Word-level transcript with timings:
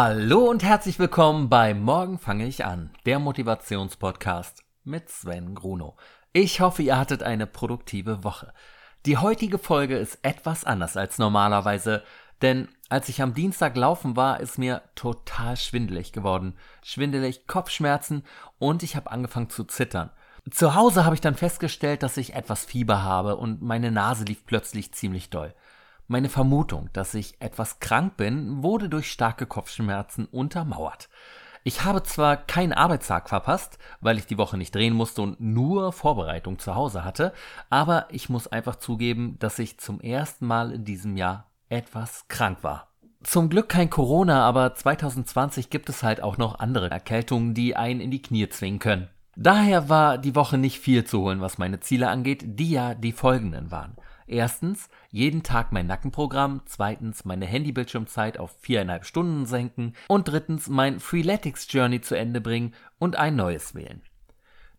Hallo 0.00 0.48
und 0.48 0.62
herzlich 0.62 1.00
willkommen 1.00 1.48
bei 1.48 1.74
Morgen 1.74 2.20
fange 2.20 2.46
ich 2.46 2.64
an, 2.64 2.90
der 3.04 3.18
Motivationspodcast 3.18 4.62
mit 4.84 5.08
Sven 5.08 5.56
Gruno. 5.56 5.96
Ich 6.32 6.60
hoffe, 6.60 6.84
ihr 6.84 6.96
hattet 6.96 7.24
eine 7.24 7.48
produktive 7.48 8.22
Woche. 8.22 8.52
Die 9.06 9.16
heutige 9.16 9.58
Folge 9.58 9.98
ist 9.98 10.20
etwas 10.22 10.62
anders 10.62 10.96
als 10.96 11.18
normalerweise, 11.18 12.04
denn 12.42 12.68
als 12.88 13.08
ich 13.08 13.20
am 13.22 13.34
Dienstag 13.34 13.76
laufen 13.76 14.14
war, 14.14 14.38
ist 14.38 14.56
mir 14.56 14.82
total 14.94 15.56
schwindelig 15.56 16.12
geworden. 16.12 16.54
Schwindelig, 16.84 17.48
Kopfschmerzen 17.48 18.22
und 18.60 18.84
ich 18.84 18.94
habe 18.94 19.10
angefangen 19.10 19.50
zu 19.50 19.64
zittern. 19.64 20.10
Zu 20.48 20.76
Hause 20.76 21.06
habe 21.06 21.16
ich 21.16 21.20
dann 21.20 21.34
festgestellt, 21.34 22.04
dass 22.04 22.18
ich 22.18 22.34
etwas 22.34 22.64
Fieber 22.64 23.02
habe 23.02 23.36
und 23.36 23.62
meine 23.62 23.90
Nase 23.90 24.22
lief 24.22 24.46
plötzlich 24.46 24.94
ziemlich 24.94 25.28
doll. 25.28 25.56
Meine 26.10 26.30
Vermutung, 26.30 26.88
dass 26.94 27.12
ich 27.12 27.34
etwas 27.38 27.80
krank 27.80 28.16
bin, 28.16 28.62
wurde 28.62 28.88
durch 28.88 29.12
starke 29.12 29.44
Kopfschmerzen 29.44 30.24
untermauert. 30.24 31.10
Ich 31.64 31.84
habe 31.84 32.02
zwar 32.02 32.38
keinen 32.38 32.72
Arbeitstag 32.72 33.28
verpasst, 33.28 33.78
weil 34.00 34.16
ich 34.16 34.24
die 34.24 34.38
Woche 34.38 34.56
nicht 34.56 34.74
drehen 34.74 34.94
musste 34.94 35.20
und 35.20 35.38
nur 35.38 35.92
Vorbereitung 35.92 36.58
zu 36.58 36.74
Hause 36.74 37.04
hatte, 37.04 37.34
aber 37.68 38.06
ich 38.10 38.30
muss 38.30 38.46
einfach 38.46 38.76
zugeben, 38.76 39.36
dass 39.38 39.58
ich 39.58 39.76
zum 39.80 40.00
ersten 40.00 40.46
Mal 40.46 40.72
in 40.72 40.86
diesem 40.86 41.18
Jahr 41.18 41.50
etwas 41.68 42.26
krank 42.28 42.60
war. 42.62 42.88
Zum 43.22 43.50
Glück 43.50 43.68
kein 43.68 43.90
Corona, 43.90 44.46
aber 44.46 44.74
2020 44.74 45.68
gibt 45.68 45.90
es 45.90 46.02
halt 46.02 46.22
auch 46.22 46.38
noch 46.38 46.58
andere 46.58 46.90
Erkältungen, 46.90 47.52
die 47.52 47.76
einen 47.76 48.00
in 48.00 48.10
die 48.10 48.22
Knie 48.22 48.48
zwingen 48.48 48.78
können. 48.78 49.08
Daher 49.36 49.90
war 49.90 50.16
die 50.16 50.34
Woche 50.34 50.56
nicht 50.56 50.78
viel 50.78 51.04
zu 51.04 51.20
holen, 51.20 51.42
was 51.42 51.58
meine 51.58 51.80
Ziele 51.80 52.08
angeht, 52.08 52.42
die 52.58 52.70
ja 52.70 52.94
die 52.94 53.12
folgenden 53.12 53.70
waren. 53.70 53.94
Erstens, 54.28 54.90
jeden 55.10 55.42
Tag 55.42 55.72
mein 55.72 55.86
Nackenprogramm, 55.86 56.60
zweitens 56.66 57.24
meine 57.24 57.46
Handybildschirmzeit 57.46 58.38
auf 58.38 58.54
viereinhalb 58.60 59.06
Stunden 59.06 59.46
senken 59.46 59.94
und 60.06 60.28
drittens 60.28 60.68
mein 60.68 61.00
Freeletics 61.00 61.66
Journey 61.70 62.02
zu 62.02 62.14
Ende 62.14 62.40
bringen 62.40 62.74
und 62.98 63.16
ein 63.16 63.36
neues 63.36 63.74
wählen. 63.74 64.02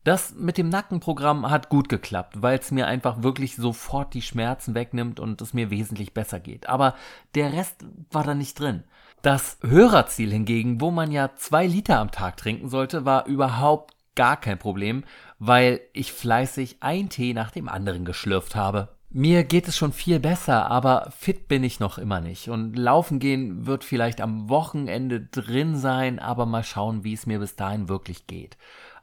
Das 0.03 0.35
mit 0.35 0.57
dem 0.57 0.69
Nackenprogramm 0.69 1.49
hat 1.49 1.69
gut 1.69 1.89
geklappt, 1.89 2.41
weil 2.41 2.59
es 2.59 2.71
mir 2.71 2.87
einfach 2.87 3.21
wirklich 3.23 3.55
sofort 3.55 4.13
die 4.13 4.21
Schmerzen 4.21 4.73
wegnimmt 4.75 5.19
und 5.19 5.41
es 5.41 5.53
mir 5.53 5.71
wesentlich 5.71 6.13
besser 6.13 6.39
geht. 6.39 6.69
Aber 6.69 6.95
der 7.35 7.51
Rest 7.51 7.85
war 8.11 8.23
da 8.23 8.33
nicht 8.33 8.59
drin. 8.59 8.83
Das 9.21 9.57
Hörerziel 9.61 10.31
hingegen, 10.31 10.79
wo 10.79 10.91
man 10.91 11.11
ja 11.11 11.35
zwei 11.35 11.67
Liter 11.67 11.99
am 11.99 12.11
Tag 12.11 12.37
trinken 12.37 12.69
sollte, 12.69 13.03
war 13.03 13.25
überhaupt 13.25 13.95
gar 14.15 14.37
kein 14.37 14.59
Problem, 14.59 15.03
weil 15.39 15.81
ich 15.93 16.13
fleißig 16.13 16.77
ein 16.81 17.09
Tee 17.09 17.33
nach 17.33 17.51
dem 17.51 17.67
anderen 17.67 18.05
geschlürft 18.05 18.55
habe. 18.55 18.98
Mir 19.11 19.43
geht 19.43 19.67
es 19.67 19.75
schon 19.75 19.91
viel 19.91 20.19
besser, 20.19 20.69
aber 20.69 21.11
fit 21.17 21.47
bin 21.47 21.63
ich 21.63 21.79
noch 21.79 21.97
immer 21.97 22.21
nicht. 22.21 22.49
Und 22.49 22.75
laufen 22.77 23.17
gehen 23.17 23.65
wird 23.65 23.83
vielleicht 23.83 24.21
am 24.21 24.49
Wochenende 24.49 25.19
drin 25.19 25.75
sein, 25.77 26.19
aber 26.19 26.45
mal 26.45 26.63
schauen, 26.63 27.03
wie 27.03 27.13
es 27.13 27.25
mir 27.25 27.39
bis 27.39 27.55
dahin 27.55 27.89
wirklich 27.89 28.27
geht. 28.27 28.55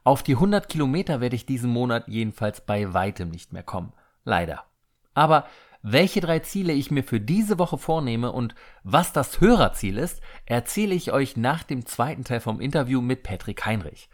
Auf 0.04 0.22
die 0.22 0.34
100 0.34 0.68
Kilometer 0.68 1.20
werde 1.20 1.34
ich 1.34 1.44
diesen 1.44 1.70
Monat 1.70 2.06
jedenfalls 2.06 2.60
bei 2.60 2.94
weitem 2.94 3.30
nicht 3.30 3.52
mehr 3.52 3.64
kommen. 3.64 3.92
Leider. 4.24 4.62
Aber 5.14 5.46
welche 5.82 6.20
drei 6.20 6.38
Ziele 6.38 6.72
ich 6.72 6.92
mir 6.92 7.02
für 7.02 7.20
diese 7.20 7.58
Woche 7.58 7.76
vornehme 7.76 8.30
und 8.30 8.54
was 8.84 9.12
das 9.12 9.40
Hörerziel 9.40 9.98
ist, 9.98 10.20
erzähle 10.44 10.94
ich 10.94 11.12
euch 11.12 11.36
nach 11.36 11.64
dem 11.64 11.84
zweiten 11.84 12.22
Teil 12.22 12.38
vom 12.40 12.60
Interview 12.60 13.00
mit 13.00 13.24
Patrick 13.24 13.66
Heinrich. 13.66 14.08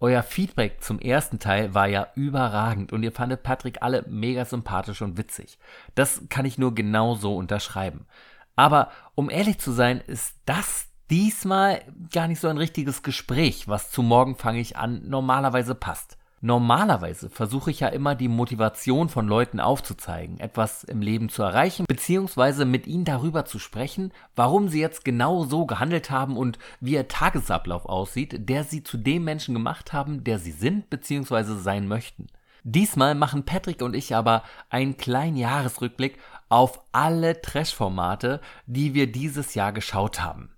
Euer 0.00 0.22
Feedback 0.22 0.82
zum 0.82 1.00
ersten 1.00 1.40
Teil 1.40 1.74
war 1.74 1.88
ja 1.88 2.08
überragend 2.14 2.92
und 2.92 3.02
ihr 3.02 3.10
fandet 3.10 3.42
Patrick 3.42 3.82
alle 3.82 4.04
mega 4.08 4.44
sympathisch 4.44 5.02
und 5.02 5.18
witzig. 5.18 5.58
Das 5.94 6.22
kann 6.28 6.44
ich 6.44 6.58
nur 6.58 6.74
genauso 6.74 7.34
unterschreiben. 7.34 8.06
Aber 8.54 8.90
um 9.14 9.30
ehrlich 9.30 9.58
zu 9.58 9.72
sein, 9.72 10.00
ist 10.00 10.36
das 10.44 10.86
diesmal 11.10 11.80
gar 12.12 12.28
nicht 12.28 12.40
so 12.40 12.48
ein 12.48 12.58
richtiges 12.58 13.02
Gespräch, 13.02 13.66
was 13.66 13.90
zu 13.90 14.02
morgen 14.02 14.36
fange 14.36 14.60
ich 14.60 14.76
an 14.76 15.08
normalerweise 15.08 15.74
passt. 15.74 16.17
Normalerweise 16.40 17.30
versuche 17.30 17.72
ich 17.72 17.80
ja 17.80 17.88
immer 17.88 18.14
die 18.14 18.28
Motivation 18.28 19.08
von 19.08 19.26
Leuten 19.26 19.58
aufzuzeigen, 19.58 20.38
etwas 20.38 20.84
im 20.84 21.02
Leben 21.02 21.28
zu 21.28 21.42
erreichen, 21.42 21.84
beziehungsweise 21.88 22.64
mit 22.64 22.86
ihnen 22.86 23.04
darüber 23.04 23.44
zu 23.44 23.58
sprechen, 23.58 24.12
warum 24.36 24.68
sie 24.68 24.80
jetzt 24.80 25.04
genau 25.04 25.44
so 25.44 25.66
gehandelt 25.66 26.10
haben 26.10 26.36
und 26.36 26.58
wie 26.80 26.92
ihr 26.92 27.08
Tagesablauf 27.08 27.86
aussieht, 27.86 28.48
der 28.48 28.62
sie 28.62 28.84
zu 28.84 28.98
dem 28.98 29.24
Menschen 29.24 29.52
gemacht 29.52 29.92
haben, 29.92 30.22
der 30.22 30.38
sie 30.38 30.52
sind, 30.52 30.90
beziehungsweise 30.90 31.58
sein 31.58 31.88
möchten. 31.88 32.28
Diesmal 32.62 33.16
machen 33.16 33.44
Patrick 33.44 33.82
und 33.82 33.96
ich 33.96 34.14
aber 34.14 34.42
einen 34.70 34.96
kleinen 34.96 35.36
Jahresrückblick 35.36 36.18
auf 36.48 36.80
alle 36.92 37.40
Trash-Formate, 37.40 38.40
die 38.66 38.94
wir 38.94 39.10
dieses 39.10 39.54
Jahr 39.54 39.72
geschaut 39.72 40.20
haben. 40.20 40.50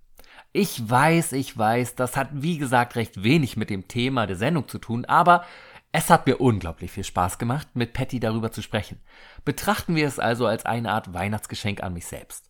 Ich 0.53 0.89
weiß, 0.89 1.31
ich 1.31 1.57
weiß, 1.57 1.95
das 1.95 2.17
hat 2.17 2.29
wie 2.33 2.57
gesagt 2.57 2.97
recht 2.97 3.23
wenig 3.23 3.55
mit 3.55 3.69
dem 3.69 3.87
Thema 3.87 4.27
der 4.27 4.35
Sendung 4.35 4.67
zu 4.67 4.79
tun, 4.79 5.05
aber 5.05 5.45
es 5.93 6.09
hat 6.09 6.25
mir 6.25 6.39
unglaublich 6.39 6.91
viel 6.91 7.03
Spaß 7.03 7.37
gemacht, 7.37 7.67
mit 7.73 7.93
Patty 7.93 8.19
darüber 8.19 8.51
zu 8.51 8.61
sprechen. 8.61 9.01
Betrachten 9.43 9.95
wir 9.95 10.07
es 10.07 10.19
also 10.19 10.45
als 10.45 10.65
eine 10.65 10.91
Art 10.91 11.13
Weihnachtsgeschenk 11.13 11.83
an 11.83 11.93
mich 11.93 12.05
selbst. 12.05 12.49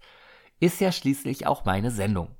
Ist 0.59 0.79
ja 0.79 0.91
schließlich 0.91 1.47
auch 1.47 1.65
meine 1.65 1.89
Sendung. 1.89 2.35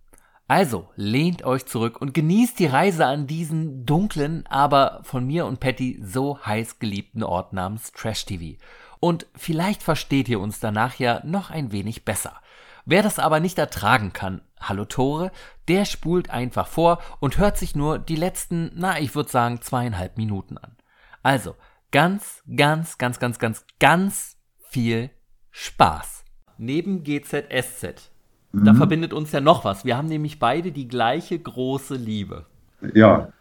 Also 0.48 0.90
lehnt 0.96 1.44
euch 1.44 1.66
zurück 1.66 2.00
und 2.02 2.14
genießt 2.14 2.60
die 2.60 2.68
Reise 2.68 3.06
an 3.06 3.26
diesen 3.26 3.86
dunklen, 3.86 4.46
aber 4.48 5.00
von 5.04 5.26
mir 5.26 5.46
und 5.46 5.60
Patty 5.60 6.00
so 6.04 6.38
heiß 6.46 6.78
geliebten 6.78 7.24
Ort 7.24 7.54
namens 7.54 7.94
Trash 7.94 8.26
TV. 8.26 8.62
Und 9.00 9.26
vielleicht 9.36 9.82
versteht 9.82 10.30
ihr 10.30 10.40
uns 10.40 10.60
danach 10.60 10.96
ja 10.96 11.22
noch 11.26 11.50
ein 11.50 11.72
wenig 11.72 12.06
besser. 12.06 12.42
Wer 12.86 13.02
das 13.02 13.18
aber 13.18 13.40
nicht 13.40 13.58
ertragen 13.58 14.14
kann, 14.14 14.42
hallo 14.60 14.86
Tore, 14.86 15.32
der 15.68 15.86
spult 15.86 16.30
einfach 16.30 16.68
vor 16.68 17.00
und 17.20 17.38
hört 17.38 17.58
sich 17.58 17.74
nur 17.74 17.98
die 17.98 18.16
letzten, 18.16 18.72
na, 18.76 19.00
ich 19.00 19.16
würde 19.16 19.30
sagen, 19.30 19.62
zweieinhalb 19.62 20.18
Minuten 20.18 20.58
an. 20.58 20.76
Also, 21.24 21.56
ganz, 21.92 22.42
ganz, 22.56 22.98
ganz, 22.98 23.20
ganz, 23.20 23.40
ganz, 23.40 23.66
ganz 23.80 24.38
viel 24.70 25.10
Spaß. 25.52 26.24
Neben 26.58 27.04
GZSZ. 27.04 28.12
Mhm. 28.52 28.66
Da 28.66 28.74
verbindet 28.74 29.14
uns 29.14 29.32
ja 29.32 29.42
noch 29.42 29.66
was. 29.66 29.86
Wir 29.86 29.98
haben 29.98 30.08
nämlich 30.08 30.40
beide 30.40 30.72
die 30.72 30.88
gleiche 30.88 31.38
große 31.38 31.96
Liebe. 31.96 32.46
Ja. 32.94 33.32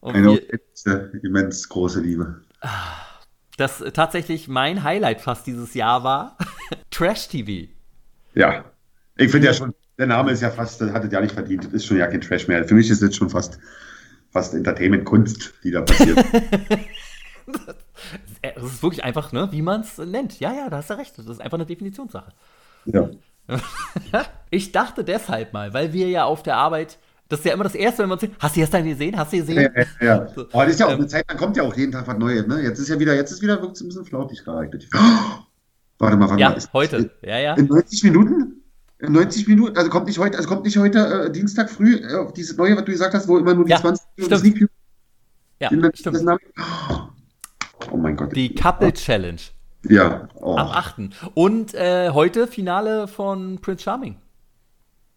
Und 0.00 0.16
eine 0.16 0.34
wir, 0.34 1.14
immens 1.22 1.68
große 1.68 2.00
Liebe. 2.00 2.42
Das 3.56 3.84
tatsächlich 3.92 4.48
mein 4.48 4.82
Highlight 4.82 5.20
fast 5.20 5.46
dieses 5.46 5.74
Jahr 5.74 6.02
war. 6.04 6.36
Trash 6.90 7.28
TV. 7.28 7.70
Ja. 8.34 8.64
Ich 9.16 9.30
finde 9.30 9.46
ja 9.48 9.54
schon, 9.54 9.74
der 9.98 10.06
Name 10.06 10.32
ist 10.32 10.42
ja 10.42 10.50
fast, 10.50 10.80
das 10.80 10.92
hat 10.92 11.04
es 11.04 11.12
ja 11.12 11.20
nicht 11.20 11.34
verdient. 11.34 11.64
Das 11.66 11.72
ist 11.72 11.86
schon 11.86 11.98
ja 11.98 12.06
kein 12.06 12.20
Trash 12.20 12.48
mehr. 12.48 12.64
Für 12.64 12.74
mich 12.74 12.90
ist 12.90 13.02
es 13.02 13.14
schon 13.14 13.30
fast, 13.30 13.58
fast 14.30 14.54
Entertainment-Kunst, 14.54 15.54
die 15.62 15.70
da 15.70 15.82
passiert. 15.82 16.24
Es 18.42 18.62
ist 18.62 18.82
wirklich 18.82 19.04
einfach, 19.04 19.32
ne, 19.32 19.48
wie 19.52 19.62
man 19.62 19.82
es 19.82 19.98
nennt. 19.98 20.40
Ja, 20.40 20.52
ja, 20.52 20.68
da 20.68 20.78
hast 20.78 20.90
du 20.90 20.94
recht. 20.94 21.16
Das 21.16 21.26
ist 21.26 21.40
einfach 21.40 21.58
eine 21.58 21.66
Definitionssache. 21.66 22.32
Ja. 22.86 23.08
ich 24.50 24.72
dachte 24.72 25.04
deshalb 25.04 25.52
mal, 25.52 25.72
weil 25.72 25.92
wir 25.92 26.08
ja 26.08 26.24
auf 26.24 26.42
der 26.42 26.56
Arbeit, 26.56 26.98
das 27.28 27.40
ist 27.40 27.46
ja 27.46 27.54
immer 27.54 27.64
das 27.64 27.74
Erste, 27.74 28.02
wenn 28.02 28.08
man 28.08 28.18
sieht, 28.18 28.32
hast 28.38 28.56
du 28.56 28.60
gestern 28.60 28.84
gesehen? 28.84 29.16
Hast 29.16 29.32
du 29.32 29.38
gesehen? 29.38 29.70
Ja, 29.74 29.82
ja, 30.00 30.06
ja. 30.06 30.28
So, 30.34 30.46
Aber 30.52 30.64
das 30.64 30.74
ist 30.74 30.80
ja 30.80 30.86
auch 30.86 30.90
ähm, 30.90 30.98
eine 30.98 31.06
Zeit, 31.06 31.24
dann 31.28 31.36
kommt 31.36 31.56
ja 31.56 31.62
auch 31.62 31.76
jeden 31.76 31.92
Tag 31.92 32.06
was 32.06 32.18
Neues, 32.18 32.46
ne? 32.46 32.60
Jetzt 32.62 32.78
ist 32.78 32.88
ja 32.88 32.98
wieder, 32.98 33.14
jetzt 33.14 33.30
ist 33.30 33.42
wieder 33.42 33.60
wirklich 33.60 33.80
ein 33.80 33.88
bisschen 33.88 34.04
flautig 34.04 34.44
geeignet. 34.44 34.88
Oh, 34.94 34.98
warte 35.98 36.16
mal, 36.16 36.28
warte 36.28 36.40
ja. 36.40 36.50
Ist, 36.50 36.72
heute, 36.72 37.10
ja, 37.22 37.38
ja. 37.38 37.54
In 37.54 37.66
90 37.66 38.04
Minuten? 38.04 38.62
In 38.98 39.12
90 39.12 39.48
Minuten, 39.48 39.76
also 39.76 39.90
kommt 39.90 40.06
nicht 40.06 40.18
heute, 40.18 40.36
also 40.36 40.48
kommt 40.48 40.64
nicht 40.64 40.76
heute 40.76 41.26
äh, 41.26 41.32
Dienstag 41.32 41.70
früh 41.70 41.96
äh, 41.96 42.32
dieses 42.36 42.56
neue, 42.56 42.76
was 42.76 42.84
du 42.84 42.92
gesagt 42.92 43.14
hast, 43.14 43.26
wo 43.26 43.38
immer 43.38 43.54
nur 43.54 43.64
die 43.64 43.72
ja, 43.72 43.80
20 43.80 44.06
Minuten 44.16 44.38
Sneak 44.38 44.68
Ja, 45.58 45.68
stimmt. 45.68 46.16
Das 46.16 46.22
Name, 46.22 46.38
oh, 46.90 47.11
Oh 47.90 47.96
mein 47.96 48.16
Gott. 48.16 48.34
Die 48.34 48.54
Couple 48.54 48.92
Challenge. 48.92 49.40
Ja. 49.88 50.28
Oh. 50.34 50.56
Am 50.56 50.68
8. 50.68 50.94
Und 51.34 51.74
äh, 51.74 52.10
heute 52.10 52.46
Finale 52.46 53.08
von 53.08 53.58
Prince 53.60 53.84
Charming. 53.84 54.16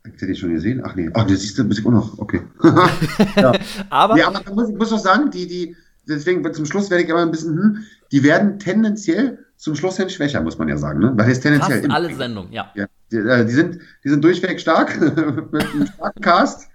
Ich 0.06 0.22
hätte 0.22 0.32
ich 0.32 0.40
schon 0.40 0.54
gesehen. 0.54 0.82
Ach 0.84 0.96
nee, 0.96 1.10
ach, 1.14 1.26
das 1.26 1.42
siehst 1.42 1.58
du 1.58 1.64
ein 1.64 1.70
bisschen 1.70 1.88
auch 1.88 1.92
noch. 1.92 2.20
Okay. 2.20 2.42
ja. 3.36 3.54
aber, 3.90 4.18
ja, 4.18 4.28
aber 4.28 4.42
ich 4.42 4.54
muss, 4.54 4.70
muss 4.72 4.94
auch 4.94 5.00
sagen, 5.00 5.32
die, 5.32 5.48
die, 5.48 5.76
deswegen 6.08 6.54
zum 6.54 6.66
Schluss 6.66 6.90
werde 6.90 7.04
ich 7.04 7.10
immer 7.10 7.22
ein 7.22 7.32
bisschen, 7.32 7.58
hm, 7.58 7.78
die 8.12 8.24
werden 8.24 8.60
tendenziell 8.60 9.40
zum 9.58 9.76
Schluss 9.76 9.98
hin 9.98 10.10
schwächer, 10.10 10.42
muss 10.42 10.58
man 10.58 10.68
ja 10.68 10.78
sagen. 10.78 11.00
Ne? 11.00 11.14
Weil 11.16 11.34
tendenziell 11.40 11.82
Fast 11.82 11.92
alle 11.92 12.14
Sendungen, 12.16 12.52
ja. 12.52 12.72
ja 12.76 12.86
die, 13.12 13.18
äh, 13.18 13.46
die, 13.46 13.54
sind, 13.54 13.80
die 14.04 14.10
sind 14.10 14.24
durchweg 14.24 14.60
stark, 14.60 15.00
mit 15.52 15.64
einem 15.64 15.88
starken 15.88 16.22
Cast. 16.22 16.70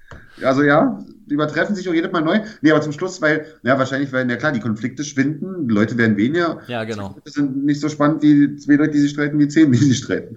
Also 0.44 0.62
ja, 0.62 1.04
übertreffen 1.28 1.74
sich 1.74 1.88
auch 1.88 1.94
jedes 1.94 2.12
Mal 2.12 2.22
neu. 2.22 2.40
Nee, 2.60 2.70
aber 2.72 2.80
zum 2.80 2.92
Schluss, 2.92 3.22
weil, 3.22 3.46
ja, 3.62 3.78
wahrscheinlich, 3.78 4.12
weil, 4.12 4.24
na 4.24 4.36
klar, 4.36 4.52
die 4.52 4.60
Konflikte 4.60 5.04
schwinden, 5.04 5.68
die 5.68 5.74
Leute 5.74 5.96
werden 5.96 6.16
weniger. 6.16 6.60
Ja, 6.66 6.84
genau. 6.84 7.16
Das 7.24 7.34
sind 7.34 7.64
nicht 7.64 7.80
so 7.80 7.88
spannend 7.88 8.22
wie 8.22 8.56
zwei 8.56 8.74
Leute, 8.74 8.92
die 8.92 9.00
sich 9.00 9.12
streiten, 9.12 9.38
wie 9.38 9.48
zehn, 9.48 9.70
die 9.72 9.78
sich 9.78 9.98
streiten. 9.98 10.36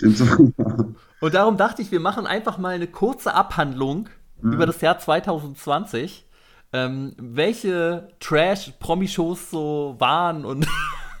Und 1.20 1.34
darum 1.34 1.56
dachte 1.56 1.82
ich, 1.82 1.90
wir 1.90 2.00
machen 2.00 2.26
einfach 2.26 2.58
mal 2.58 2.74
eine 2.74 2.86
kurze 2.86 3.34
Abhandlung 3.34 4.08
mhm. 4.40 4.52
über 4.52 4.66
das 4.66 4.80
Jahr 4.80 4.98
2020. 4.98 6.24
Ähm, 6.72 7.14
welche 7.16 8.08
Trash-Promi-Shows 8.20 9.50
so 9.50 9.96
waren 9.98 10.44
und. 10.44 10.66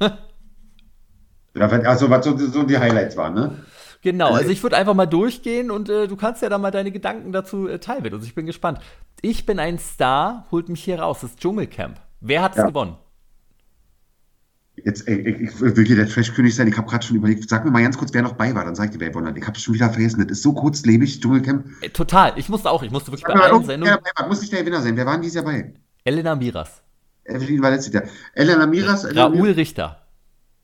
ja, 1.54 1.68
also 1.68 2.10
was 2.10 2.24
so, 2.24 2.36
so 2.36 2.64
die 2.64 2.76
Highlights 2.76 3.16
waren, 3.16 3.34
ne? 3.34 3.56
Genau, 4.06 4.34
also 4.34 4.50
ich 4.50 4.62
würde 4.62 4.76
einfach 4.76 4.94
mal 4.94 5.06
durchgehen 5.06 5.68
und 5.72 5.88
äh, 5.88 6.06
du 6.06 6.14
kannst 6.14 6.40
ja 6.40 6.48
dann 6.48 6.60
mal 6.60 6.70
deine 6.70 6.92
Gedanken 6.92 7.32
dazu 7.32 7.66
äh, 7.66 7.80
teilen. 7.80 8.14
Also 8.14 8.24
ich 8.24 8.36
bin 8.36 8.46
gespannt. 8.46 8.78
Ich 9.20 9.46
bin 9.46 9.58
ein 9.58 9.80
Star, 9.80 10.46
holt 10.52 10.68
mich 10.68 10.84
hier 10.84 11.00
raus, 11.00 11.22
das 11.22 11.34
Dschungelcamp. 11.34 12.00
Wer 12.20 12.40
hat 12.40 12.52
es 12.52 12.58
Ja. 12.58 12.66
gewonnen? 12.68 12.94
Jetzt, 14.76 15.08
ey, 15.08 15.28
ich, 15.28 15.40
ich 15.40 15.60
will 15.60 15.84
hier 15.84 15.96
der 15.96 16.06
Trash-König 16.08 16.54
sein. 16.54 16.68
Ich 16.68 16.76
habe 16.76 16.88
gerade 16.88 17.04
schon 17.04 17.16
überlegt, 17.16 17.48
sag 17.48 17.64
mir 17.64 17.72
mal 17.72 17.82
ganz 17.82 17.98
kurz, 17.98 18.14
wer 18.14 18.22
noch 18.22 18.34
bei 18.34 18.54
war, 18.54 18.64
dann 18.64 18.76
sag 18.76 18.84
ich 18.84 18.90
dir, 18.92 19.00
wer 19.00 19.08
gewonnen 19.08 19.26
hat. 19.26 19.36
Ich 19.36 19.44
habe 19.44 19.58
schon 19.58 19.74
wieder 19.74 19.90
vergessen. 19.90 20.20
Das 20.22 20.38
ist 20.38 20.44
so 20.44 20.52
kurzlebig, 20.52 21.20
Dschungelcamp. 21.20 21.66
Äh, 21.80 21.88
total, 21.88 22.34
ich 22.36 22.48
musste 22.48 22.70
auch, 22.70 22.84
ich 22.84 22.92
musste 22.92 23.10
wirklich 23.10 23.26
Sag 23.26 23.34
bei 23.34 23.50
allen 23.50 23.64
Sendungen. 23.64 23.98
Muss 24.28 24.40
nicht 24.40 24.52
der 24.52 24.60
Gewinner 24.60 24.82
sein. 24.82 24.96
Wer 24.96 25.06
war 25.06 25.14
denn 25.14 25.22
dieses 25.22 25.34
Jahr 25.34 25.44
bei? 25.44 25.74
Elena 26.04 26.36
Miras, 26.36 26.80
Evelyn 27.24 27.60
war 27.60 27.72
letztes 27.72 27.92
Jahr. 27.92 28.04
Elena 28.34 28.68
Miras. 28.68 29.04
Raoul 29.16 29.50
Richter, 29.50 30.05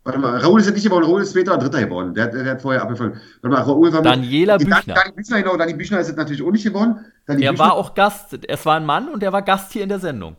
Warte 0.04 0.18
mal, 0.18 0.36
Raoul 0.38 0.60
ist 0.60 0.66
ja 0.66 0.72
nicht 0.72 0.82
geworden, 0.82 1.04
Raoul 1.04 1.22
ist 1.22 1.36
oder 1.36 1.58
dritter 1.58 1.84
geworden. 1.84 2.12
Der, 2.14 2.26
der, 2.26 2.42
der 2.42 2.52
hat 2.54 2.62
vorher 2.62 2.82
abgefallen. 2.82 3.20
Warte 3.40 3.56
mal, 3.56 3.62
Raoul 3.62 3.92
war 3.92 4.00
mit- 4.00 4.10
Daniela 4.10 4.58
Dan- 4.58 4.68
Büchner. 4.68 4.94
Dani 4.94 5.12
Büchner, 5.12 5.42
genau, 5.42 5.56
Dani 5.56 5.74
Büchner 5.74 6.00
ist 6.00 6.08
jetzt 6.08 6.16
natürlich 6.16 6.42
auch 6.42 6.50
nicht 6.50 6.64
geworden. 6.64 7.04
Dani 7.26 7.44
Er 7.44 7.52
Büchner, 7.52 7.64
war 7.66 7.74
auch 7.74 7.94
Gast, 7.94 8.36
es 8.48 8.66
war 8.66 8.76
ein 8.76 8.84
Mann 8.86 9.08
und 9.08 9.22
er 9.22 9.32
war 9.32 9.42
Gast 9.42 9.72
hier 9.72 9.84
in 9.84 9.88
der 9.88 10.00
Sendung. 10.00 10.36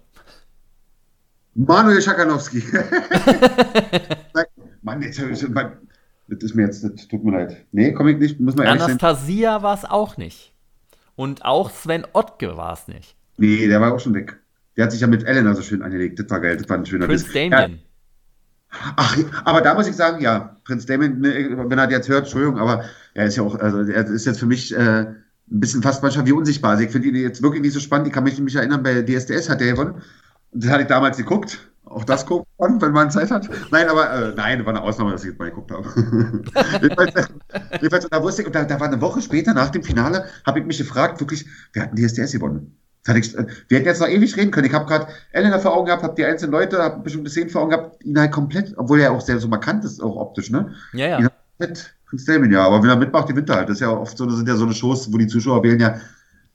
Manuel 1.55 2.01
Schakanowski. 2.01 2.63
Mann, 4.81 5.01
jetzt, 5.01 5.19
das 5.19 5.41
ist 6.43 6.55
mir 6.55 6.63
jetzt, 6.65 6.83
das 6.83 7.07
tut 7.07 7.23
mir 7.23 7.31
leid. 7.31 7.65
Nee, 7.71 7.93
komm 7.93 8.07
ich 8.09 8.17
nicht, 8.17 8.39
muss 8.39 8.55
man 8.55 8.65
ehrlich. 8.65 8.81
Anastasia 8.83 9.61
war 9.63 9.75
es 9.75 9.85
auch 9.85 10.17
nicht. 10.17 10.53
Und 11.15 11.45
auch 11.45 11.69
Sven 11.69 12.05
Ottke 12.13 12.57
war 12.57 12.73
es 12.73 12.87
nicht. 12.87 13.15
Nee, 13.37 13.67
der 13.67 13.79
war 13.79 13.93
auch 13.93 13.99
schon 13.99 14.13
weg. 14.13 14.39
Der 14.75 14.85
hat 14.85 14.91
sich 14.91 15.01
ja 15.01 15.07
mit 15.07 15.23
Elena 15.23 15.53
so 15.53 15.61
schön 15.61 15.83
angelegt. 15.83 16.19
Das 16.19 16.29
war 16.29 16.39
geil, 16.39 16.57
das 16.57 16.67
war 16.67 16.77
ein 16.77 16.85
schöner 16.85 17.07
Diss. 17.07 17.31
Damien. 17.31 17.79
Ach, 18.95 19.17
aber 19.45 19.61
da 19.61 19.73
muss 19.75 19.87
ich 19.87 19.95
sagen, 19.95 20.21
ja, 20.21 20.57
Prinz 20.65 20.85
Damien, 20.85 21.19
ne, 21.19 21.55
wenn 21.69 21.77
er 21.77 21.89
jetzt 21.89 22.09
hört, 22.09 22.23
Entschuldigung, 22.23 22.59
aber 22.59 22.83
er 23.13 23.25
ist 23.25 23.35
ja 23.35 23.43
auch, 23.43 23.55
also 23.55 23.81
er 23.81 24.07
ist 24.07 24.25
jetzt 24.25 24.39
für 24.39 24.45
mich 24.45 24.75
äh, 24.75 25.05
ein 25.51 25.59
bisschen 25.59 25.83
fast 25.83 26.01
manchmal 26.01 26.25
wie 26.25 26.31
unsichtbar. 26.31 26.71
Also 26.71 26.83
ich 26.83 26.91
finde 26.91 27.09
ihn 27.09 27.15
jetzt 27.15 27.41
wirklich 27.41 27.61
nicht 27.61 27.73
so 27.73 27.79
spannend. 27.79 28.07
Ich 28.07 28.13
kann 28.13 28.23
mich 28.23 28.37
nämlich 28.37 28.55
erinnern, 28.55 28.83
bei 28.83 29.01
DSDS 29.01 29.49
hat 29.49 29.61
er 29.61 29.73
gewonnen. 29.73 30.01
Das 30.51 30.71
hatte 30.71 30.83
ich 30.83 30.87
damals 30.87 31.17
geguckt. 31.17 31.59
Auch 31.85 32.03
das 32.03 32.25
guckt 32.25 32.47
man, 32.57 32.81
wenn 32.81 32.91
man 32.91 33.11
Zeit 33.11 33.29
hat. 33.29 33.49
Nein, 33.71 33.87
aber 33.87 34.11
äh, 34.11 34.33
nein, 34.35 34.65
war 34.65 34.73
eine 34.73 34.81
Ausnahme, 34.81 35.11
dass 35.11 35.23
ich 35.23 35.31
jetzt 35.31 35.39
mal 35.39 35.49
geguckt 35.49 35.71
habe. 35.71 35.87
jedenfalls, 36.81 37.13
jedenfalls, 37.73 38.07
da 38.09 38.23
wusste 38.23 38.41
ich, 38.41 38.47
und 38.47 38.55
da, 38.55 38.63
da 38.63 38.79
war 38.79 38.87
eine 38.87 39.01
Woche 39.01 39.21
später, 39.21 39.53
nach 39.53 39.69
dem 39.69 39.83
Finale, 39.83 40.25
habe 40.45 40.59
ich 40.59 40.65
mich 40.65 40.77
gefragt, 40.77 41.19
wirklich, 41.19 41.45
wer 41.73 41.83
hat 41.83 41.97
denn 41.97 42.07
DSDS 42.07 42.31
gewonnen? 42.31 42.77
Wir 43.05 43.77
hätten 43.77 43.85
jetzt 43.85 43.99
noch 43.99 44.07
ewig 44.07 44.37
reden 44.37 44.51
können. 44.51 44.67
Ich 44.67 44.73
habe 44.73 44.85
gerade 44.85 45.07
Elena 45.31 45.59
vor 45.59 45.75
Augen 45.75 45.87
gehabt, 45.87 46.03
habe 46.03 46.15
die 46.15 46.23
einzelnen 46.23 46.53
Leute, 46.53 46.81
habe 46.81 47.03
bestimmte 47.03 47.29
Szenen 47.29 47.49
vor 47.49 47.61
Augen 47.61 47.71
gehabt, 47.71 48.03
ihn 48.03 48.17
halt 48.17 48.31
komplett, 48.31 48.73
obwohl 48.77 49.01
er 49.01 49.11
auch 49.11 49.21
sehr 49.21 49.39
so 49.39 49.47
markant 49.47 49.83
ist, 49.83 50.01
auch 50.01 50.15
optisch, 50.15 50.49
ne? 50.49 50.73
Ja, 50.93 51.07
ja. 51.07 51.19
Ihn 51.19 51.25
hat 51.25 51.33
komplett 51.57 51.95
Prinz 52.05 52.25
Damien, 52.25 52.51
ja, 52.51 52.65
aber 52.65 52.81
wenn 52.81 52.89
er 52.89 52.95
mitmacht, 52.95 53.27
gewinnt 53.27 53.49
er 53.49 53.57
halt. 53.57 53.69
Das 53.69 53.77
ist 53.77 53.81
ja 53.81 53.89
oft 53.89 54.17
so, 54.17 54.25
das 54.25 54.37
sind 54.37 54.47
ja 54.47 54.55
so 54.55 54.65
eine 54.65 54.73
Shows, 54.73 55.11
wo 55.11 55.17
die 55.17 55.27
Zuschauer 55.27 55.63
wählen 55.63 55.79
ja, 55.79 55.99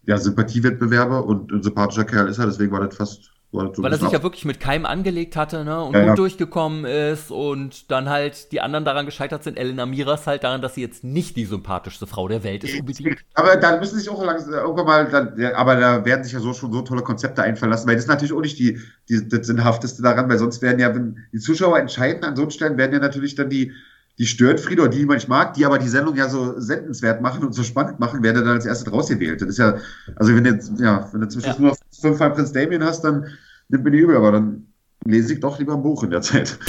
ja 0.06 0.16
Sympathiewettbewerbe 0.16 1.22
und 1.22 1.52
ein 1.52 1.62
sympathischer 1.62 2.04
Kerl 2.04 2.28
ist 2.28 2.38
er, 2.38 2.46
deswegen 2.46 2.72
war 2.72 2.86
das 2.86 2.96
fast, 2.96 3.30
das 3.52 3.76
so 3.76 3.82
Weil 3.82 3.92
er 3.92 3.98
sich 3.98 4.10
ja 4.10 4.22
wirklich 4.22 4.44
mit 4.44 4.60
keinem 4.60 4.84
angelegt 4.86 5.36
hatte, 5.36 5.64
ne? 5.64 5.82
Und 5.82 5.94
Ja, 5.94 6.00
gut 6.00 6.06
ja. 6.06 6.14
durchgekommen 6.16 6.84
ist 6.84 7.30
und 7.30 7.90
dann 7.90 8.08
halt 8.08 8.52
die 8.52 8.60
anderen 8.60 8.84
daran 8.84 9.06
gescheitert 9.06 9.42
sind. 9.44 9.56
Elena 9.58 9.86
Miras 9.86 10.26
halt 10.26 10.44
daran, 10.44 10.60
dass 10.62 10.74
sie 10.74 10.82
jetzt 10.82 11.04
nicht 11.04 11.36
die 11.36 11.44
sympathischste 11.46 12.06
Frau 12.06 12.28
der 12.28 12.44
Welt 12.44 12.64
ist, 12.64 12.74
unbedingt. 12.74 13.24
Aber 13.34 13.56
dann 13.56 13.78
müssen 13.80 13.98
sich 13.98 14.08
auch 14.10 14.22
langsam, 14.24 14.52
irgendwann 14.52 14.86
mal, 14.86 15.08
dann, 15.10 15.40
aber 15.54 15.76
da 15.76 16.04
werden 16.04 16.24
sich 16.24 16.32
ja 16.32 16.40
so 16.40 16.52
schon 16.52 16.72
so 16.72 16.82
tolle 16.82 17.02
Konzepte 17.02 17.42
einfallen 17.42 17.70
lassen, 17.70 17.86
weil 17.86 17.94
das 17.94 18.04
ist 18.04 18.08
natürlich 18.08 18.32
auch 18.32 18.40
nicht 18.40 18.58
die, 18.58 18.80
die, 19.08 19.28
das 19.28 19.46
Sinnhafteste 19.46 20.02
daran, 20.02 20.28
weil 20.28 20.38
sonst 20.38 20.60
werden 20.60 20.80
ja, 20.80 20.92
wenn 20.94 21.18
die 21.32 21.38
Zuschauer 21.38 21.78
entscheiden 21.78 22.24
an 22.24 22.34
so 22.34 22.50
Stellen, 22.50 22.76
werden 22.78 22.92
ja 22.92 22.98
natürlich 22.98 23.36
dann 23.36 23.48
die, 23.48 23.72
die 24.18 24.26
Störenfriede 24.26 24.82
oder 24.82 24.90
die, 24.90 24.98
die 24.98 25.06
man 25.06 25.16
nicht 25.16 25.28
mag, 25.28 25.54
die 25.54 25.64
aber 25.64 25.78
die 25.78 25.88
Sendung 25.88 26.16
ja 26.16 26.28
so 26.28 26.58
sendenswert 26.58 27.22
machen 27.22 27.44
und 27.44 27.52
so 27.54 27.62
spannend 27.62 28.00
machen, 28.00 28.22
werden 28.24 28.44
dann 28.44 28.54
als 28.56 28.66
erstes 28.66 28.92
rausgewählt. 28.92 29.40
Das 29.40 29.48
ist 29.50 29.58
ja, 29.58 29.76
also 30.16 30.34
wenn 30.34 30.44
jetzt, 30.44 30.72
ja, 30.80 31.08
wenn 31.12 31.20
du 31.20 31.28
zum 31.28 31.40
Schluss 31.42 31.58
Ja. 31.58 31.60
nur 31.60 31.76
fünfmal 32.00 32.30
Prinz 32.32 32.52
Damien 32.52 32.82
hast, 32.84 33.02
dann 33.02 33.26
nimmt 33.68 33.84
mir 33.84 33.90
die 33.90 33.98
übel, 33.98 34.16
aber 34.16 34.32
dann 34.32 34.66
lese 35.04 35.34
ich 35.34 35.40
doch 35.40 35.58
lieber 35.58 35.74
ein 35.74 35.82
Buch 35.82 36.02
in 36.04 36.10
der 36.10 36.22
Zeit. 36.22 36.58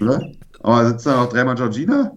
Oder? 0.00 0.20
Aber 0.62 0.88
sitzt 0.88 1.06
da 1.06 1.16
noch 1.16 1.28
dreimal 1.30 1.54
Georgina 1.54 2.12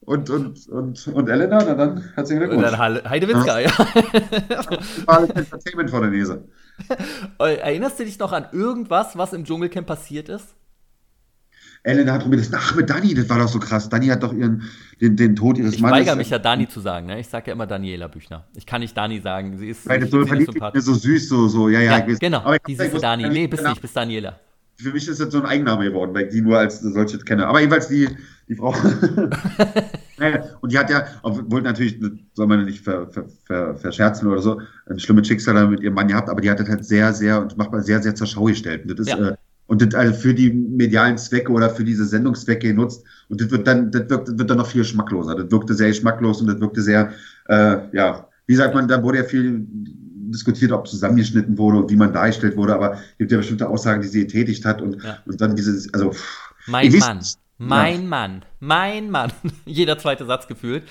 und, 0.00 0.30
und, 0.30 0.68
und, 0.68 1.08
und 1.08 1.28
Elena, 1.28 1.58
na 1.66 1.74
dann 1.74 2.04
herzlichen 2.14 2.42
Und 2.42 2.48
Glückwunsch. 2.50 2.70
dann 2.70 2.78
Halle- 2.78 3.02
Heidewitzka, 3.08 3.58
ja. 3.60 3.70
Mal 5.06 5.24
Entertainment 5.34 5.90
vor 5.90 6.00
der 6.02 6.10
Nase. 6.10 6.44
Erinnerst 7.38 7.98
du 7.98 8.04
dich 8.04 8.18
noch 8.18 8.32
an 8.32 8.46
irgendwas, 8.52 9.16
was 9.16 9.32
im 9.32 9.44
Dschungelcamp 9.44 9.86
passiert 9.86 10.28
ist? 10.28 10.54
Elena 11.86 12.14
hat 12.14 12.22
probiert, 12.22 12.48
ach, 12.52 12.74
mit 12.74 12.90
Dani, 12.90 13.14
das 13.14 13.28
war 13.28 13.38
doch 13.38 13.48
so 13.48 13.58
krass. 13.60 13.88
Dani 13.88 14.08
hat 14.08 14.22
doch 14.22 14.32
ihren, 14.32 14.62
den, 15.00 15.16
den 15.16 15.36
Tod 15.36 15.56
ihres 15.56 15.74
Ich 15.74 15.80
Mannes. 15.80 16.00
weigere 16.00 16.16
mich 16.16 16.30
ja, 16.30 16.38
Dani 16.38 16.68
zu 16.68 16.80
sagen, 16.80 17.06
ne? 17.06 17.20
Ich 17.20 17.28
sage 17.28 17.46
ja 17.48 17.52
immer 17.52 17.66
Daniela 17.66 18.08
Büchner. 18.08 18.44
Ich 18.56 18.66
kann 18.66 18.80
nicht 18.80 18.96
Dani 18.96 19.20
sagen. 19.20 19.56
Sie 19.56 19.68
ist 19.68 19.88
Weil 19.88 20.00
das 20.00 20.08
ich 20.08 20.12
so 20.12 20.26
verliebt, 20.26 20.52
so 20.82 20.94
süß, 20.94 21.28
so, 21.28 21.46
so, 21.48 21.68
ja, 21.68 21.80
ja, 21.80 21.92
Ja, 21.92 21.98
ich 22.04 22.12
weiß. 22.12 22.18
genau. 22.18 22.38
Aber 22.38 22.56
ich 22.56 22.62
Die 22.66 22.72
ich 22.72 22.78
süße 22.78 22.92
wusste 22.92 23.06
Dani. 23.06 23.22
gar 23.22 23.32
Nee, 23.32 23.46
bist 23.46 23.62
nicht, 23.64 23.80
bist 23.80 23.96
Daniela. 23.96 24.38
Für 24.78 24.90
mich 24.92 25.08
ist 25.08 25.20
das 25.20 25.30
so 25.32 25.38
ein 25.38 25.46
Eigenname 25.46 25.84
geworden, 25.84 26.12
weil 26.12 26.24
ich 26.26 26.32
die 26.32 26.40
nur 26.42 26.58
als 26.58 26.80
solche 26.80 27.18
kenne. 27.18 27.46
Aber 27.46 27.60
jedenfalls 27.60 27.88
die, 27.88 28.08
die 28.48 28.56
Frau. 28.56 28.74
naja, 30.18 30.44
und 30.60 30.72
die 30.72 30.78
hat 30.78 30.90
ja, 30.90 31.06
obwohl 31.22 31.62
natürlich, 31.62 31.98
das 32.00 32.10
soll 32.34 32.46
man 32.46 32.64
nicht 32.64 32.82
ver, 32.84 33.06
ver, 33.10 33.24
ver, 33.44 33.76
verscherzen 33.76 34.28
oder 34.28 34.42
so, 34.42 34.60
ein 34.90 34.98
schlimmes 34.98 35.26
Schicksal 35.28 35.68
mit 35.68 35.80
ihrem 35.80 35.94
Mann 35.94 36.08
gehabt, 36.08 36.28
aber 36.28 36.40
die 36.40 36.50
hat 36.50 36.60
das 36.60 36.68
halt 36.68 36.84
sehr, 36.84 37.12
sehr, 37.12 37.40
und 37.40 37.56
macht 37.56 37.72
mal 37.72 37.82
sehr, 37.82 38.02
sehr 38.02 38.14
zur 38.14 38.26
Schau 38.26 38.44
gestellt. 38.44 38.82
Und 38.82 38.98
das 38.98 39.06
ist, 39.06 39.08
Ja. 39.18 39.28
äh, 39.30 39.36
und 39.66 39.82
das 39.82 39.94
also 39.94 40.14
für 40.14 40.34
die 40.34 40.50
medialen 40.52 41.18
Zwecke 41.18 41.50
oder 41.52 41.70
für 41.70 41.84
diese 41.84 42.04
Sendungszwecke 42.04 42.68
genutzt. 42.68 43.04
Und 43.28 43.40
das 43.40 43.50
wird 43.50 43.66
dann, 43.66 43.90
das 43.90 44.08
wirkt, 44.08 44.28
das 44.28 44.38
wird 44.38 44.50
dann 44.50 44.58
noch 44.58 44.66
viel 44.68 44.84
schmackloser. 44.84 45.34
Das 45.34 45.50
wirkte 45.50 45.74
sehr 45.74 45.88
geschmacklos 45.88 46.40
und 46.40 46.46
das 46.46 46.60
wirkte 46.60 46.82
sehr, 46.82 47.12
äh, 47.48 47.78
ja, 47.92 48.28
wie 48.46 48.54
sagt 48.54 48.74
man, 48.74 48.86
da 48.86 49.02
wurde 49.02 49.18
ja 49.18 49.24
viel 49.24 49.66
diskutiert, 50.28 50.72
ob 50.72 50.86
zusammengeschnitten 50.88 51.56
wurde 51.58 51.78
und 51.78 51.90
wie 51.90 51.96
man 51.96 52.12
dargestellt 52.12 52.56
wurde, 52.56 52.74
aber 52.74 52.94
es 52.94 53.18
gibt 53.18 53.32
ja 53.32 53.38
bestimmte 53.38 53.68
Aussagen, 53.68 54.02
die 54.02 54.08
sie 54.08 54.20
getätigt 54.20 54.64
hat 54.64 54.82
und, 54.82 55.02
Ja. 55.02 55.18
und 55.26 55.40
dann 55.40 55.56
dieses, 55.56 55.92
also, 55.94 56.10
pff, 56.12 56.52
Mein 56.66 56.92
weiß 56.92 57.00
Mann. 57.00 57.18
nicht. 57.18 57.38
Mein 57.58 58.06
Mann. 58.08 58.42
Mein 58.60 59.10
Mann. 59.10 59.32
Jeder 59.64 59.98
zweite 59.98 60.26
Satz 60.26 60.46
gefühlt. 60.46 60.82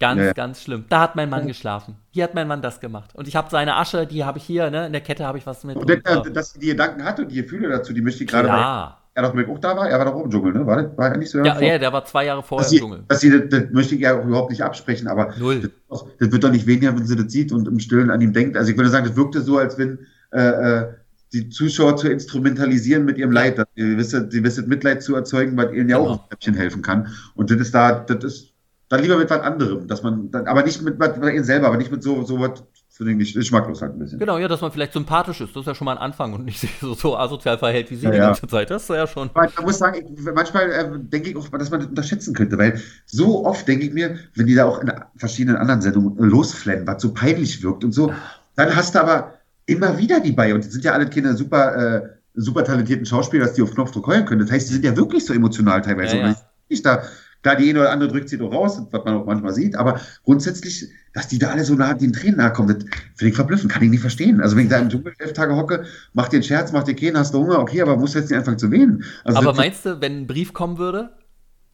Ganz, 0.00 0.18
Ja, 0.18 0.26
ja. 0.26 0.32
ganz 0.32 0.62
schlimm. 0.62 0.84
Da 0.88 1.00
hat 1.00 1.14
mein 1.14 1.28
Mann 1.30 1.46
geschlafen. 1.46 1.94
Hier 2.10 2.24
hat 2.24 2.34
mein 2.34 2.48
Mann 2.48 2.62
das 2.62 2.80
gemacht. 2.80 3.10
Und 3.14 3.28
ich 3.28 3.36
habe 3.36 3.48
seine 3.50 3.76
Asche, 3.76 4.06
die 4.06 4.24
habe 4.24 4.38
ich 4.38 4.44
hier, 4.44 4.70
ne? 4.70 4.86
In 4.86 4.92
der 4.92 5.02
Kette 5.02 5.24
habe 5.26 5.38
ich 5.38 5.46
was 5.46 5.62
mit. 5.62 5.76
und 5.76 5.88
Und, 5.90 6.06
dass, 6.06 6.26
äh, 6.26 6.30
dass 6.32 6.52
sie 6.54 6.58
die 6.58 6.66
Gedanken 6.68 7.04
hatte 7.04 7.22
und 7.22 7.28
die 7.30 7.36
Gefühle 7.42 7.68
dazu, 7.68 7.92
die 7.92 8.00
möchte 8.02 8.24
ich 8.24 8.30
gerade, 8.30 8.48
klar. 8.48 9.02
er 9.14 9.22
doch 9.22 9.34
mit 9.34 9.48
auch 9.48 9.58
da 9.58 9.76
war, 9.76 9.88
er 9.90 9.98
war 9.98 10.06
doch 10.06 10.14
auch 10.14 10.24
im 10.24 10.30
Dschungel, 10.30 10.52
ne? 10.54 10.66
War, 10.66 10.82
das, 10.82 10.96
war 10.96 11.10
er 11.12 11.18
nicht 11.18 11.30
so? 11.30 11.38
Ja, 11.44 11.60
ja, 11.60 11.78
der 11.78 11.92
war 11.92 12.04
zwei 12.06 12.24
Jahre 12.24 12.42
vorher 12.42 12.64
dass 12.64 12.72
im 12.72 12.76
sie, 12.76 12.80
Dschungel. 12.80 13.04
dass 13.08 13.20
sie 13.20 13.30
das, 13.30 13.48
das 13.50 13.70
möchte 13.72 13.94
ich 13.94 14.00
ja 14.00 14.18
auch 14.18 14.24
überhaupt 14.24 14.50
nicht 14.50 14.62
absprechen, 14.64 15.06
aber 15.06 15.34
Null. 15.38 15.70
das, 15.90 16.04
das 16.18 16.32
wird 16.32 16.42
doch 16.44 16.50
nicht 16.50 16.66
weniger, 16.66 16.96
wenn 16.96 17.04
sie 17.06 17.16
das 17.16 17.30
sieht 17.30 17.52
und 17.52 17.68
im 17.68 17.78
Stillen 17.78 18.10
an 18.10 18.20
ihm 18.22 18.32
denkt. 18.32 18.56
Also 18.56 18.70
ich 18.70 18.78
würde 18.78 18.88
sagen, 18.90 19.06
das 19.06 19.16
wirkte 19.16 19.42
so, 19.42 19.58
als 19.58 19.76
wenn 19.76 19.98
äh, 20.32 20.40
äh, 20.80 20.88
die 21.32 21.48
Zuschauer 21.50 21.96
zu 21.96 22.08
instrumentalisieren 22.08 23.04
mit 23.04 23.18
ihrem 23.18 23.32
Leid, 23.32 23.58
dass 23.58 23.66
sie 23.76 23.82
gewisse, 23.82 24.26
gewisses 24.28 24.66
Mitleid 24.66 25.02
zu 25.02 25.14
erzeugen, 25.14 25.56
weil 25.56 25.74
ihnen 25.74 25.88
ja 25.88 25.98
Genau. 25.98 26.10
auch 26.10 26.22
ein 26.24 26.28
Treppchen 26.30 26.54
helfen 26.54 26.82
kann. 26.82 27.08
Und 27.34 27.50
das 27.50 27.58
ist 27.60 27.74
da, 27.74 28.00
das 28.00 28.24
ist 28.24 28.49
dann 28.90 29.02
lieber 29.02 29.16
mit 29.16 29.30
was 29.30 29.40
anderem, 29.40 29.86
dass 29.86 30.02
man, 30.02 30.30
dann, 30.32 30.46
aber 30.48 30.64
nicht 30.64 30.82
mit, 30.82 30.98
mit, 30.98 31.16
mit 31.16 31.34
ihnen 31.34 31.44
selber, 31.44 31.68
aber 31.68 31.76
nicht 31.76 31.92
mit 31.92 32.02
so, 32.02 32.24
so 32.24 32.40
was, 32.40 32.64
finde 32.88 33.12
ich 33.12 33.18
nicht, 33.18 33.34
geschmacklos 33.36 33.80
halt 33.80 33.94
ein 33.94 34.00
bisschen. 34.00 34.18
Genau, 34.18 34.36
ja, 34.36 34.48
dass 34.48 34.60
man 34.60 34.72
vielleicht 34.72 34.92
sympathisch 34.92 35.40
ist. 35.40 35.54
Das 35.54 35.60
ist 35.60 35.66
ja 35.68 35.76
schon 35.76 35.84
mal 35.84 35.92
ein 35.92 36.02
Anfang 36.02 36.34
und 36.34 36.44
nicht 36.44 36.66
so, 36.80 36.94
so 36.94 37.16
asozial 37.16 37.56
verhält 37.56 37.88
wie 37.92 37.94
sie 37.94 38.06
Ja, 38.06 38.10
die 38.10 38.16
ja. 38.18 38.26
ganze 38.26 38.48
Zeit. 38.48 38.68
Das 38.68 38.82
ist 38.82 38.88
ja 38.88 39.06
schon. 39.06 39.30
Man 39.32 39.48
muss 39.62 39.78
sagen, 39.78 40.04
ich, 40.04 40.24
manchmal 40.34 40.70
äh, 40.72 40.90
denke 40.98 41.30
ich 41.30 41.36
auch, 41.36 41.48
dass 41.48 41.70
man 41.70 41.80
das 41.80 41.88
unterschätzen 41.88 42.34
könnte, 42.34 42.58
weil 42.58 42.80
so 43.06 43.46
oft 43.46 43.66
denke 43.68 43.86
ich 43.86 43.92
mir, 43.92 44.18
wenn 44.34 44.46
die 44.46 44.56
da 44.56 44.64
auch 44.64 44.80
in 44.80 44.92
verschiedenen 45.16 45.56
anderen 45.56 45.80
Sendungen 45.80 46.16
losflennen, 46.18 46.84
was 46.84 47.00
so 47.00 47.14
peinlich 47.14 47.62
wirkt 47.62 47.84
und 47.84 47.92
so, 47.92 48.12
dann 48.56 48.74
hast 48.74 48.96
du 48.96 49.00
aber 49.00 49.34
immer 49.66 49.98
wieder 49.98 50.18
die 50.18 50.32
bei 50.32 50.52
und 50.52 50.64
die 50.64 50.68
sind 50.68 50.84
ja 50.84 50.94
alle 50.94 51.08
keine 51.08 51.36
super, 51.36 51.76
äh, 51.76 52.08
super 52.34 52.64
talentierten 52.64 53.06
Schauspieler, 53.06 53.44
dass 53.46 53.54
die 53.54 53.62
auf 53.62 53.72
Knopfdruck 53.72 54.08
heulen 54.08 54.26
können. 54.26 54.40
Das 54.40 54.50
heißt, 54.50 54.68
die 54.68 54.74
sind 54.74 54.84
ja 54.84 54.96
wirklich 54.96 55.24
so 55.24 55.32
emotional 55.32 55.80
teilweise. 55.80 56.16
Ja, 56.16 56.28
ja. 56.30 56.36
Ich 56.66 56.82
da, 56.82 57.02
klar, 57.42 57.56
die 57.56 57.70
eine 57.70 57.80
oder 57.80 57.90
andere 57.90 58.10
drückt 58.10 58.28
sie 58.28 58.38
doch 58.38 58.52
raus, 58.52 58.80
was 58.90 59.04
man 59.04 59.14
auch 59.14 59.26
manchmal 59.26 59.54
sieht, 59.54 59.76
aber 59.76 60.00
grundsätzlich, 60.24 60.88
dass 61.12 61.28
die 61.28 61.38
da 61.38 61.50
alle 61.50 61.64
so 61.64 61.74
nah, 61.74 61.94
den 61.94 62.12
Tränen 62.12 62.36
nahe 62.36 62.52
kommen, 62.52 62.68
das 62.68 62.84
finde 63.16 63.30
ich 63.30 63.34
verblüffend, 63.34 63.72
kann 63.72 63.82
ich 63.82 63.90
nicht 63.90 64.00
verstehen. 64.00 64.40
Also 64.40 64.56
wenn 64.56 64.64
ich 64.64 64.70
da 64.70 64.78
im 64.78 64.88
Dschungel 64.88 65.14
elf 65.18 65.32
Tage 65.32 65.56
hocke, 65.56 65.84
mach 66.12 66.28
dir 66.28 66.36
einen 66.36 66.44
Scherz, 66.44 66.72
mach 66.72 66.84
dir 66.84 66.94
keinen, 66.94 67.16
hast 67.16 67.34
du 67.34 67.38
Hunger, 67.38 67.58
okay, 67.58 67.82
aber 67.82 67.96
musst 67.96 68.14
du 68.14 68.18
jetzt 68.18 68.30
nicht 68.30 68.38
anfangen 68.38 68.58
zu 68.58 68.70
wehen. 68.70 69.04
Also 69.24 69.38
Aber 69.38 69.54
meinst 69.54 69.84
du, 69.86 70.00
wenn 70.00 70.22
ein 70.22 70.26
Brief 70.26 70.52
kommen 70.52 70.78
würde? 70.78 71.10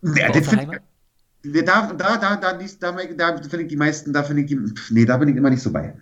ja, 0.03 0.31
das 0.31 0.33
der 0.33 0.43
find 0.45 0.61
Heimat? 0.63 0.83
ich, 1.43 1.65
da, 1.65 1.93
da, 1.93 2.17
da, 2.17 2.37
da, 2.37 2.53
da, 2.53 3.33
da 3.33 3.39
finde 3.39 3.63
ich 3.63 3.69
die 3.69 3.77
meisten, 3.77 4.13
da 4.13 4.23
finde 4.23 4.43
ich 4.43 4.49
die, 4.49 4.59
nee, 4.91 5.05
da 5.05 5.17
bin 5.17 5.29
ich 5.29 5.37
immer 5.37 5.51
nicht 5.51 5.63
so 5.63 5.73
bei. 5.73 5.95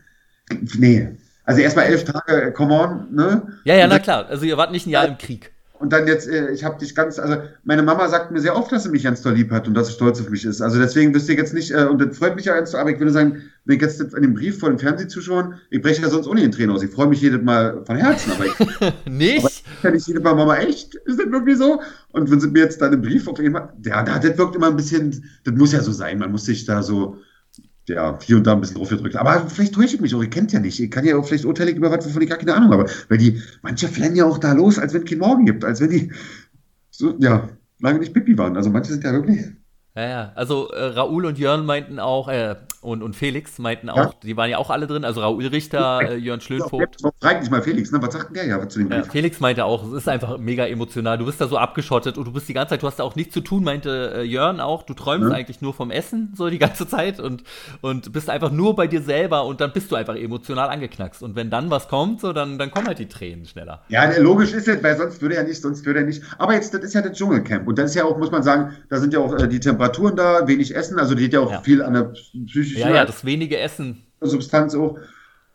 Nee. 0.76 1.16
Also 1.44 1.60
erstmal 1.60 1.86
elf 1.86 2.04
Tage, 2.04 2.52
come 2.52 2.74
on, 2.74 3.14
ne? 3.14 3.58
Ja, 3.64 3.74
ja, 3.74 3.86
na 3.86 3.98
klar. 3.98 4.26
Also 4.26 4.46
ihr 4.46 4.56
wart 4.56 4.72
nicht 4.72 4.86
ein 4.86 4.90
Jahr 4.90 5.06
im 5.06 5.18
Krieg. 5.18 5.53
Und 5.76 5.92
dann 5.92 6.06
jetzt, 6.06 6.28
äh, 6.28 6.52
ich 6.52 6.62
habe 6.62 6.78
dich 6.78 6.94
ganz, 6.94 7.18
also 7.18 7.36
meine 7.64 7.82
Mama 7.82 8.08
sagt 8.08 8.30
mir 8.30 8.40
sehr 8.40 8.56
oft, 8.56 8.70
dass 8.70 8.84
sie 8.84 8.90
mich 8.90 9.02
ganz 9.02 9.22
toll 9.22 9.34
lieb 9.34 9.50
hat 9.50 9.66
und 9.66 9.74
dass 9.74 9.88
sie 9.88 9.94
stolz 9.94 10.20
auf 10.20 10.30
mich 10.30 10.44
ist. 10.44 10.62
Also 10.62 10.78
deswegen 10.78 11.12
wirst 11.12 11.28
du 11.28 11.32
jetzt 11.32 11.52
nicht, 11.52 11.72
äh, 11.72 11.84
und 11.84 12.00
das 12.00 12.16
freut 12.16 12.36
mich 12.36 12.44
ja 12.44 12.54
ganz, 12.54 12.74
aber 12.76 12.90
ich 12.90 12.98
würde 13.00 13.10
sagen, 13.10 13.42
wenn 13.64 13.76
ich 13.76 13.82
jetzt 13.82 14.00
in 14.00 14.22
dem 14.22 14.34
Brief 14.34 14.60
vor 14.60 14.68
den 14.68 14.78
Fernsehzuschauern, 14.78 15.60
ich 15.70 15.82
breche 15.82 16.02
ja 16.02 16.08
sonst 16.08 16.28
ohne 16.28 16.42
den 16.42 16.52
Tränen 16.52 16.70
aus. 16.70 16.82
Ich 16.84 16.92
freue 16.92 17.08
mich 17.08 17.20
jedes 17.20 17.42
Mal 17.42 17.84
von 17.84 17.96
Herzen, 17.96 18.32
aber 18.32 18.46
ich. 18.46 18.54
nicht? 19.10 19.38
Aber 19.38 19.48
ich 19.48 19.64
kann 19.82 19.94
jedes 19.94 20.22
Mal, 20.22 20.34
Mama, 20.34 20.56
echt? 20.58 20.94
Ist 20.94 21.18
das 21.18 21.30
wirklich 21.30 21.58
so? 21.58 21.82
Und 22.12 22.30
wenn 22.30 22.40
sie 22.40 22.48
mir 22.48 22.62
jetzt 22.62 22.80
dann 22.80 22.92
einen 22.92 23.02
Brief 23.02 23.26
auf 23.26 23.40
einmal, 23.40 23.72
ja, 23.84 24.02
das 24.04 24.38
wirkt 24.38 24.54
immer 24.54 24.68
ein 24.68 24.76
bisschen, 24.76 25.24
das 25.42 25.54
muss 25.54 25.72
ja 25.72 25.80
so 25.80 25.90
sein, 25.90 26.18
man 26.18 26.30
muss 26.30 26.44
sich 26.44 26.66
da 26.66 26.84
so, 26.84 27.18
ja, 27.88 28.18
hier 28.22 28.36
und 28.36 28.46
da 28.46 28.52
ein 28.52 28.60
bisschen 28.60 28.76
draufgedrückt. 28.76 29.16
Aber 29.16 29.48
vielleicht 29.48 29.74
täusche 29.74 29.96
ich 29.96 30.00
mich 30.00 30.14
auch, 30.14 30.22
ihr 30.22 30.30
kennt 30.30 30.52
ja 30.52 30.60
nicht. 30.60 30.80
Ich 30.80 30.90
kann 30.90 31.04
ja 31.04 31.16
auch 31.16 31.26
vielleicht 31.26 31.44
urteilig 31.44 31.76
über 31.76 31.90
was, 31.90 32.06
wovon 32.06 32.22
ich 32.22 32.28
gar 32.28 32.38
keine 32.38 32.54
Ahnung 32.54 32.70
habe. 32.72 32.90
Weil 33.08 33.18
die, 33.18 33.42
manche 33.62 33.88
flennen 33.88 34.16
ja 34.16 34.24
auch 34.24 34.38
da 34.38 34.52
los, 34.52 34.78
als 34.78 34.94
wenn 34.94 35.02
es 35.02 35.10
keinen 35.10 35.20
Morgen 35.20 35.44
gibt, 35.44 35.64
als 35.64 35.80
wenn 35.80 35.90
die, 35.90 36.12
so, 36.90 37.14
ja, 37.18 37.48
lange 37.80 37.98
nicht 37.98 38.14
Pipi 38.14 38.38
waren. 38.38 38.56
Also 38.56 38.70
manche 38.70 38.92
sind 38.92 39.04
ja 39.04 39.12
wirklich. 39.12 39.46
Ja, 39.96 40.08
ja. 40.08 40.32
Also 40.34 40.70
äh, 40.70 40.86
Raoul 40.86 41.24
und 41.24 41.38
Jörn 41.38 41.64
meinten 41.64 42.00
auch, 42.00 42.28
äh, 42.28 42.56
und, 42.80 43.00
und 43.00 43.14
Felix 43.14 43.58
meinten 43.58 43.88
auch, 43.88 43.96
ja. 43.96 44.10
die 44.24 44.36
waren 44.36 44.50
ja 44.50 44.58
auch 44.58 44.70
alle 44.70 44.88
drin, 44.88 45.04
also 45.04 45.20
Raoul 45.20 45.46
Richter, 45.46 46.00
äh, 46.02 46.16
Jörn 46.16 46.40
Schlönvogt. 46.40 47.00
Ja, 47.00 47.10
frag 47.20 47.40
nicht 47.40 47.50
mal 47.52 47.62
Felix, 47.62 47.92
ne? 47.92 48.02
Was 48.02 48.12
sagt 48.12 48.34
der 48.34 48.44
ja 48.44 48.68
zu 48.68 48.80
dem 48.80 48.90
ja, 48.90 49.04
Felix 49.04 49.38
meinte 49.38 49.64
auch, 49.64 49.86
es 49.86 49.92
ist 49.92 50.08
einfach 50.08 50.36
mega 50.38 50.66
emotional. 50.66 51.16
Du 51.16 51.26
bist 51.26 51.40
da 51.40 51.46
so 51.46 51.58
abgeschottet 51.58 52.18
und 52.18 52.24
du 52.24 52.32
bist 52.32 52.48
die 52.48 52.54
ganze 52.54 52.70
Zeit, 52.70 52.82
du 52.82 52.88
hast 52.88 52.98
da 52.98 53.04
auch 53.04 53.14
nichts 53.14 53.34
zu 53.34 53.40
tun, 53.40 53.62
meinte 53.62 54.14
äh, 54.16 54.22
Jörn 54.22 54.60
auch. 54.60 54.82
Du 54.82 54.94
träumst 54.94 55.30
ja. 55.30 55.34
eigentlich 55.34 55.60
nur 55.60 55.72
vom 55.72 55.92
Essen, 55.92 56.32
so 56.36 56.50
die 56.50 56.58
ganze 56.58 56.88
Zeit 56.88 57.20
und, 57.20 57.44
und 57.80 58.12
bist 58.12 58.28
einfach 58.28 58.50
nur 58.50 58.74
bei 58.74 58.88
dir 58.88 59.00
selber 59.00 59.46
und 59.46 59.60
dann 59.60 59.72
bist 59.72 59.92
du 59.92 59.96
einfach 59.96 60.16
emotional 60.16 60.70
angeknackst. 60.70 61.22
Und 61.22 61.36
wenn 61.36 61.50
dann 61.50 61.70
was 61.70 61.86
kommt, 61.86 62.20
so, 62.20 62.32
dann, 62.32 62.58
dann 62.58 62.72
kommen 62.72 62.88
halt 62.88 62.98
die 62.98 63.08
Tränen 63.08 63.46
schneller. 63.46 63.82
Ja, 63.88 64.10
logisch 64.18 64.54
ist 64.54 64.66
es, 64.66 64.82
weil 64.82 64.96
sonst 64.96 65.22
würde 65.22 65.36
er 65.36 65.44
nicht, 65.44 65.62
sonst 65.62 65.86
würde 65.86 66.00
er 66.00 66.06
nicht. 66.06 66.20
Aber 66.38 66.54
jetzt, 66.54 66.74
das 66.74 66.82
ist 66.82 66.94
ja 66.94 67.00
das 67.00 67.16
Dschungelcamp 67.16 67.68
und 67.68 67.78
das 67.78 67.90
ist 67.90 67.94
ja 67.94 68.04
auch, 68.04 68.18
muss 68.18 68.32
man 68.32 68.42
sagen, 68.42 68.72
da 68.88 68.98
sind 68.98 69.14
ja 69.14 69.20
auch 69.20 69.32
äh, 69.38 69.46
die 69.46 69.60
Temperaturen 69.60 69.83
da, 69.88 70.46
wenig 70.46 70.74
Essen, 70.74 70.98
also 70.98 71.14
die 71.14 71.26
hat 71.26 71.32
ja 71.32 71.40
auch 71.40 71.64
viel 71.64 71.82
an 71.82 71.94
der 71.94 72.12
psychischen. 72.46 72.80
Ja, 72.80 72.90
ja, 72.90 73.04
das 73.04 73.24
wenige 73.24 73.58
Essen. 73.58 74.02
Substanz 74.20 74.74
auch. 74.74 74.98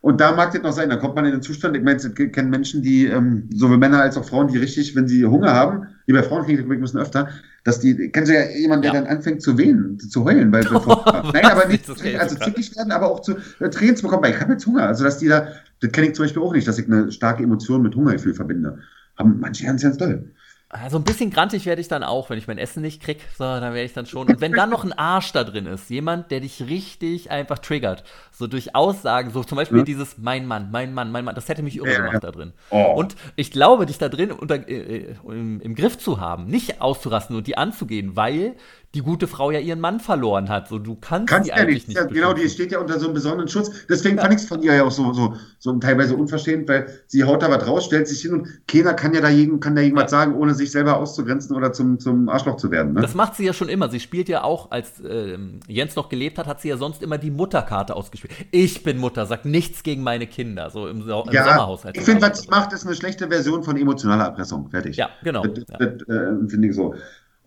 Und 0.02 0.22
da 0.22 0.32
mag 0.32 0.54
das 0.54 0.62
noch 0.62 0.72
sein, 0.72 0.90
da 0.90 0.96
kommt 0.96 1.16
man 1.16 1.26
in 1.26 1.32
den 1.32 1.42
Zustand, 1.42 1.76
ich 1.76 1.84
meine, 1.84 2.00
ich 2.00 2.32
kenne 2.32 2.50
Menschen, 2.50 2.82
die, 2.82 3.06
ähm, 3.06 3.50
sowohl 3.54 3.78
Männer 3.78 4.02
als 4.02 4.16
auch 4.16 4.24
Frauen, 4.24 4.48
die 4.48 4.58
richtig, 4.58 4.96
wenn 4.96 5.10
sie 5.10 5.26
Hunger 5.26 5.54
haben, 5.54 5.88
die 6.08 6.14
bei 6.14 6.24
Frauen 6.24 6.46
kriegen, 6.46 6.72
ich 6.72 6.80
müssen 6.80 6.98
öfter, 6.98 7.28
dass 7.66 7.82
die, 7.82 8.10
kennst 8.10 8.32
du 8.32 8.36
ja 8.36 8.50
jemanden, 8.50 8.84
der 8.84 8.94
ja. 8.94 9.02
dann 9.02 9.10
anfängt 9.10 9.42
zu 9.42 9.58
wehen, 9.58 10.00
zu 10.00 10.24
heulen, 10.24 10.54
weil 10.54 10.66
oh, 10.74 11.04
nein, 11.34 11.46
aber 11.46 11.68
nicht, 11.68 11.90
also 12.18 12.36
zickig 12.38 12.76
werden, 12.78 12.94
aber 12.94 13.12
auch 13.12 13.20
zu 13.20 13.36
äh, 13.60 13.70
Tränen 13.70 13.98
zu 13.98 14.04
bekommen, 14.04 14.24
weil 14.24 14.32
ich 14.32 14.40
habe 14.40 14.54
jetzt 14.54 14.66
Hunger, 14.66 14.84
also 14.84 15.04
dass 15.04 15.18
die 15.18 15.28
da, 15.28 15.50
das 15.82 15.92
kenne 15.92 16.08
ich 16.08 16.16
zum 16.16 16.24
Beispiel 16.24 16.42
auch 16.42 16.54
nicht, 16.54 16.68
dass 16.68 16.80
ich 16.80 16.88
eine 16.88 17.12
starke 17.12 17.44
Emotion 17.44 17.82
mit 17.82 17.94
Hungergefühl 17.94 18.34
verbinde. 18.34 18.80
Haben 19.18 19.40
manche 19.42 19.66
ganz, 19.66 19.84
ganz 19.84 19.98
doll. 19.98 20.32
Also 20.72 20.98
ein 20.98 21.04
bisschen 21.04 21.32
grantig 21.32 21.66
werde 21.66 21.82
ich 21.82 21.88
dann 21.88 22.04
auch, 22.04 22.30
wenn 22.30 22.38
ich 22.38 22.48
mein 22.48 22.60
Essen 22.60 22.84
nicht 22.84 23.02
krieg, 23.02 23.18
so, 23.36 23.44
dann 23.44 23.74
werde 23.74 23.86
ich 23.86 23.94
dann 23.94 24.06
schon. 24.06 24.28
Und 24.28 24.40
wenn 24.40 24.52
dann 24.52 24.70
noch 24.70 24.84
ein 24.84 24.94
Arsch 24.94 25.32
da 25.32 25.44
drin 25.44 25.66
ist, 25.66 25.90
jemand, 25.90 26.30
der 26.30 26.42
dich 26.42 26.62
richtig 26.62 27.32
einfach 27.32 27.58
triggert, 27.58 28.04
so 28.32 28.46
durch 28.46 28.76
Aussagen, 28.76 29.32
so 29.32 29.44
zum 29.44 29.56
Beispiel 29.56 29.80
ja. 29.80 29.84
dieses 29.84 30.20
mein 30.20 30.46
Mann, 30.46 30.70
mein 30.70 30.94
Mann, 30.94 31.12
mein 31.12 31.26
Mann, 31.26 31.34
das 31.34 31.50
hätte 31.50 31.64
mich 31.64 31.78
irre 31.78 31.96
gemacht 31.96 32.14
ja. 32.14 32.20
da 32.20 32.30
drin. 32.30 32.54
Oh. 32.70 32.94
Und 32.96 33.16
ich 33.36 33.50
glaube, 33.50 33.88
dich 33.88 33.98
da 33.98 34.10
drin 34.10 34.32
unter, 34.32 34.68
äh, 34.70 34.76
äh, 34.76 35.16
im, 35.26 35.60
im, 35.60 35.74
Griff 35.74 35.98
zu 35.98 36.22
haben, 36.22 36.46
nicht 36.46 36.82
auszurasten 36.82 37.36
und 37.36 37.48
die 37.48 37.58
anzugehen, 37.58 38.16
weil 38.16 38.56
die 38.96 39.01
gute 39.01 39.27
Frau 39.27 39.51
ja 39.51 39.60
ihren 39.60 39.79
Mann 39.79 40.00
verloren 40.00 40.50
hat. 40.50 40.67
So, 40.67 40.79
du 40.79 40.96
kannst, 40.96 41.27
kannst 41.27 41.46
die 41.46 41.50
ja 41.51 41.58
eigentlich 41.58 41.88
nicht. 41.88 41.98
Ja, 41.98 42.05
genau, 42.05 42.34
die 42.34 42.50
steht 42.50 42.72
ja 42.72 42.79
unter 42.79 43.00
so 43.00 43.05
einem 43.05 43.13
besonderen 43.13 43.48
Schutz. 43.48 43.86
Deswegen 43.88 44.17
ja. 44.17 44.24
fand 44.24 44.34
ich 44.34 44.41
es 44.41 44.48
von 44.48 44.63
ihr 44.63 44.74
ja 44.74 44.84
auch 44.84 44.91
so, 44.91 45.13
so, 45.13 45.36
so 45.60 45.74
teilweise 45.77 46.15
unverschämt, 46.15 46.67
weil 46.67 46.88
sie 47.05 47.24
haut 47.24 47.43
da 47.43 47.51
was 47.51 47.67
raus, 47.67 47.86
stellt 47.86 48.08
sich 48.08 48.22
hin 48.22 48.34
und 48.34 48.67
keiner 48.67 48.96
kann 48.96 49.13
ja 49.13 49.22
da 49.22 49.29
jeden, 49.29 49.60
kann 49.60 49.75
da 49.75 49.84
irgendwas 49.84 50.10
sagen, 50.10 50.34
ohne 50.34 50.55
sich 50.55 50.72
selber 50.72 50.98
auszugrenzen 50.98 51.55
oder 51.55 51.72
zum, 51.72 52.00
zum 52.00 52.29
Arschloch 52.29 52.58
zu 52.58 52.72
werden. 52.72 52.93
Ne? 52.93 53.01
Das 53.01 53.13
macht 53.13 53.36
sie 53.36 53.46
ja 53.46 53.53
schon 53.53 53.69
immer. 53.69 53.89
Sie 53.89 54.00
spielt 54.00 54.27
ja 54.27 54.43
auch, 54.43 54.72
als 54.72 55.00
äh, 55.01 55.38
Jens 55.67 55.96
noch 55.96 56.10
gelebt 56.10 56.39
hat, 56.39 56.48
hat 56.48 56.60
sie 56.62 56.69
ja 56.69 56.77
sonst 56.77 57.03
immer 57.03 57.19
die 57.19 57.31
Mutterkarte 57.31 57.96
ausgespielt. 57.96 58.34
Ich 58.50 58.81
bin 58.81 58.98
Mutter, 58.98 59.27
sag 59.27 59.46
nichts 59.46 59.84
gegen 59.84 60.01
meine 60.01 60.25
Kinder, 60.25 60.72
so 60.72 60.88
im, 60.88 61.01
im 61.01 61.08
ja, 61.08 61.43
Sommerhaushalt. 61.43 61.96
Ich 61.96 62.03
finde, 62.03 62.24
was 62.24 62.41
sie 62.41 62.48
macht, 62.50 62.74
ist 62.74 62.88
eine 62.88 62.96
schlechte 62.96 63.27
Version 63.27 63.62
von 63.62 63.77
emotionaler 63.77 64.25
Erpressung. 64.25 64.67
Fertig. 64.72 64.98
Ja, 64.98 65.10
genau. 65.24 65.43
Das, 65.43 65.65
das, 65.65 65.77
das 65.77 66.08
äh, 66.08 66.50
finde 66.50 66.69
ich 66.69 66.75
so. 66.75 66.96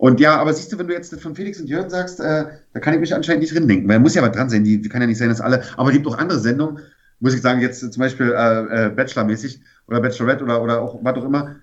Und 0.02 0.18
ja, 0.18 0.36
aber 0.36 0.52
siehst 0.52 0.72
du, 0.72 0.78
wenn 0.80 0.88
du 0.88 0.94
jetzt 0.94 1.14
von 1.20 1.36
Felix 1.36 1.60
und 1.60 1.68
Jörn 1.68 1.88
sagst, 1.88 2.18
äh, 2.18 2.46
da 2.72 2.80
kann 2.80 2.92
ich 2.92 2.98
mich 2.98 3.14
anscheinend 3.14 3.42
nicht 3.42 3.54
drin 3.54 3.68
denken, 3.68 3.88
weil 3.88 4.00
muss 4.00 4.16
ja 4.16 4.22
was 4.22 4.32
dran 4.32 4.50
sein, 4.50 4.64
die, 4.64 4.82
die 4.82 4.88
kann 4.88 5.00
ja 5.00 5.06
nicht 5.06 5.18
sein, 5.18 5.28
dass 5.28 5.40
alle, 5.40 5.62
aber 5.76 5.90
es 5.90 5.94
gibt 5.94 6.08
auch 6.08 6.18
andere 6.18 6.40
Sendungen, 6.40 6.80
muss 7.20 7.34
ich 7.34 7.40
sagen, 7.40 7.60
jetzt 7.60 7.78
zum 7.78 8.00
Beispiel 8.00 8.32
äh, 8.36 8.86
äh, 8.86 8.88
Bachelor-mäßig 8.88 9.60
oder 9.86 10.00
Bachelorette 10.00 10.42
oder, 10.42 10.60
oder 10.60 10.82
auch 10.82 10.98
was 11.04 11.16
auch 11.16 11.24
immer. 11.24 11.54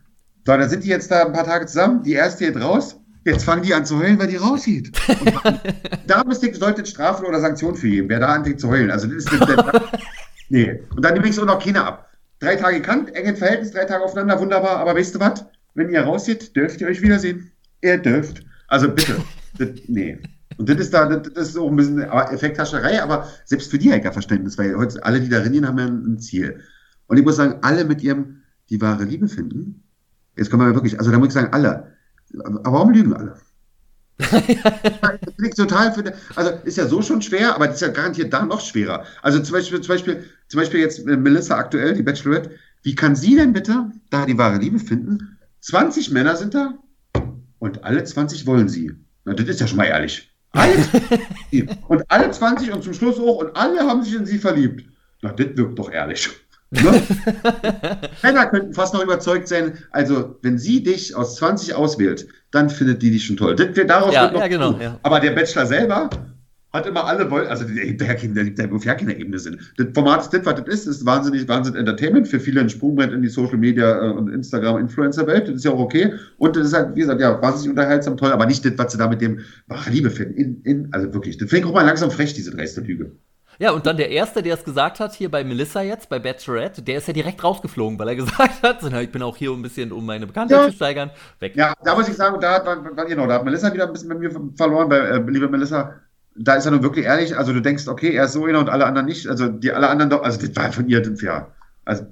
So, 0.47 0.55
da 0.55 0.69
sind 0.69 0.85
die 0.85 0.87
jetzt 0.87 1.11
da 1.11 1.25
ein 1.25 1.33
paar 1.33 1.43
Tage 1.43 1.65
zusammen, 1.65 2.01
die 2.03 2.13
erste 2.13 2.45
geht 2.45 2.63
raus, 2.63 2.97
jetzt 3.25 3.43
fangen 3.43 3.61
die 3.61 3.73
an 3.73 3.85
zu 3.85 3.99
heulen, 3.99 4.17
weil 4.17 4.27
die 4.27 4.37
rauszieht. 4.37 4.97
da 6.07 6.23
müsste 6.23 6.47
ich, 6.47 6.55
sollte 6.55 6.85
Strafen 6.85 7.25
oder 7.25 7.41
Sanktionen 7.41 7.75
für 7.75 7.89
jeden, 7.89 8.07
wer 8.07 8.21
da 8.21 8.27
anfängt 8.27 8.61
zu 8.61 8.69
heulen. 8.69 8.89
Also 8.89 9.07
das 9.07 9.25
ist 9.25 9.33
das, 9.33 9.39
das, 9.55 9.81
Nee. 10.47 10.81
Und 10.95 11.03
dann 11.03 11.13
nehme 11.13 11.25
ich 11.25 11.33
es 11.33 11.39
auch 11.39 11.45
noch 11.45 11.61
keiner 11.61 11.85
ab. 11.85 12.09
Drei 12.39 12.55
Tage 12.55 12.81
kannt, 12.81 13.13
engen 13.13 13.35
Verhältnis, 13.35 13.71
drei 13.71 13.83
Tage 13.83 14.01
aufeinander, 14.01 14.39
wunderbar, 14.39 14.77
aber 14.77 14.95
weißt 14.95 15.15
du 15.15 15.19
was? 15.19 15.43
Wenn 15.73 15.89
ihr 15.89 16.03
rauszieht, 16.03 16.55
dürft 16.55 16.79
ihr 16.79 16.87
euch 16.87 17.01
wiedersehen 17.01 17.51
ihr 17.81 17.97
dürft. 17.97 18.43
Also 18.67 18.89
bitte. 18.89 19.15
das, 19.57 19.69
nee. 19.87 20.19
Und 20.57 20.67
das 20.67 20.77
ist 20.77 20.93
da, 20.93 21.05
das, 21.07 21.33
das 21.33 21.49
ist 21.49 21.57
auch 21.57 21.69
ein 21.69 21.75
bisschen 21.75 21.99
Effekthascherei, 21.99 23.01
aber 23.01 23.27
selbst 23.45 23.71
für 23.71 23.77
die 23.77 23.91
Hacker 23.91 24.11
Verständnis, 24.11 24.57
weil 24.57 24.75
heute 24.75 25.03
alle, 25.05 25.21
die 25.21 25.29
da 25.29 25.39
rennen, 25.39 25.65
haben 25.65 25.79
ja 25.79 25.85
ein 25.85 26.19
Ziel. 26.19 26.59
Und 27.07 27.17
ich 27.17 27.23
muss 27.23 27.37
sagen, 27.37 27.59
alle 27.61 27.85
mit 27.85 28.03
ihrem 28.03 28.41
die 28.69 28.81
wahre 28.81 29.03
Liebe 29.03 29.27
finden. 29.27 29.83
Jetzt 30.35 30.51
kommen 30.51 30.67
wir 30.67 30.75
wirklich, 30.75 30.99
also 30.99 31.11
da 31.11 31.17
muss 31.17 31.29
ich 31.29 31.33
sagen, 31.33 31.53
alle. 31.53 31.95
Aber 32.43 32.73
warum 32.73 32.91
lügen 32.91 33.13
alle? 33.13 33.35
das 34.19 35.55
total 35.55 35.93
für, 35.93 36.13
also 36.35 36.51
ist 36.65 36.77
ja 36.77 36.87
so 36.87 37.01
schon 37.01 37.21
schwer, 37.21 37.55
aber 37.55 37.67
das 37.67 37.75
ist 37.75 37.81
ja 37.81 37.87
garantiert 37.87 38.33
da 38.33 38.45
noch 38.45 38.59
schwerer. 38.59 39.05
Also 39.21 39.39
zum 39.39 39.53
Beispiel, 39.53 39.79
zum 39.79 39.93
Beispiel, 39.93 40.25
zum 40.49 40.59
Beispiel 40.59 40.81
jetzt 40.81 41.05
Melissa 41.05 41.57
aktuell, 41.57 41.93
die 41.93 42.03
Bachelorette, 42.03 42.51
wie 42.83 42.95
kann 42.95 43.15
sie 43.15 43.35
denn 43.35 43.53
bitte 43.53 43.91
da 44.09 44.25
die 44.25 44.37
wahre 44.37 44.57
Liebe 44.57 44.79
finden? 44.79 45.37
20 45.61 46.11
Männer 46.11 46.35
sind 46.35 46.53
da, 46.53 46.77
und 47.59 47.83
alle 47.83 48.03
20 48.03 48.45
wollen 48.45 48.69
sie. 48.69 48.91
Na, 49.25 49.33
das 49.33 49.47
ist 49.47 49.59
ja 49.59 49.67
schon 49.67 49.77
mal 49.77 49.85
ehrlich. 49.85 50.31
Alle 50.51 50.73
und 51.87 52.03
alle 52.07 52.31
20 52.31 52.71
und 52.71 52.83
zum 52.83 52.93
Schluss 52.93 53.19
auch 53.19 53.37
und 53.37 53.55
alle 53.55 53.81
haben 53.81 54.03
sich 54.03 54.15
in 54.15 54.25
sie 54.25 54.39
verliebt. 54.39 54.85
Na, 55.21 55.31
das 55.31 55.47
wirkt 55.55 55.77
doch 55.77 55.91
ehrlich. 55.91 56.29
Ne? 56.71 57.01
Männer 58.23 58.45
könnten 58.45 58.73
fast 58.73 58.93
noch 58.93 59.03
überzeugt 59.03 59.47
sein, 59.47 59.79
also 59.91 60.37
wenn 60.43 60.59
sie 60.59 60.83
dich 60.83 61.15
aus 61.15 61.35
20 61.37 61.73
auswählt, 61.73 62.27
dann 62.51 62.69
findet 62.69 63.01
die 63.01 63.11
dich 63.11 63.25
schon 63.25 63.37
toll. 63.37 63.55
Das, 63.55 63.69
daraus 63.87 64.13
ja, 64.13 64.31
ja, 64.31 64.47
genau, 64.47 64.77
ja. 64.79 64.99
Aber 65.01 65.19
der 65.19 65.31
Bachelor 65.31 65.65
selber, 65.65 66.09
hat 66.71 66.85
immer 66.85 67.05
alle 67.05 67.29
wollen, 67.31 67.47
also 67.47 67.65
der 67.65 68.71
auf 68.73 68.85
ja 68.85 68.95
keine 68.95 69.17
Ebene 69.17 69.39
sind. 69.39 69.73
Das 69.77 69.87
Format 69.93 70.21
ist 70.21 70.33
das, 70.33 70.45
was 70.45 70.55
das 70.55 70.67
ist, 70.67 70.87
ist 70.87 71.05
wahnsinnig, 71.05 71.47
wahnsinnig 71.47 71.79
Entertainment, 71.79 72.27
für 72.27 72.39
viele 72.39 72.61
ein 72.61 72.69
Sprungbrett 72.69 73.11
in 73.11 73.21
die 73.21 73.29
Social 73.29 73.57
Media 73.57 74.05
äh, 74.05 74.11
und 74.11 74.29
Instagram-Influencer-Welt, 74.29 75.47
das 75.47 75.55
ist 75.55 75.65
ja 75.65 75.71
auch 75.71 75.79
okay. 75.79 76.13
Und 76.37 76.55
das 76.55 76.67
ist 76.67 76.73
halt, 76.73 76.95
wie 76.95 77.01
gesagt, 77.01 77.21
ja, 77.21 77.41
wahnsinnig 77.41 77.71
unterhaltsam, 77.71 78.17
toll, 78.17 78.31
aber 78.31 78.45
nicht 78.45 78.63
das, 78.65 78.73
was 78.77 78.91
sie 78.91 78.97
da 78.97 79.07
mit 79.07 79.21
dem 79.21 79.39
wahre 79.67 79.89
Liebe 79.89 80.11
finden. 80.11 80.35
In, 80.35 80.61
in, 80.63 80.93
also 80.93 81.11
wirklich, 81.13 81.37
das 81.37 81.49
finde 81.49 81.65
ich 81.65 81.71
auch 81.71 81.75
mal 81.75 81.85
langsam 81.85 82.11
frech, 82.11 82.33
diese 82.33 82.51
dreiste 82.51 82.81
Lüge. 82.81 83.11
Ja, 83.61 83.71
und 83.71 83.85
dann 83.85 83.97
der 83.97 84.09
Erste, 84.09 84.41
der 84.41 84.53
es 84.53 84.63
gesagt 84.63 85.01
hat, 85.01 85.13
hier 85.13 85.29
bei 85.29 85.43
Melissa 85.43 85.81
jetzt, 85.81 86.07
bei 86.07 86.17
Bachelorette, 86.17 86.81
der 86.81 86.99
ist 86.99 87.07
ja 87.07 87.13
direkt 87.13 87.43
rausgeflogen, 87.43 87.99
weil 87.99 88.07
er 88.07 88.15
gesagt 88.23 88.63
hat, 88.63 88.81
ich 89.01 89.11
bin 89.11 89.21
auch 89.21 89.35
hier 89.35 89.51
ein 89.51 89.61
bisschen, 89.61 89.91
um 89.91 90.05
meine 90.05 90.25
Bekanntheit 90.25 90.59
ja. 90.59 90.65
zu 90.67 90.75
steigern, 90.75 91.11
weg. 91.39 91.57
Ja, 91.57 91.73
da 91.83 91.93
muss 91.93 92.07
ich 92.07 92.15
sagen, 92.15 92.39
da 92.39 92.53
hat, 92.53 93.07
genau, 93.07 93.27
da 93.27 93.33
hat 93.33 93.43
Melissa 93.43 93.73
wieder 93.73 93.87
ein 93.87 93.91
bisschen 93.91 94.09
bei 94.09 94.15
mir 94.15 94.31
verloren, 94.55 94.89
weil, 94.89 95.01
äh, 95.01 95.31
liebe 95.31 95.49
Melissa, 95.49 95.99
da 96.41 96.55
ist 96.55 96.65
er 96.65 96.71
nun 96.71 96.83
wirklich 96.83 97.05
ehrlich, 97.05 97.37
also 97.37 97.51
du 97.51 97.61
denkst, 97.61 97.87
okay, 97.87 98.13
er 98.13 98.25
ist 98.25 98.33
so 98.33 98.45
einer 98.45 98.59
und 98.59 98.69
alle 98.69 98.85
anderen 98.85 99.07
nicht, 99.07 99.27
also 99.27 99.49
die 99.49 99.71
alle 99.71 99.89
anderen 99.89 100.09
doch, 100.09 100.23
also 100.23 100.39
das 100.39 100.55
war 100.55 100.71
von 100.71 100.87
ihr, 100.87 101.03
ja, 101.21 101.47
also, 101.83 102.05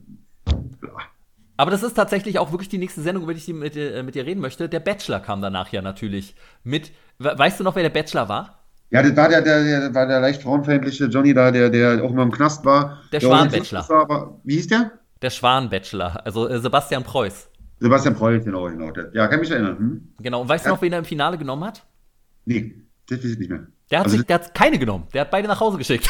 Aber 1.56 1.72
das 1.72 1.82
ist 1.82 1.94
tatsächlich 1.94 2.38
auch 2.38 2.52
wirklich 2.52 2.68
die 2.68 2.78
nächste 2.78 3.02
Sendung, 3.02 3.24
über 3.24 3.34
die 3.34 3.40
ich 3.40 3.48
mit, 3.48 3.76
äh, 3.78 4.04
mit 4.04 4.16
dir 4.16 4.26
reden 4.26 4.42
möchte. 4.42 4.68
Der 4.68 4.80
Bachelor 4.80 5.20
kam 5.22 5.42
danach 5.42 5.72
ja 5.72 5.82
natürlich 5.82 6.36
mit. 6.64 6.92
Weißt 7.20 7.60
du 7.60 7.64
noch, 7.64 7.76
wer 7.76 7.84
der 7.84 7.90
Bachelor 7.90 8.28
war? 8.28 8.66
Ja, 8.90 9.02
das 9.02 9.16
war 9.16 9.30
der, 9.30 9.42
der, 9.42 9.64
der 9.64 9.96
war 9.96 10.08
der 10.08 10.20
leicht 10.20 10.42
frauenfeindliche 10.42 11.06
Johnny 11.06 11.34
da, 11.34 11.52
der, 11.52 11.70
der 11.70 12.04
auch 12.04 12.12
immer 12.12 12.24
im 12.24 12.32
Knast 12.32 12.64
war. 12.64 13.02
Der 13.12 13.20
Schwan-Bachelor. 13.20 14.40
Wie 14.44 14.56
hieß 14.56 14.68
der? 14.68 14.92
Der 15.22 15.30
Schwan-Bachelor, 15.30 16.26
also 16.26 16.48
äh, 16.48 16.60
Sebastian 16.60 17.04
Preuß. 17.04 17.50
Sebastian 17.80 18.16
Preuß, 18.16 18.46
genau, 18.46 18.66
genau. 18.66 18.92
Ja, 19.14 19.28
kann 19.28 19.40
mich 19.40 19.52
erinnern. 19.52 19.78
Hm? 19.78 20.14
Genau, 20.22 20.42
und 20.42 20.50
weißt 20.50 20.66
ja. 20.66 20.72
du 20.72 20.76
noch, 20.76 20.82
wen 20.82 20.94
er 20.94 21.00
im 21.00 21.06
Finale 21.06 21.38
genommen 21.38 21.64
hat? 21.64 21.86
Nee, 22.46 22.76
das 23.10 23.20
weiß 23.20 23.32
ich 23.32 23.40
nicht 23.40 23.50
mehr. 23.50 23.68
Der 23.92 24.00
hat, 24.00 24.06
also, 24.06 24.18
sich, 24.18 24.26
der 24.26 24.36
hat 24.36 24.54
keine 24.54 24.78
genommen. 24.78 25.08
Der 25.14 25.22
hat 25.22 25.32
beide 25.32 25.48
nach 25.48 25.60
Hause 25.60 25.78
geschickt. 25.78 26.10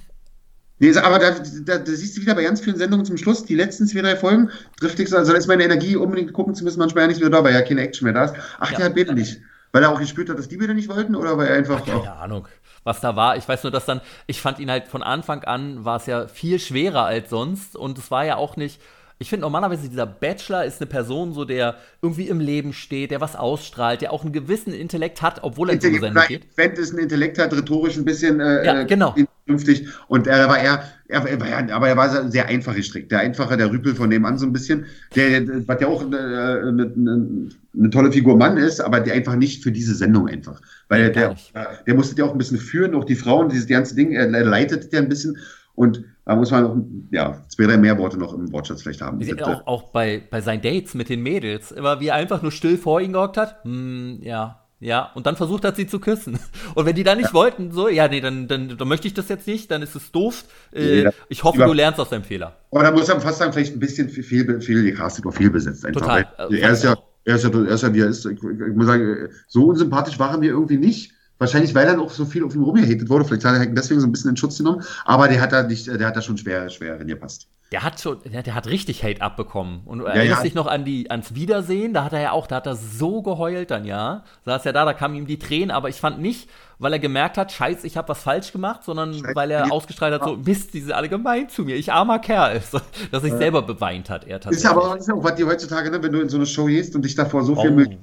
nee, 0.78 0.96
aber 0.96 1.18
da, 1.18 1.30
da, 1.64 1.78
da, 1.78 1.84
siehst 1.84 2.16
du 2.16 2.22
wieder 2.22 2.34
bei 2.34 2.42
ganz 2.42 2.60
vielen 2.60 2.76
Sendungen 2.76 3.04
zum 3.04 3.16
Schluss, 3.18 3.44
die 3.44 3.54
letzten 3.54 3.86
zwei, 3.86 4.00
drei 4.00 4.16
Folgen, 4.16 4.50
trifft 4.80 4.98
ich 5.00 5.10
so, 5.10 5.16
also 5.16 5.32
da 5.32 5.38
ist 5.38 5.46
meine 5.46 5.64
Energie, 5.64 5.96
unbedingt 5.96 6.32
gucken 6.32 6.54
zu 6.54 6.64
müssen, 6.64 6.78
manchmal 6.78 7.04
ja 7.04 7.08
nicht 7.08 7.20
wieder 7.20 7.30
da, 7.30 7.44
weil 7.44 7.52
ja 7.52 7.62
keine 7.62 7.82
Action 7.82 8.06
mehr 8.06 8.14
da 8.14 8.24
ist. 8.24 8.34
Ach, 8.58 8.70
ja. 8.70 8.78
der 8.78 8.86
hat 8.86 8.94
Bete 8.94 9.14
nicht. 9.14 9.40
Weil 9.72 9.82
er 9.82 9.90
auch 9.90 9.98
gespürt 9.98 10.30
hat, 10.30 10.38
dass 10.38 10.48
die 10.48 10.56
Bilder 10.56 10.72
nicht 10.72 10.88
wollten 10.88 11.16
oder 11.16 11.36
weil 11.36 11.48
er 11.48 11.56
einfach. 11.56 11.82
Ach, 11.82 11.84
keine 11.84 12.12
Ahnung, 12.14 12.48
was 12.84 13.00
da 13.00 13.16
war. 13.16 13.36
Ich 13.36 13.46
weiß 13.46 13.64
nur, 13.64 13.72
dass 13.72 13.84
dann, 13.84 14.00
ich 14.26 14.40
fand 14.40 14.60
ihn 14.60 14.70
halt 14.70 14.88
von 14.88 15.02
Anfang 15.02 15.42
an, 15.44 15.84
war 15.84 15.96
es 15.96 16.06
ja 16.06 16.28
viel 16.28 16.60
schwerer 16.60 17.04
als 17.04 17.28
sonst 17.28 17.76
und 17.76 17.98
es 17.98 18.10
war 18.10 18.24
ja 18.24 18.36
auch 18.36 18.56
nicht 18.56 18.80
Ich 19.18 19.28
finde 19.28 19.42
normalerweise 19.42 19.88
dieser 19.88 20.06
Bachelor 20.06 20.64
ist 20.64 20.80
eine 20.80 20.88
Person, 20.88 21.32
so 21.32 21.44
der 21.44 21.76
irgendwie 22.02 22.28
im 22.28 22.40
Leben 22.40 22.72
steht, 22.72 23.12
der 23.12 23.20
was 23.20 23.36
ausstrahlt, 23.36 24.00
der 24.00 24.12
auch 24.12 24.24
einen 24.24 24.32
gewissen 24.32 24.72
Intellekt 24.74 25.22
hat, 25.22 25.38
obwohl 25.42 25.70
er 25.70 25.74
in 25.74 25.80
so 25.80 25.98
Sendung 26.00 26.24
geht. 26.26 26.46
Wenn 26.56 26.72
es 26.72 26.92
ein 26.92 26.98
Intellekt 26.98 27.38
hat, 27.38 27.52
rhetorisch 27.52 27.96
ein 27.96 28.04
bisschen 28.04 28.40
äh, 28.40 28.66
Ja, 28.66 28.82
genau. 28.82 29.14
vernünftig. 29.46 29.86
Und 30.08 30.26
er 30.26 30.48
war 30.48 30.58
eher, 30.58 30.82
er, 31.06 31.26
er 31.26 31.40
war 31.40 31.48
ja, 31.48 31.74
aber 31.74 31.88
er 31.88 31.96
war 31.96 32.30
sehr 32.30 32.46
einfach 32.46 32.74
gestrickt. 32.74 33.12
Der 33.12 33.20
einfache, 33.20 33.56
der 33.56 33.70
Rüpel 33.70 33.94
von 33.94 34.08
nebenan 34.08 34.36
so 34.36 34.46
ein 34.46 34.52
bisschen, 34.52 34.86
der, 35.14 35.40
der 35.42 35.68
was 35.68 35.80
ja 35.80 35.86
auch 35.86 36.04
eine, 36.04 36.18
eine, 36.18 36.92
eine, 36.96 37.48
eine 37.78 37.90
tolle 37.90 38.10
Figur 38.10 38.36
Mann 38.36 38.56
ist, 38.56 38.80
aber 38.80 38.98
der 38.98 39.14
einfach 39.14 39.36
nicht 39.36 39.62
für 39.62 39.70
diese 39.70 39.94
Sendung 39.94 40.28
einfach. 40.28 40.60
Weil 40.88 41.12
Gar 41.12 41.12
der, 41.12 41.28
nicht. 41.30 41.52
der 41.86 41.94
musste 41.94 42.16
ja 42.16 42.24
auch 42.24 42.32
ein 42.32 42.38
bisschen 42.38 42.58
führen, 42.58 42.94
auch 42.96 43.04
die 43.04 43.16
Frauen, 43.16 43.48
dieses 43.48 43.68
ganze 43.68 43.94
Ding, 43.94 44.12
er 44.12 44.26
leitet 44.28 44.92
ja 44.92 44.98
ein 44.98 45.08
bisschen. 45.08 45.38
Und 45.76 46.04
da 46.26 46.36
muss 46.36 46.50
man 46.50 46.62
noch, 46.62 46.76
ja, 47.10 47.44
zwei, 47.48 47.64
drei 47.66 47.76
mehr 47.76 47.98
Worte 47.98 48.18
noch 48.18 48.32
im 48.34 48.50
Wortschatz 48.52 48.82
vielleicht 48.82 49.02
haben. 49.02 49.18
Auch, 49.62 49.66
auch 49.66 49.82
bei, 49.90 50.22
bei 50.30 50.40
seinen 50.40 50.62
Dates 50.62 50.94
mit 50.94 51.08
den 51.08 51.22
Mädels, 51.22 51.70
immer 51.72 52.00
wie 52.00 52.08
er 52.08 52.14
einfach 52.14 52.40
nur 52.42 52.52
still 52.52 52.78
vor 52.78 53.00
ihnen 53.00 53.12
gehockt 53.12 53.36
hat. 53.36 53.62
Hm, 53.64 54.20
ja, 54.22 54.60
ja. 54.80 55.10
Und 55.14 55.26
dann 55.26 55.36
versucht 55.36 55.64
hat, 55.64 55.76
sie 55.76 55.86
zu 55.86 55.98
küssen. 56.00 56.38
Und 56.74 56.86
wenn 56.86 56.94
die 56.96 57.04
dann 57.04 57.18
nicht 57.18 57.34
wollten, 57.34 57.72
so, 57.72 57.88
ja, 57.88 58.08
nee, 58.08 58.20
dann, 58.20 58.48
dann, 58.48 58.76
dann 58.76 58.88
möchte 58.88 59.06
ich 59.06 59.14
das 59.14 59.28
jetzt 59.28 59.46
nicht, 59.46 59.70
dann 59.70 59.82
ist 59.82 59.94
es 59.94 60.12
doof. 60.12 60.44
Äh, 60.72 60.80
Nee, 60.82 61.02
da- 61.04 61.10
ich 61.28 61.44
hoffe, 61.44 61.58
du 61.64 61.72
lernst 61.72 62.00
aus 62.00 62.08
deinem 62.08 62.24
Fehler. 62.24 62.56
Aber 62.70 62.82
da 62.82 62.90
muss 62.90 63.08
man 63.08 63.20
fast 63.20 63.38
sagen, 63.38 63.52
vielleicht 63.52 63.74
ein 63.74 63.80
bisschen 63.80 64.08
viel, 64.08 64.22
viel, 64.24 64.60
viel 64.60 64.96
viel 65.32 65.50
besetzt 65.50 65.84
einfach. 65.84 66.00
Total. 66.02 66.26
Weil 66.38 66.54
Äh, 66.54 66.60
Er 66.60 66.70
ist 66.72 66.84
ja, 66.84 66.90
fand 66.90 67.00
ich 67.00 67.14
er 67.26 67.36
ist 67.36 67.44
ja, 67.44 67.50
er 67.50 67.68
ist 67.68 67.82
ja, 67.82 67.94
wie 67.94 68.00
er 68.00 68.08
ist. 68.08 68.26
Ich, 68.26 68.32
ich 68.42 68.74
muss 68.74 68.86
sagen, 68.86 69.28
so 69.46 69.64
unsympathisch 69.64 70.18
waren 70.18 70.42
wir 70.42 70.50
irgendwie 70.50 70.76
nicht. 70.76 71.13
Wahrscheinlich, 71.38 71.74
weil 71.74 71.86
dann 71.86 71.98
auch 72.00 72.10
so 72.10 72.24
viel 72.24 72.44
auf 72.44 72.54
ihn 72.54 72.62
rumgehatet 72.62 73.08
wurde. 73.08 73.24
Vielleicht 73.24 73.44
hat 73.44 73.54
er 73.56 73.66
deswegen 73.66 74.00
so 74.00 74.06
ein 74.06 74.12
bisschen 74.12 74.30
in 74.30 74.36
Schutz 74.36 74.56
genommen. 74.58 74.82
Aber 75.04 75.26
der 75.28 75.40
hat 75.40 75.52
da 75.52 75.62
nicht, 75.64 75.86
der 75.88 76.06
hat 76.06 76.16
da 76.16 76.22
schon 76.22 76.38
schwer, 76.38 76.70
schwer 76.70 76.98
reingepasst. 76.98 77.48
Der 77.72 77.82
hat 77.82 78.00
schon, 78.00 78.18
der, 78.24 78.42
der 78.44 78.54
hat 78.54 78.68
richtig 78.68 79.02
Hate 79.02 79.20
abbekommen. 79.20 79.80
Und 79.84 80.00
Ja, 80.02 80.08
erinnerst 80.10 80.40
ja. 80.40 80.44
dich 80.44 80.54
noch 80.54 80.68
an 80.68 80.84
die, 80.84 81.10
ans 81.10 81.34
Wiedersehen, 81.34 81.92
da 81.92 82.04
hat 82.04 82.12
er 82.12 82.20
ja 82.20 82.30
auch, 82.32 82.46
da 82.46 82.56
hat 82.56 82.66
er 82.66 82.76
so 82.76 83.20
geheult 83.22 83.72
dann, 83.72 83.84
ja. 83.84 84.22
Saß 84.44 84.62
ja 84.64 84.70
da, 84.72 84.84
da 84.84 84.92
kamen 84.92 85.16
ihm 85.16 85.26
die 85.26 85.38
Tränen, 85.40 85.72
aber 85.72 85.88
ich 85.88 85.96
fand 85.96 86.20
nicht, 86.20 86.48
weil 86.78 86.92
er 86.92 86.98
gemerkt 87.00 87.36
hat, 87.36 87.50
scheiße, 87.50 87.84
ich 87.84 87.96
habe 87.96 88.10
was 88.10 88.22
falsch 88.22 88.52
gemacht, 88.52 88.84
sondern 88.84 89.14
Scheiße, 89.14 89.34
weil 89.34 89.50
er 89.50 89.72
ausgestrahlt 89.72 90.14
hat, 90.14 90.22
so, 90.22 90.36
Mist, 90.36 90.72
die 90.74 90.80
sind 90.82 90.92
alle 90.92 91.08
gemein 91.08 91.48
zu 91.48 91.62
mir, 91.62 91.74
ich 91.74 91.92
armer 91.92 92.20
Kerl. 92.20 92.60
Dass 92.70 92.82
er 93.10 93.20
sich 93.20 93.32
selber 93.32 93.62
beweint 93.62 94.08
hat, 94.08 94.24
er 94.24 94.36
Ist 94.36 94.44
tatsächlich. 94.44 94.64
ja 94.64 94.70
aber 94.70 94.96
ist 94.96 95.08
ja 95.08 95.14
auch, 95.14 95.24
was 95.24 95.34
die 95.34 95.44
heutzutage, 95.44 95.90
ne, 95.90 96.00
wenn 96.00 96.12
du 96.12 96.20
in 96.20 96.28
so 96.28 96.36
eine 96.36 96.46
Show 96.46 96.66
gehst 96.66 96.94
und 96.94 97.02
dich 97.04 97.16
davor 97.16 97.42
so 97.42 97.56
viel 97.56 97.70
Oh. 97.72 97.74
mit 97.74 97.98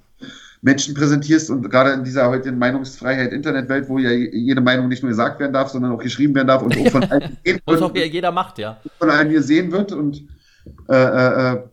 Menschen 0.61 0.93
präsentierst 0.93 1.49
und 1.49 1.69
gerade 1.69 1.91
in 1.91 2.03
dieser 2.03 2.29
heutigen 2.29 2.57
Meinungsfreiheit 2.59 3.33
Internetwelt, 3.33 3.89
wo 3.89 3.97
ja 3.97 4.11
jede 4.11 4.61
Meinung 4.61 4.89
nicht 4.89 5.01
nur 5.01 5.09
gesagt 5.09 5.39
werden 5.39 5.53
darf, 5.53 5.69
sondern 5.69 5.91
auch 5.91 6.01
geschrieben 6.01 6.35
werden 6.35 6.47
darf 6.47 6.61
und 6.61 6.77
auch 6.77 6.91
von 6.91 7.03
allen 7.11 7.37
gesehen 7.43 7.61
wird. 7.65 7.81
auch 7.81 7.95
jeder 7.95 8.31
macht, 8.31 8.59
ja. 8.59 8.79
von 8.99 9.09
allen 9.09 9.29
gesehen 9.31 9.71
wird 9.71 9.91
und 9.91 10.23
äh, 10.87 10.95
äh, 10.95 11.53
äh, 11.53 11.63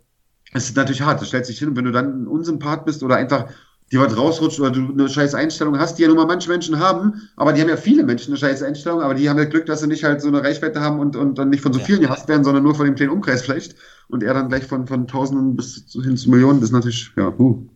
es 0.55 0.65
ist 0.65 0.77
natürlich 0.77 1.03
hart. 1.03 1.21
Das 1.21 1.29
stellt 1.29 1.45
sich 1.45 1.59
hin 1.59 1.69
und 1.69 1.77
wenn 1.77 1.85
du 1.85 1.93
dann 1.93 2.23
ein 2.23 2.27
Unsympath 2.27 2.87
bist 2.87 3.03
oder 3.03 3.17
einfach 3.17 3.49
dir 3.93 4.01
was 4.01 4.17
rausrutscht 4.17 4.61
oder 4.61 4.71
du 4.71 4.93
eine 4.93 5.09
scheiß 5.09 5.35
Einstellung 5.35 5.79
hast, 5.79 5.99
die 5.99 6.03
ja 6.03 6.09
nun 6.09 6.17
mal 6.17 6.27
manche 6.27 6.49
Menschen 6.49 6.79
haben, 6.79 7.29
aber 7.37 7.53
die 7.53 7.61
haben 7.61 7.69
ja 7.69 7.77
viele 7.77 8.05
Menschen 8.05 8.33
eine 8.33 8.39
scheiß 8.39 8.63
Einstellung, 8.63 9.01
aber 9.03 9.15
die 9.15 9.29
haben 9.29 9.39
ja 9.39 9.45
Glück, 9.45 9.67
dass 9.67 9.81
sie 9.81 9.87
nicht 9.87 10.05
halt 10.05 10.21
so 10.21 10.29
eine 10.29 10.43
Reichweite 10.43 10.81
haben 10.81 10.99
und, 11.01 11.17
und 11.17 11.39
dann 11.39 11.51
nicht 11.51 11.63
von 11.63 11.73
so 11.73 11.79
Ja. 11.79 11.85
vielen 11.87 12.01
gehasst 12.01 12.29
werden, 12.29 12.45
sondern 12.45 12.63
nur 12.63 12.75
von 12.75 12.87
dem 12.87 12.95
kleinen 12.95 13.13
Umkreis 13.13 13.43
vielleicht 13.43 13.77
und 14.09 14.23
er 14.23 14.35
dann 14.35 14.49
gleich 14.49 14.65
von, 14.65 14.87
von 14.87 15.07
Tausenden 15.07 15.57
bis 15.57 15.85
hin 15.93 16.17
zu 16.17 16.31
Millionen, 16.31 16.61
das 16.61 16.71
ist 16.71 16.75
natürlich, 16.75 17.13
ja, 17.17 17.33
huh. 17.37 17.67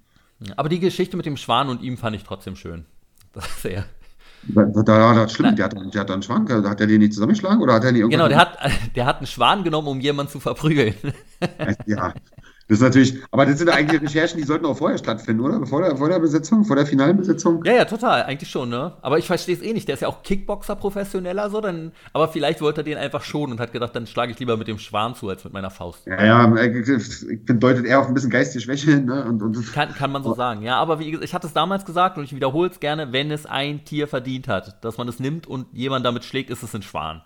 Aber 0.56 0.68
die 0.68 0.80
Geschichte 0.80 1.16
mit 1.16 1.26
dem 1.26 1.36
Schwan 1.36 1.68
und 1.68 1.82
ihm 1.82 1.96
fand 1.96 2.16
ich 2.16 2.24
trotzdem 2.24 2.56
schön. 2.56 2.84
Das 3.34 3.46
ist 3.46 3.62
sehr. 3.62 3.86
Da, 4.42 4.64
da, 4.64 4.82
da, 4.82 5.14
das 5.14 5.32
stimmt, 5.32 5.58
der 5.58 5.64
hat, 5.66 5.94
der 5.94 6.00
hat 6.02 6.10
einen 6.10 6.22
Schwank, 6.22 6.50
hat 6.50 6.80
er 6.80 6.86
den 6.86 6.98
nicht 6.98 7.14
zusammengeschlagen 7.14 7.62
oder 7.62 7.74
hat 7.74 7.84
er 7.84 7.92
nicht 7.92 8.10
Genau, 8.10 8.28
der 8.28 8.36
hat, 8.36 8.58
der 8.94 9.06
hat 9.06 9.18
einen 9.18 9.26
Schwan 9.26 9.64
genommen, 9.64 9.88
um 9.88 10.00
jemanden 10.00 10.30
zu 10.32 10.38
verprügeln. 10.38 10.94
Ja, 11.86 12.12
das 12.72 12.78
ist 12.78 12.84
natürlich, 12.84 13.22
aber 13.30 13.44
das 13.44 13.58
sind 13.58 13.68
eigentlich 13.68 14.00
Recherchen, 14.00 14.38
die 14.40 14.46
sollten 14.46 14.64
auch 14.64 14.78
vorher 14.78 14.96
stattfinden, 14.96 15.42
oder? 15.42 15.66
Vor 15.66 15.82
der, 15.82 15.94
vor 15.94 16.08
der 16.08 16.18
Besetzung, 16.18 16.64
vor 16.64 16.74
der 16.74 16.86
finalen 16.86 17.18
Besetzung? 17.18 17.62
Ja, 17.66 17.74
ja, 17.74 17.84
total, 17.84 18.22
eigentlich 18.22 18.48
schon, 18.48 18.70
ne? 18.70 18.94
Aber 19.02 19.18
ich 19.18 19.26
verstehe 19.26 19.54
es 19.54 19.60
eh 19.60 19.74
nicht. 19.74 19.88
Der 19.88 19.94
ist 19.96 20.00
ja 20.00 20.08
auch 20.08 20.22
Kickboxer 20.22 20.74
professioneller, 20.74 21.50
so, 21.50 21.60
dann, 21.60 21.92
aber 22.14 22.28
vielleicht 22.28 22.62
wollte 22.62 22.80
er 22.80 22.84
den 22.84 22.96
einfach 22.96 23.24
schonen 23.24 23.52
und 23.52 23.60
hat 23.60 23.72
gedacht, 23.72 23.94
dann 23.94 24.06
schlage 24.06 24.32
ich 24.32 24.38
lieber 24.38 24.56
mit 24.56 24.68
dem 24.68 24.78
Schwan 24.78 25.14
zu, 25.14 25.28
als 25.28 25.44
mit 25.44 25.52
meiner 25.52 25.68
Faust. 25.68 26.06
Ja, 26.06 26.24
ja, 26.24 26.64
ich 26.64 26.86
finde, 26.86 27.56
deutet 27.56 27.84
eher 27.84 28.00
auf 28.00 28.08
ein 28.08 28.14
bisschen 28.14 28.30
geistige 28.30 28.64
Schwäche 28.64 28.92
hin, 28.92 29.04
ne? 29.04 29.22
Und, 29.26 29.42
und 29.42 29.70
Kann, 29.74 29.92
kann 29.92 30.10
man 30.10 30.22
so 30.22 30.32
sagen, 30.32 30.62
ja. 30.62 30.78
Aber 30.78 30.98
wie 30.98 31.10
gesagt, 31.10 31.26
ich 31.26 31.34
hatte 31.34 31.46
es 31.46 31.52
damals 31.52 31.84
gesagt 31.84 32.16
und 32.16 32.24
ich 32.24 32.34
wiederhole 32.34 32.70
es 32.70 32.80
gerne, 32.80 33.12
wenn 33.12 33.30
es 33.30 33.44
ein 33.44 33.84
Tier 33.84 34.08
verdient 34.08 34.48
hat, 34.48 34.82
dass 34.82 34.96
man 34.96 35.08
es 35.08 35.20
nimmt 35.20 35.46
und 35.46 35.66
jemand 35.74 36.06
damit 36.06 36.24
schlägt, 36.24 36.48
ist 36.48 36.62
es 36.62 36.74
ein 36.74 36.80
Schwan. 36.80 37.20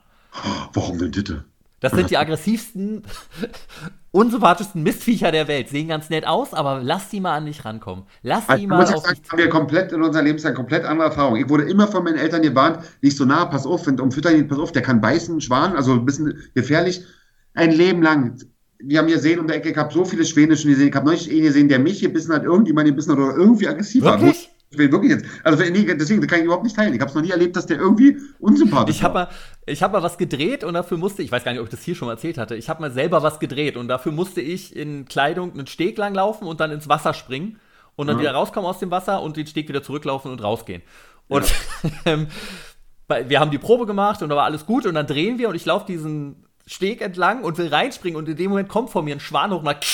warum 0.72 0.98
denn 0.98 1.12
bitte? 1.12 1.44
Das 1.80 1.92
sind 1.92 2.10
die 2.10 2.16
aggressivsten, 2.16 3.04
unsympathischsten 4.16 4.82
Mistviecher 4.82 5.30
der 5.30 5.46
Welt. 5.46 5.68
Sehen 5.68 5.88
ganz 5.88 6.10
nett 6.10 6.26
aus, 6.26 6.54
aber 6.54 6.80
lass 6.82 7.10
die 7.10 7.20
mal 7.20 7.36
an 7.36 7.46
dich 7.46 7.64
rankommen. 7.64 8.04
Lass 8.22 8.48
Also, 8.48 8.60
die 8.60 8.66
mal 8.66 8.80
muss 8.80 8.90
ich 8.90 8.96
auf 8.96 9.04
sagen, 9.04 9.20
haben 9.28 9.38
wir 9.38 9.48
komplett 9.48 9.92
in 9.92 10.02
unserer 10.02 10.22
Lebenszeit 10.22 10.54
komplett 10.54 10.84
andere 10.84 11.08
Erfahrungen. 11.08 11.42
Ich 11.42 11.48
wurde 11.48 11.64
immer 11.64 11.86
von 11.86 12.02
meinen 12.02 12.16
Eltern 12.16 12.42
gewarnt, 12.42 12.78
nicht 13.02 13.16
so 13.16 13.24
nah, 13.24 13.44
pass 13.44 13.66
auf, 13.66 13.86
wenn 13.86 14.00
um 14.00 14.10
Füttern, 14.10 14.48
pass 14.48 14.58
auf, 14.58 14.72
der 14.72 14.82
kann 14.82 15.00
beißen, 15.00 15.40
Schwan, 15.40 15.76
also 15.76 15.92
ein 15.92 16.06
bisschen 16.06 16.34
gefährlich. 16.54 17.04
Ein 17.54 17.72
Leben 17.72 18.02
lang. 18.02 18.38
Wir 18.78 18.98
haben 18.98 19.08
hier 19.08 19.18
sehen 19.18 19.38
um 19.38 19.46
der 19.46 19.56
Ecke, 19.56 19.70
ich 19.70 19.76
habe 19.76 19.92
so 19.92 20.04
viele 20.04 20.24
Schwäne 20.24 20.56
schon 20.56 20.70
gesehen. 20.70 20.88
Ich 20.88 20.94
habe 20.94 21.06
neulich 21.06 21.30
einen 21.30 21.42
gesehen, 21.42 21.68
der 21.68 21.78
mich 21.78 22.00
gebissen 22.00 22.34
hat, 22.34 22.44
irgendjemand 22.44 22.86
gebissen 22.88 23.12
hat 23.12 23.18
oder 23.18 23.36
irgendwie 23.36 23.68
aggressiv 23.68 24.04
war. 24.04 24.20
Wirklich? 24.20 24.50
Ich 24.50 24.55
will 24.70 24.90
wirklich 24.90 25.12
jetzt. 25.12 25.24
Also 25.44 25.62
deswegen 25.62 26.26
kann 26.26 26.38
ich 26.40 26.44
überhaupt 26.44 26.64
nicht 26.64 26.76
teilen. 26.76 26.92
Ich 26.92 27.00
habe 27.00 27.08
es 27.08 27.14
noch 27.14 27.22
nie 27.22 27.30
erlebt, 27.30 27.56
dass 27.56 27.66
der 27.66 27.78
irgendwie 27.78 28.18
unsympathisch 28.38 28.96
Ich 28.96 29.02
habe 29.02 29.14
mal, 29.14 29.28
ich 29.64 29.82
hab 29.82 29.92
mal 29.92 30.02
was 30.02 30.18
gedreht 30.18 30.64
und 30.64 30.74
dafür 30.74 30.98
musste, 30.98 31.22
ich 31.22 31.30
weiß 31.32 31.44
gar 31.44 31.52
nicht, 31.52 31.60
ob 31.60 31.66
ich 31.66 31.70
das 31.70 31.82
hier 31.82 31.94
schon 31.94 32.06
mal 32.06 32.14
erzählt 32.14 32.36
hatte, 32.38 32.56
ich 32.56 32.68
habe 32.68 32.80
mal 32.80 32.90
selber 32.90 33.22
was 33.22 33.38
gedreht 33.38 33.76
und 33.76 33.88
dafür 33.88 34.12
musste 34.12 34.40
ich 34.40 34.74
in 34.74 35.06
Kleidung 35.06 35.52
einen 35.52 35.66
Steg 35.66 35.96
lang 35.98 36.14
laufen 36.14 36.46
und 36.46 36.60
dann 36.60 36.70
ins 36.72 36.88
Wasser 36.88 37.14
springen 37.14 37.58
und 37.94 38.08
dann 38.08 38.16
Mhm. 38.16 38.20
wieder 38.20 38.32
rauskommen 38.32 38.68
aus 38.68 38.78
dem 38.78 38.90
Wasser 38.90 39.22
und 39.22 39.36
den 39.36 39.46
Steg 39.46 39.68
wieder 39.68 39.82
zurücklaufen 39.82 40.30
und 40.30 40.42
rausgehen. 40.42 40.82
Und 41.28 41.44
ähm, 42.04 42.26
weil 43.08 43.28
wir 43.28 43.38
haben 43.40 43.50
die 43.52 43.58
Probe 43.58 43.86
gemacht 43.86 44.20
und 44.22 44.28
da 44.28 44.36
war 44.36 44.44
alles 44.44 44.66
gut 44.66 44.84
und 44.84 44.94
dann 44.94 45.06
drehen 45.06 45.38
wir 45.38 45.48
und 45.48 45.54
ich 45.54 45.64
laufe 45.64 45.86
diesen 45.86 46.44
Steg 46.66 47.00
entlang 47.00 47.44
und 47.44 47.56
will 47.58 47.68
reinspringen 47.68 48.18
und 48.18 48.28
in 48.28 48.36
dem 48.36 48.50
Moment 48.50 48.68
kommt 48.68 48.90
vor 48.90 49.02
mir 49.02 49.14
ein 49.14 49.20
Schwan 49.20 49.52
hoch 49.52 49.58
und 49.58 49.64
macht 49.64 49.86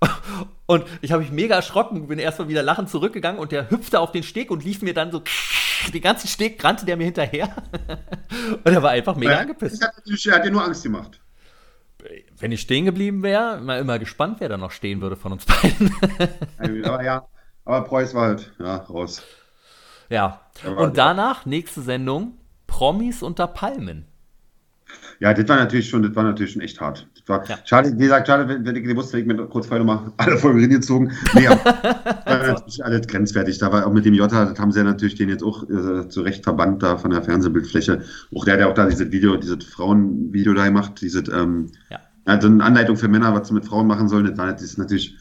und 0.68 0.84
ich 1.00 1.12
habe 1.12 1.22
mich 1.22 1.32
mega 1.32 1.54
erschrocken, 1.56 2.08
bin 2.08 2.18
erstmal 2.18 2.48
wieder 2.48 2.62
lachend 2.62 2.90
zurückgegangen 2.90 3.40
und 3.40 3.52
der 3.52 3.70
hüpfte 3.70 4.00
auf 4.00 4.12
den 4.12 4.22
Steg 4.22 4.50
und 4.50 4.62
lief 4.62 4.82
mir 4.82 4.92
dann 4.92 5.10
so 5.10 5.22
den 5.94 6.02
ganzen 6.02 6.28
Steg 6.28 6.62
rannte 6.62 6.84
der 6.84 6.98
mir 6.98 7.04
hinterher. 7.04 7.56
und 8.64 8.66
er 8.66 8.82
war 8.82 8.90
einfach 8.90 9.16
mega 9.16 9.32
Ja, 9.32 9.38
angepisst. 9.38 9.82
das 9.82 9.88
hat, 9.88 10.26
er 10.26 10.34
hat 10.34 10.44
dir 10.44 10.50
nur 10.50 10.62
Angst 10.62 10.82
gemacht. 10.82 11.20
Wenn 12.38 12.52
ich 12.52 12.60
stehen 12.60 12.84
geblieben 12.84 13.22
wäre, 13.22 13.60
mal 13.62 13.80
immer 13.80 13.98
gespannt, 13.98 14.40
wer 14.40 14.50
da 14.50 14.58
noch 14.58 14.70
stehen 14.70 15.00
würde 15.00 15.16
von 15.16 15.32
uns 15.32 15.46
beiden. 15.46 15.92
aber 16.84 17.02
ja, 17.02 17.26
aber 17.64 17.84
Preuß 17.86 18.14
war 18.14 18.26
halt, 18.28 18.52
ja, 18.58 18.76
raus. 18.76 19.22
ja. 20.10 20.42
Und 20.76 20.98
danach, 20.98 21.46
nächste 21.46 21.80
Sendung, 21.80 22.38
Promis 22.66 23.22
unter 23.22 23.46
Palmen. 23.46 24.06
Ja, 25.20 25.34
das 25.34 25.48
war 25.48 25.56
natürlich 25.56 25.88
schon, 25.88 26.02
das 26.02 26.14
war 26.14 26.22
natürlich 26.22 26.52
schon 26.52 26.62
echt 26.62 26.80
hart. 26.80 27.06
War, 27.26 27.44
Ja. 27.48 27.58
Schade, 27.64 27.92
wie 27.94 28.02
gesagt, 28.02 28.28
schade, 28.28 28.48
wenn, 28.48 28.64
wenn 28.64 28.76
ich 28.76 28.84
gewusst 28.84 29.12
hätte, 29.12 29.20
ich 29.20 29.26
mir 29.26 29.36
kurz 29.46 29.66
vorher 29.66 29.84
nochmal 29.84 30.12
alle 30.16 30.38
Folgen 30.38 30.60
hingezogen. 30.60 31.12
Nee, 31.34 31.48
aber 31.48 31.60
das 31.64 32.24
war 32.26 32.46
natürlich 32.46 32.84
alles 32.84 33.06
grenzwertig. 33.06 33.58
Da 33.58 33.72
war 33.72 33.86
auch 33.86 33.92
mit 33.92 34.04
dem 34.04 34.14
Jota, 34.14 34.44
das 34.44 34.58
haben 34.58 34.70
sie 34.70 34.78
ja 34.78 34.84
natürlich 34.84 35.16
den 35.16 35.28
jetzt 35.28 35.42
auch 35.42 35.68
äh, 35.68 36.08
zu 36.08 36.22
Recht 36.22 36.44
verbannt 36.44 36.82
da 36.82 36.96
von 36.96 37.10
der 37.10 37.22
Fernsehbildfläche. 37.22 38.02
Auch 38.34 38.44
der, 38.44 38.58
der 38.58 38.68
auch 38.68 38.74
da 38.74 38.86
dieses 38.86 39.10
Video, 39.10 39.36
dieses 39.36 39.64
Frauenvideo 39.64 40.54
da 40.54 40.64
gemacht, 40.66 41.00
dieses, 41.00 41.28
ähm, 41.28 41.66
Ja. 41.90 41.98
ja. 42.26 42.40
so 42.40 42.46
eine 42.46 42.62
Anleitung 42.62 42.96
für 42.96 43.08
Männer, 43.08 43.34
was 43.34 43.48
sie 43.48 43.54
mit 43.54 43.66
Frauen 43.66 43.88
machen 43.88 44.08
sollen, 44.08 44.26
das 44.26 44.38
war 44.38 44.52
das 44.52 44.62
ist 44.62 44.78
natürlich 44.78 45.16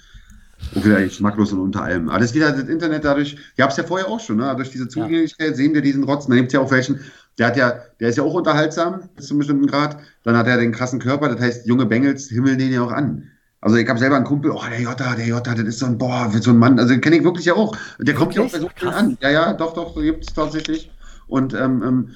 auch 0.76 0.84
wieder 0.84 1.02
geschmacklos 1.02 1.54
und 1.54 1.60
unter 1.60 1.84
allem. 1.84 2.10
Aber 2.10 2.20
das 2.20 2.34
wieder 2.34 2.52
das 2.52 2.68
Internet 2.68 3.04
dadurch, 3.04 3.38
gab 3.58 3.70
es 3.70 3.78
ja 3.78 3.84
vorher 3.84 4.08
auch 4.08 4.20
schon, 4.20 4.38
ne? 4.38 4.54
Durch 4.56 4.72
diese 4.72 4.88
Zugänglichkeit 4.88 5.56
sehen 5.56 5.74
wir 5.74 5.82
diesen 5.82 6.04
Rotzen. 6.04 6.32
Da 6.32 6.36
gibt 6.38 6.48
es 6.48 6.54
ja 6.54 6.60
auch 6.60 6.72
welchen, 6.72 7.00
der 7.38 7.48
hat 7.48 7.58
ja, 7.58 7.80
der 8.00 8.10
ist 8.10 8.18
ja 8.18 8.24
auch 8.24 8.34
unterhaltsam 8.34 9.10
bis 9.16 9.28
zu 9.28 9.34
einem 9.34 9.40
bestimmten 9.40 9.68
Grad. 9.68 9.98
Dann 10.24 10.36
hat 10.38 10.48
er 10.48 10.58
den 10.58 10.72
krassen 10.72 11.00
Körper, 11.00 11.30
das 11.30 11.40
heißt, 11.40 11.68
junge 11.68 11.86
Bengels 11.86 12.28
himmeln 12.30 12.58
den 12.58 12.72
ja 12.72 12.82
auch 12.82 12.92
an. 12.92 13.30
Also 13.62 13.76
ich 13.78 13.88
habe 13.90 14.00
selber 14.00 14.16
einen 14.16 14.26
Kumpel, 14.26 14.52
oh, 14.52 14.62
der 14.70 14.80
Jota, 14.82 15.16
der 15.16 15.26
Jota, 15.28 15.54
das 15.56 15.66
ist 15.66 15.80
so 15.80 15.88
ein, 15.88 15.98
boah, 15.98 16.32
so 16.40 16.52
ein 16.52 16.58
Mann, 16.58 16.78
also 16.80 16.94
den 16.94 17.02
kenne 17.02 17.18
ich 17.18 17.24
wirklich 17.24 17.46
ja 17.46 17.54
auch. 17.56 17.76
Der 18.00 18.14
kommt 18.14 18.36
ja 18.36 18.44
auch 18.44 18.52
bei 18.52 18.60
so 18.60 18.70
an. 18.88 19.18
Ja, 19.22 19.30
ja, 19.32 19.54
doch, 19.54 19.74
doch, 19.74 19.94
so 19.96 20.02
gibt 20.02 20.28
es 20.28 20.34
tatsächlich. 20.34 20.92
Und 21.28 21.54
ähm, 21.54 21.84
ähm, 21.86 22.10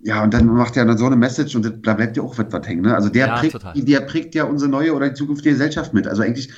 ja, 0.00 0.22
und 0.24 0.32
dann 0.32 0.46
macht 0.46 0.76
er 0.78 0.86
dann 0.86 0.96
so 0.96 1.04
eine 1.06 1.16
Message 1.16 1.54
und 1.54 1.64
das- 1.64 1.74
da 1.82 1.92
bleibt 1.94 2.16
ja 2.16 2.22
auch 2.22 2.36
was, 2.38 2.46
was 2.50 2.66
hängen. 2.66 2.82
Ne? 2.82 2.94
Also 2.94 3.10
der, 3.10 3.26
Ja, 3.26 3.38
prägt, 3.38 3.52
total. 3.52 3.74
der 3.74 4.00
prägt 4.00 4.34
ja 4.34 4.44
unsere 4.44 4.70
neue 4.70 4.94
oder 4.94 5.08
die 5.10 5.14
zukünftige 5.14 5.50
Gesellschaft 5.50 5.92
mit. 5.92 6.06
Also 6.08 6.22
eigentlich, 6.22 6.50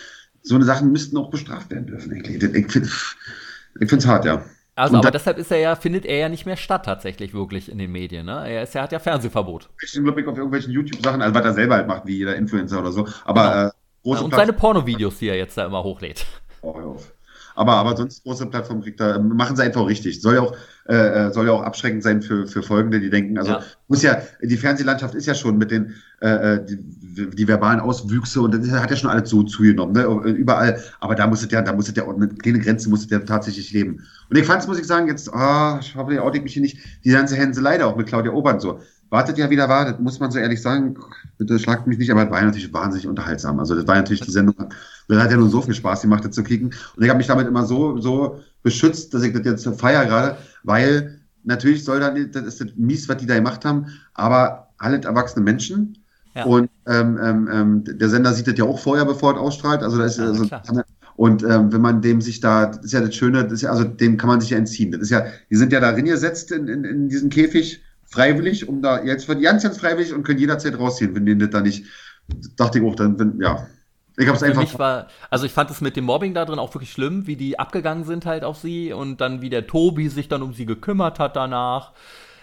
so 0.43 0.55
eine 0.55 0.65
Sachen 0.65 0.93
müssten 0.93 1.17
auch 1.17 1.31
bestraft 1.31 1.71
werden 1.71 1.87
dürfen. 1.87 2.13
eigentlich. 2.13 2.37
Ich 2.45 2.73
finde 2.73 3.97
es 3.97 4.07
hart, 4.07 4.25
ja. 4.25 4.45
Also, 4.75 4.95
Und 4.95 5.01
aber 5.01 5.11
deshalb 5.11 5.37
ist 5.39 5.51
er 5.51 5.59
ja, 5.59 5.77
findet 5.77 6.07
er 6.07 6.17
ja 6.17 6.29
nicht 6.31 6.47
mehr 6.47 6.57
statt 6.57 6.87
tatsächlich 6.87 7.35
wirklich 7.35 7.71
in 7.71 7.77
den 7.79 7.93
Medien. 7.93 8.25
Ne? 8.27 8.49
Er 8.49 8.63
ist, 8.63 8.75
er 8.75 8.83
hat 8.83 8.93
ja 8.93 8.99
Fernsehverbot. 8.99 9.69
Ich 9.83 9.93
glaube 9.93 10.21
ich, 10.21 10.27
auf 10.27 10.37
irgendwelchen 10.37 10.73
YouTube-Sachen, 10.73 11.21
also 11.21 11.35
was 11.35 11.45
er 11.45 11.53
selber 11.53 11.75
halt 11.77 11.87
macht, 11.89 12.07
wie 12.07 12.17
jeder 12.17 12.37
Influencer 12.37 12.81
oder 12.81 12.91
so. 12.93 13.07
Aber 13.27 13.43
Genau. 13.51 13.67
äh, 13.67 13.71
große 14.03 14.25
und 14.25 14.31
Platt- 14.31 14.41
seine 14.41 14.53
Pornovideos, 14.55 15.19
die 15.19 15.29
er 15.29 15.37
jetzt 15.37 15.59
da 15.59 15.67
immer 15.67 15.83
hochlädt. 15.85 16.25
Oh, 16.63 16.71
auf. 16.71 17.13
Aber, 17.55 17.75
aber 17.75 17.97
sonst 17.97 18.23
große 18.23 18.47
Plattformen 18.47 18.83
kriegt 18.83 19.01
er, 19.01 19.19
machen 19.19 19.57
sie 19.57 19.63
einfach 19.63 19.87
richtig. 19.87 20.21
Soll 20.21 20.35
ja 20.35 20.41
auch, 20.41 20.57
äh, 20.89 20.95
äh, 21.27 21.33
soll 21.33 21.47
ja 21.47 21.53
auch 21.53 21.63
abschreckend 21.63 22.03
sein 22.03 22.23
für, 22.23 22.47
für 22.47 22.63
Folgende, 22.63 23.01
die 23.01 23.11
denken, 23.11 23.39
also 23.39 23.53
ja. 23.53 23.63
muss 23.89 24.03
ja, 24.03 24.19
die 24.43 24.57
Fernsehlandschaft 24.57 25.15
ist 25.15 25.27
ja 25.27 25.35
schon 25.35 25.59
mit 25.59 25.71
den, 25.71 25.95
äh, 26.21 26.55
äh 26.57 26.65
die, 26.65 26.79
die 27.31 27.47
verbalen 27.49 27.81
Auswüchse 27.81 28.41
und 28.41 28.55
das 28.55 28.71
hat 28.71 28.91
ja 28.91 28.97
schon 28.97 29.11
alles 29.11 29.29
so 29.29 29.43
zugenommen, 29.43 29.93
ne? 29.93 30.05
Überall. 30.31 30.81
Aber 31.01 31.15
da 31.15 31.27
muss 31.27 31.43
es 31.43 31.51
ja, 31.51 31.61
da 31.61 31.73
muss 31.73 31.89
es 31.89 31.95
ja 31.95 32.05
auch 32.05 32.17
eine 32.17 32.29
kleine 32.29 32.59
Grenze 32.59 32.89
muss 32.89 33.05
es 33.05 33.11
ja 33.11 33.19
tatsächlich 33.19 33.71
leben. 33.73 34.03
Und 34.31 34.39
ich 34.39 34.47
fand 34.47 34.63
es, 34.63 34.67
muss 34.67 34.79
ich 34.79 34.87
sagen, 34.87 35.09
jetzt, 35.09 35.33
ah, 35.33 35.79
ich 35.81 35.95
hoffe, 35.95 36.15
ihr 36.15 36.25
outet 36.25 36.43
mich 36.43 36.55
hier 36.55 36.63
nicht, 36.63 36.79
die 37.05 37.11
ganze 37.11 37.37
Hänselei 37.37 37.85
auch 37.85 37.97
mit 37.97 38.07
Claudia 38.07 38.33
Obern 38.33 38.61
so 38.61 38.79
wartet 39.13 39.37
ja 39.37 39.51
wieder 39.51 39.69
war, 39.69 39.85
das 39.85 40.01
muss 40.01 40.19
man 40.21 40.31
so 40.31 40.39
ehrlich 40.39 40.63
sagen, 40.63 40.97
bitte 41.37 41.59
schlagt 41.59 41.87
mich 41.87 41.99
nicht, 41.99 42.11
aber 42.11 42.25
das 42.25 42.33
war 42.33 42.41
natürlich 42.41 42.73
wahnsinnig 42.73 43.07
unterhaltsam. 43.07 43.61
Also 43.61 43.75
das 43.75 43.87
war 43.87 43.97
natürlich 43.97 44.23
die 44.23 44.31
Sendung, 44.31 44.55
mir 45.09 45.23
hat 45.23 45.31
ja 45.31 45.37
nur 45.37 45.49
so 45.49 45.63
viel 45.63 45.75
Spaß 45.75 46.03
gemacht, 46.03 46.25
das 46.25 46.35
zu 46.35 46.43
kicken. 46.43 46.75
Und 46.97 47.03
ich 47.03 47.09
habe 47.09 47.19
mich 47.19 47.27
damit 47.27 47.47
immer 47.47 47.65
so, 47.65 47.99
so 47.99 48.41
beschützt, 48.63 49.13
dass 49.15 49.23
ich 49.23 49.33
das 49.33 49.45
jetzt 49.45 49.81
feier 49.81 50.05
gerade, 50.07 50.37
weil 50.63 51.21
natürlich 51.45 51.85
soll 51.85 52.01
dann, 52.01 52.31
das 52.33 52.45
ist 52.45 52.61
das 52.61 52.69
mies, 52.77 53.09
was 53.09 53.17
die 53.17 53.27
da 53.27 53.35
gemacht 53.35 53.65
haben, 53.65 53.87
aber 54.15 54.69
alle 54.79 55.01
erwachsene 55.01 55.45
Menschen. 55.45 55.99
Ja. 56.35 56.45
Und 56.45 56.71
ähm, 56.87 57.19
ähm, 57.23 57.49
ähm, 57.53 57.85
der 57.85 58.09
Sender 58.09 58.33
sieht 58.33 58.47
das 58.47 58.57
ja 58.57 58.65
auch 58.65 58.79
vorher, 58.79 59.05
bevor 59.05 59.35
es 59.35 59.39
ausstrahlt. 59.39 59.83
Also 59.83 59.99
da 59.99 60.05
ist 60.07 60.19
ja, 60.19 60.27
also, 60.27 60.47
und 61.17 61.43
ähm, 61.43 61.73
wenn 61.73 61.81
man 61.81 62.01
dem 62.01 62.21
sich 62.21 62.41
da, 62.41 62.67
das 62.67 62.85
ist 62.85 62.93
ja 62.93 63.01
das 63.01 63.15
Schöne, 63.15 63.45
das 63.45 63.55
ist 63.55 63.63
ja, 63.63 63.71
also 63.71 63.85
dem 63.85 64.17
kann 64.17 64.29
man 64.29 64.41
sich 64.41 64.51
ja 64.51 64.57
entziehen. 64.57 64.93
Das 64.93 65.03
ist 65.03 65.11
ja, 65.11 65.27
die 65.51 65.57
sind 65.57 65.73
ja 65.73 65.81
darin 65.81 66.07
gesetzt 66.07 66.53
in, 66.53 66.69
in, 66.69 66.85
in 66.85 67.09
diesem 67.09 67.29
Käfig 67.29 67.83
freiwillig, 68.07 68.69
um 68.69 68.83
da 68.83 69.03
jetzt 69.03 69.29
wird 69.29 69.43
ganz, 69.43 69.63
ganz 69.63 69.79
freiwillig 69.79 70.13
und 70.15 70.23
können 70.23 70.39
jederzeit 70.39 70.79
rausziehen, 70.79 71.15
wenn 71.15 71.27
denen 71.27 71.41
das 71.41 71.51
da 71.51 71.61
nicht, 71.61 71.85
dachte 72.57 72.79
ich 72.79 72.85
auch, 72.85 72.95
dann, 72.95 73.19
wenn, 73.19 73.41
ja. 73.41 73.67
Ich 74.17 74.29
hab's 74.29 74.43
einfach. 74.43 74.61
Mich 74.61 74.79
war, 74.79 75.07
also 75.31 75.47
ich 75.47 75.53
fand 75.53 75.71
es 75.71 75.81
mit 75.81 75.97
dem 75.97 76.05
Mobbing 76.05 76.35
da 76.35 76.45
drin 76.45 76.59
auch 76.59 76.75
wirklich 76.75 76.93
schlimm, 76.93 77.27
wie 77.27 77.37
die 77.37 77.59
abgegangen 77.59 78.05
sind 78.05 78.27
halt 78.27 78.45
auf 78.45 78.59
sie 78.59 78.93
und 78.93 79.21
dann 79.21 79.41
wie 79.41 79.51
der 79.51 79.67
Tobi 79.67 80.09
sich 80.09 80.29
dann 80.29 80.43
um 80.43 80.53
sie 80.53 80.67
gekümmert 80.67 81.19
hat 81.19 81.37
danach. 81.37 81.93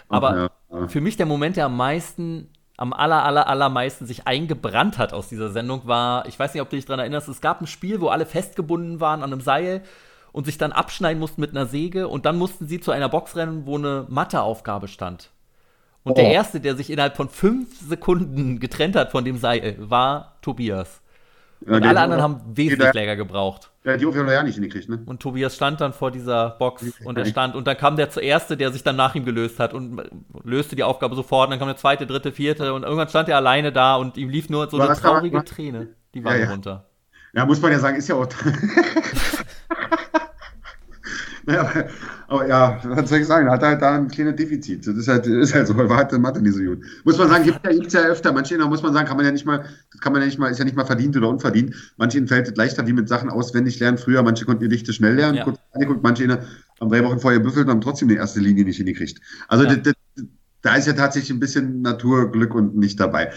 Aber 0.08 0.50
ja, 0.72 0.88
für 0.88 1.02
mich 1.02 1.18
der 1.18 1.26
Moment, 1.26 1.58
der 1.58 1.66
am 1.66 1.78
meisten, 1.78 2.50
am 2.78 2.94
aller, 2.94 3.24
aller, 3.24 3.48
allermeisten 3.48 4.06
sich 4.06 4.28
eingebrannt 4.28 4.98
hat 4.98 5.14
aus 5.14 5.30
dieser 5.30 5.52
Sendung, 5.52 5.82
war, 5.86 6.26
ich 6.28 6.40
weiß 6.40 6.54
nicht, 6.54 6.62
ob 6.62 6.70
du 6.70 6.76
dich 6.76 6.86
daran 6.86 7.00
erinnerst, 7.00 7.28
es 7.28 7.42
gab 7.42 7.62
ein 7.62 7.68
Spiel, 7.68 8.02
wo 8.02 8.08
alle 8.08 8.26
festgebunden 8.26 9.00
waren 9.00 9.22
an 9.22 9.32
einem 9.32 9.42
Seil 9.42 9.84
und 10.32 10.46
sich 10.46 10.58
dann 10.58 10.72
abschneiden 10.72 11.20
mussten 11.20 11.42
mit 11.42 11.52
einer 11.52 11.66
Säge 11.66 12.08
und 12.08 12.26
dann 12.26 12.38
mussten 12.38 12.68
sie 12.68 12.80
zu 12.80 12.92
einer 12.92 13.10
Box 13.10 13.36
rennen, 13.36 13.66
wo 13.66 13.78
eine 13.78 14.06
Matheaufgabe 14.10 14.88
stand. 14.88 15.32
Und 16.04 16.14
oh. 16.14 16.16
der 16.16 16.32
Erste, 16.32 16.60
der 16.60 16.76
sich 16.76 16.90
innerhalb 16.90 17.18
von 17.18 17.30
fünf 17.30 17.80
Sekunden 17.80 18.60
getrennt 18.60 18.96
hat 18.96 19.12
von 19.12 19.26
dem 19.26 19.38
Seil, 19.38 19.76
war 19.80 20.38
Tobias. 20.42 21.02
Ja, 21.66 21.76
und 21.76 21.86
alle 21.86 22.00
anderen 22.00 22.22
haben 22.22 22.42
wesentlich 22.54 22.94
länger 22.94 23.18
gebraucht. 23.18 23.72
Ja, 23.84 23.98
die 23.98 24.06
haben 24.06 24.26
wir 24.26 24.34
ja 24.34 24.44
nicht 24.44 24.56
hingekriegt, 24.56 24.88
ne? 24.88 25.02
Und 25.06 25.22
Tobias 25.22 25.56
stand 25.56 25.82
dann 25.82 25.94
vor 25.94 26.12
dieser 26.12 26.52
Box 26.52 26.86
und 27.04 27.18
er 27.18 27.26
stand 27.26 27.56
und 27.56 27.68
dann 27.68 27.78
kam 27.78 27.98
der 27.98 28.10
zuerste, 28.10 28.56
der 28.56 28.72
sich 28.72 28.84
dann 28.84 28.96
nach 28.96 29.16
ihm 29.16 29.26
gelöst 29.26 29.60
hat 29.60 29.74
und 29.74 30.02
löste 30.44 30.76
die 30.76 30.84
Aufgabe 30.84 31.16
sofort. 31.16 31.48
Und 31.48 31.52
dann 31.52 31.60
kam 31.60 31.68
der 31.68 31.78
zweite, 31.78 32.08
dritte, 32.08 32.32
vierte 32.32 32.74
und 32.74 32.84
irgendwann 32.84 33.10
stand 33.10 33.30
er 33.30 33.38
alleine 33.38 33.72
da 33.72 33.96
und 33.96 34.18
ihm 34.18 34.30
lief 34.30 34.50
nur 34.50 34.70
so 34.70 34.78
War 34.78 34.90
eine 34.90 35.00
traurige 35.00 35.44
Träne 35.44 35.90
die 36.14 36.24
Wange 36.24 36.40
ja, 36.40 36.46
ja. 36.46 36.52
runter. 36.52 36.86
Ja, 37.34 37.46
muss 37.46 37.62
man 37.62 37.72
ja 37.72 37.80
sagen, 37.80 37.98
ist 37.98 38.08
ja 38.08 38.16
auch. 38.16 38.28
naja, 41.46 41.62
aber 41.62 41.86
ja, 42.48 42.80
was 42.84 43.10
soll 43.10 43.20
ich 43.20 43.28
sagen? 43.28 43.50
Hat 43.50 43.64
halt 43.64 43.82
da 43.82 43.96
ein 43.96 44.08
kleines 44.08 44.36
Defizit. 44.36 44.86
Das 44.86 44.96
ist 44.96 45.08
halt, 45.08 45.26
ist 45.26 45.54
halt 45.54 45.68
so, 45.68 45.76
war 45.76 45.98
halt 45.98 46.14
in 46.14 46.22
Mathe 46.22 46.42
nicht 46.42 46.56
so 46.56 46.62
gut. 46.62 46.80
Muss 47.04 47.18
man 47.18 47.30
sagen, 47.30 47.44
gibt 47.44 47.60
ja, 47.66 47.72
gibt's 47.72 47.94
ja 47.94 48.02
öfter. 48.02 48.32
Manche, 48.32 48.58
da 48.58 48.68
muss 48.68 48.84
man 48.84 48.94
sagen, 48.94 49.08
kann 49.08 49.18
man 49.18 49.26
ja 49.26 49.32
nicht 49.32 49.46
mal, 49.46 49.66
kann 50.02 50.14
man 50.14 50.22
ja 50.22 50.28
nicht 50.28 50.38
mal, 50.38 50.52
ist 50.52 50.60
ja 50.60 50.66
nicht 50.66 50.78
mal 50.78 50.86
verdient 50.86 51.18
oder 51.18 51.28
unverdient. 51.30 51.74
Manchen 51.98 52.28
fällt 52.28 52.48
es 52.48 52.56
leichter, 52.56 52.86
wie 52.86 52.94
mit 52.94 53.10
Sachen 53.10 53.30
auswendig 53.30 53.80
lernen. 53.80 53.98
Früher, 53.98 54.22
manche 54.22 54.46
konnten 54.46 54.64
die 54.64 54.70
Dichte 54.70 54.94
schnell 54.94 55.16
lernen, 55.16 55.38
ja. 55.38 55.44
kurz 55.44 55.58
angeguckt, 55.74 56.04
manche 56.04 56.28
haben 56.80 56.90
drei 56.90 57.04
Wochen 57.04 57.20
vorher 57.20 57.40
büffelt 57.40 57.66
und 57.66 57.72
haben 57.72 57.82
trotzdem 57.82 58.08
die 58.08 58.16
erste 58.16 58.40
Linie 58.40 58.64
nicht 58.64 58.78
hingekriegt. 58.78 59.20
Also, 59.48 59.66
ja. 59.66 59.76
das, 59.76 59.94
das, 60.16 60.26
da 60.62 60.76
ist 60.76 60.88
ja 60.88 60.94
tatsächlich 60.94 61.32
ein 61.32 61.40
bisschen 61.40 61.82
Naturglück 61.82 62.54
und 62.54 62.76
nicht 62.76 63.00
dabei. 63.00 63.32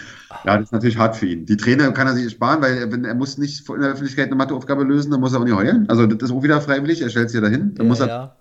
Ja, 0.45 0.57
das 0.57 0.65
ist 0.65 0.71
natürlich 0.73 0.97
hart 0.97 1.15
für 1.15 1.25
ihn. 1.25 1.45
Die 1.45 1.55
Trainer 1.55 1.91
kann 1.91 2.07
er 2.07 2.15
sich 2.15 2.29
sparen, 2.31 2.61
weil 2.61 2.77
er, 2.77 2.91
wenn, 2.91 3.05
er 3.05 3.15
muss 3.15 3.37
nicht 3.37 3.67
in 3.69 3.79
der 3.79 3.91
Öffentlichkeit 3.91 4.27
eine 4.27 4.35
Matheaufgabe 4.35 4.83
lösen, 4.83 5.11
dann 5.11 5.21
muss 5.21 5.33
er 5.33 5.39
auch 5.39 5.45
nicht 5.45 5.55
heulen. 5.55 5.87
Also 5.87 6.05
das 6.05 6.29
ist 6.29 6.35
auch 6.35 6.43
wieder 6.43 6.59
freiwillig, 6.59 7.01
er 7.01 7.09
stellt 7.09 7.29
sich 7.29 7.35
ja 7.35 7.41
dahin. 7.41 7.75
Dann 7.75 7.85
ja, 7.85 7.89
muss 7.89 7.99
er 8.01 8.07
ja. 8.07 8.35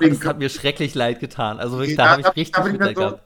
Deswegen, 0.00 0.18
das 0.18 0.26
hat 0.26 0.38
mir 0.38 0.48
schrecklich 0.48 0.94
leid 0.94 1.20
getan. 1.20 1.58
Also 1.58 1.78
wirklich, 1.78 1.96
da 1.96 2.10
habe 2.10 2.22
ich 2.22 2.36
richtig 2.36 2.54
hab 2.54 2.70
Mitleid 2.70 2.96
so, 2.96 3.18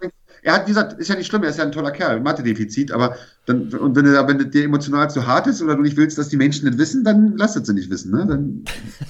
Er 0.42 0.55
hat, 0.55 0.66
wie 0.66 0.71
gesagt, 0.71 0.99
ist 0.99 1.09
ja 1.09 1.14
nicht 1.14 1.27
schlimm, 1.27 1.42
er 1.42 1.51
ist 1.51 1.59
ja 1.59 1.64
ein 1.64 1.73
toller 1.73 1.90
Kerl, 1.90 2.21
Mathe-Defizit, 2.21 2.92
aber 2.92 3.16
dann, 3.47 3.73
und 3.75 3.97
wenn 3.97 4.07
er, 4.07 4.27
wenn 4.27 4.51
dir 4.51 4.64
emotional 4.64 5.09
zu 5.11 5.27
hart 5.27 5.47
ist 5.47 5.62
oder 5.62 5.77
du 5.77 5.83
nicht 5.83 5.97
willst, 5.97 6.18
dass 6.18 6.29
die 6.29 6.37
Menschen 6.37 6.68
nicht 6.68 6.79
wissen, 6.79 7.05
dann 7.05 7.37
lass 7.37 7.57
es 7.57 7.66
sie 7.66 7.75
nicht 7.75 7.90
wissen, 7.90 8.12
ne? 8.12 8.27
Dann, 8.27 8.64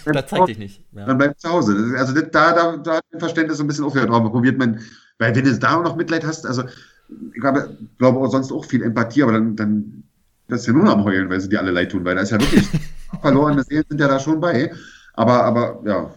da 0.12 0.26
zeig 0.26 0.46
dich 0.46 0.58
nicht. 0.58 0.84
Ja. 0.92 1.06
Dann 1.06 1.18
bleib 1.18 1.38
zu 1.40 1.48
Hause. 1.48 1.94
Also 1.96 2.14
da, 2.14 2.22
da, 2.22 2.76
da 2.76 2.96
hat 2.96 3.04
ein 3.12 3.18
Verständnis 3.18 3.58
so 3.58 3.64
ein 3.64 3.66
bisschen 3.66 3.84
aufgehört 3.84 4.10
drauf. 4.10 4.30
Probiert 4.30 4.58
man, 4.58 4.80
weil 5.18 5.34
wenn 5.34 5.44
du 5.44 5.58
da 5.58 5.80
noch 5.80 5.96
Mitleid 5.96 6.24
hast, 6.24 6.46
also 6.46 6.64
ich 7.34 7.40
glaube, 7.40 7.76
glaube 7.98 8.18
auch 8.18 8.30
sonst 8.30 8.52
auch 8.52 8.64
viel 8.64 8.82
Empathie, 8.82 9.22
aber 9.22 9.32
dann, 9.32 9.56
dann 9.56 10.04
das 10.48 10.62
ist 10.62 10.66
ja 10.66 10.72
nur 10.72 10.84
noch 10.84 10.92
am 10.92 11.04
Heulen, 11.04 11.28
weil 11.28 11.40
sie 11.40 11.48
dir 11.48 11.60
alle 11.60 11.70
leid 11.70 11.92
tun, 11.92 12.04
weil 12.04 12.14
da 12.14 12.22
ist 12.22 12.30
ja 12.30 12.40
wirklich 12.40 12.66
verlorene 13.20 13.62
Seelen 13.64 13.84
sind 13.88 14.00
ja 14.00 14.08
da 14.08 14.18
schon 14.18 14.40
bei. 14.40 14.72
Aber, 15.14 15.44
aber 15.44 15.82
ja, 15.84 16.14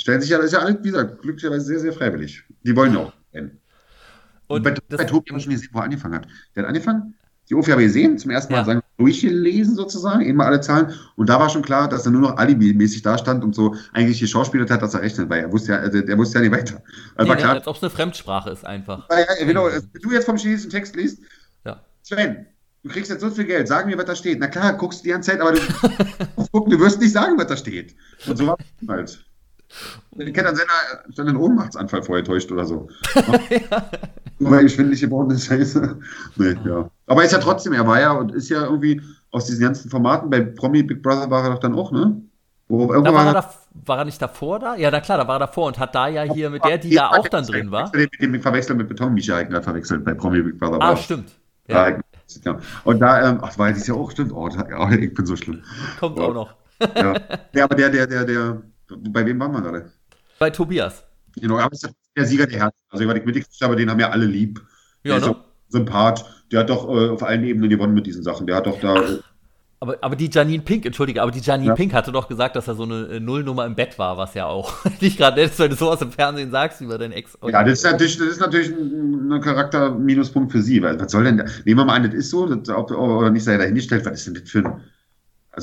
stellen 0.00 0.20
sich 0.20 0.30
ja, 0.30 0.38
das 0.38 0.46
ist 0.46 0.52
ja 0.52 0.60
alles, 0.60 0.76
wie 0.82 0.90
gesagt, 0.90 1.22
glücklicherweise 1.22 1.64
sehr, 1.64 1.80
sehr 1.80 1.92
freiwillig. 1.92 2.42
Die 2.62 2.74
wollen 2.74 2.94
ja 2.94 3.00
auch 3.00 3.12
kennen. 3.32 3.58
Und 4.46 4.64
bei, 4.64 4.74
bei 4.88 5.04
Tobi 5.04 5.30
habe 5.30 5.38
ich 5.38 5.44
schon 5.44 5.52
gesehen, 5.52 5.68
wo 5.72 5.78
er 5.78 5.84
angefangen 5.84 6.14
hat. 6.14 6.26
Der 6.56 6.64
hat 6.64 6.68
angefangen, 6.68 7.14
die 7.48 7.54
OFI 7.54 7.72
habe 7.72 7.82
ich 7.82 7.88
gesehen, 7.88 8.16
zum 8.16 8.30
ersten 8.30 8.52
Mal 8.52 8.60
ja. 8.60 8.64
sagen, 8.64 8.80
durchgelesen 8.96 9.74
sozusagen, 9.74 10.22
eben 10.22 10.36
mal 10.38 10.46
alle 10.46 10.60
Zahlen. 10.60 10.94
Und 11.16 11.28
da 11.28 11.38
war 11.40 11.50
schon 11.50 11.62
klar, 11.62 11.88
dass 11.88 12.06
er 12.06 12.12
nur 12.12 12.20
noch 12.20 12.36
alibi-mäßig 12.36 13.02
da 13.02 13.18
stand 13.18 13.42
und 13.42 13.54
so 13.54 13.74
eigentlich 13.92 14.20
geschauspielert 14.20 14.70
hat, 14.70 14.82
dass 14.82 14.94
er 14.94 15.02
rechnet, 15.02 15.28
weil 15.28 15.40
er 15.40 15.52
wusste 15.52 15.72
ja, 15.72 15.78
also, 15.78 16.00
der 16.00 16.16
wusste 16.16 16.38
ja 16.38 16.42
nicht 16.42 16.52
weiter. 16.52 16.82
Also 17.16 17.32
nee, 17.32 17.38
klar, 17.38 17.54
als 17.54 17.66
ob 17.66 17.76
es 17.76 17.82
eine 17.82 17.90
Fremdsprache 17.90 18.50
ist 18.50 18.64
einfach. 18.64 19.08
Ja, 19.10 19.18
ja, 19.18 19.46
genau. 19.46 19.66
Wenn 19.66 20.02
du 20.02 20.12
jetzt 20.12 20.26
vom 20.26 20.36
chinesischen 20.36 20.70
Text 20.70 20.94
liest, 20.94 21.22
ja. 21.64 21.84
Sven, 22.02 22.46
du 22.84 22.90
kriegst 22.90 23.10
jetzt 23.10 23.20
so 23.20 23.30
viel 23.30 23.44
Geld, 23.44 23.66
sag 23.66 23.86
mir, 23.86 23.98
was 23.98 24.04
da 24.04 24.14
steht. 24.14 24.38
Na 24.38 24.46
klar, 24.46 24.74
guckst 24.74 25.00
du 25.00 25.04
die 25.04 25.10
ganze 25.10 25.32
Zeit, 25.32 25.40
aber 25.40 25.52
du, 25.52 25.60
du 26.70 26.80
wirst 26.80 27.00
nicht 27.00 27.12
sagen, 27.12 27.36
was 27.36 27.48
da 27.48 27.56
steht. 27.56 27.96
Und 28.26 28.36
so 28.36 28.46
war 28.46 28.56
es 28.80 28.88
halt. 28.88 29.29
Ich 30.18 30.34
kenne 30.34 30.48
einen 30.48 30.56
Sender, 30.56 30.72
der 31.16 31.24
einen 31.24 31.36
Ohnmachtsanfall 31.36 32.02
vorher 32.02 32.24
täuscht 32.24 32.50
oder 32.50 32.66
so. 32.66 32.88
ja. 33.50 33.90
Nur 34.38 34.50
weil 34.50 34.66
ich 34.66 34.74
schwindelig 34.74 35.00
geworden 35.00 35.30
ist, 35.30 35.46
scheiße. 35.46 35.98
Nee, 36.36 36.56
ja. 36.64 36.90
Aber 37.06 37.24
ist 37.24 37.32
ja 37.32 37.38
trotzdem, 37.38 37.72
er 37.72 37.86
war 37.86 38.00
ja 38.00 38.12
und 38.12 38.32
ist 38.32 38.48
ja 38.48 38.64
irgendwie 38.64 39.00
aus 39.30 39.46
diesen 39.46 39.62
ganzen 39.62 39.90
Formaten, 39.90 40.28
bei 40.30 40.40
Promi 40.40 40.82
Big 40.82 41.02
Brother 41.02 41.30
war 41.30 41.44
er 41.44 41.50
doch 41.50 41.60
dann 41.60 41.74
auch, 41.74 41.92
ne? 41.92 42.20
Wo, 42.68 42.86
da 42.86 43.12
war, 43.12 43.26
er 43.26 43.32
da, 43.32 43.54
war 43.84 43.98
er 43.98 44.04
nicht 44.04 44.22
davor 44.22 44.60
da? 44.60 44.76
Ja, 44.76 44.92
na 44.92 45.00
klar, 45.00 45.18
da 45.18 45.26
war 45.26 45.36
er 45.36 45.40
davor 45.40 45.66
und 45.66 45.78
hat 45.78 45.92
da 45.92 46.06
ja 46.06 46.22
hier 46.22 46.50
mit 46.50 46.64
der, 46.64 46.78
die 46.78 46.94
da 46.94 47.08
auch 47.08 47.26
dann 47.26 47.44
drin 47.44 47.70
war. 47.72 47.90
Den, 47.90 48.08
den, 48.20 48.32
den 48.32 48.40
verwechselt 48.40 48.78
mit 48.78 48.88
Beton, 48.88 49.12
Micha 49.12 49.36
Eigner 49.36 49.60
verwechselt 49.60 50.04
bei 50.04 50.14
Promi 50.14 50.40
Big 50.40 50.58
Brother. 50.58 50.80
Ah, 50.80 50.96
stimmt. 50.96 51.32
Ja. 51.66 51.98
Und 52.84 53.00
da, 53.00 53.28
ähm, 53.28 53.38
ach, 53.42 53.58
war 53.58 53.72
das 53.72 53.86
ja 53.86 53.94
auch, 53.94 54.10
stimmt, 54.10 54.32
oh, 54.32 54.48
da, 54.48 54.90
ich 54.92 55.12
bin 55.12 55.26
so 55.26 55.34
schlimm. 55.34 55.62
Kommt 55.98 56.18
oh. 56.18 56.22
auch 56.22 56.34
noch. 56.34 56.54
ja. 56.94 57.14
ja, 57.52 57.64
aber 57.64 57.74
der, 57.74 57.90
der, 57.90 58.06
der, 58.06 58.24
der, 58.24 58.62
bei 58.96 59.24
wem 59.26 59.38
waren 59.40 59.52
wir 59.52 59.62
gerade? 59.62 59.92
Bei 60.38 60.50
Tobias. 60.50 61.04
Genau, 61.36 61.58
aber 61.58 61.72
ist 61.72 61.88
der 62.16 62.26
Sieger 62.26 62.46
der 62.46 62.58
Herzen. 62.58 62.80
Also, 62.90 63.04
ich 63.04 63.08
war 63.08 63.14
die 63.14 63.44
aber 63.60 63.76
den 63.76 63.90
haben 63.90 64.00
ja 64.00 64.10
alle 64.10 64.26
lieb. 64.26 64.60
Ja, 65.04 65.18
der 65.18 65.28
ne? 65.28 65.36
Sympath. 65.68 66.24
Der 66.50 66.60
hat 66.60 66.70
doch 66.70 66.88
äh, 66.88 67.10
auf 67.10 67.22
allen 67.22 67.44
Ebenen 67.44 67.70
gewonnen 67.70 67.94
mit 67.94 68.06
diesen 68.06 68.22
Sachen. 68.22 68.46
Der 68.46 68.56
hat 68.56 68.66
doch 68.66 68.80
da. 68.80 68.94
Ach, 68.96 69.22
aber, 69.82 69.96
aber 70.02 70.14
die 70.14 70.28
Janine 70.30 70.62
Pink, 70.62 70.84
entschuldige, 70.84 71.22
aber 71.22 71.30
die 71.30 71.40
Janine 71.40 71.70
ja. 71.70 71.74
Pink 71.74 71.94
hatte 71.94 72.12
doch 72.12 72.28
gesagt, 72.28 72.54
dass 72.54 72.68
er 72.68 72.74
so 72.74 72.82
eine 72.82 73.06
äh, 73.06 73.20
Nullnummer 73.20 73.64
im 73.64 73.74
Bett 73.74 73.98
war, 73.98 74.18
was 74.18 74.34
ja 74.34 74.44
auch 74.44 74.84
nicht 75.00 75.16
gerade 75.16 75.40
nett 75.40 75.52
ist, 75.52 75.58
wenn 75.58 75.70
du 75.70 75.76
sowas 75.76 76.02
im 76.02 76.12
Fernsehen 76.12 76.50
sagst 76.50 76.82
über 76.82 76.98
deinen 76.98 77.12
Ex. 77.12 77.38
Ja, 77.46 77.64
das 77.64 77.78
ist 77.78 77.84
natürlich, 77.84 78.18
das 78.18 78.28
ist 78.28 78.40
natürlich 78.40 78.68
ein, 78.68 79.32
ein 79.32 79.40
Charakter-Minuspunkt 79.40 80.52
für 80.52 80.60
sie, 80.60 80.82
weil 80.82 81.00
was 81.00 81.10
soll 81.10 81.24
denn, 81.24 81.38
da? 81.38 81.44
nehmen 81.64 81.80
wir 81.80 81.84
mal 81.86 81.94
an, 81.94 82.02
das 82.02 82.12
ist 82.12 82.30
so, 82.30 82.46
das, 82.46 82.68
ob, 82.68 82.90
oder 82.90 83.30
nicht 83.30 83.44
sei 83.44 83.56
dahingestellt, 83.56 84.04
was 84.04 84.18
ist 84.18 84.26
denn 84.26 84.34
das 84.34 84.50
für 84.50 84.58
ein 84.58 84.80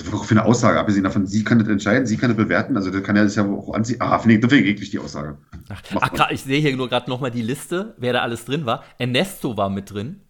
also 0.05 0.23
für 0.23 0.31
eine 0.31 0.45
Aussage, 0.45 0.79
abgesehen 0.79 1.03
davon, 1.03 1.25
sie 1.25 1.43
kann 1.43 1.60
das 1.60 1.67
entscheiden, 1.67 2.05
sie 2.05 2.17
kann 2.17 2.29
das 2.29 2.38
bewerten, 2.38 2.75
also 2.77 2.91
das 2.91 3.03
kann 3.03 3.15
ja 3.15 3.23
das 3.23 3.36
ja 3.36 3.45
auch 3.45 3.73
anziehen. 3.73 3.97
Ah, 3.99 4.19
finde 4.19 4.36
ich, 4.36 4.53
ich 4.53 4.65
eklig, 4.67 4.89
die 4.91 4.99
Aussage. 4.99 5.38
Ach, 5.69 5.81
ach 5.99 6.13
grad, 6.13 6.31
ich 6.31 6.41
sehe 6.41 6.60
hier 6.60 6.75
nur 6.75 6.89
gerade 6.89 7.10
nochmal 7.10 7.31
die 7.31 7.41
Liste, 7.41 7.95
wer 7.97 8.13
da 8.13 8.21
alles 8.21 8.45
drin 8.45 8.65
war. 8.65 8.83
Ernesto 8.97 9.57
war 9.57 9.69
mit 9.69 9.91
drin. 9.91 10.21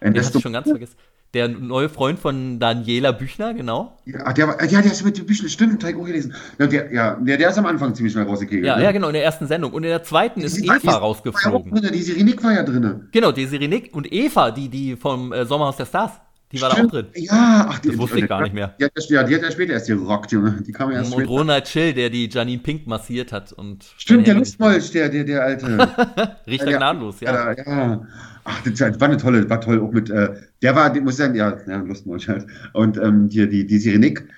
Ernesto? 0.00 0.10
Den 0.10 0.24
hatte 0.24 0.38
ich 0.38 0.42
schon 0.42 0.52
ganz 0.52 0.68
vergessen. 0.68 0.96
Der 1.34 1.48
neue 1.48 1.88
Freund 1.88 2.18
von 2.18 2.60
Daniela 2.60 3.12
Büchner, 3.12 3.52
genau. 3.52 3.98
Ja, 4.06 4.32
der, 4.32 4.48
war, 4.48 4.64
ja, 4.64 4.80
der 4.80 4.92
ist 4.92 5.04
mit 5.04 5.26
Büchner, 5.26 5.48
stimmt, 5.48 5.82
habe 5.82 5.92
ich 5.92 5.98
auch 5.98 6.06
gelesen. 6.06 6.34
Ja, 6.58 6.66
der, 6.66 6.92
ja, 6.92 7.14
der, 7.16 7.36
der 7.36 7.50
ist 7.50 7.58
am 7.58 7.66
Anfang 7.66 7.94
ziemlich 7.94 8.12
schnell 8.12 8.24
rausgekegelt. 8.24 8.64
Ja, 8.64 8.76
ne? 8.76 8.84
ja, 8.84 8.92
genau, 8.92 9.08
in 9.08 9.14
der 9.14 9.24
ersten 9.24 9.46
Sendung. 9.46 9.72
Und 9.72 9.82
in 9.82 9.90
der 9.90 10.02
zweiten 10.02 10.40
die, 10.40 10.46
ist 10.46 10.62
Eva 10.62 10.78
die, 10.78 10.88
rausgeflogen. 10.88 11.72
War 11.72 11.78
ja 11.78 11.88
drin, 11.88 11.92
die 11.92 12.02
Sirenik 12.02 12.42
war 12.42 12.54
ja 12.54 12.62
drin. 12.62 13.08
Genau, 13.12 13.32
die 13.32 13.44
Sirenik 13.46 13.94
und 13.94 14.10
Eva, 14.12 14.50
die, 14.50 14.68
die 14.68 14.96
vom 14.96 15.32
äh, 15.32 15.44
Sommerhaus 15.44 15.76
der 15.76 15.86
Stars. 15.86 16.12
Die 16.52 16.60
war 16.60 16.70
Stimmt. 16.70 16.92
da 16.92 16.98
auch 16.98 17.02
drin. 17.02 17.12
Ja, 17.14 17.66
ach, 17.70 17.78
die, 17.80 17.88
das 17.88 17.98
wusste 17.98 18.20
ich 18.20 18.28
gar 18.28 18.42
nicht 18.42 18.54
mehr. 18.54 18.74
Die 18.78 18.84
hat, 18.84 18.92
ja, 19.08 19.22
die 19.24 19.34
hat 19.34 19.42
ja 19.42 19.50
später 19.50 19.72
erst 19.72 19.88
gerockt, 19.88 20.30
Junge. 20.30 20.62
Die 20.64 20.70
kam 20.70 20.92
ja 20.92 20.98
erst 20.98 21.12
Und. 21.12 21.24
Ronald 21.24 21.64
Chill, 21.64 21.92
der 21.92 22.08
die 22.08 22.28
Janine 22.28 22.62
Pink 22.62 22.86
massiert 22.86 23.32
hat. 23.32 23.52
Und 23.52 23.84
Stimmt, 23.96 24.28
der 24.28 24.34
Lustmolch, 24.34 24.92
der, 24.92 25.08
der, 25.08 25.24
der 25.24 25.42
alte. 25.42 25.66
Richter 26.46 26.70
ja, 26.70 26.78
gnadenlos, 26.78 27.20
ja. 27.20 27.52
ja. 27.52 27.64
ja. 27.66 28.06
Ach, 28.44 28.62
das 28.62 28.80
war 29.00 29.08
eine 29.08 29.16
tolle, 29.16 29.50
war 29.50 29.60
toll 29.60 29.80
auch 29.80 29.90
mit, 29.90 30.08
äh, 30.08 30.34
der 30.62 30.76
war, 30.76 30.94
muss 31.00 31.14
ich 31.14 31.18
sagen, 31.18 31.34
ja, 31.34 31.58
ja 31.66 31.78
Lustmolch 31.78 32.28
halt. 32.28 32.46
Und 32.74 32.96
ähm, 32.96 33.28
hier, 33.28 33.48
die, 33.48 33.66
die 33.66 33.78
Sirenik. 33.78 34.28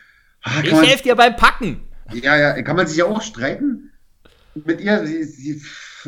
Ah, 0.42 0.62
ich 0.62 0.72
helfe 0.72 1.02
dir 1.02 1.14
beim 1.14 1.36
Packen. 1.36 1.80
Ja, 2.14 2.36
ja, 2.38 2.62
kann 2.62 2.76
man 2.76 2.86
sich 2.86 2.96
ja 2.96 3.04
auch 3.04 3.20
streiten 3.20 3.90
mit 4.54 4.80
ihr. 4.80 5.06
Sie, 5.06 5.24
sie, 5.24 5.62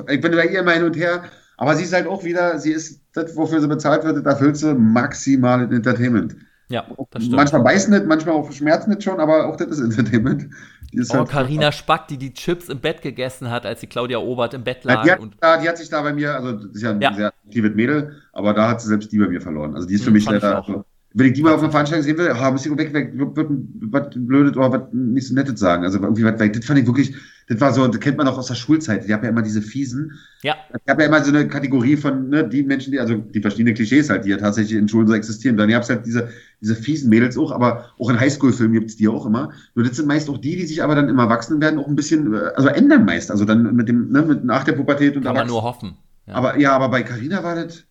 ich 0.08 0.20
bin 0.20 0.32
bei 0.32 0.46
ihr 0.46 0.60
immer 0.60 0.72
hin 0.72 0.84
und 0.84 0.96
her. 0.96 1.24
Aber 1.60 1.76
sie 1.76 1.84
ist 1.84 1.92
halt 1.92 2.06
auch 2.06 2.24
wieder, 2.24 2.58
sie 2.58 2.72
ist 2.72 3.02
das, 3.12 3.36
wofür 3.36 3.60
sie 3.60 3.68
bezahlt 3.68 4.02
wird, 4.02 4.24
da 4.24 4.34
füllt 4.34 4.56
sie 4.56 4.74
maximal 4.74 5.62
in 5.62 5.70
Entertainment. 5.70 6.34
Ja, 6.70 6.86
das 7.10 7.22
stimmt. 7.22 7.36
Manchmal 7.36 7.62
beißen 7.62 7.92
nicht, 7.92 8.06
manchmal 8.06 8.34
auch 8.36 8.50
schmerzen 8.50 8.88
nicht 8.88 9.02
schon, 9.02 9.20
aber 9.20 9.46
auch 9.46 9.56
das 9.56 9.68
ist 9.68 9.80
Entertainment. 9.80 10.48
Ist 10.92 11.10
oh, 11.10 11.18
halt 11.18 11.28
Carina 11.28 11.70
Spack, 11.70 12.08
die 12.08 12.16
die 12.16 12.32
Chips 12.32 12.70
im 12.70 12.80
Bett 12.80 13.02
gegessen 13.02 13.50
hat, 13.50 13.66
als 13.66 13.80
die 13.80 13.88
Claudia 13.88 14.16
Obert 14.16 14.54
im 14.54 14.64
Bett 14.64 14.84
lag. 14.84 14.94
Ja, 14.94 15.02
die, 15.02 15.10
hat, 15.10 15.20
und 15.20 15.36
da, 15.38 15.58
die 15.58 15.68
hat 15.68 15.76
sich 15.76 15.90
da 15.90 16.00
bei 16.00 16.14
mir, 16.14 16.34
also 16.34 16.52
das 16.52 16.74
ist 16.74 16.82
ja 16.82 16.92
ein 16.92 17.00
ja. 17.02 17.12
sehr 17.12 17.26
aktives 17.26 17.74
Mädel, 17.74 18.22
aber 18.32 18.54
da 18.54 18.70
hat 18.70 18.80
sie 18.80 18.88
selbst 18.88 19.12
die 19.12 19.18
bei 19.18 19.28
mir 19.28 19.42
verloren. 19.42 19.74
Also 19.74 19.86
die 19.86 19.96
ist 19.96 20.00
für 20.00 20.06
hm, 20.06 20.14
mich 20.14 20.24
leider, 20.24 20.64
also, 20.66 20.86
wenn 21.12 21.26
ich 21.26 21.32
die 21.32 21.42
mal 21.42 21.54
auf 21.54 21.60
einer 21.60 21.70
Veranstaltung 21.70 22.04
sehen 22.04 22.18
will, 22.18 22.28
ah, 22.28 22.50
muss 22.50 22.64
ich 22.64 22.76
weg, 22.76 22.92
weg, 22.92 23.12
wird 23.14 23.48
was 23.80 24.08
Blödes 24.14 24.56
oder 24.56 24.72
was 24.72 24.82
nicht 24.92 25.26
so 25.26 25.34
Nettes 25.34 25.58
sagen. 25.58 25.82
Also 25.84 25.98
irgendwie 25.98 26.24
was, 26.24 26.38
das 26.38 26.64
fand 26.64 26.78
ich 26.78 26.86
wirklich, 26.86 27.14
das 27.48 27.60
war 27.60 27.72
so, 27.72 27.86
das 27.88 27.98
kennt 27.98 28.16
man 28.16 28.28
auch 28.28 28.38
aus 28.38 28.46
der 28.46 28.54
Schulzeit. 28.54 29.08
Die 29.08 29.12
haben 29.12 29.24
ja 29.24 29.30
immer 29.30 29.42
diese 29.42 29.60
fiesen. 29.60 30.12
Ja. 30.42 30.54
Ich 30.72 30.88
habe 30.88 31.02
ja 31.02 31.08
immer 31.08 31.24
so 31.24 31.30
eine 31.30 31.48
Kategorie 31.48 31.96
von, 31.96 32.28
ne, 32.28 32.48
die 32.48 32.62
Menschen, 32.62 32.92
die, 32.92 33.00
also 33.00 33.16
die 33.16 33.40
verschiedenen 33.40 33.74
Klischees 33.74 34.08
halt, 34.08 34.24
die 34.24 34.28
ja 34.28 34.36
tatsächlich 34.36 34.78
in 34.78 34.88
Schulen 34.88 35.08
so 35.08 35.14
existieren. 35.14 35.56
Dann 35.56 35.68
gab 35.68 35.82
es 35.82 35.90
halt 35.90 36.06
diese, 36.06 36.28
diese 36.60 36.76
fiesen 36.76 37.10
Mädels 37.10 37.36
auch, 37.36 37.50
aber 37.50 37.86
auch 37.98 38.08
in 38.08 38.20
Highschool-Filmen 38.20 38.74
gibt 38.74 38.90
es 38.90 38.96
die 38.96 39.08
auch 39.08 39.26
immer. 39.26 39.50
Nur 39.74 39.84
das 39.84 39.96
sind 39.96 40.06
meist 40.06 40.30
auch 40.30 40.38
die, 40.38 40.54
die 40.54 40.66
sich 40.66 40.80
aber 40.80 40.94
dann 40.94 41.08
immer 41.08 41.24
erwachsen 41.24 41.60
werden, 41.60 41.80
auch 41.80 41.88
ein 41.88 41.96
bisschen, 41.96 42.32
also 42.34 42.68
ändern 42.68 43.04
meist. 43.04 43.32
Also 43.32 43.44
dann 43.44 43.74
mit 43.74 43.88
dem, 43.88 44.12
ne, 44.12 44.22
mit 44.22 44.44
nach 44.44 44.62
der 44.62 44.74
Pubertät 44.74 45.16
und 45.16 45.24
Kann 45.24 45.34
man 45.34 45.48
nur 45.48 45.64
hoffen. 45.64 45.96
Ja. 46.26 46.34
Aber 46.34 46.56
ja, 46.56 46.72
aber 46.72 46.88
bei 46.88 47.02
Carina 47.02 47.42
war 47.42 47.56
das, 47.56 47.82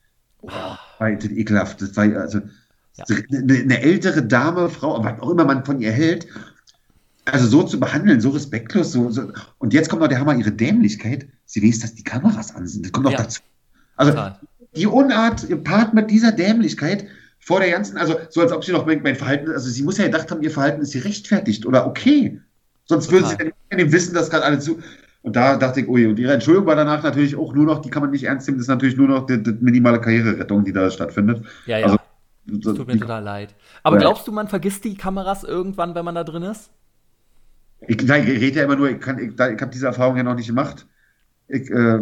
oh, 0.42 0.50
war 1.00 1.12
das 1.12 1.26
ekelhaft. 1.26 1.82
Das 1.82 1.98
war, 1.98 2.06
also, 2.16 2.40
ja. 3.08 3.16
eine, 3.32 3.54
eine, 3.54 3.82
ältere 3.82 4.24
Dame, 4.24 4.70
Frau, 4.70 5.04
was 5.04 5.20
auch 5.20 5.30
immer 5.30 5.46
man 5.46 5.66
von 5.66 5.80
ihr 5.80 5.92
hält, 5.92 6.28
also 7.26 7.48
so 7.48 7.64
zu 7.64 7.80
behandeln, 7.80 8.22
so 8.22 8.30
respektlos, 8.30 8.92
so, 8.92 9.10
so. 9.10 9.32
und 9.60 9.74
jetzt 9.74 9.90
kommt 9.90 10.02
noch 10.02 10.10
der 10.10 10.20
Hammer, 10.20 10.36
ihre 10.36 10.52
Dämlichkeit. 10.52 11.28
Sie 11.46 11.64
weiß, 11.64 11.80
dass 11.80 11.96
die 11.96 12.04
Kameras 12.04 12.56
an 12.56 12.68
sind. 12.68 12.86
Das 12.86 12.92
kommt 12.92 13.06
noch 13.06 13.12
ja. 13.12 13.20
dazu. 13.20 13.42
Also 13.96 14.12
Total. 14.14 14.40
die 14.76 14.88
Unart 14.88 15.64
Part 15.64 15.94
mit 15.94 16.10
dieser 16.10 16.32
Dämlichkeit 16.32 17.06
vor 17.40 17.60
der 17.60 17.72
ganzen, 17.72 17.98
also 17.98 18.16
so 18.30 18.42
als 18.42 18.52
ob 18.52 18.64
sie 18.64 18.72
noch 18.72 18.86
mein, 18.86 19.02
mein 19.02 19.16
Verhalten, 19.16 19.52
also 19.52 19.70
sie 19.70 19.84
muss 19.84 19.98
ja 19.98 20.06
gedacht 20.06 20.30
haben, 20.30 20.42
ihr 20.42 20.52
Verhalten 20.52 20.82
ist 20.82 20.94
gerechtfertigt 20.94 21.66
oder 21.66 21.88
okay. 21.88 22.40
Sonst 22.86 23.08
Total. 23.08 23.22
würde 23.22 23.30
sie 23.30 23.38
ja 23.40 23.46
nicht 23.46 23.86
dem 23.86 23.92
wissen, 23.92 24.14
dass 24.14 24.30
gerade 24.30 24.46
alle 24.46 24.60
zu. 24.60 24.80
Und 25.22 25.36
da 25.36 25.58
dachte 25.58 25.82
ich, 25.82 25.88
ui, 25.88 26.06
und 26.08 26.18
ihre 26.18 26.34
Entschuldigung 26.34 26.68
war 26.68 26.76
danach 26.76 27.04
natürlich 27.04 27.36
auch 27.36 27.54
nur 27.54 27.66
noch, 27.66 27.82
die 27.82 27.90
kann 27.90 28.02
man 28.02 28.12
nicht 28.12 28.24
ernst 28.24 28.48
nehmen, 28.48 28.58
das 28.58 28.66
ist 28.66 28.70
natürlich 28.70 28.96
nur 28.96 29.08
noch 29.08 29.26
die, 29.26 29.42
die 29.42 29.56
minimale 29.60 30.00
Karriererettung, 30.00 30.64
die 30.64 30.72
da 30.72 30.90
stattfindet. 30.90 31.46
Ja, 31.66 31.78
ja. 31.78 31.86
Also, 31.86 32.00
das 32.52 32.76
tut 32.76 32.88
mir 32.88 33.00
total 33.00 33.24
leid. 33.24 33.56
Aber 33.84 33.98
ja. 33.98 34.02
glaubst 34.02 34.28
du, 34.28 34.32
man 34.32 34.48
vergisst 34.48 34.84
die 34.84 34.96
Kameras 34.96 35.44
irgendwann, 35.44 35.96
wenn 35.96 36.06
man 36.06 36.16
da 36.16 36.24
drin 36.24 36.44
ist? 36.44 36.72
Ich, 37.88 38.02
nein, 38.04 38.24
ich 38.28 38.42
rede 38.42 38.58
ja 38.58 38.66
immer 38.66 38.76
nur, 38.76 38.90
ich, 38.90 39.00
kann, 39.00 39.18
ich, 39.20 39.34
ich 39.34 39.40
habe 39.40 39.72
diese 39.72 39.88
Erfahrung 39.88 40.18
ja 40.18 40.24
noch 40.24 40.36
nicht 40.36 40.48
gemacht. 40.48 40.86
Ich, 41.48 41.70
äh, 41.70 42.02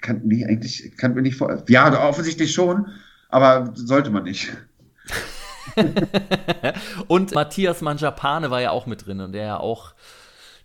kann, 0.00 0.20
nee, 0.24 0.44
eigentlich 0.44 0.96
kann 0.96 1.14
mir 1.14 1.22
nicht 1.22 1.36
vor. 1.36 1.62
Ja, 1.68 2.08
offensichtlich 2.08 2.52
schon, 2.52 2.86
aber 3.28 3.72
sollte 3.74 4.10
man 4.10 4.24
nicht. 4.24 4.52
und 7.08 7.34
Matthias 7.34 7.80
Manjapane 7.80 8.50
war 8.50 8.60
ja 8.60 8.70
auch 8.70 8.86
mit 8.86 9.06
drin 9.06 9.20
und 9.20 9.32
der 9.32 9.44
ja 9.44 9.56
auch 9.58 9.94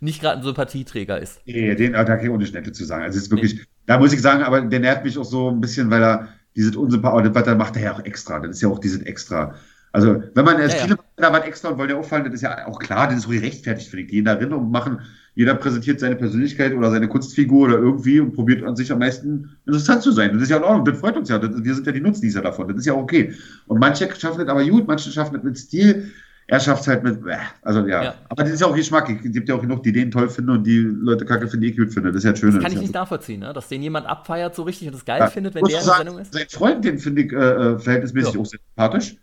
nicht 0.00 0.20
gerade 0.20 0.38
ein 0.38 0.44
Sympathieträger 0.44 1.18
ist. 1.18 1.40
Nee, 1.46 1.74
den 1.74 1.92
da 1.92 2.04
kann 2.04 2.20
ich 2.20 2.30
ohne 2.30 2.46
Schnette 2.46 2.72
zu 2.72 2.84
sagen. 2.84 3.02
Also 3.02 3.16
es 3.16 3.24
ist 3.24 3.30
wirklich, 3.30 3.54
nee. 3.54 3.62
da 3.86 3.98
muss 3.98 4.12
ich 4.12 4.20
sagen, 4.20 4.42
aber 4.42 4.60
der 4.60 4.80
nervt 4.80 5.04
mich 5.04 5.18
auch 5.18 5.24
so 5.24 5.50
ein 5.50 5.60
bisschen, 5.60 5.90
weil 5.90 6.02
er 6.02 6.28
dieses 6.56 6.76
unsympathische, 6.76 7.34
was 7.34 7.56
macht 7.56 7.76
er 7.76 7.82
ja 7.82 7.92
auch 7.92 8.04
extra. 8.04 8.40
Das 8.40 8.50
ist 8.50 8.62
ja 8.62 8.68
auch 8.68 8.78
dieses 8.78 9.02
extra. 9.02 9.54
Also, 9.92 10.22
wenn 10.34 10.44
man, 10.44 10.60
ja, 10.60 10.68
viele 10.68 10.94
ja. 10.94 11.04
da 11.16 11.32
was 11.32 11.44
extra 11.44 11.70
und 11.70 11.78
wollen 11.78 11.90
ja 11.90 11.96
auffallen, 11.96 12.24
das 12.24 12.34
ist 12.34 12.42
ja 12.42 12.66
auch 12.66 12.78
klar, 12.78 13.08
das 13.08 13.18
ist 13.18 13.28
gerechtfertigt, 13.28 13.88
finde 13.88 14.02
ich. 14.02 14.08
Die 14.08 14.16
gehen 14.16 14.24
da 14.26 14.34
rein 14.34 14.52
und 14.52 14.70
machen, 14.70 15.00
jeder 15.34 15.54
präsentiert 15.54 16.00
seine 16.00 16.16
Persönlichkeit 16.16 16.74
oder 16.74 16.90
seine 16.90 17.08
Kunstfigur 17.08 17.68
oder 17.68 17.78
irgendwie 17.78 18.20
und 18.20 18.34
probiert 18.34 18.64
an 18.64 18.76
sich 18.76 18.90
am 18.92 18.98
meisten 18.98 19.56
interessant 19.66 20.02
zu 20.02 20.12
sein. 20.12 20.32
Das 20.32 20.42
ist 20.42 20.50
ja 20.50 20.56
in 20.56 20.64
Ordnung, 20.64 20.84
das 20.84 20.98
freut 20.98 21.16
uns 21.16 21.28
ja. 21.28 21.38
Das, 21.38 21.50
wir 21.62 21.74
sind 21.74 21.86
ja 21.86 21.92
die 21.92 22.00
Nutznießer 22.00 22.42
davon. 22.42 22.68
Das 22.68 22.76
ist 22.76 22.86
ja 22.86 22.94
okay. 22.94 23.32
Und 23.66 23.78
manche 23.78 24.12
schaffen 24.16 24.40
das 24.40 24.48
aber 24.48 24.64
gut, 24.66 24.88
manche 24.88 25.10
schaffen 25.10 25.34
das 25.34 25.44
mit 25.44 25.56
Stil. 25.56 26.10
Er 26.50 26.60
schafft 26.60 26.80
es 26.80 26.88
halt 26.88 27.02
mit, 27.02 27.18
also 27.60 27.86
ja. 27.86 28.04
ja. 28.04 28.14
Aber 28.30 28.42
das 28.42 28.54
ist 28.54 28.60
ja 28.62 28.66
auch 28.66 28.74
Geschmack. 28.74 29.10
Es 29.10 29.32
gibt 29.32 29.50
ja 29.50 29.54
auch 29.54 29.60
genug, 29.60 29.82
die 29.82 29.92
den 29.92 30.10
toll 30.10 30.30
finden 30.30 30.50
und 30.50 30.64
die 30.64 30.78
Leute 30.78 31.26
kacke 31.26 31.46
finden, 31.46 31.60
die 31.60 31.70
ich 31.72 31.76
gut 31.76 31.92
finde. 31.92 32.10
Das 32.10 32.24
ist 32.24 32.24
ja 32.24 32.34
schön. 32.34 32.54
Das 32.54 32.62
kann 32.62 32.72
ich 32.72 32.80
nicht 32.80 32.94
nachvollziehen, 32.94 33.40
ne? 33.40 33.52
dass 33.52 33.68
den 33.68 33.82
jemand 33.82 34.06
abfeiert 34.06 34.54
so 34.54 34.62
richtig 34.62 34.88
und 34.88 34.94
das 34.94 35.04
geil 35.04 35.20
ja. 35.20 35.26
findet, 35.26 35.54
wenn 35.54 35.64
der 35.64 35.78
in 35.78 35.84
der 35.84 35.94
Sendung 35.94 36.18
ist. 36.18 36.32
Sein 36.32 36.46
Freund, 36.48 36.82
den 36.86 36.98
finde 36.98 37.22
ich 37.22 37.32
äh, 37.32 37.36
äh, 37.36 37.78
verhältnismäßig 37.78 38.38
auch 38.38 38.46
sehr 38.46 38.60
sympathisch. 38.66 39.16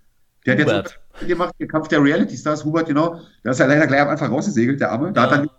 Der 0.45 0.53
hat 0.53 0.61
Hubert. 0.61 0.99
jetzt 1.19 1.27
gemacht, 1.27 1.55
den 1.59 1.67
Kampf 1.67 1.87
der 1.87 2.03
Reality 2.03 2.37
Stars, 2.37 2.63
Hubert, 2.63 2.85
genau. 2.87 3.19
Der 3.43 3.53
ist 3.53 3.59
ja 3.59 3.65
leider 3.65 3.87
gleich 3.87 4.01
am 4.01 4.09
Anfang 4.09 4.31
rausgesegelt, 4.31 4.79
der 4.79 4.91
Arme. 4.91 5.11
Da, 5.11 5.23
ja. 5.23 5.31
hat 5.31 5.39
dann, 5.39 5.49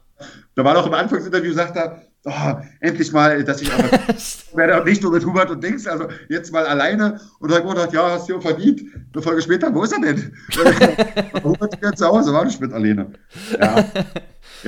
da 0.55 0.65
war 0.65 0.75
doch 0.75 0.87
im 0.87 0.95
Anfangsinterview, 0.95 1.53
sagt 1.53 1.77
er, 1.77 2.01
oh, 2.27 2.57
endlich 2.81 3.13
mal, 3.13 3.43
dass 3.45 3.63
ich 3.63 3.73
aber 3.73 3.91
werde 4.55 4.85
nicht 4.85 5.03
nur 5.03 5.13
mit 5.13 5.25
Hubert 5.25 5.51
und 5.51 5.63
Dings, 5.63 5.87
also 5.87 6.09
jetzt 6.29 6.53
mal 6.53 6.67
alleine. 6.67 7.21
Und 7.39 7.51
dann 7.51 7.67
gedacht, 7.67 7.93
ja, 7.93 8.11
hast 8.11 8.29
du 8.29 8.41
verdient. 8.41 8.83
Eine 9.13 9.23
Folge 9.23 9.43
später, 9.43 9.75
wo 9.75 9.85
ist 9.85 9.93
er 9.93 10.01
denn? 10.01 10.37
Hubert 11.45 11.75
ist 11.75 11.81
wieder 11.81 11.95
zu 11.95 12.07
Hause, 12.07 12.33
war 12.33 12.45
nicht 12.45 12.61
mit 12.61 12.73
alleine. 12.73 13.13
Ja, 13.59 13.85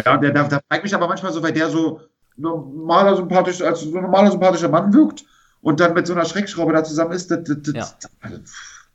ja 0.04 0.16
der, 0.16 0.30
der, 0.30 0.44
der 0.44 0.82
mich 0.82 0.94
aber 0.94 1.08
manchmal 1.08 1.32
so, 1.32 1.42
weil 1.42 1.52
der 1.52 1.68
so 1.68 2.00
normaler 2.36 3.16
sympathisch, 3.16 3.60
als 3.60 3.80
so 3.80 4.00
normaler 4.00 4.30
sympathischer 4.30 4.68
Mann 4.68 4.92
wirkt 4.92 5.24
und 5.60 5.80
dann 5.80 5.94
mit 5.94 6.06
so 6.06 6.14
einer 6.14 6.24
Schreckschraube 6.24 6.72
da 6.72 6.84
zusammen 6.84 7.12
ist. 7.12 7.30
Das, 7.30 7.40
das, 7.44 7.74
ja. 7.74 8.30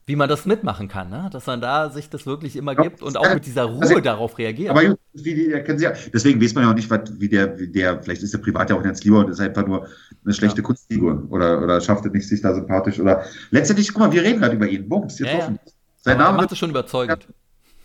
Wie 0.05 0.15
man 0.15 0.27
das 0.27 0.45
mitmachen 0.45 0.89
kann, 0.89 1.09
ne? 1.09 1.29
dass 1.31 1.45
man 1.45 1.61
da 1.61 1.89
sich 1.89 2.09
das 2.09 2.25
wirklich 2.25 2.55
immer 2.55 2.75
gibt 2.75 3.01
und 3.01 3.17
auch 3.17 3.33
mit 3.33 3.45
dieser 3.45 3.63
Ruhe 3.63 3.81
also, 3.81 3.99
darauf 4.01 4.37
reagiert. 4.37 4.71
Aber 4.71 4.81
wie 5.13 5.33
die, 5.33 5.49
kennen 5.63 5.77
Sie 5.77 5.85
ja, 5.85 5.93
deswegen 6.13 6.41
weiß 6.41 6.53
man 6.55 6.65
ja 6.65 6.71
auch 6.71 6.75
nicht, 6.75 6.89
was, 6.89 7.01
wie, 7.19 7.29
der, 7.29 7.57
wie 7.57 7.69
der, 7.69 8.03
vielleicht 8.03 8.21
ist 8.21 8.33
der 8.33 8.39
privat 8.39 8.69
ja 8.69 8.75
auch 8.75 8.83
jetzt 8.83 9.03
lieber 9.03 9.19
und 9.19 9.29
ist 9.29 9.39
einfach 9.39 9.65
nur 9.65 9.87
eine 10.25 10.33
schlechte 10.33 10.61
ja. 10.61 10.63
Kunstfigur 10.63 11.25
oder, 11.29 11.61
oder 11.61 11.79
schafft 11.79 12.05
es 12.05 12.11
nicht, 12.11 12.27
sich 12.27 12.41
da 12.41 12.53
sympathisch 12.53 12.99
oder 12.99 13.23
letztendlich, 13.51 13.93
guck 13.93 13.99
mal, 13.99 14.11
wir 14.11 14.23
reden 14.23 14.39
gerade 14.39 14.55
über 14.55 14.67
ihn. 14.67 14.89
Bums, 14.89 15.19
jetzt 15.19 15.31
ja, 15.31 15.39
ja. 15.39 15.55
Sein 16.01 16.17
Name 16.17 16.37
macht 16.37 16.51
es 16.51 16.57
schon 16.57 16.69
überzeugend. 16.69 17.27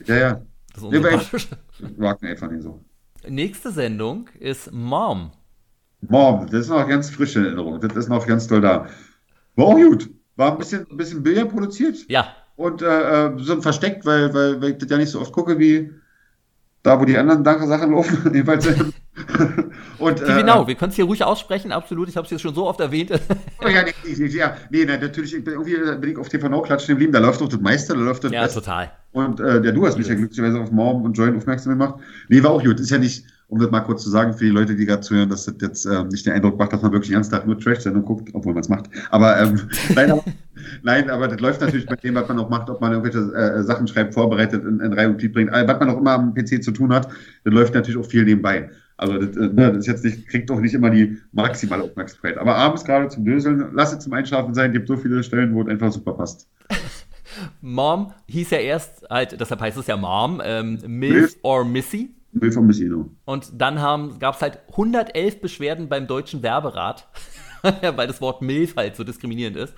Ja, 0.06 0.16
ja. 0.16 0.40
Das 0.74 0.82
ist 0.82 2.24
einfach 2.24 2.50
nicht 2.50 2.62
so. 2.62 2.82
Nächste 3.28 3.70
Sendung 3.70 4.28
ist 4.38 4.72
Mom. 4.72 5.32
Mom, 6.00 6.46
das 6.50 6.60
ist 6.62 6.68
noch 6.68 6.86
ganz 6.88 7.10
frische 7.10 7.44
Erinnerung. 7.44 7.80
Das 7.80 7.96
ist 7.96 8.08
noch 8.08 8.26
ganz 8.26 8.46
toll 8.46 8.60
da. 8.60 8.86
War 9.56 9.66
auch 9.66 9.74
gut. 9.74 10.10
War 10.38 10.52
ein 10.52 10.58
bisschen, 10.58 10.86
ein 10.88 10.96
bisschen 10.96 11.22
Bilder 11.24 11.46
produziert. 11.46 11.96
Ja. 12.08 12.28
Und 12.54 12.80
äh, 12.80 13.26
äh, 13.26 13.32
so 13.38 13.60
versteckt, 13.60 14.06
weil, 14.06 14.32
weil, 14.32 14.62
weil 14.62 14.70
ich 14.70 14.78
das 14.78 14.88
ja 14.88 14.96
nicht 14.96 15.10
so 15.10 15.20
oft 15.20 15.32
gucke 15.32 15.58
wie 15.58 15.90
da, 16.84 17.00
wo 17.00 17.04
die 17.04 17.18
anderen 17.18 17.44
Sachen 17.44 17.90
laufen. 17.90 18.18
Jedenfalls. 18.32 18.68
und, 19.98 20.22
äh, 20.22 20.36
genau, 20.36 20.64
wir 20.68 20.76
können 20.76 20.90
es 20.90 20.96
hier 20.96 21.06
ruhig 21.06 21.24
aussprechen, 21.24 21.72
absolut. 21.72 22.08
Ich 22.08 22.16
habe 22.16 22.24
es 22.24 22.30
jetzt 22.30 22.42
schon 22.42 22.54
so 22.54 22.68
oft 22.68 22.78
erwähnt. 22.78 23.10
oh, 23.64 23.68
ja, 23.68 23.82
nee, 23.82 24.26
ja, 24.26 24.56
nee, 24.70 24.84
natürlich, 24.84 25.34
ich 25.34 25.42
bin, 25.42 25.54
irgendwie 25.54 25.74
bin 26.00 26.10
ich 26.12 26.16
auf 26.16 26.28
TV 26.28 26.48
Now 26.48 26.62
klatschen 26.62 26.94
geblieben. 26.94 27.12
Da 27.12 27.18
läuft 27.18 27.40
doch 27.40 27.48
das 27.48 27.60
Meister, 27.60 27.94
da 27.94 28.00
läuft 28.00 28.22
das 28.22 28.30
Ja, 28.30 28.42
Best. 28.42 28.54
total. 28.54 28.92
Und 29.10 29.40
äh, 29.40 29.60
ja, 29.64 29.72
du 29.72 29.84
hast 29.84 29.98
mich 29.98 30.06
ja 30.06 30.14
glücklicherweise 30.14 30.60
auf 30.60 30.70
Mom 30.70 31.02
und 31.02 31.14
Join 31.14 31.36
aufmerksam 31.36 31.72
gemacht. 31.72 31.96
Nee, 32.28 32.44
war 32.44 32.52
auch 32.52 32.62
gut. 32.62 32.78
Ist 32.78 32.90
ja 32.90 32.98
nicht, 32.98 33.24
um 33.48 33.58
das 33.58 33.70
mal 33.70 33.80
kurz 33.80 34.02
zu 34.02 34.10
sagen, 34.10 34.34
für 34.34 34.44
die 34.44 34.50
Leute, 34.50 34.76
die 34.76 34.84
gerade 34.84 35.00
zuhören, 35.00 35.30
dass 35.30 35.46
das 35.46 35.54
jetzt 35.60 35.86
äh, 35.86 36.04
nicht 36.04 36.26
den 36.26 36.34
Eindruck 36.34 36.58
macht, 36.58 36.72
dass 36.72 36.82
man 36.82 36.92
wirklich 36.92 37.12
ernsthaft 37.12 37.46
nur 37.46 37.58
Trash-Sendung 37.58 38.04
guckt, 38.04 38.28
obwohl 38.34 38.52
man 38.52 38.60
es 38.60 38.68
macht. 38.68 38.90
Aber 39.10 39.40
ähm, 39.40 39.60
nein, 39.94 40.10
aber, 40.10 40.24
nein, 40.82 41.10
aber 41.10 41.28
das 41.28 41.40
läuft 41.40 41.62
natürlich 41.62 41.86
bei 41.86 41.96
dem, 41.96 42.14
was 42.14 42.28
man 42.28 42.38
auch 42.38 42.50
macht, 42.50 42.68
ob 42.68 42.80
man 42.82 42.92
irgendwelche 42.92 43.32
äh, 43.34 43.62
Sachen 43.62 43.88
schreibt, 43.88 44.12
vorbereitet, 44.12 44.64
in, 44.64 44.80
in 44.80 44.92
Reihe 44.92 45.08
und 45.08 45.18
Glied 45.18 45.32
bringt, 45.32 45.50
was 45.50 45.80
man 45.80 45.90
auch 45.90 45.98
immer 45.98 46.12
am 46.12 46.34
PC 46.34 46.62
zu 46.62 46.72
tun 46.72 46.92
hat, 46.92 47.08
das 47.44 47.54
läuft 47.54 47.74
natürlich 47.74 47.98
auch 47.98 48.08
viel 48.08 48.24
nebenbei. 48.24 48.68
Also 48.98 49.16
das, 49.16 49.34
äh, 49.36 49.48
ne, 49.48 49.72
das 49.72 49.78
ist 49.78 49.86
jetzt 49.86 50.04
nicht, 50.04 50.28
kriegt 50.28 50.50
doch 50.50 50.60
nicht 50.60 50.74
immer 50.74 50.90
die 50.90 51.16
maximale 51.32 51.84
Aufmerksamkeit. 51.84 52.36
Aber 52.36 52.54
abends 52.54 52.84
gerade 52.84 53.08
zum 53.08 53.24
Döseln, 53.24 53.70
lass 53.72 53.94
es 53.94 54.00
zum 54.00 54.12
Einschlafen 54.12 54.52
sein, 54.52 54.72
gibt 54.72 54.88
so 54.88 54.96
viele 54.96 55.22
Stellen, 55.22 55.54
wo 55.54 55.62
es 55.62 55.68
einfach 55.68 55.90
super 55.90 56.12
passt. 56.12 56.48
Mom 57.62 58.12
hieß 58.26 58.50
ja 58.50 58.58
erst 58.58 59.06
halt, 59.08 59.40
deshalb 59.40 59.60
heißt 59.60 59.78
es 59.78 59.86
ja 59.86 59.96
Mom, 59.96 60.42
ähm, 60.44 60.80
Milf 60.86 61.36
or 61.42 61.64
Missy. 61.64 62.10
Or 62.34 62.62
Missy, 62.62 62.84
genau. 62.84 63.08
Und 63.24 63.50
dann 63.56 64.18
gab 64.18 64.34
es 64.34 64.42
halt 64.42 64.58
111 64.68 65.40
Beschwerden 65.40 65.88
beim 65.88 66.06
deutschen 66.06 66.42
Werberat, 66.42 67.08
weil 67.62 68.06
das 68.06 68.20
Wort 68.20 68.42
Milf 68.42 68.76
halt 68.76 68.96
so 68.96 69.04
diskriminierend 69.04 69.56
ist. 69.56 69.74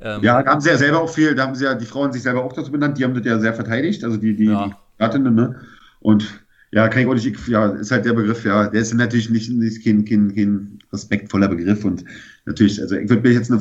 Ähm, 0.00 0.22
ja, 0.22 0.42
da 0.42 0.52
haben 0.52 0.60
sie 0.60 0.70
ja 0.70 0.76
selber 0.76 1.00
auch 1.00 1.10
viel, 1.10 1.34
da 1.34 1.44
haben 1.44 1.54
sie 1.54 1.64
ja 1.64 1.74
die 1.74 1.84
Frauen 1.84 2.12
sich 2.12 2.22
selber 2.22 2.44
auch 2.44 2.52
dazu 2.52 2.70
benannt, 2.70 2.98
die 2.98 3.04
haben 3.04 3.14
das 3.14 3.24
ja 3.24 3.38
sehr 3.38 3.52
verteidigt, 3.52 4.04
also 4.04 4.16
die, 4.16 4.34
die, 4.36 4.44
ja. 4.44 4.72
die 4.98 5.18
ne? 5.18 5.60
Und 6.00 6.44
ja, 6.70 6.88
kann 6.88 7.02
ich 7.02 7.08
auch 7.08 7.14
nicht, 7.14 7.48
ja, 7.48 7.66
ist 7.66 7.90
halt 7.90 8.04
der 8.04 8.12
Begriff, 8.12 8.44
ja, 8.44 8.68
der 8.68 8.80
ist 8.80 8.94
natürlich 8.94 9.30
nicht, 9.30 9.50
nicht 9.50 9.84
kein, 9.84 10.04
kein, 10.04 10.34
kein 10.34 10.78
respektvoller 10.92 11.48
Begriff 11.48 11.84
und 11.84 12.04
natürlich, 12.44 12.80
also 12.80 12.94
ich 12.94 13.08
würde 13.08 13.22
mir 13.22 13.34
jetzt 13.34 13.50
eine 13.50 13.60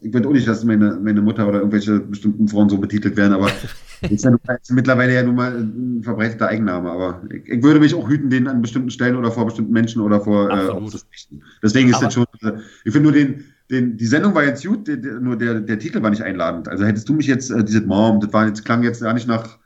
ich 0.00 0.12
würde 0.12 0.28
auch 0.28 0.32
nicht, 0.32 0.46
dass 0.46 0.64
meine, 0.64 0.98
meine 1.02 1.20
Mutter 1.20 1.46
oder 1.48 1.58
irgendwelche 1.58 2.00
bestimmten 2.00 2.48
Frauen 2.48 2.68
so 2.68 2.78
betitelt 2.78 3.16
werden, 3.16 3.32
aber 3.32 3.50
ist 4.10 4.24
ja 4.24 4.36
ist 4.60 4.72
mittlerweile 4.72 5.14
ja 5.14 5.22
nun 5.22 5.34
mal 5.34 5.56
ein 5.56 6.02
verbreiteter 6.02 6.48
Eigenname. 6.48 6.90
Aber 6.90 7.22
ich, 7.30 7.48
ich, 7.48 7.62
würde 7.62 7.80
mich 7.80 7.94
auch 7.94 8.08
hüten, 8.08 8.30
den 8.30 8.48
an 8.48 8.62
bestimmten 8.62 8.90
Stellen 8.90 9.16
oder 9.16 9.30
vor 9.30 9.46
bestimmten 9.46 9.72
Menschen 9.72 10.02
oder 10.02 10.20
vor 10.20 10.50
äh, 10.50 10.68
aufzusprechen. 10.68 11.42
Deswegen 11.62 11.88
ist 11.88 11.96
aber 11.96 12.06
das 12.06 12.14
schon, 12.14 12.26
ich 12.84 12.92
finde 12.92 13.10
nur 13.10 13.12
den, 13.12 13.44
den, 13.70 13.96
die 13.96 14.06
Sendung 14.06 14.34
war 14.34 14.44
jetzt 14.44 14.64
gut, 14.64 14.86
der, 14.86 14.96
der, 14.96 15.20
nur 15.20 15.36
der, 15.36 15.60
der 15.60 15.78
Titel 15.78 16.02
war 16.02 16.10
nicht 16.10 16.22
einladend. 16.22 16.68
Also 16.68 16.84
hättest 16.84 17.08
du 17.08 17.14
mich 17.14 17.26
jetzt, 17.26 17.50
äh, 17.50 17.64
diese 17.64 17.80
Mom, 17.80 18.20
das 18.20 18.32
war 18.32 18.46
jetzt, 18.46 18.64
klang 18.64 18.82
jetzt 18.82 19.02
gar 19.02 19.14
nicht 19.14 19.26
nach, 19.26 19.58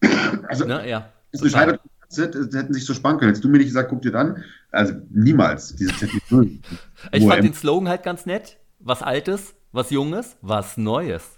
also, 0.48 0.64
Na, 0.66 0.86
ja. 0.86 1.08
das 1.32 1.40
beschreibt 1.40 1.80
sind, 2.10 2.34
hätten 2.34 2.74
sich 2.74 2.84
so 2.84 2.94
sparen 2.94 3.18
können. 3.18 3.28
Hättest 3.28 3.44
du 3.44 3.48
mir 3.48 3.58
nicht 3.58 3.68
gesagt, 3.68 3.88
guck 3.88 4.02
dir 4.02 4.12
das 4.12 4.20
an. 4.20 4.44
Also 4.70 4.94
niemals. 5.10 5.76
Diese 5.76 5.92
ich 7.12 7.26
fand 7.26 7.44
den 7.44 7.54
Slogan 7.54 7.88
halt 7.88 8.02
ganz 8.02 8.26
nett. 8.26 8.58
Was 8.80 9.02
Altes, 9.02 9.54
was 9.72 9.90
Junges, 9.90 10.36
was 10.42 10.76
Neues. 10.76 11.36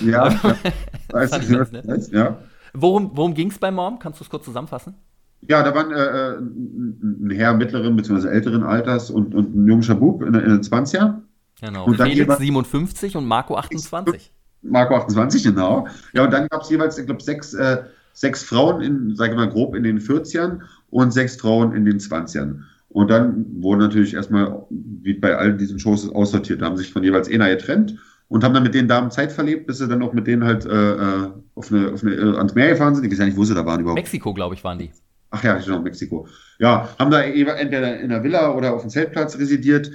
Ja, 0.00 0.28
ja. 0.28 0.56
Weiß 1.12 1.32
ich, 1.38 1.48
ganz 1.50 1.72
nett. 1.72 2.12
ja. 2.12 2.38
Worum, 2.74 3.10
worum 3.14 3.34
ging 3.34 3.50
es 3.50 3.58
bei 3.58 3.70
Mom? 3.70 3.98
Kannst 3.98 4.20
du 4.20 4.24
es 4.24 4.30
kurz 4.30 4.44
zusammenfassen? 4.44 4.94
Ja, 5.42 5.62
da 5.62 5.74
waren 5.74 5.92
äh, 5.92 5.96
äh 5.96 6.38
ein 6.38 7.30
Herr 7.30 7.54
mittleren 7.54 7.96
bzw. 7.96 8.28
älteren 8.28 8.62
Alters 8.62 9.10
und, 9.10 9.34
und 9.34 9.54
ein 9.54 9.66
junger 9.66 9.94
Bub 9.94 10.22
in, 10.22 10.34
in 10.34 10.48
den 10.48 10.60
20er. 10.60 11.14
Genau. 11.60 11.86
Und 11.86 11.96
Felix 11.96 12.38
57 12.38 13.16
und 13.16 13.26
Marco 13.26 13.56
28. 13.56 14.32
Marco 14.62 14.96
28, 14.96 15.44
genau. 15.44 15.86
Ja, 16.12 16.24
und 16.24 16.32
dann 16.32 16.48
gab 16.48 16.62
es 16.62 16.70
jeweils, 16.70 16.98
ich 16.98 17.06
glaube, 17.06 17.22
sechs, 17.22 17.54
äh, 17.54 17.84
sechs 18.12 18.42
Frauen 18.42 18.82
in, 18.82 19.14
sage 19.14 19.32
ich 19.32 19.36
mal 19.36 19.48
grob, 19.48 19.74
in 19.74 19.84
den 19.84 20.00
40ern 20.00 20.60
und 20.90 21.12
sechs 21.12 21.36
Frauen 21.36 21.74
in 21.74 21.84
den 21.84 21.98
20ern. 21.98 22.62
Und 22.88 23.10
dann 23.10 23.46
wurden 23.62 23.80
natürlich 23.80 24.14
erstmal, 24.14 24.66
wie 24.70 25.14
bei 25.14 25.36
allen 25.36 25.58
diesen 25.58 25.78
Shows, 25.78 26.08
aussortiert. 26.08 26.62
Da 26.62 26.66
haben 26.66 26.76
sich 26.76 26.92
von 26.92 27.04
jeweils 27.04 27.30
einer 27.30 27.48
getrennt 27.48 27.96
und 28.28 28.44
haben 28.44 28.54
dann 28.54 28.62
mit 28.62 28.74
den 28.74 28.88
Damen 28.88 29.10
Zeit 29.10 29.30
verlebt, 29.32 29.66
bis 29.66 29.78
sie 29.78 29.88
dann 29.88 30.02
auch 30.02 30.12
mit 30.12 30.26
denen 30.26 30.44
halt 30.44 30.64
äh, 30.64 30.92
äh 30.94 31.30
auf 31.54 31.72
eine, 31.72 31.92
auf 31.92 32.02
eine, 32.02 32.14
äh, 32.14 32.36
ans 32.36 32.54
Meer 32.54 32.70
gefahren 32.70 32.94
sind. 32.94 33.04
Ich 33.04 33.10
weiß 33.10 33.18
ja 33.18 33.24
nicht, 33.26 33.36
wo 33.36 33.44
sie 33.44 33.54
da 33.54 33.66
waren 33.66 33.80
überhaupt. 33.80 33.98
Mexiko, 33.98 34.32
glaube 34.32 34.54
ich, 34.54 34.64
waren 34.64 34.78
die. 34.78 34.90
Ach 35.30 35.42
ja, 35.44 35.58
genau, 35.58 35.80
Mexiko. 35.80 36.26
Ja, 36.58 36.88
haben 36.98 37.10
da 37.10 37.20
entweder 37.20 38.00
in 38.00 38.08
der 38.08 38.22
Villa 38.22 38.54
oder 38.54 38.74
auf 38.74 38.82
dem 38.82 38.90
Zeltplatz 38.90 39.38
residiert. 39.38 39.90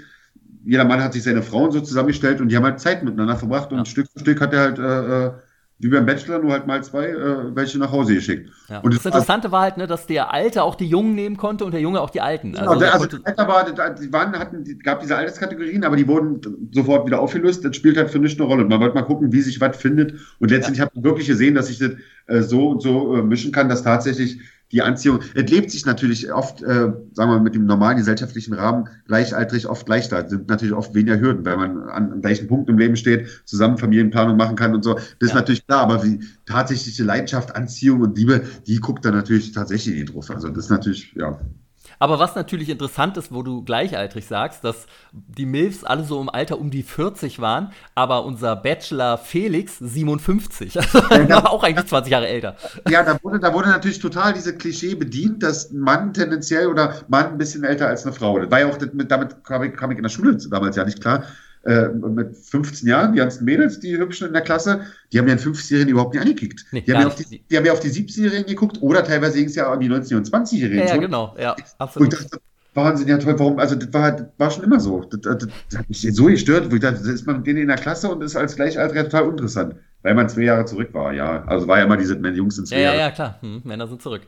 Jeder 0.66 0.86
Mann 0.86 1.02
hat 1.02 1.14
sich 1.14 1.24
seine 1.24 1.42
Frauen 1.42 1.72
so 1.72 1.82
zusammengestellt 1.82 2.40
und 2.40 2.50
die 2.50 2.56
haben 2.56 2.64
halt 2.64 2.80
Zeit 2.80 3.04
miteinander 3.04 3.36
verbracht 3.36 3.72
und 3.72 3.80
ja. 3.80 3.86
Stück 3.86 4.08
für 4.14 4.20
Stück 4.20 4.42
hat 4.42 4.54
er 4.54 4.60
halt 4.60 4.80
äh, 4.80 5.28
äh 5.28 5.32
wie 5.84 5.90
beim 5.90 6.06
Bachelor, 6.06 6.40
nur 6.40 6.52
halt 6.52 6.68
mal 6.68 6.84
zwei, 6.84 7.08
äh, 7.08 7.56
welche 7.56 7.78
nach 7.78 7.92
Hause 7.92 8.16
geschickt. 8.16 8.50
Ja. 8.70 8.80
Und 8.80 8.94
das, 8.94 9.06
Interessante 9.06 9.52
war 9.52 9.62
halt, 9.62 9.78
ne, 9.78 9.88
dass 9.88 10.08
der 10.08 10.34
Alte 10.34 10.64
auch 10.64 10.76
die 10.76 10.88
Jungen 10.88 11.16
nehmen 11.16 11.38
konnte 11.38 11.66
und 11.66 11.74
der 11.74 11.82
Junge 11.82 12.02
auch 12.02 12.10
die 12.10 12.22
Alten. 12.22 12.54
Genau, 12.54 12.72
also, 12.72 12.80
der, 12.80 12.94
also 12.94 13.08
der 13.08 13.28
Alter 13.28 13.48
war, 13.48 13.94
die 13.94 14.14
waren, 14.14 14.38
hatten, 14.38 14.64
die, 14.64 14.78
gab 14.80 15.02
diese 15.02 15.16
Alterskategorien, 15.16 15.84
aber 15.84 15.96
die 15.96 16.08
wurden 16.08 16.70
sofort 16.72 17.06
wieder 17.06 17.20
aufgelöst. 17.20 17.66
Das 17.66 17.76
spielt 17.76 17.98
halt 17.98 18.10
für 18.10 18.20
nicht 18.20 18.40
eine 18.40 18.48
Rolle. 18.48 18.66
Man 18.66 18.80
wollte 18.80 18.96
mal 18.96 19.04
gucken, 19.04 19.32
wie 19.32 19.42
sich 19.42 19.60
was 19.60 19.78
findet. 19.78 20.14
Und 20.40 20.52
letztendlich 20.52 20.80
ja. 20.80 20.86
habe 20.86 20.94
ich 20.96 21.04
wirklich 21.04 21.28
gesehen, 21.28 21.56
dass 21.56 21.70
ich 21.70 21.80
das 21.80 21.92
äh, 22.28 22.42
so 22.42 22.70
und 22.70 22.82
so 22.82 23.16
äh, 23.16 23.22
mischen 23.22 23.52
kann, 23.52 23.70
dass 23.70 23.84
tatsächlich 23.84 24.40
die 24.74 24.82
Anziehung, 24.82 25.20
es 25.36 25.50
lebt 25.50 25.72
sich 25.72 25.86
natürlich 25.86 26.34
oft, 26.34 26.64
äh, 26.64 26.66
sagen 26.66 27.14
wir 27.16 27.28
mal, 27.28 27.40
mit 27.40 27.56
dem 27.56 27.66
normalen 27.66 27.98
gesellschaftlichen 27.98 28.54
Rahmen 28.54 28.90
gleichaltrig 29.06 29.68
oft 29.68 29.88
leichter. 29.88 30.26
Es 30.26 30.32
sind 30.32 30.50
natürlich 30.50 30.74
oft 30.74 30.96
weniger 30.96 31.20
Hürden, 31.20 31.46
weil 31.46 31.58
man 31.58 31.84
an, 31.84 32.12
am 32.12 32.22
gleichen 32.22 32.48
Punkt 32.48 32.70
im 32.70 32.80
Leben 32.80 32.96
steht, 32.96 33.28
zusammen 33.46 33.78
Familienplanung 33.78 34.36
machen 34.36 34.56
kann 34.56 34.74
und 34.74 34.84
so. 34.84 34.96
Das 34.96 35.06
ja. 35.22 35.28
ist 35.28 35.34
natürlich 35.36 35.68
klar, 35.68 35.82
aber 35.82 36.00
die 36.00 36.22
tatsächliche 36.46 37.04
Leidenschaft, 37.04 37.56
Anziehung 37.56 38.02
und 38.02 38.18
Liebe, 38.18 38.42
die 38.66 38.78
guckt 38.78 39.06
dann 39.06 39.14
natürlich 39.14 39.52
tatsächlich 39.52 39.96
nicht 39.96 40.14
drauf. 40.14 40.32
Also 40.32 40.50
das 40.50 40.66
ist 40.66 40.72
natürlich, 40.72 41.14
ja. 41.16 41.40
Aber 42.00 42.20
was 42.20 42.36
natürlich 42.36 42.70
interessant 42.70 43.18
ist, 43.18 43.32
wo 43.32 43.44
du 43.44 43.64
gleichaltrig 43.64 44.26
sagst, 44.26 44.64
dass 44.64 44.88
die 45.12 45.46
Milfs 45.46 45.84
alle 45.84 46.04
so 46.04 46.20
im 46.22 46.30
Alter 46.30 46.60
um 46.60 46.70
die 46.70 46.84
40 46.84 47.40
waren, 47.40 47.72
aber 47.96 48.26
unser 48.26 48.56
Bachelor 48.56 49.18
Felix 49.18 49.78
57. 49.80 50.80
Also 51.14 51.28
ja, 51.28 51.44
war 51.44 51.52
auch 51.52 51.64
eigentlich 51.64 51.88
20 51.88 52.12
Jahre 52.12 52.28
älter. 52.28 52.56
Ja, 52.90 53.04
da 53.04 53.18
wurde, 53.22 53.40
da 53.40 53.54
wurde 53.54 53.70
natürlich 53.70 54.00
total 54.00 54.34
diese 54.34 54.56
Klischee 54.56 54.96
bedient, 54.96 55.44
dass 55.44 55.72
ein 55.72 55.80
Mann 55.80 56.14
tendenziell 56.14 56.68
oder 56.68 56.96
Mann 57.08 57.34
ein 57.34 57.38
bisschen 57.38 57.64
älter 57.64 57.88
als 57.88 58.06
eine 58.06 58.14
Frau. 58.14 58.40
Das 58.40 58.50
war 58.50 58.62
ja 58.62 58.68
auch, 58.68 58.78
damit 58.78 59.44
kam 59.44 59.64
ich, 59.64 59.74
kam 59.74 59.92
ich 59.92 59.98
in 59.98 60.04
der 60.04 60.10
Schule 60.10 60.38
damals 60.50 60.76
ja 60.76 60.86
nicht 60.86 61.02
klar 61.02 61.24
äh, 61.64 61.88
mit 61.90 62.36
15 62.36 62.88
Jahren, 62.88 63.14
die 63.14 63.20
ganzen 63.20 63.46
Mädels, 63.46 63.80
die 63.80 63.98
hübschen 63.98 64.28
in 64.28 64.34
der 64.34 64.42
Klasse, 64.42 64.82
die 65.12 65.20
haben 65.20 65.28
ja 65.28 65.34
in 65.34 65.40
15-Jährigen 65.40 65.92
überhaupt 65.92 66.14
nicht 66.14 66.22
angekickt. 66.22 66.66
Nee, 66.72 66.82
die, 66.82 66.94
haben 66.94 67.02
ja 67.02 67.08
auf 67.08 67.16
die, 67.16 67.44
die 67.50 67.58
haben 67.58 67.66
ja 67.66 67.72
auf 67.72 67.80
die 67.80 67.90
17-Jährigen 67.90 68.46
geguckt 68.46 68.82
oder 68.82 69.04
teilweise 69.04 69.38
ging 69.38 69.48
es 69.48 69.56
ja 69.56 69.72
an 69.72 69.80
die 69.80 69.90
19- 69.90 70.18
und 70.18 70.30
20-Jährigen. 70.30 70.80
Ja, 70.80 70.96
ja, 70.96 70.98
genau, 70.98 71.36
ja, 71.40 71.56
absolut. 71.78 72.14
Und 72.14 72.14
ich 72.14 72.30
dachte, 72.30 72.42
Wahnsinn, 72.74 73.08
ja 73.08 73.18
toll, 73.18 73.38
warum, 73.38 73.60
also 73.60 73.76
das 73.76 73.94
war, 73.94 74.12
das 74.12 74.28
war 74.38 74.52
schon 74.52 74.64
immer 74.64 74.80
so. 74.80 75.02
Das, 75.06 75.22
das, 75.22 75.48
das 75.70 75.80
hat 75.80 75.88
mich 75.88 76.02
so 76.02 76.26
gestört, 76.26 76.72
wo 76.72 76.76
ich 76.76 76.82
dachte, 76.82 77.10
ist 77.10 77.26
man 77.28 77.38
mit 77.38 77.48
denen 77.48 77.60
in 77.60 77.68
der 77.68 77.78
Klasse 77.78 78.10
und 78.10 78.22
ist 78.24 78.36
als 78.36 78.56
Gleichaltriger 78.56 79.04
total 79.04 79.24
uninteressant, 79.24 79.76
weil 80.02 80.16
man 80.16 80.28
zwei 80.28 80.42
Jahre 80.42 80.66
zurück 80.66 80.90
war, 80.94 81.14
ja. 81.14 81.44
Also 81.46 81.68
war 81.68 81.78
ja 81.78 81.86
immer 81.86 81.98
diese, 81.98 82.16
Jungs 82.16 82.56
sind 82.56 82.68
zwei 82.68 82.78
ja, 82.78 82.82
Jahre. 82.82 82.98
Ja, 82.98 83.04
ja, 83.04 83.12
klar, 83.12 83.38
hm, 83.42 83.62
Männer 83.64 83.88
sind 83.88 84.02
zurück. 84.02 84.24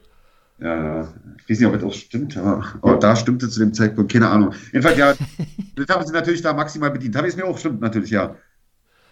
Ja, 0.60 1.14
ich 1.38 1.50
weiß 1.50 1.60
nicht, 1.60 1.68
ob 1.68 1.74
das 1.74 1.84
auch 1.84 1.94
stimmt, 1.94 2.38
aber, 2.38 2.64
aber 2.82 2.98
da 2.98 3.16
stimmte 3.16 3.50
zu 3.50 3.60
dem 3.60 3.74
Zeitpunkt, 3.74 4.12
keine 4.12 4.30
Ahnung. 4.30 4.54
Jedenfalls, 4.72 4.98
ja, 4.98 5.14
das 5.76 5.88
haben 5.90 6.06
sie 6.06 6.14
natürlich 6.14 6.42
da 6.42 6.54
maximal 6.54 6.92
bedient. 6.92 7.16
Habe 7.16 7.28
ich 7.28 7.34
es 7.34 7.38
mir 7.38 7.46
auch 7.46 7.58
stimmt, 7.58 7.82
natürlich, 7.82 8.12
ja. 8.12 8.36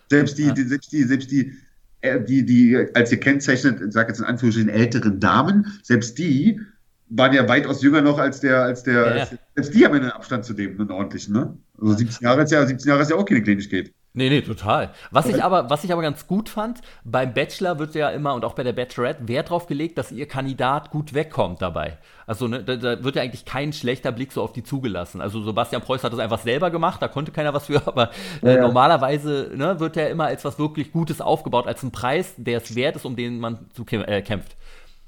Selbst 0.10 0.38
die, 0.38 0.46
ja. 0.46 0.54
die 0.54 0.64
selbst 0.64 0.92
die, 0.92 1.04
selbst 1.04 1.32
die, 1.32 1.54
äh, 2.02 2.22
die, 2.22 2.46
die 2.46 2.78
als 2.94 3.12
ihr 3.12 3.20
kennzeichnet, 3.20 3.82
ich 3.86 3.94
sage 3.94 4.10
jetzt 4.10 4.20
in 4.20 4.26
Anführungsstrichen, 4.26 4.70
älteren 4.70 5.20
Damen, 5.20 5.68
selbst 5.84 6.18
die 6.18 6.62
waren 7.10 7.34
ja 7.34 7.48
weitaus 7.48 7.82
jünger 7.82 8.02
noch 8.02 8.18
als 8.18 8.40
der, 8.40 8.64
als 8.64 8.84
der, 8.84 8.94
ja, 8.94 9.16
ja. 9.18 9.28
selbst 9.56 9.74
die 9.74 9.86
haben 9.86 9.96
einen 9.96 10.12
Abstand 10.12 10.46
zu 10.46 10.54
dem, 10.54 10.80
einen 10.80 10.92
ordentlichen, 10.92 11.34
ne? 11.34 11.58
Also 11.80 11.94
17 11.98 12.24
Jahre 12.26 12.44
ist 12.44 12.52
ja, 12.52 12.66
17 12.66 12.88
Jahre 12.88 13.02
ist 13.02 13.12
ja 13.12 13.18
auch 13.18 13.26
keine 13.26 13.44
Kleinigkeit. 13.44 13.92
Nee, 14.16 14.30
nee, 14.30 14.42
total. 14.42 14.92
Was 15.10 15.28
ich 15.28 15.44
aber, 15.44 15.72
was 15.72 15.84
ich 15.84 15.92
aber 15.92 16.04
ganz 16.04 16.28
gut 16.28 16.48
fand, 16.48 16.82
beim 17.04 17.34
Bachelor 17.34 17.80
wird 17.80 17.96
ja 17.96 18.12
immer 18.12 18.36
und 18.36 18.46
auch 18.46 18.54
bei 18.54 18.62
der 18.62 18.74
Bachelorette 18.74 19.28
Wert 19.28 19.50
drauf 19.50 19.66
gelegt, 19.66 19.98
dass 19.98 20.12
ihr 20.12 20.28
Kandidat 20.28 20.92
gut 20.92 21.16
wegkommt 21.16 21.64
dabei. 21.64 21.98
Also 22.28 22.48
ne, 22.48 22.64
da, 22.64 22.76
da, 22.76 23.04
wird 23.04 23.16
ja 23.16 23.24
eigentlich 23.24 23.44
kein 23.44 23.74
schlechter 23.74 24.12
Blick 24.12 24.32
so 24.32 24.44
auf 24.44 24.54
die 24.54 24.64
zugelassen. 24.64 25.20
Also 25.20 25.42
Sebastian 25.42 25.82
Preuß 25.82 26.04
hat 26.04 26.14
das 26.14 26.20
einfach 26.20 26.38
selber 26.38 26.70
gemacht, 26.70 27.02
da 27.02 27.08
konnte 27.08 27.32
keiner 27.32 27.56
was 27.56 27.66
für, 27.66 27.82
aber 27.88 28.12
äh, 28.44 28.54
ja. 28.54 28.62
normalerweise 28.62 29.50
ne, 29.56 29.80
wird 29.80 29.98
er 29.98 30.12
immer 30.12 30.26
als 30.26 30.46
was 30.46 30.60
wirklich 30.60 30.92
Gutes 30.92 31.20
aufgebaut, 31.20 31.66
als 31.66 31.82
ein 31.82 31.92
Preis, 31.92 32.36
der 32.38 32.58
es 32.58 32.76
wert 32.76 32.96
ist, 32.96 33.06
um 33.06 33.16
den 33.16 33.40
man 33.40 33.66
zu 33.74 33.84
äh, 33.88 34.22
kämpft. 34.22 34.56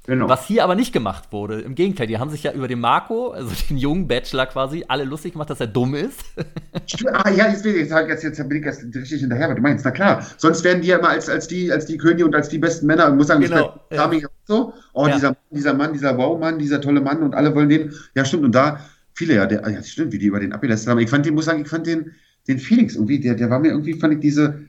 Genau. 0.06 0.28
Was 0.28 0.46
hier 0.46 0.62
aber 0.62 0.76
nicht 0.76 0.92
gemacht 0.92 1.32
wurde. 1.32 1.60
Im 1.60 1.74
Gegenteil, 1.74 2.06
die 2.06 2.18
haben 2.18 2.30
sich 2.30 2.44
ja 2.44 2.52
über 2.52 2.68
den 2.68 2.80
Marco, 2.80 3.30
also 3.30 3.50
den 3.68 3.76
jungen 3.76 4.06
Bachelor 4.06 4.46
quasi, 4.46 4.84
alle 4.86 5.04
lustig 5.04 5.32
gemacht, 5.32 5.50
dass 5.50 5.60
er 5.60 5.66
dumm 5.66 5.94
ist. 5.94 6.24
ah 7.12 7.30
ja, 7.30 7.48
jetzt, 7.48 7.66
ich, 7.66 7.74
jetzt, 7.90 8.22
jetzt 8.22 8.48
bin 8.48 8.58
ich 8.58 8.64
jetzt 8.64 8.84
richtig 8.94 9.20
hinterher, 9.20 9.48
was 9.48 9.56
du 9.56 9.62
meinst. 9.62 9.84
Na 9.84 9.90
klar, 9.90 10.24
sonst 10.36 10.62
werden 10.64 10.82
die 10.82 10.88
ja 10.88 10.98
immer 10.98 11.10
als, 11.10 11.28
als, 11.28 11.48
die, 11.48 11.72
als 11.72 11.86
die 11.86 11.96
Könige 11.96 12.24
und 12.24 12.34
als 12.34 12.48
die 12.48 12.58
besten 12.58 12.86
Männer, 12.86 13.08
ich 13.08 13.14
muss 13.14 13.26
sagen, 13.26 13.42
genau. 13.42 13.80
Ja. 13.90 14.10
so, 14.44 14.72
oh, 14.92 15.06
ja. 15.06 15.14
dieser, 15.14 15.36
dieser 15.50 15.74
Mann, 15.74 15.92
dieser 15.92 16.16
Wow-Mann, 16.16 16.58
dieser 16.58 16.80
tolle 16.80 17.00
Mann 17.00 17.22
und 17.22 17.34
alle 17.34 17.54
wollen 17.54 17.68
den. 17.68 17.92
Ja, 18.14 18.24
stimmt, 18.24 18.44
und 18.44 18.54
da, 18.54 18.80
viele, 19.14 19.34
ja, 19.34 19.46
der, 19.46 19.68
ja, 19.68 19.82
stimmt, 19.82 20.12
wie 20.12 20.18
die 20.18 20.26
über 20.26 20.38
den 20.38 20.52
abgelästert 20.52 20.92
haben. 20.92 21.00
Ich 21.00 21.10
fand 21.10 21.26
den, 21.26 21.34
muss 21.34 21.46
sagen, 21.46 21.62
ich 21.62 21.68
fand 21.68 21.86
den, 21.86 22.12
den 22.46 22.58
Felix 22.58 22.94
irgendwie, 22.94 23.18
der, 23.18 23.34
der 23.34 23.50
war 23.50 23.58
mir 23.58 23.68
irgendwie, 23.68 23.94
fand 23.94 24.14
ich 24.14 24.20
diese, 24.20 24.60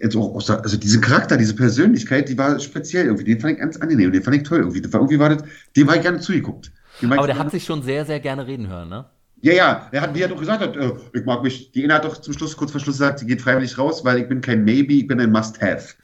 jetzt 0.00 0.16
auch 0.16 0.34
aus 0.34 0.46
der, 0.46 0.62
also 0.62 0.76
diese 0.76 1.00
Charakter, 1.00 1.36
diese 1.36 1.54
Persönlichkeit, 1.54 2.28
die 2.28 2.38
war 2.38 2.58
speziell 2.60 3.06
irgendwie. 3.06 3.24
Den 3.24 3.40
fand 3.40 3.54
ich 3.54 3.58
ganz 3.60 3.76
angenehm, 3.76 4.12
den 4.12 4.22
fand 4.22 4.36
ich 4.36 4.42
toll 4.42 4.60
irgendwie. 4.60 4.92
War, 4.92 5.00
irgendwie 5.00 5.18
war 5.18 5.28
das, 5.30 5.44
dem 5.76 5.86
war 5.86 5.96
ich 5.96 6.02
gerne 6.02 6.20
zugeguckt. 6.20 6.72
Aber 7.02 7.26
der 7.26 7.38
hat 7.38 7.50
sich 7.50 7.64
schon 7.64 7.82
sehr, 7.82 8.04
sehr 8.04 8.20
gerne 8.20 8.46
reden 8.46 8.68
hören, 8.68 8.88
ne? 8.88 9.06
Ja, 9.40 9.52
ja, 9.52 9.88
er 9.92 10.00
hat, 10.00 10.14
wie 10.14 10.22
er 10.22 10.28
doch 10.28 10.38
gesagt 10.38 10.62
hat, 10.62 10.74
äh, 10.74 10.92
ich 11.12 11.24
mag 11.26 11.42
mich, 11.42 11.70
die 11.72 11.84
Ina 11.84 11.96
hat 11.96 12.04
doch 12.06 12.16
zum 12.16 12.32
Schluss, 12.32 12.56
kurz 12.56 12.70
vor 12.70 12.80
Schluss 12.80 12.96
gesagt, 12.96 13.18
sie 13.18 13.26
geht 13.26 13.42
freiwillig 13.42 13.76
raus, 13.76 14.02
weil 14.02 14.18
ich 14.18 14.28
bin 14.28 14.40
kein 14.40 14.64
Maybe, 14.64 14.94
ich 14.94 15.06
bin 15.06 15.20
ein 15.20 15.30
Must-Have. 15.30 15.94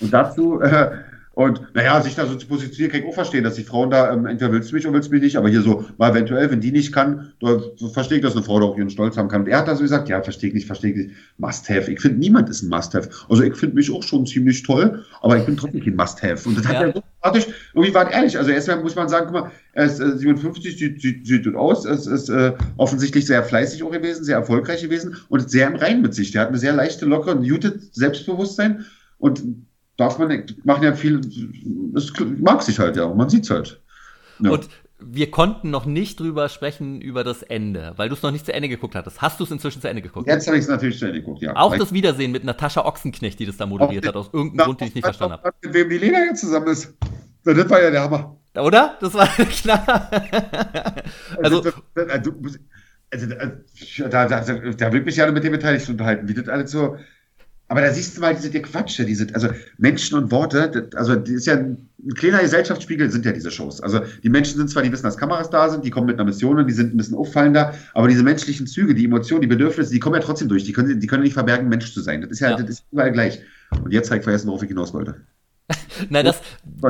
Und 0.00 0.12
dazu 0.12 0.60
äh, 0.60 0.90
und 1.32 1.62
naja, 1.74 2.02
sich 2.02 2.16
da 2.16 2.26
so 2.26 2.34
zu 2.34 2.48
positionieren, 2.48 2.90
kann 2.90 3.00
ich 3.02 3.08
auch 3.08 3.14
verstehen, 3.14 3.44
dass 3.44 3.54
die 3.54 3.62
Frauen 3.62 3.90
da, 3.90 4.12
ähm, 4.12 4.26
entweder 4.26 4.52
willst 4.52 4.70
du 4.70 4.74
mich 4.74 4.84
oder 4.84 4.94
willst 4.94 5.08
du 5.08 5.14
mich 5.14 5.22
nicht, 5.22 5.36
aber 5.36 5.48
hier 5.48 5.62
so, 5.62 5.84
mal 5.96 6.10
eventuell, 6.10 6.50
wenn 6.50 6.60
die 6.60 6.72
nicht 6.72 6.92
kann, 6.92 7.32
da, 7.40 7.60
so 7.76 7.88
verstehe 7.88 8.18
ich, 8.18 8.24
dass 8.24 8.34
eine 8.34 8.44
Frau 8.44 8.58
da 8.58 8.66
auch 8.66 8.76
ihren 8.76 8.90
Stolz 8.90 9.16
haben 9.16 9.28
kann. 9.28 9.42
Und 9.42 9.48
er 9.48 9.58
hat 9.58 9.68
da 9.68 9.76
so 9.76 9.82
gesagt, 9.82 10.08
ja, 10.08 10.20
verstehe 10.22 10.48
ich 10.48 10.54
nicht, 10.54 10.66
verstehe 10.66 10.90
ich 10.90 10.96
nicht, 10.96 11.10
Must-Have. 11.38 11.90
Ich 11.90 12.00
finde, 12.00 12.18
niemand 12.18 12.48
ist 12.48 12.62
ein 12.62 12.68
Must-Have. 12.68 13.10
Also 13.28 13.44
ich 13.44 13.54
finde 13.54 13.76
mich 13.76 13.92
auch 13.92 14.02
schon 14.02 14.26
ziemlich 14.26 14.64
toll, 14.64 15.04
aber 15.22 15.36
ich 15.36 15.46
bin 15.46 15.56
trotzdem 15.56 15.84
kein 15.84 15.94
Must-Have. 15.94 16.48
Und 16.48 16.58
das 16.58 16.64
ja. 16.64 16.70
hat 16.70 16.82
er 16.82 16.92
so 16.94 17.02
praktisch, 17.20 17.46
irgendwie 17.74 17.94
war 17.94 18.10
ehrlich, 18.10 18.36
also 18.36 18.50
erstmal 18.50 18.82
muss 18.82 18.96
man 18.96 19.08
sagen, 19.08 19.26
guck 19.30 19.44
mal, 19.44 19.52
er 19.72 19.84
ist 19.84 20.00
äh, 20.00 20.18
57, 20.18 20.76
sieht, 20.76 21.00
sieht, 21.00 21.26
sieht 21.26 21.44
gut 21.44 21.54
aus, 21.54 21.84
ist, 21.84 22.06
ist 22.06 22.28
äh, 22.28 22.54
offensichtlich 22.76 23.26
sehr 23.26 23.44
fleißig 23.44 23.84
auch 23.84 23.92
gewesen, 23.92 24.24
sehr 24.24 24.36
erfolgreich 24.36 24.82
gewesen 24.82 25.16
und 25.28 25.48
sehr 25.48 25.68
im 25.68 25.76
Reinen 25.76 26.02
mit 26.02 26.12
sich. 26.12 26.32
Der 26.32 26.42
hat 26.42 26.48
eine 26.48 26.58
sehr 26.58 26.72
leichte, 26.72 27.06
lockere, 27.06 27.36
muted 27.36 27.94
Selbstbewusstsein 27.94 28.84
und 29.18 29.42
darf 30.00 30.18
man 30.18 30.44
machen 30.64 30.82
ja 30.82 30.94
viel, 30.94 31.20
es 31.94 32.12
mag 32.38 32.62
sich 32.62 32.78
halt 32.78 32.96
ja, 32.96 33.12
man 33.12 33.28
sieht 33.28 33.44
es 33.44 33.50
halt. 33.50 33.80
Ja. 34.40 34.50
Und 34.50 34.68
wir 34.98 35.30
konnten 35.30 35.70
noch 35.70 35.86
nicht 35.86 36.20
drüber 36.20 36.48
sprechen 36.48 37.00
über 37.00 37.24
das 37.24 37.42
Ende, 37.42 37.94
weil 37.96 38.08
du 38.08 38.14
es 38.14 38.22
noch 38.22 38.30
nicht 38.30 38.46
zu 38.46 38.52
Ende 38.52 38.68
geguckt 38.68 38.94
hattest. 38.94 39.22
Hast 39.22 39.40
du 39.40 39.44
es 39.44 39.50
inzwischen 39.50 39.80
zu 39.80 39.88
Ende 39.88 40.02
geguckt? 40.02 40.26
Jetzt 40.26 40.46
habe 40.46 40.56
ich 40.56 40.64
es 40.64 40.68
natürlich 40.68 40.98
zu 40.98 41.06
Ende 41.06 41.20
geguckt, 41.20 41.42
ja. 41.42 41.54
Auch 41.56 41.76
das 41.76 41.92
Wiedersehen 41.92 42.32
mit 42.32 42.44
Natascha 42.44 42.84
Ochsenknecht, 42.84 43.38
die 43.38 43.46
das 43.46 43.56
da 43.56 43.66
moderiert 43.66 44.06
hat, 44.06 44.16
aus 44.16 44.30
irgendeinem 44.32 44.64
Grund, 44.66 44.80
den 44.80 44.88
ich 44.88 44.94
nicht 44.94 45.04
verstanden 45.04 45.34
habe. 45.34 45.52
Mit 45.62 45.74
wem 45.74 45.88
die 45.88 45.98
Lena 45.98 46.24
jetzt 46.24 46.40
zusammen 46.40 46.68
ist. 46.68 46.94
Das 47.44 47.70
war 47.70 47.82
ja 47.82 47.90
der 47.90 48.02
Hammer. 48.02 48.36
Oder? 48.56 48.96
Das 49.00 49.14
war 49.14 49.26
klar. 49.36 50.10
also, 51.42 51.62
also, 51.62 52.58
also, 53.10 53.26
da, 54.08 54.26
da, 54.26 54.40
da 54.40 54.92
will 54.92 55.02
mich 55.02 55.16
ja 55.16 55.30
mit 55.30 55.44
dem 55.44 55.52
beteiligt 55.52 55.88
unterhalten, 55.88 56.28
wie 56.28 56.34
das 56.34 56.48
alles 56.48 56.70
so 56.70 56.96
aber 57.70 57.82
da 57.82 57.92
siehst 57.92 58.16
du 58.16 58.20
mal 58.20 58.34
diese 58.34 58.50
die 58.50 58.62
Quatsche, 58.62 59.04
diese, 59.04 59.28
also 59.32 59.48
Menschen 59.78 60.18
und 60.18 60.32
Worte, 60.32 60.90
also 60.96 61.14
die 61.14 61.34
ist 61.34 61.46
ja 61.46 61.54
ein, 61.54 61.88
ein, 62.04 62.14
kleiner 62.14 62.40
Gesellschaftsspiegel 62.40 63.12
sind 63.12 63.24
ja 63.24 63.30
diese 63.30 63.52
Shows. 63.52 63.80
Also 63.80 64.00
die 64.24 64.28
Menschen 64.28 64.56
sind 64.58 64.68
zwar, 64.68 64.82
die 64.82 64.90
wissen, 64.90 65.04
dass 65.04 65.16
Kameras 65.16 65.50
da 65.50 65.68
sind, 65.68 65.84
die 65.84 65.90
kommen 65.90 66.08
mit 66.08 66.16
einer 66.16 66.24
Mission 66.24 66.58
und 66.58 66.66
die 66.66 66.74
sind 66.74 66.92
ein 66.92 66.96
bisschen 66.96 67.16
auffallender, 67.16 67.72
aber 67.94 68.08
diese 68.08 68.24
menschlichen 68.24 68.66
Züge, 68.66 68.92
die 68.92 69.04
Emotionen, 69.04 69.42
die 69.42 69.46
Bedürfnisse, 69.46 69.92
die 69.92 70.00
kommen 70.00 70.16
ja 70.16 70.20
trotzdem 70.20 70.48
durch. 70.48 70.64
Die 70.64 70.72
können, 70.72 70.98
die 70.98 71.06
können 71.06 71.22
nicht 71.22 71.34
verbergen, 71.34 71.68
Mensch 71.68 71.94
zu 71.94 72.00
sein. 72.00 72.22
Das 72.22 72.32
ist 72.32 72.40
ja, 72.40 72.50
ja. 72.50 72.56
das 72.56 72.70
ist 72.70 72.84
überall 72.90 73.12
gleich. 73.12 73.40
Und 73.84 73.92
jetzt 73.92 74.10
habe 74.10 74.18
ich 74.18 74.24
vergessen, 74.24 74.48
worauf 74.48 74.64
ich 74.64 74.68
hinaus 74.68 74.92
wollte. 74.92 75.20
Na, 76.08 76.22
das, 76.22 76.40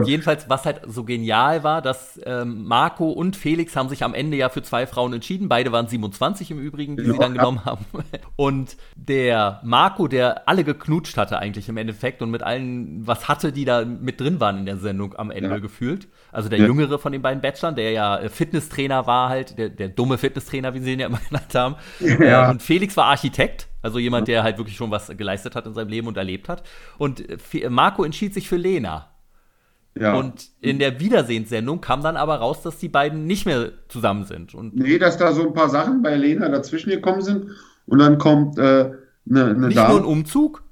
jedenfalls, 0.04 0.48
was 0.48 0.64
halt 0.64 0.82
so 0.86 1.04
genial 1.04 1.64
war, 1.64 1.82
dass 1.82 2.20
ähm, 2.24 2.64
Marco 2.64 3.10
und 3.10 3.36
Felix 3.36 3.76
haben 3.76 3.88
sich 3.88 4.04
am 4.04 4.14
Ende 4.14 4.36
ja 4.36 4.48
für 4.48 4.62
zwei 4.62 4.86
Frauen 4.86 5.12
entschieden. 5.12 5.48
Beide 5.48 5.72
waren 5.72 5.88
27 5.88 6.50
im 6.50 6.58
Übrigen, 6.58 6.96
die 6.96 7.04
ja, 7.04 7.12
sie 7.12 7.18
dann 7.18 7.34
ja. 7.34 7.42
genommen 7.42 7.64
haben. 7.64 7.84
Und 8.36 8.76
der 8.96 9.60
Marco, 9.64 10.08
der 10.08 10.48
alle 10.48 10.64
geknutscht 10.64 11.16
hatte 11.16 11.38
eigentlich 11.38 11.68
im 11.68 11.76
Endeffekt 11.76 12.22
und 12.22 12.30
mit 12.30 12.42
allen 12.42 13.06
was 13.06 13.28
hatte, 13.28 13.52
die 13.52 13.64
da 13.64 13.84
mit 13.84 14.20
drin 14.20 14.40
waren 14.40 14.58
in 14.58 14.66
der 14.66 14.76
Sendung 14.76 15.14
am 15.16 15.30
Ende 15.30 15.50
ja. 15.50 15.58
gefühlt. 15.58 16.08
Also 16.32 16.48
der 16.48 16.58
jüngere 16.58 16.98
von 16.98 17.12
den 17.12 17.22
beiden 17.22 17.40
Bachelorn, 17.40 17.74
der 17.74 17.90
ja 17.90 18.18
äh, 18.18 18.28
Fitnesstrainer 18.28 19.06
war 19.06 19.28
halt, 19.28 19.58
der, 19.58 19.68
der 19.68 19.88
dumme 19.88 20.18
Fitnesstrainer, 20.18 20.74
wie 20.74 20.80
sie 20.80 20.92
ihn 20.92 21.00
ja 21.00 21.06
immer 21.06 21.20
genannt 21.28 21.54
haben. 21.54 21.76
Ja. 22.00 22.48
Äh, 22.48 22.50
und 22.50 22.62
Felix 22.62 22.96
war 22.96 23.06
Architekt. 23.06 23.69
Also 23.82 23.98
jemand, 23.98 24.28
der 24.28 24.42
halt 24.42 24.58
wirklich 24.58 24.76
schon 24.76 24.90
was 24.90 25.08
geleistet 25.16 25.56
hat 25.56 25.66
in 25.66 25.74
seinem 25.74 25.88
Leben 25.88 26.06
und 26.06 26.16
erlebt 26.16 26.48
hat. 26.48 26.62
Und 26.98 27.24
äh, 27.54 27.68
Marco 27.70 28.04
entschied 28.04 28.34
sich 28.34 28.48
für 28.48 28.56
Lena. 28.56 29.10
Ja. 29.98 30.14
Und 30.14 30.48
in 30.60 30.78
der 30.78 31.00
Wiedersehenssendung 31.00 31.80
kam 31.80 32.02
dann 32.02 32.16
aber 32.16 32.36
raus, 32.36 32.62
dass 32.62 32.78
die 32.78 32.88
beiden 32.88 33.26
nicht 33.26 33.44
mehr 33.44 33.72
zusammen 33.88 34.24
sind. 34.24 34.54
Und 34.54 34.76
nee, 34.76 34.98
dass 34.98 35.18
da 35.18 35.32
so 35.32 35.46
ein 35.46 35.52
paar 35.52 35.68
Sachen 35.68 36.02
bei 36.02 36.16
Lena 36.16 36.48
dazwischen 36.48 36.90
gekommen 36.90 37.22
sind. 37.22 37.46
Und 37.86 37.98
dann 37.98 38.18
kommt 38.18 38.56
äh, 38.58 38.92
eine, 39.28 39.44
eine 39.46 39.66
Nicht 39.66 39.76
Dame. 39.76 39.90
nur 39.90 40.00
ein 40.00 40.04
Umzug? 40.04 40.62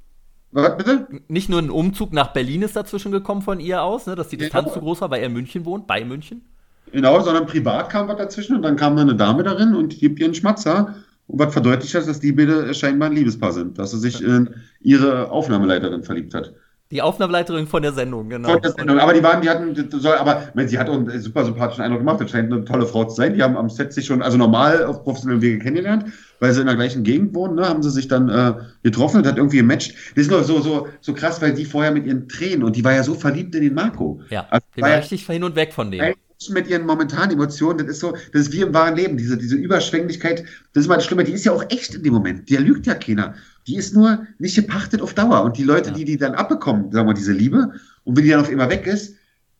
Was 0.50 0.76
bitte? 0.76 1.08
Nicht 1.28 1.50
nur 1.50 1.60
ein 1.60 1.70
Umzug 1.70 2.12
nach 2.12 2.32
Berlin 2.32 2.62
ist 2.62 2.76
dazwischen 2.76 3.12
gekommen 3.12 3.42
von 3.42 3.60
ihr 3.60 3.82
aus, 3.82 4.06
ne, 4.06 4.14
dass 4.14 4.28
die 4.28 4.38
Distanz 4.38 4.68
ja. 4.68 4.74
zu 4.74 4.80
groß 4.80 5.00
war, 5.02 5.10
weil 5.10 5.20
er 5.20 5.26
in 5.26 5.32
München 5.32 5.64
wohnt, 5.64 5.86
bei 5.86 6.04
München. 6.04 6.42
Genau, 6.90 7.20
sondern 7.20 7.46
privat 7.46 7.90
kam 7.90 8.08
was 8.08 8.16
dazwischen 8.16 8.56
und 8.56 8.62
dann 8.62 8.76
kam 8.76 8.96
da 8.96 9.02
eine 9.02 9.14
Dame 9.14 9.42
darin 9.42 9.74
und 9.74 9.92
die 9.92 9.98
gibt 9.98 10.20
ihr 10.20 10.24
einen 10.24 10.34
Schmatzer. 10.34 10.94
Und 11.28 11.38
was 11.38 11.52
verdeutlicht 11.52 11.94
hat, 11.94 12.08
dass 12.08 12.20
die 12.20 12.32
beide 12.32 12.74
scheinbar 12.74 13.10
ein 13.10 13.14
Liebespaar 13.14 13.52
sind, 13.52 13.78
dass 13.78 13.90
sie 13.92 13.98
sich 13.98 14.22
in 14.24 14.48
ihre 14.80 15.30
Aufnahmeleiterin 15.30 16.02
verliebt 16.02 16.34
hat. 16.34 16.54
Die 16.90 17.02
Aufnahmeleiterin 17.02 17.66
von 17.66 17.82
der 17.82 17.92
Sendung, 17.92 18.30
genau. 18.30 18.48
Von 18.48 18.62
der 18.62 18.72
Sendung. 18.72 18.98
Aber 18.98 19.12
die 19.12 19.22
waren, 19.22 19.42
die 19.42 19.50
hatten, 19.50 19.90
soll, 19.90 20.14
aber 20.14 20.50
sie 20.66 20.78
hat 20.78 20.88
auch 20.88 20.94
einen 20.94 21.20
super 21.20 21.44
sympathischen 21.44 21.84
Eindruck 21.84 22.00
gemacht. 22.00 22.18
Das 22.22 22.30
scheint 22.30 22.50
eine 22.50 22.64
tolle 22.64 22.86
Frau 22.86 23.04
zu 23.04 23.14
sein. 23.14 23.34
Die 23.34 23.42
haben 23.42 23.58
am 23.58 23.68
Set 23.68 23.92
sich 23.92 24.06
schon, 24.06 24.22
also 24.22 24.38
normal 24.38 24.84
auf 24.86 25.04
professionellem 25.04 25.42
Wege 25.42 25.58
kennengelernt, 25.58 26.06
weil 26.40 26.54
sie 26.54 26.62
in 26.62 26.66
der 26.66 26.76
gleichen 26.76 27.04
Gegend 27.04 27.34
wohnen, 27.34 27.56
ne, 27.56 27.68
haben 27.68 27.82
sie 27.82 27.90
sich 27.90 28.08
dann 28.08 28.30
äh, 28.30 28.54
getroffen 28.82 29.18
und 29.18 29.26
hat 29.26 29.36
irgendwie 29.36 29.58
gematcht. 29.58 29.94
Das 30.14 30.22
ist 30.24 30.30
nur 30.30 30.42
so, 30.44 30.60
so, 30.60 30.88
so 31.02 31.12
krass, 31.12 31.42
weil 31.42 31.52
die 31.52 31.66
vorher 31.66 31.92
mit 31.92 32.06
ihren 32.06 32.26
Tränen 32.26 32.64
und 32.64 32.74
die 32.74 32.82
war 32.82 32.94
ja 32.94 33.02
so 33.02 33.12
verliebt 33.12 33.54
in 33.54 33.64
den 33.64 33.74
Marco. 33.74 34.22
Ja, 34.30 34.46
also, 34.48 34.64
die 34.74 34.80
war 34.80 34.88
ja 34.88 34.96
richtig 34.96 35.26
hin 35.26 35.44
und 35.44 35.56
weg 35.56 35.74
von 35.74 35.90
dem 35.90 36.14
mit 36.50 36.68
ihren 36.68 36.86
momentanen 36.86 37.32
Emotionen, 37.32 37.78
das 37.78 37.96
ist 37.96 38.00
so, 38.00 38.12
das 38.32 38.42
ist 38.42 38.52
wie 38.52 38.60
im 38.60 38.72
wahren 38.72 38.96
Leben, 38.96 39.16
diese, 39.16 39.36
diese 39.36 39.56
Überschwänglichkeit, 39.56 40.44
das 40.72 40.82
ist 40.82 40.88
mal 40.88 40.96
das 40.96 41.04
Schlimme, 41.04 41.24
die 41.24 41.32
ist 41.32 41.44
ja 41.44 41.52
auch 41.52 41.64
echt 41.68 41.94
in 41.94 42.02
dem 42.02 42.14
Moment, 42.14 42.48
der 42.48 42.60
lügt 42.60 42.86
ja 42.86 42.94
keiner. 42.94 43.34
Die 43.66 43.76
ist 43.76 43.94
nur 43.94 44.26
nicht 44.38 44.54
gepachtet 44.54 45.02
auf 45.02 45.14
Dauer. 45.14 45.42
Und 45.42 45.58
die 45.58 45.64
Leute, 45.64 45.90
ja. 45.90 45.96
die 45.96 46.04
die 46.04 46.16
dann 46.16 46.34
abbekommen, 46.34 46.92
sagen 46.92 47.08
wir, 47.08 47.14
diese 47.14 47.32
Liebe, 47.32 47.72
und 48.04 48.16
wenn 48.16 48.24
die 48.24 48.30
dann 48.30 48.40
auf 48.40 48.50
immer 48.50 48.70
weg 48.70 48.86
ist, 48.86 49.16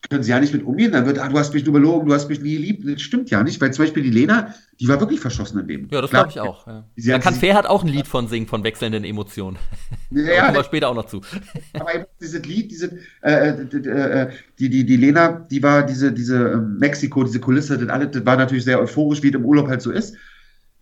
können 0.09 0.23
sie 0.23 0.31
ja 0.31 0.41
nicht 0.41 0.53
mit 0.53 0.65
umgehen. 0.65 0.93
Dann 0.93 1.07
wird, 1.07 1.19
ah, 1.19 1.29
du 1.29 1.39
hast 1.39 1.53
mich 1.53 1.65
nur 1.65 1.75
belogen, 1.75 2.09
du 2.09 2.15
hast 2.15 2.29
mich 2.29 2.41
nie 2.41 2.55
geliebt. 2.55 2.85
Das 2.87 3.03
stimmt 3.03 3.31
ja 3.31 3.43
nicht, 3.43 3.61
weil 3.61 3.73
zum 3.73 3.85
Beispiel 3.85 4.03
die 4.03 4.11
Lena, 4.11 4.55
die 4.81 4.89
war 4.89 5.01
wirklich 5.01 5.21
verschossen 5.21 5.61
im 5.61 5.67
Leben. 5.67 5.89
Ja, 5.91 6.01
das 6.01 6.11
glaube 6.11 6.31
ich 6.31 6.41
auch. 6.41 6.67
Ja. 6.67 6.85
Da 6.97 7.19
kann 7.19 7.35
Fair 7.35 7.55
hat 7.55 7.67
auch 7.67 7.83
ein 7.83 7.89
Lied 7.89 8.07
von 8.07 8.29
singen, 8.29 8.47
von 8.47 8.65
wechselnden 8.65 9.05
Emotionen. 9.05 9.57
Ja, 10.11 10.23
ja 10.23 10.43
kommen 10.45 10.55
wir 10.55 10.65
später 10.65 10.89
auch 10.89 10.95
noch 10.95 11.05
zu. 11.05 11.21
Aber 11.75 11.95
eben 11.95 12.07
dieses 12.19 12.43
Lied, 12.47 12.71
diese, 12.71 12.99
äh, 13.21 13.51
äh, 13.51 14.31
die, 14.59 14.71
die, 14.71 14.87
die 14.87 14.97
Lena, 14.97 15.47
die 15.51 15.63
war 15.63 15.83
diese, 15.83 16.13
diese 16.13 16.53
ähm, 16.53 16.79
Mexiko, 16.79 17.25
diese 17.25 17.41
Kulisse, 17.41 17.77
das, 17.77 17.91
alles, 17.91 18.13
das 18.13 18.25
war 18.25 18.37
natürlich 18.37 18.65
sehr 18.65 18.81
euphorisch, 18.81 19.23
wie 19.23 19.29
es 19.29 19.35
im 19.35 19.45
Urlaub 19.45 19.69
halt 19.69 19.83
so 19.83 19.91
ist. 19.91 20.15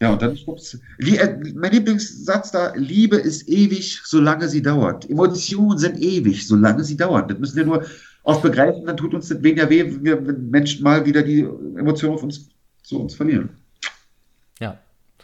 Ja, 0.01 0.13
und 0.13 0.23
dann 0.23 0.37
schwupps. 0.37 0.79
Äh, 0.99 1.39
mein 1.55 1.73
Lieblingssatz 1.73 2.53
da, 2.53 2.73
Liebe 2.77 3.17
ist 3.17 3.49
ewig, 3.49 4.01
solange 4.05 4.49
sie 4.49 4.63
dauert. 4.63 5.09
Emotionen 5.09 5.79
sind 5.79 5.99
ewig, 5.99 6.47
solange 6.47 6.85
sie 6.85 6.97
dauern. 6.97 7.27
Das 7.27 7.39
müssen 7.39 7.57
wir 7.57 7.65
nur 7.65 7.85
oft 8.27 8.43
begreifen, 8.43 8.85
dann 8.85 8.97
tut 8.97 9.15
uns 9.15 9.29
das 9.29 9.43
weniger 9.43 9.71
weh, 9.71 9.85
wenn 9.85 10.05
wir 10.05 10.21
Menschen 10.21 10.83
mal 10.83 11.07
wieder 11.07 11.23
die 11.23 11.43
Emotionen 11.43 12.15
auf 12.15 12.23
uns, 12.25 12.49
zu 12.83 13.01
uns 13.01 13.15
verlieren. 13.15 13.51
Ja. 14.61 14.79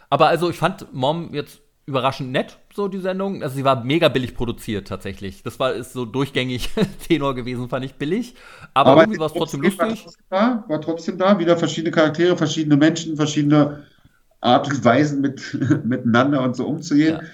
Aber 0.09 0.27
also 0.27 0.49
ich 0.49 0.55
fand 0.55 0.91
Mom 0.93 1.33
jetzt 1.33 1.61
überraschend 1.85 2.31
nett, 2.31 2.59
so 2.73 2.87
die 2.87 2.99
Sendung. 2.99 3.43
Also 3.43 3.55
sie 3.55 3.65
war 3.65 3.83
mega 3.83 4.07
billig 4.07 4.35
produziert 4.35 4.87
tatsächlich. 4.87 5.43
Das 5.43 5.59
war 5.59 5.73
ist 5.73 5.91
so 5.91 6.05
durchgängig 6.05 6.69
Tenor 7.07 7.35
gewesen, 7.35 7.67
fand 7.67 7.83
ich 7.83 7.95
billig. 7.95 8.35
Aber, 8.73 8.91
Aber 8.91 9.01
irgendwie 9.01 9.19
war 9.19 9.27
es 9.27 9.33
trotzdem 9.33 9.61
lustig. 9.61 9.79
War 9.79 9.89
trotzdem, 9.89 10.23
da, 10.29 10.65
war 10.69 10.81
trotzdem 10.81 11.17
da, 11.17 11.39
wieder 11.39 11.57
verschiedene 11.57 11.91
Charaktere, 11.91 12.37
verschiedene 12.37 12.77
Menschen, 12.77 13.17
verschiedene 13.17 13.83
Art 14.39 14.67
und 14.69 14.85
Weisen 14.85 15.19
mit, 15.19 15.57
miteinander 15.83 16.41
und 16.41 16.55
so 16.55 16.67
umzugehen. 16.67 17.19
Ja. 17.21 17.27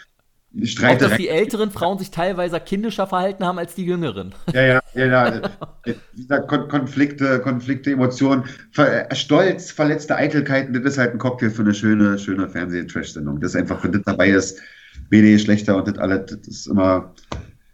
Auch, 0.52 0.98
dass 0.98 1.16
die 1.18 1.30
älteren 1.30 1.70
Frauen 1.70 2.00
sich 2.00 2.10
teilweise 2.10 2.60
kindischer 2.60 3.06
verhalten 3.06 3.46
haben 3.46 3.60
als 3.60 3.76
die 3.76 3.86
jüngeren. 3.86 4.34
Ja, 4.54 4.64
ja, 4.64 4.82
ja. 4.96 5.42
ja. 5.86 6.40
Kon 6.40 6.68
Konflikte, 6.68 7.40
Konflikte, 7.40 7.92
Emotionen, 7.92 8.46
Ver 8.72 9.08
Stolz, 9.14 9.72
verletzte 9.72 10.16
Eitelkeiten, 10.16 10.74
das 10.74 10.94
ist 10.94 10.98
halt 10.98 11.14
ein 11.14 11.20
Cocktail 11.20 11.52
für 11.52 11.62
eine 11.62 11.74
schöne, 11.74 12.18
schöne 12.18 12.50
Fernseh-Trash-Sendung. 12.50 13.40
Das 13.40 13.52
ist 13.52 13.58
einfach, 13.58 13.84
wenn 13.84 13.92
das 13.92 14.02
dabei 14.06 14.30
ist, 14.30 14.60
BD 15.10 15.38
schlechter 15.38 15.78
und 15.78 15.88
das 15.88 16.00
alles, 16.00 16.26
das 16.26 16.48
ist 16.48 16.68
immer. 16.68 17.14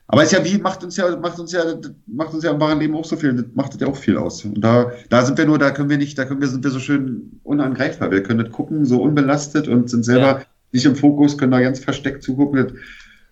Aber 0.07 0.21
es 0.21 0.33
ist 0.33 0.37
ja 0.37 0.45
wie, 0.45 0.57
macht 0.57 0.83
uns 0.83 0.97
ja, 0.97 1.15
macht 1.15 1.39
uns 1.39 1.53
ja, 1.53 1.63
macht 2.07 2.33
uns 2.33 2.43
ja 2.43 2.51
im 2.51 2.59
wahren 2.59 2.79
Leben 2.79 2.95
auch 2.95 3.05
so 3.05 3.15
viel, 3.15 3.33
das 3.33 3.45
macht 3.55 3.73
das 3.73 3.81
ja 3.81 3.87
auch 3.87 3.95
viel 3.95 4.17
aus. 4.17 4.43
Und 4.43 4.59
da, 4.61 4.91
da 5.09 5.25
sind 5.25 5.37
wir 5.37 5.45
nur, 5.45 5.57
da 5.57 5.71
können 5.71 5.89
wir 5.89 5.97
nicht, 5.97 6.17
da 6.17 6.25
können 6.25 6.41
wir, 6.41 6.49
sind 6.49 6.63
wir 6.63 6.71
so 6.71 6.79
schön 6.79 7.39
unangreifbar. 7.43 8.11
Wir 8.11 8.21
können 8.21 8.43
das 8.43 8.51
gucken, 8.51 8.85
so 8.85 9.01
unbelastet 9.01 9.69
und 9.69 9.89
sind 9.89 10.03
selber. 10.03 10.39
Ja 10.39 10.45
nicht 10.75 10.85
im 10.85 10.95
Fokus, 10.95 11.37
können 11.37 11.51
da 11.51 11.61
ganz 11.61 11.79
versteckt 11.79 12.21
zugucken. 12.21 12.79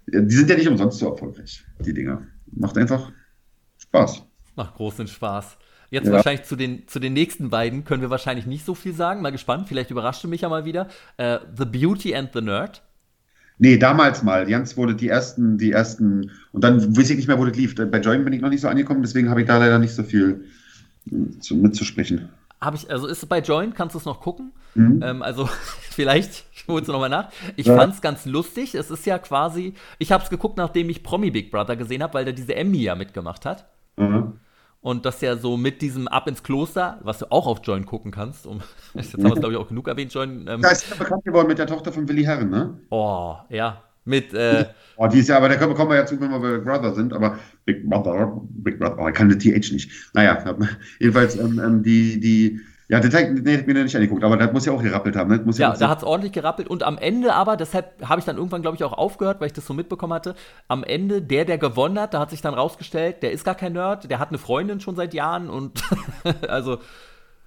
Die 0.07 0.35
sind 0.35 0.49
ja 0.49 0.55
nicht 0.55 0.67
umsonst 0.67 0.99
so 0.99 1.09
erfolgreich, 1.09 1.63
die 1.79 1.93
Dinger. 1.93 2.23
Macht 2.51 2.77
einfach 2.77 3.11
Spaß. 3.77 4.23
Macht 4.55 4.75
großen 4.75 5.07
Spaß. 5.07 5.57
Jetzt 5.89 6.07
ja. 6.07 6.13
wahrscheinlich 6.13 6.43
zu 6.43 6.55
den, 6.55 6.87
zu 6.87 6.99
den 6.99 7.13
nächsten 7.13 7.49
beiden 7.49 7.83
können 7.85 8.01
wir 8.01 8.09
wahrscheinlich 8.09 8.47
nicht 8.47 8.65
so 8.65 8.73
viel 8.73 8.93
sagen. 8.93 9.21
Mal 9.21 9.31
gespannt, 9.31 9.67
vielleicht 9.67 9.91
überrascht 9.91 10.23
du 10.23 10.27
mich 10.27 10.41
ja 10.41 10.49
mal 10.49 10.65
wieder. 10.65 10.87
Uh, 11.21 11.37
the 11.55 11.65
Beauty 11.65 12.15
and 12.15 12.31
the 12.33 12.41
Nerd. 12.41 12.81
Nee, 13.59 13.77
damals 13.77 14.23
mal. 14.23 14.49
Jans 14.49 14.75
wurde 14.75 14.95
die 14.95 15.09
ersten, 15.09 15.57
die 15.57 15.71
ersten, 15.71 16.31
und 16.51 16.63
dann 16.63 16.97
weiß 16.97 17.11
ich 17.11 17.17
nicht 17.17 17.27
mehr, 17.27 17.37
wo 17.37 17.45
das 17.45 17.55
lief. 17.55 17.75
Bei 17.75 17.99
Join 17.99 18.23
bin 18.23 18.33
ich 18.33 18.41
noch 18.41 18.49
nicht 18.49 18.61
so 18.61 18.67
angekommen, 18.67 19.03
deswegen 19.03 19.29
habe 19.29 19.41
ich 19.41 19.47
da 19.47 19.57
leider 19.57 19.77
nicht 19.77 19.93
so 19.93 20.03
viel 20.03 20.45
zu, 21.39 21.55
mitzusprechen 21.55 22.29
habe 22.63 22.77
ich, 22.77 22.89
also 22.89 23.07
ist 23.07 23.23
es 23.23 23.25
bei 23.27 23.39
Join, 23.39 23.73
kannst 23.73 23.95
du 23.95 23.99
es 23.99 24.05
noch 24.05 24.21
gucken? 24.21 24.53
Mhm. 24.75 25.01
Ähm, 25.03 25.21
also 25.21 25.45
vielleicht 25.81 26.45
holst 26.67 26.87
du 26.87 26.91
nochmal 26.91 27.09
nach. 27.09 27.29
Ich 27.55 27.67
ja. 27.67 27.75
fand 27.75 27.93
es 27.93 28.01
ganz 28.01 28.25
lustig. 28.25 28.75
Es 28.75 28.91
ist 28.91 29.05
ja 29.05 29.19
quasi, 29.19 29.73
ich 29.99 30.11
habe 30.11 30.23
es 30.23 30.29
geguckt, 30.29 30.57
nachdem 30.57 30.89
ich 30.89 31.03
Promi 31.03 31.31
Big 31.31 31.51
Brother 31.51 31.75
gesehen 31.75 32.03
habe, 32.03 32.13
weil 32.15 32.25
der 32.25 32.33
diese 32.33 32.55
Emmy 32.55 32.79
ja 32.79 32.95
mitgemacht 32.95 33.45
hat. 33.45 33.65
Mhm. 33.97 34.39
Und 34.81 35.05
das 35.05 35.21
ja 35.21 35.37
so 35.37 35.55
mit 35.55 35.81
diesem 35.81 36.09
Ab 36.09 36.27
ins 36.27 36.43
Kloster, 36.43 36.99
was 37.03 37.19
du 37.19 37.31
auch 37.31 37.47
auf 37.47 37.61
Join 37.63 37.85
gucken 37.85 38.11
kannst. 38.11 38.45
Um, 38.45 38.59
jetzt 38.93 39.13
haben 39.13 39.23
wir 39.23 39.33
es, 39.33 39.39
glaube 39.39 39.53
ich, 39.53 39.59
auch 39.59 39.67
genug 39.67 39.87
erwähnt, 39.87 40.13
Join. 40.13 40.45
Ähm, 40.47 40.61
da 40.61 40.69
ist 40.69 40.89
ja 40.89 40.95
bekannt 40.97 41.23
geworden 41.23 41.47
mit 41.47 41.57
der 41.57 41.67
Tochter 41.67 41.93
von 41.93 42.07
Willi 42.07 42.23
Herren, 42.23 42.49
ne? 42.49 42.79
Oh, 42.89 43.37
ja. 43.49 43.81
Mit, 44.05 44.33
äh, 44.33 44.65
oh, 44.97 45.07
die 45.07 45.19
ist 45.19 45.29
ja, 45.29 45.37
aber 45.37 45.49
da 45.49 45.55
kommen 45.55 45.89
wir 45.89 45.95
ja 45.95 46.05
zu, 46.05 46.19
wenn 46.19 46.29
wir 46.29 46.39
bei 46.39 46.57
Big 46.57 46.65
Brother 46.65 46.93
sind, 46.93 47.13
aber 47.13 47.39
Big 47.65 47.89
Brother, 47.89 48.41
Big 48.49 48.79
Brother, 48.79 48.97
oh, 48.99 49.07
ich 49.07 49.13
kann 49.13 49.29
die 49.29 49.37
TH 49.37 49.71
nicht. 49.71 49.91
Naja, 50.13 50.43
jedenfalls 50.99 51.37
ähm, 51.37 51.61
ähm, 51.63 51.83
die, 51.83 52.19
die, 52.19 52.59
ja, 52.89 52.99
den 52.99 53.11
Teig 53.11 53.31
nee, 53.33 53.53
hätte 53.53 53.71
mir 53.71 53.81
nicht 53.81 53.95
angeguckt, 53.95 54.23
aber 54.23 54.35
das 54.35 54.51
muss 54.51 54.65
ja 54.65 54.73
auch 54.73 54.83
gerappelt 54.83 55.15
haben. 55.15 55.31
Ne? 55.31 55.41
Muss 55.43 55.57
ja, 55.57 55.71
ja 55.71 55.77
da 55.77 55.89
hat 55.89 55.99
es 55.99 56.03
ordentlich 56.03 56.33
gerappelt 56.33 56.67
und 56.67 56.83
am 56.83 56.97
Ende 56.97 57.33
aber, 57.33 57.55
deshalb 57.55 58.07
habe 58.07 58.19
ich 58.19 58.25
dann 58.25 58.37
irgendwann, 58.37 58.61
glaube 58.61 58.75
ich, 58.75 58.83
auch 58.83 58.93
aufgehört, 58.93 59.39
weil 59.39 59.47
ich 59.47 59.53
das 59.53 59.65
so 59.65 59.73
mitbekommen 59.73 60.13
hatte. 60.13 60.35
Am 60.67 60.83
Ende, 60.83 61.21
der, 61.21 61.45
der 61.45 61.57
gewonnen 61.57 61.97
hat, 61.97 62.13
da 62.13 62.19
hat 62.19 62.29
sich 62.29 62.41
dann 62.41 62.53
rausgestellt, 62.53 63.23
der 63.23 63.31
ist 63.31 63.45
gar 63.45 63.55
kein 63.55 63.73
Nerd, 63.73 64.11
der 64.11 64.19
hat 64.19 64.29
eine 64.29 64.37
Freundin 64.37 64.81
schon 64.81 64.95
seit 64.95 65.13
Jahren 65.13 65.49
und 65.49 65.81
also. 66.49 66.79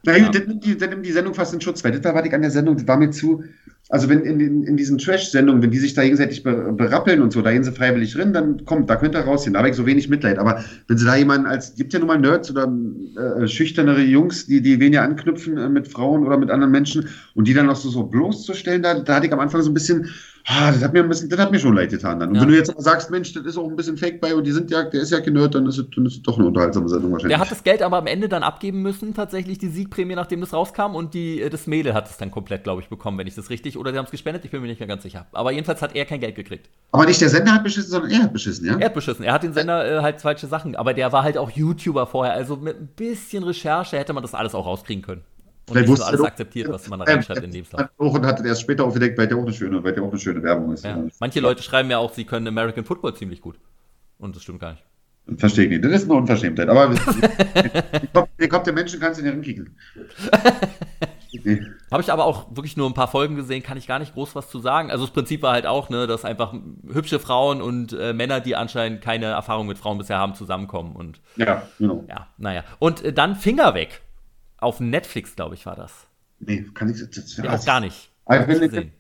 Na, 0.05 0.17
ja. 0.17 0.29
das, 0.31 0.47
nimmt 0.47 0.65
die, 0.65 0.79
das 0.79 0.89
nimmt 0.89 1.05
die 1.05 1.13
Sendung 1.13 1.35
fast 1.35 1.53
in 1.53 1.61
Schutz, 1.61 1.85
weil 1.85 1.93
das 1.93 2.15
war, 2.15 2.25
ich 2.25 2.33
an 2.33 2.43
der 2.43 2.51
Sendung, 2.51 2.77
das 2.77 2.89
war 2.89 2.97
mir 2.97 3.11
zu, 3.11 3.45
also 3.89 4.09
wenn 4.09 4.23
in, 4.23 4.41
in, 4.41 4.63
in 4.65 4.77
diesen 4.77 4.99
Trash-Sendungen, 4.99 5.63
wenn 5.63 5.71
die 5.71 5.79
sich 5.79 5.95
da 5.95 6.03
gegenseitig 6.03 6.43
berappeln 6.43 7.23
und 7.23 7.33
so, 7.33 7.41
da 7.41 7.53
gehen 7.53 7.63
sie 7.63 7.71
freiwillig 7.71 8.13
drin, 8.13 8.33
dann 8.33 8.65
kommt, 8.65 8.91
da 8.91 8.97
könnt 8.97 9.15
ihr 9.15 9.21
rausgehen. 9.21 9.55
Da 9.55 9.61
habe 9.61 9.71
ich 9.71 9.77
so 9.77 9.87
wenig 9.87 10.09
Mitleid. 10.09 10.39
Aber 10.39 10.65
wenn 10.89 10.99
sie 10.99 11.05
da 11.05 11.15
jemanden 11.15 11.47
als, 11.47 11.77
gibt 11.77 11.93
ja 11.93 12.01
nun 12.01 12.09
mal 12.09 12.19
Nerds 12.19 12.51
oder 12.51 12.73
äh, 13.17 13.47
schüchternere 13.47 14.03
Jungs, 14.03 14.47
die, 14.47 14.61
die 14.61 14.81
weniger 14.81 15.03
anknüpfen 15.03 15.57
äh, 15.57 15.69
mit 15.69 15.87
Frauen 15.87 16.27
oder 16.27 16.37
mit 16.37 16.51
anderen 16.51 16.73
Menschen 16.73 17.09
und 17.35 17.47
die 17.47 17.55
dann 17.55 17.67
noch 17.67 17.77
so, 17.77 17.89
so 17.89 18.03
bloßzustellen, 18.03 18.83
da, 18.83 18.99
da 18.99 19.17
hatte 19.17 19.27
ich 19.27 19.33
am 19.33 19.41
Anfang 19.41 19.63
so 19.63 19.71
ein 19.71 19.75
bisschen, 19.75 20.09
ah, 20.47 20.71
das 20.71 20.83
hat 20.83 20.93
mir 20.93 21.03
ein 21.03 21.09
bisschen, 21.09 21.29
das 21.29 21.39
hat 21.39 21.51
mir 21.51 21.59
schon 21.59 21.75
leid 21.75 21.91
getan 21.91 22.21
dann. 22.21 22.31
Und 22.31 22.37
ja. 22.37 22.43
wenn 22.43 22.49
du 22.49 22.57
jetzt 22.57 22.73
sagst, 22.79 23.11
Mensch, 23.11 23.33
das 23.33 23.45
ist 23.45 23.59
auch 23.59 23.69
ein 23.69 23.77
bisschen 23.77 23.97
Fake 23.97 24.21
bei 24.21 24.35
und 24.35 24.45
die 24.45 24.53
sind 24.53 24.71
ja, 24.71 24.85
der 24.85 25.03
ist 25.03 25.11
ja 25.11 25.19
genört, 25.19 25.55
dann 25.55 25.67
ist 25.67 25.79
es, 25.79 25.87
dann 25.95 26.07
ist 26.07 26.15
es 26.15 26.23
doch 26.23 26.39
eine 26.39 26.47
unterhaltsame 26.47 26.89
Sendung 26.89 27.13
wahrscheinlich. 27.13 27.37
Der 27.37 27.41
hat 27.41 27.51
das 27.51 27.65
Geld 27.65 27.83
aber 27.83 27.99
am 27.99 28.07
Ende 28.07 28.29
dann 28.29 28.43
abgeben 28.43 28.83
müssen, 28.83 29.15
tatsächlich 29.15 29.59
die 29.59 29.69
Siegprämie, 29.69 30.15
nachdem 30.15 30.41
das 30.41 30.53
rauskam 30.53 30.95
und 30.95 31.15
die, 31.15 31.43
äh, 31.43 31.51
das 31.51 31.67
Mädel 31.67 31.95
hat 31.95 32.09
es 32.09 32.17
dann 32.17 32.31
komplett, 32.31 32.65
glaube 32.65 32.81
ich, 32.81 32.89
bekommen, 32.89 33.19
wenn 33.19 33.27
ich 33.27 33.35
das 33.35 33.51
richtig, 33.51 33.77
oder 33.77 33.93
sie 33.93 33.99
haben 33.99 34.07
es 34.07 34.11
gespendet, 34.11 34.45
ich 34.45 34.51
bin 34.51 34.61
mir 34.61 34.69
nicht 34.69 34.81
mehr 34.81 34.89
ganz 34.89 35.03
sicher. 35.03 35.27
Aber 35.33 35.51
jedenfalls 35.53 35.83
hat 35.83 35.95
er 35.95 36.05
kein 36.05 36.21
Geld 36.21 36.37
gekriegt. 36.37 36.69
Aber 36.93 37.07
nicht 37.07 37.21
der 37.21 37.29
Sender 37.29 37.53
hat 37.53 37.65
beschissen, 37.65 37.91
sondern 37.91 38.11
er 38.11 38.23
hat 38.23 38.33
beschissen, 38.33 38.67
ja? 38.67 38.79
Er 38.79 38.87
hat 38.87 38.95
beschissen. 38.95 39.25
Er 39.25 39.33
hat 39.33 39.43
den 39.43 39.53
Sender 39.53 39.99
äh, 39.99 40.03
halt 40.03 40.21
falsche 40.21 40.47
Sachen, 40.47 40.77
aber 40.77 40.95
der 40.95 41.13
war 41.13 41.23
halt 41.23 41.39
auch 41.39 41.51
YouTuber 41.51 42.07
vorher, 42.07 42.35
also 42.35 42.57
mit 42.57 42.81
ein 42.81 42.89
bisschen 42.89 43.43
Recherche 43.43 43.99
hätte 43.99 44.13
man 44.13 44.23
das 44.23 44.35
alles 44.35 44.55
auch 44.55 44.67
rauskriegen 44.67 45.03
können. 45.03 45.23
Und 45.69 45.89
nicht 45.89 46.03
alles 46.03 46.21
akzeptiert, 46.21 46.69
was 46.69 46.89
man 46.89 47.01
da 47.01 47.07
reinschreibt 47.07 47.43
in 47.43 47.51
Lebenslauf. 47.51 47.89
Und 47.97 48.25
hat 48.25 48.45
erst 48.45 48.61
später 48.61 48.85
aufgedeckt, 48.85 49.19
weil 49.19 49.27
der 49.27 49.37
auch 49.37 49.43
eine 49.43 49.53
schöne, 49.53 49.83
weil 49.83 49.93
der 49.93 50.05
auch 50.05 50.11
eine 50.11 50.19
schöne 50.19 50.43
Werbung 50.43 50.73
ist. 50.73 50.85
Ja. 50.85 51.03
Manche 51.19 51.41
Leute 51.41 51.63
schreiben 51.63 51.91
ja 51.91 51.99
auch, 51.99 52.13
sie 52.13 52.25
können 52.25 52.47
American 52.47 52.85
Football 52.85 53.17
ziemlich 53.17 53.41
gut. 53.41 53.59
Und 54.19 54.37
das 54.37 54.45
stimmt 54.45 54.61
gar 54.61 54.73
nicht. 54.73 54.85
Verstehe 55.39 55.65
ich 55.65 55.71
nicht. 55.71 55.85
Das 55.85 55.93
ist 55.93 56.05
eine 56.05 56.21
Unverschämtheit. 56.21 56.69
Aber 56.69 56.89
den 56.95 58.13
Kopf, 58.13 58.29
den 58.39 58.51
der 58.65 58.73
Menschen 58.75 59.01
kannst 59.01 59.19
du 59.19 59.25
nicht 59.25 59.33
hinkriegen. 59.33 59.77
Nee. 61.45 61.63
Habe 61.91 62.03
ich 62.03 62.13
aber 62.13 62.25
auch 62.25 62.47
wirklich 62.51 62.77
nur 62.77 62.89
ein 62.89 62.95
paar 62.95 63.09
Folgen 63.09 63.37
gesehen, 63.37 63.63
kann 63.63 63.77
ich 63.77 63.87
gar 63.87 63.99
nicht 63.99 64.15
groß 64.15 64.35
was 64.35 64.49
zu 64.49 64.61
sagen. 64.61 64.91
Also 64.91 65.05
das 65.05 65.13
Prinzip 65.13 65.43
war 65.43 65.53
halt 65.53 65.67
auch, 65.67 65.91
ne, 65.91 66.07
dass 66.07 66.25
einfach 66.25 66.55
hübsche 66.93 67.19
Frauen 67.19 67.61
und 67.61 67.93
äh, 67.93 68.13
Männer, 68.13 68.41
die 68.41 68.57
anscheinend 68.57 69.03
keine 69.03 69.27
Erfahrung 69.27 69.67
mit 69.67 69.79
Frauen 69.79 69.99
bisher 69.99 70.19
haben, 70.19 70.35
zusammenkommen. 70.35 70.95
Und, 70.95 71.21
ja, 71.37 71.63
genau. 71.79 72.05
Ja, 72.09 72.29
naja. 72.39 72.65
Und 72.79 73.05
äh, 73.05 73.13
dann 73.13 73.35
Finger 73.35 73.75
weg. 73.75 74.03
Auf 74.67 74.81
Netflix, 74.81 75.37
glaube 75.37 75.55
ich, 75.55 75.65
war 75.65 75.77
das. 75.77 76.09
Nee, 76.41 76.67
kann 76.75 76.91
ich 76.91 76.99
das, 76.99 77.37
ja, 77.37 77.55
auch 77.55 77.65
gar 77.65 77.79
nicht. 77.79 78.11
Ich 78.29 78.47
bin 78.47 78.91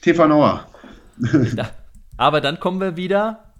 TV 0.00 0.28
Noah. 0.28 0.68
aber 2.16 2.40
dann 2.40 2.60
kommen 2.60 2.80
wir 2.80 2.96
wieder 2.96 3.52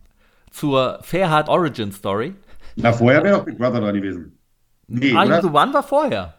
zur 0.53 1.01
Fairheart 1.03 1.49
Origin 1.49 1.91
Story. 1.91 2.37
Na, 2.77 2.93
vorher 2.93 3.25
wäre 3.25 3.39
doch 3.39 3.45
Big 3.45 3.59
Brother 3.59 3.81
dran 3.81 3.97
gewesen. 3.97 4.39
Nee, 4.87 5.13
Are 5.13 5.27
You 5.27 5.43
the 5.43 5.49
One 5.49 5.75
war 5.75 5.83
vorher. 5.83 6.35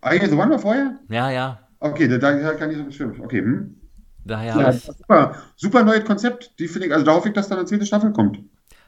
Are 0.00 0.16
You 0.16 0.26
the 0.26 0.34
One 0.34 0.50
war 0.50 0.58
vorher? 0.58 0.98
Ja, 1.08 1.30
ja. 1.30 1.60
Okay, 1.78 2.08
da, 2.08 2.18
da 2.18 2.54
kann 2.54 2.72
ich 2.72 2.76
so 2.76 2.84
bestimmt. 2.84 3.20
Okay, 3.20 3.42
hm. 3.42 3.80
Daher 4.24 4.56
ja, 4.56 4.72
super, 4.72 5.36
super 5.54 5.84
neues 5.84 6.04
Konzept. 6.04 6.58
Die 6.58 6.66
finde 6.66 6.88
ich, 6.88 6.92
also 6.92 7.06
da 7.06 7.12
hoffe 7.12 7.28
ich, 7.28 7.34
dass 7.34 7.46
dann 7.46 7.58
eine 7.58 7.68
zweite 7.68 7.86
Staffel 7.86 8.12
kommt. 8.12 8.40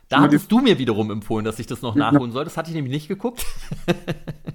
Da 0.09 0.21
hattest 0.21 0.51
du 0.53 0.61
mir 0.61 0.79
wiederum 0.79 1.11
empfohlen, 1.11 1.45
dass 1.45 1.59
ich 1.59 1.67
das 1.67 1.83
noch 1.83 1.95
nachholen 1.97 2.31
soll. 2.31 2.45
Das 2.45 2.57
hatte 2.57 2.71
ich 2.71 2.77
nämlich 2.77 2.93
nicht 2.93 3.09
geguckt. 3.09 3.45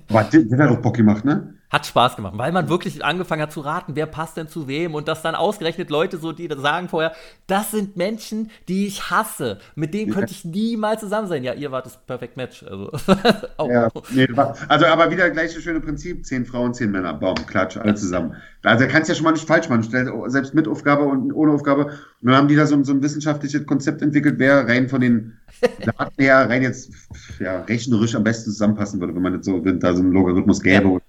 Aber 0.09 0.23
der, 0.23 0.43
der 0.43 0.57
hat 0.59 0.69
doch 0.69 0.81
Bock 0.81 0.95
gemacht, 0.95 1.25
ne? 1.25 1.55
Hat 1.71 1.85
Spaß 1.85 2.17
gemacht, 2.17 2.33
weil 2.35 2.51
man 2.51 2.67
wirklich 2.67 3.03
angefangen 3.03 3.41
hat 3.41 3.53
zu 3.53 3.61
raten, 3.61 3.95
wer 3.95 4.05
passt 4.05 4.35
denn 4.35 4.49
zu 4.49 4.67
wem 4.67 4.93
und 4.93 5.07
dass 5.07 5.21
dann 5.21 5.35
ausgerechnet 5.35 5.89
Leute 5.89 6.17
so, 6.17 6.33
die 6.33 6.49
sagen 6.57 6.89
vorher, 6.89 7.13
das 7.47 7.71
sind 7.71 7.95
Menschen, 7.95 8.51
die 8.67 8.87
ich 8.87 9.09
hasse. 9.09 9.57
Mit 9.75 9.93
denen 9.93 10.11
könnte 10.11 10.33
ich 10.33 10.43
niemals 10.43 10.99
zusammen 10.99 11.29
sein. 11.29 11.45
Ja, 11.45 11.53
ihr 11.53 11.71
wart 11.71 11.85
das 11.85 11.97
Perfect 12.05 12.35
Match. 12.35 12.63
Also, 12.63 12.91
oh. 13.57 13.69
ja, 13.69 13.87
nee, 14.09 14.27
also 14.67 14.85
aber 14.85 15.11
wieder 15.11 15.29
gleich 15.29 15.53
das 15.53 15.63
schöne 15.63 15.79
Prinzip: 15.79 16.25
zehn 16.25 16.45
Frauen, 16.45 16.73
zehn 16.73 16.91
Männer, 16.91 17.13
Baum, 17.13 17.35
Klatsch, 17.47 17.77
alle 17.77 17.95
zusammen. 17.95 18.35
Also 18.63 18.85
kannst 18.87 19.07
ja 19.09 19.15
schon 19.15 19.23
mal 19.23 19.31
nicht 19.31 19.47
falsch 19.47 19.69
machen. 19.69 19.83
Stell, 19.83 20.11
selbst 20.27 20.53
mit 20.53 20.67
Aufgabe 20.67 21.03
und 21.03 21.31
ohne 21.33 21.53
Aufgabe. 21.53 21.85
Und 21.85 21.95
dann 22.21 22.35
haben 22.35 22.47
die 22.47 22.55
da 22.55 22.65
so, 22.65 22.83
so 22.83 22.91
ein 22.91 23.01
wissenschaftliches 23.01 23.65
Konzept 23.65 24.01
entwickelt, 24.01 24.35
wer 24.37 24.67
rein 24.67 24.89
von 24.89 25.01
den 25.01 25.37
Daten 25.85 26.21
her 26.21 26.49
rein 26.49 26.61
jetzt 26.61 26.91
ja, 27.39 27.61
rechnerisch 27.61 28.15
am 28.15 28.23
besten 28.23 28.51
zusammenpassen 28.51 28.99
würde, 28.99 29.15
wenn 29.15 29.21
man 29.21 29.35
jetzt 29.35 29.45
so, 29.45 29.63
wenn 29.63 29.79
da 29.79 29.93
so 29.93 30.01
einen 30.01 30.11
Logarithmus 30.11 30.61
gäbe 30.61 30.89
ja. 30.89 31.00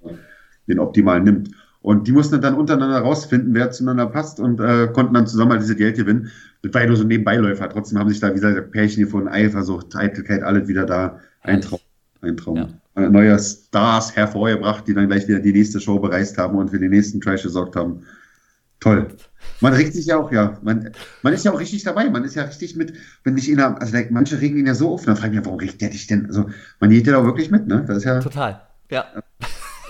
Den 0.68 0.78
optimal 0.78 1.20
nimmt. 1.20 1.50
Und 1.80 2.06
die 2.06 2.12
mussten 2.12 2.40
dann 2.40 2.54
untereinander 2.54 3.00
rausfinden, 3.00 3.54
wer 3.54 3.72
zueinander 3.72 4.06
passt 4.06 4.38
und 4.38 4.60
äh, 4.60 4.88
konnten 4.92 5.14
dann 5.14 5.26
zusammen 5.26 5.50
halt 5.50 5.62
diese 5.62 5.74
Geld 5.74 5.96
gewinnen. 5.96 6.30
Das 6.62 6.72
war 6.72 6.82
ja 6.82 6.86
nur 6.86 6.96
so 6.96 7.02
ein 7.02 7.08
Nebenbeiläufer. 7.08 7.68
Trotzdem 7.68 7.98
haben 7.98 8.08
sich 8.08 8.20
da 8.20 8.32
wieder 8.34 8.60
Pärchen 8.62 9.02
gefunden, 9.02 9.26
Eifersucht, 9.28 9.96
Eitelkeit, 9.96 10.44
alles 10.44 10.68
wieder 10.68 10.86
da. 10.86 11.18
Ein 11.40 11.60
Traum. 11.60 11.80
Ein 12.20 12.36
Traum. 12.36 12.56
Ja. 12.56 12.68
Äh, 12.94 13.08
neue 13.08 13.36
Stars 13.38 14.14
hervorgebracht, 14.14 14.86
die 14.86 14.94
dann 14.94 15.08
gleich 15.08 15.26
wieder 15.26 15.40
die 15.40 15.52
nächste 15.52 15.80
Show 15.80 15.98
bereist 15.98 16.38
haben 16.38 16.56
und 16.56 16.70
für 16.70 16.78
den 16.78 16.90
nächsten 16.90 17.20
Trash 17.20 17.42
gesorgt 17.42 17.74
haben. 17.74 18.04
Toll. 18.78 19.08
Man 19.60 19.72
regt 19.72 19.94
sich 19.94 20.06
ja 20.06 20.18
auch, 20.18 20.30
ja. 20.30 20.58
Man, 20.62 20.90
man 21.22 21.32
ist 21.32 21.44
ja 21.44 21.52
auch 21.52 21.60
richtig 21.60 21.82
dabei. 21.84 22.10
Man 22.10 22.24
ist 22.24 22.34
ja 22.36 22.44
richtig 22.44 22.76
mit, 22.76 22.92
wenn 23.24 23.36
ich 23.36 23.48
ihn, 23.48 23.60
also 23.60 23.96
manche 24.10 24.40
regen 24.40 24.58
ihn 24.58 24.66
ja 24.66 24.74
so 24.74 24.92
auf, 24.92 25.04
dann 25.04 25.16
frage 25.16 25.32
ich 25.32 25.38
mich, 25.38 25.46
warum 25.46 25.58
regt 25.58 25.80
der 25.80 25.90
dich 25.90 26.06
denn? 26.06 26.26
Also, 26.26 26.46
man 26.80 26.90
geht 26.90 27.06
ja 27.06 27.12
da 27.12 27.24
wirklich 27.24 27.50
mit, 27.50 27.66
ne? 27.66 27.84
Das 27.86 27.98
ist 27.98 28.04
ja. 28.04 28.20
Total. 28.20 28.60
Ja. 28.90 29.06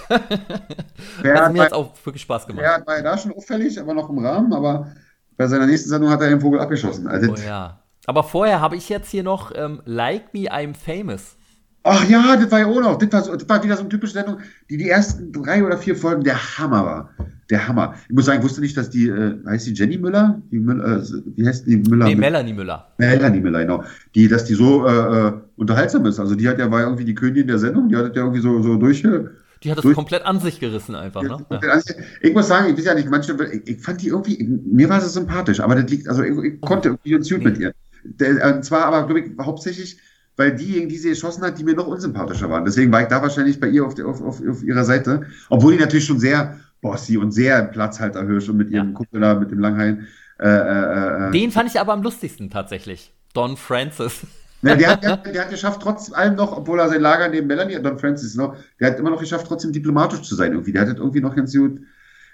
also 1.25 1.53
mir 1.53 1.63
hat 1.63 1.69
es 1.69 1.73
auch 1.73 1.95
wirklich 2.05 2.23
Spaß 2.23 2.47
gemacht. 2.47 2.65
Er 2.65 2.87
war 2.87 2.97
ja 2.97 3.03
da 3.03 3.19
schon 3.19 3.33
auffällig, 3.33 3.81
aber 3.81 3.95
noch 3.95 4.09
im 4.11 4.19
Rahmen, 4.19 4.53
aber 4.53 4.93
bei 5.37 5.47
seiner 5.47 5.67
nächsten 5.67 5.89
Sendung 5.89 6.11
hat 6.11 6.21
er 6.21 6.29
den 6.29 6.41
Vogel 6.41 6.61
abgeschossen. 6.61 7.07
Also, 7.07 7.33
oh 7.33 7.37
ja. 7.47 7.79
Aber 8.07 8.25
vorher 8.25 8.61
habe 8.61 8.77
ich 8.77 8.89
jetzt 8.89 9.11
hier 9.11 9.23
noch 9.23 9.53
ähm, 9.55 9.81
Like 9.85 10.35
Me, 10.35 10.53
I'm 10.53 10.75
Famous. 10.75 11.37
Ach 11.85 12.09
ja, 12.09 12.37
das 12.37 12.51
war 12.51 12.61
ja 12.61 12.67
auch 12.67 12.81
noch. 12.81 12.97
Das 12.99 13.13
war, 13.13 13.23
so, 13.23 13.35
das 13.35 13.49
war 13.49 13.63
wieder 13.63 13.75
so 13.75 13.81
eine 13.81 13.89
typische 13.89 14.13
Sendung, 14.13 14.39
die 14.71 14.77
die 14.77 14.89
ersten 14.89 15.33
drei 15.33 15.65
oder 15.65 15.77
vier 15.77 15.97
Folgen 15.97 16.23
der 16.23 16.37
Hammer 16.59 16.85
war. 16.85 17.11
Der 17.51 17.67
Hammer. 17.67 17.95
Ich 18.09 18.15
muss 18.15 18.27
sagen, 18.27 18.39
ich 18.39 18.45
wusste 18.45 18.61
nicht, 18.61 18.77
dass 18.77 18.89
die, 18.89 19.09
äh, 19.09 19.37
heißt 19.47 19.67
die 19.67 19.73
Jenny 19.73 19.99
Müller? 19.99 20.41
Die 20.53 20.61
Müller 20.61 20.99
äh, 20.99 21.03
wie 21.35 21.47
heißt 21.47 21.67
die 21.67 21.79
Müller? 21.79 22.07
Nee, 22.07 22.15
Melanie 22.15 22.53
Müller. 22.53 22.87
Melanie 22.99 23.41
Müller, 23.41 23.61
genau. 23.61 23.83
Die, 24.15 24.29
dass 24.29 24.45
die 24.45 24.55
so 24.55 24.87
äh, 24.87 25.29
äh, 25.29 25.33
unterhaltsam 25.57 26.07
ist. 26.07 26.21
Also 26.21 26.37
die 26.37 26.49
hat 26.49 26.59
ja, 26.61 26.71
war 26.71 26.83
irgendwie 26.83 27.05
die 27.05 27.15
Königin 27.15 27.49
der 27.49 27.59
Sendung, 27.59 27.89
die 27.89 27.97
hat 27.97 28.15
ja 28.15 28.23
irgendwie 28.23 28.41
so, 28.41 28.63
so 28.63 28.77
durchge 28.77 29.33
die 29.65 29.71
hat 29.71 29.85
es 29.85 29.95
komplett 29.95 30.25
an 30.25 30.41
sich 30.41 30.61
gerissen 30.61 30.95
einfach, 30.95 31.23
ne? 31.23 31.45
Ja. 31.51 31.81
Ich 32.21 32.35
muss 32.35 32.49
sagen, 32.49 32.71
ich 32.71 32.77
weiß 32.77 32.85
ja 32.85 32.95
nicht, 32.95 33.09
manche, 33.09 33.37
ich, 33.53 33.77
ich, 33.77 33.81
fand 33.81 34.03
die 34.03 34.09
irgendwie, 34.09 34.43
mir 34.43 34.89
war 34.89 35.01
sie 35.01 35.09
sympathisch, 35.09 35.61
aber 35.61 35.77
das 35.77 35.91
liegt, 35.91 36.09
also 36.09 36.23
ich, 36.23 36.37
ich 36.55 36.61
konnte 36.61 36.89
irgendwie 36.89 37.11
gut 37.13 37.33
okay. 37.33 37.45
mit 37.45 37.59
ihr. 37.59 37.75
Der, 38.05 38.57
und 38.57 38.65
zwar 38.65 38.87
aber, 38.87 39.07
glaube 39.07 39.21
ich, 39.21 39.33
hauptsächlich, 39.41 39.99
weil 40.37 40.57
diejenigen, 40.57 40.89
die 40.89 40.99
sie 40.99 41.11
geschossen 41.11 41.43
hat, 41.45 41.59
die 41.59 41.65
mir 41.65 41.75
noch 41.75 41.87
unsympathischer 41.87 42.51
waren. 42.51 42.65
Deswegen 42.65 42.91
war 42.91 43.03
ich 43.03 43.09
da 43.09 43.23
wahrscheinlich 43.23 43.61
bei 43.61 43.69
ihr 43.69 43.85
auf, 43.85 43.99
auf, 44.01 44.21
auf, 44.21 44.43
auf 44.49 44.63
ihrer 44.63 44.85
Seite, 44.85 45.27
obwohl 45.51 45.75
die 45.75 45.79
natürlich 45.79 46.07
schon 46.07 46.19
sehr 46.19 46.59
bossy 46.81 47.17
und 47.17 47.31
sehr 47.31 47.63
Platzhalterhirsch 47.65 48.49
und 48.49 48.57
mit 48.57 48.71
ihrem 48.71 48.89
ja. 48.89 48.95
Kumpel 48.95 49.21
da, 49.21 49.35
mit 49.35 49.51
dem 49.51 49.61
Langhain. 49.61 50.09
Äh, 50.41 50.49
äh, 50.49 51.29
äh, 51.29 51.31
Den 51.31 51.53
fand 51.53 51.71
ich 51.71 51.79
aber 51.79 51.93
am 51.93 52.03
lustigsten 52.03 52.51
tatsächlich. 52.51 53.13
Don 53.35 53.57
Francis. 53.57 54.27
Ja, 54.63 54.77
der, 54.77 54.89
hat, 54.91 55.03
der, 55.03 55.17
der, 55.17 55.43
hat 55.43 55.51
geschafft, 55.51 55.81
trotz 55.83 56.13
allem 56.13 56.37
noch, 56.37 56.57
obwohl 56.57 56.79
er 56.79 56.89
sein 56.89 57.01
Lager 57.01 57.29
neben 57.29 57.49
Melanie, 57.49 57.83
Don 57.83 57.99
Francis 57.99 58.37
noch, 58.37 58.57
der 58.79 58.93
hat 58.93 58.99
immer 58.99 59.11
noch 59.11 59.19
geschafft, 59.19 59.47
trotzdem 59.49 59.73
diplomatisch 59.73 60.23
zu 60.23 60.37
sein 60.37 60.53
irgendwie. 60.53 60.73
Der 60.73 60.83
hat 60.83 60.97
irgendwie 60.97 61.21
noch 61.21 61.35
ganz 61.35 61.53
gut. 61.53 61.81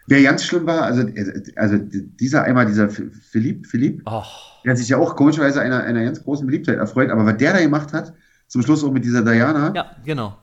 Wer 0.06 0.22
ganz 0.22 0.44
schlimm 0.44 0.66
war, 0.66 0.82
also, 0.82 1.06
also 1.56 1.76
dieser 1.78 2.42
einmal, 2.42 2.66
dieser 2.66 2.88
Philipp, 2.90 3.66
Philipp, 3.66 4.02
oh. 4.06 4.22
der 4.64 4.72
hat 4.72 4.78
sich 4.78 4.88
ja 4.88 4.98
auch 4.98 5.16
komischerweise 5.16 5.60
einer, 5.60 5.84
einer 5.84 6.04
ganz 6.04 6.22
großen 6.22 6.46
Beliebtheit 6.46 6.78
erfreut, 6.78 7.10
aber 7.10 7.26
was 7.26 7.36
der 7.36 7.52
da 7.52 7.60
gemacht 7.60 7.92
hat, 7.92 8.14
zum 8.46 8.62
Schluss 8.62 8.84
auch 8.84 8.90
mit 8.90 9.04
dieser 9.04 9.22
Diana. 9.22 9.72
Ja, 9.74 9.90
genau. 10.04 10.36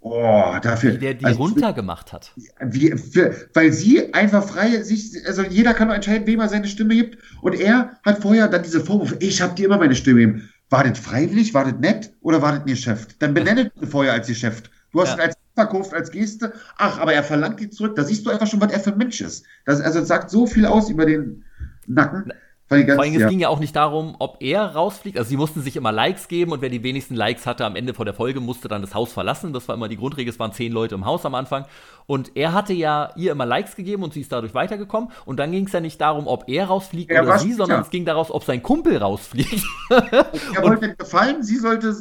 Oh, 0.00 0.54
dafür. 0.60 0.94
Wie 0.94 0.98
der 0.98 1.14
die 1.14 1.24
also, 1.24 1.38
runtergemacht 1.38 2.12
hat. 2.12 2.32
Wie, 2.60 2.90
für, 2.90 3.34
weil 3.54 3.72
sie 3.72 4.12
einfach 4.12 4.44
frei 4.44 4.82
sich, 4.82 5.26
also 5.26 5.42
jeder 5.42 5.72
kann 5.72 5.86
nur 5.88 5.96
entscheiden, 5.96 6.26
wem 6.26 6.40
er 6.40 6.48
seine 6.48 6.66
Stimme 6.66 6.94
gibt. 6.94 7.16
Und 7.40 7.54
er 7.54 7.98
hat 8.04 8.20
vorher 8.20 8.48
dann 8.48 8.62
diese 8.62 8.80
Vorwurf, 8.80 9.16
ich 9.20 9.40
habe 9.40 9.54
dir 9.54 9.64
immer 9.64 9.78
meine 9.78 9.94
Stimme 9.94 10.20
gegeben. 10.20 10.50
War 10.70 10.84
das 10.84 10.98
freiwillig, 10.98 11.54
war 11.54 11.64
das 11.64 11.74
nett 11.78 12.12
oder 12.20 12.42
war 12.42 12.52
das 12.52 12.60
ein 12.60 12.66
Geschäft? 12.66 13.16
Dann 13.20 13.34
benennet 13.34 13.72
ja. 13.80 13.86
vorher 13.86 14.12
als 14.12 14.26
Geschäft. 14.26 14.70
Du 14.92 15.00
hast 15.00 15.10
ja. 15.10 15.14
ihn 15.14 15.20
als 15.20 15.36
verkauft, 15.54 15.94
als 15.94 16.10
Geste. 16.10 16.52
Ach, 16.76 16.98
aber 16.98 17.12
er 17.14 17.22
verlangt 17.22 17.60
die 17.60 17.70
zurück. 17.70 17.96
Da 17.96 18.04
siehst 18.04 18.26
du 18.26 18.30
einfach 18.30 18.46
schon, 18.46 18.60
was 18.60 18.72
er 18.72 18.80
für 18.80 18.92
ein 18.92 18.98
Mensch 18.98 19.20
ist. 19.20 19.44
Das, 19.64 19.80
also 19.80 20.00
das 20.00 20.08
sagt 20.08 20.30
so 20.30 20.46
viel 20.46 20.66
aus 20.66 20.90
über 20.90 21.06
den 21.06 21.44
Nacken. 21.86 22.32
Ganz, 22.68 22.94
Vor 22.94 23.02
allem, 23.02 23.14
es 23.14 23.20
ja. 23.20 23.28
ging 23.28 23.40
ja 23.40 23.50
auch 23.50 23.60
nicht 23.60 23.76
darum, 23.76 24.16
ob 24.18 24.38
er 24.40 24.62
rausfliegt. 24.64 25.18
Also 25.18 25.28
sie 25.28 25.36
mussten 25.36 25.60
sich 25.60 25.76
immer 25.76 25.92
Likes 25.92 26.28
geben 26.28 26.52
und 26.52 26.62
wer 26.62 26.70
die 26.70 26.82
wenigsten 26.82 27.14
Likes 27.14 27.46
hatte 27.46 27.64
am 27.66 27.76
Ende 27.76 27.92
vor 27.92 28.06
der 28.06 28.14
Folge, 28.14 28.40
musste 28.40 28.68
dann 28.68 28.80
das 28.80 28.94
Haus 28.94 29.12
verlassen. 29.12 29.52
Das 29.52 29.68
war 29.68 29.74
immer 29.74 29.88
die 29.88 29.98
Grundregel. 29.98 30.32
Es 30.32 30.38
waren 30.38 30.52
zehn 30.52 30.72
Leute 30.72 30.94
im 30.94 31.04
Haus 31.04 31.26
am 31.26 31.34
Anfang. 31.34 31.66
Und 32.06 32.36
er 32.36 32.52
hatte 32.52 32.72
ja 32.72 33.12
ihr 33.16 33.32
immer 33.32 33.44
Likes 33.44 33.76
gegeben 33.76 34.02
und 34.02 34.14
sie 34.14 34.22
ist 34.22 34.32
dadurch 34.32 34.54
weitergekommen. 34.54 35.10
Und 35.26 35.38
dann 35.38 35.52
ging 35.52 35.66
es 35.66 35.72
ja 35.72 35.80
nicht 35.80 36.00
darum, 36.00 36.26
ob 36.26 36.48
er 36.48 36.66
rausfliegt 36.66 37.10
er 37.10 37.22
oder 37.22 37.38
sie, 37.38 37.52
sondern 37.52 37.78
ja. 37.78 37.82
es 37.82 37.90
ging 37.90 38.06
daraus, 38.06 38.30
ob 38.30 38.44
sein 38.44 38.62
Kumpel 38.62 38.96
rausfliegt. 38.96 39.62
er 39.90 40.62
wollte 40.62 40.94
gefallen, 40.94 41.42
sie 41.42 41.58
sollte 41.58 41.94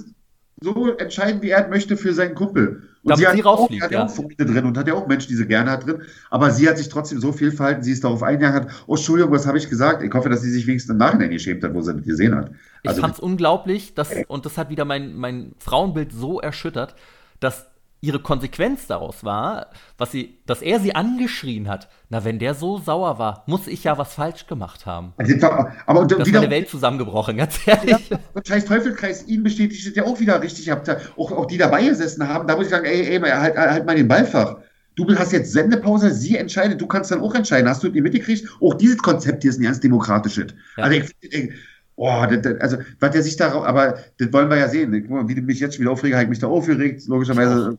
so 0.64 0.95
entscheiden, 0.97 1.41
wie 1.41 1.49
er 1.49 1.68
möchte 1.68 1.97
für 1.97 2.14
seinen 2.14 2.36
Kumpel. 2.36 2.84
Und 3.03 3.09
Damit 3.09 3.20
sie, 3.20 3.28
hat 3.28 3.36
sie 3.36 3.43
auch, 3.43 3.70
ja. 3.91 4.05
auch 4.05 4.09
Freunde 4.09 4.45
drin 4.45 4.66
und 4.66 4.78
hat 4.78 4.88
ja 4.88 4.93
auch 4.93 5.07
Menschen, 5.07 5.28
die 5.28 5.36
sie 5.36 5.45
gerne 5.45 5.70
hat 5.70 5.86
drin. 5.86 6.01
Aber 6.30 6.51
sie 6.51 6.70
hat 6.70 6.78
sich 6.78 6.88
trotzdem 6.88 7.20
so 7.20 7.34
viel 7.34 7.51
verhalten, 7.51 7.84
sie 7.84 7.91
ist 7.91 8.03
darauf 8.03 8.24
eingegangen, 8.24 8.61
hat, 8.61 8.68
oh, 8.88 8.95
Entschuldigung, 8.95 9.34
was 9.34 9.45
habe 9.45 9.57
ich 9.57 9.70
gesagt? 9.70 10.01
Ich 10.03 10.14
hoffe, 10.14 10.30
dass 10.30 10.41
sie 10.41 10.51
sich 10.51 10.66
wenigstens 10.66 10.91
im 10.91 10.97
Nachhinein 10.97 11.30
geschämt 11.30 11.64
hat, 11.64 11.74
wo 11.74 11.82
sie 11.82 11.93
das 11.93 12.03
gesehen 12.05 12.34
hat. 12.34 12.51
Also, 12.86 12.97
ich 12.97 13.01
fand 13.01 13.16
es 13.16 13.20
unglaublich, 13.20 13.93
dass, 13.93 14.09
und 14.28 14.45
das 14.45 14.57
hat 14.57 14.70
wieder 14.70 14.86
mein, 14.86 15.16
mein 15.16 15.53
Frauenbild 15.59 16.14
so 16.14 16.39
erschüttert, 16.39 16.95
dass 17.41 17.68
ihre 18.04 18.20
Konsequenz 18.20 18.86
daraus 18.86 19.24
war, 19.24 19.68
was 19.97 20.12
sie, 20.12 20.38
dass 20.45 20.62
er 20.62 20.82
sie 20.82 20.93
angeschrien 20.93 21.70
hat. 21.70 21.88
Na, 22.10 22.26
wenn 22.26 22.38
der 22.38 22.54
so 22.54 22.78
sauer 22.78 23.18
war, 23.18 23.43
muss 23.47 23.66
ich 23.68 23.86
ja 23.86 23.97
was 23.97 24.14
falsch 24.14 24.45
gemacht 24.45 24.86
haben. 24.86 25.14
Also, 25.16 25.36
aber 25.47 26.01
und 26.01 26.12
das 26.12 26.28
wieder, 26.28 26.43
ist 26.43 26.49
Welt 26.49 26.70
zusammengebrochen, 26.70 27.38
ganz 27.38 27.66
ehrlich. 27.66 28.10
Ja, 28.10 28.20
scheiß 28.45 28.66
Teufelkreis, 28.66 29.26
ihn 29.28 29.41
bestätigt 29.41 29.88
es 29.88 29.95
ja 29.95 30.04
auch 30.04 30.20
wieder 30.20 30.41
richtig. 30.41 30.70
Habt 30.70 30.89
auch, 30.89 31.32
auch 31.32 31.45
die 31.45 31.58
dabei 31.58 31.86
gesessen 31.86 32.28
haben, 32.28 32.45
da 32.45 32.58
muss 32.58 32.66
ich 32.66 32.72
sagen, 32.72 32.86
ey, 32.86 33.16
ey, 33.16 33.22
halt, 33.22 33.56
halt 33.56 33.86
mal 33.86 33.95
den 33.95 34.10
Ballfach. 34.10 34.58
Du 34.95 35.08
hast 35.16 35.32
jetzt 35.32 35.54
Sendepause, 35.54 36.12
sie 36.12 36.36
entscheidet, 36.36 36.82
du 36.82 36.88
kannst 36.88 37.10
dann 37.10 37.22
auch 37.22 37.34
entscheiden. 37.34 37.70
Hast 37.70 37.84
du 37.84 37.89
die 37.89 38.01
mitgekriegt? 38.01 38.47
Auch 38.62 38.74
dieses 38.74 38.97
Konzept 38.97 39.43
hier 39.43 39.49
ist 39.49 39.60
ein 39.60 39.64
ganz 39.64 39.80
demokratisches. 39.80 40.54
Ja. 40.78 40.84
Also 40.84 40.97
ich, 40.99 41.10
ich, 41.22 41.51
Oh, 41.95 42.25
das, 42.29 42.41
das, 42.41 42.59
also, 42.59 42.77
was 42.99 43.11
der 43.11 43.23
sich 43.23 43.37
darauf, 43.37 43.65
aber 43.65 43.97
das 44.17 44.33
wollen 44.33 44.49
wir 44.49 44.57
ja 44.57 44.67
sehen. 44.67 44.91
Wie 44.91 45.35
du 45.35 45.41
mich 45.41 45.59
jetzt 45.59 45.75
schon 45.75 45.81
wieder 45.81 45.91
aufrege, 45.91 46.15
habe 46.15 46.23
ich 46.23 46.29
mich 46.29 46.39
da 46.39 46.47
aufgeregt. 46.47 47.07
Logischerweise. 47.07 47.77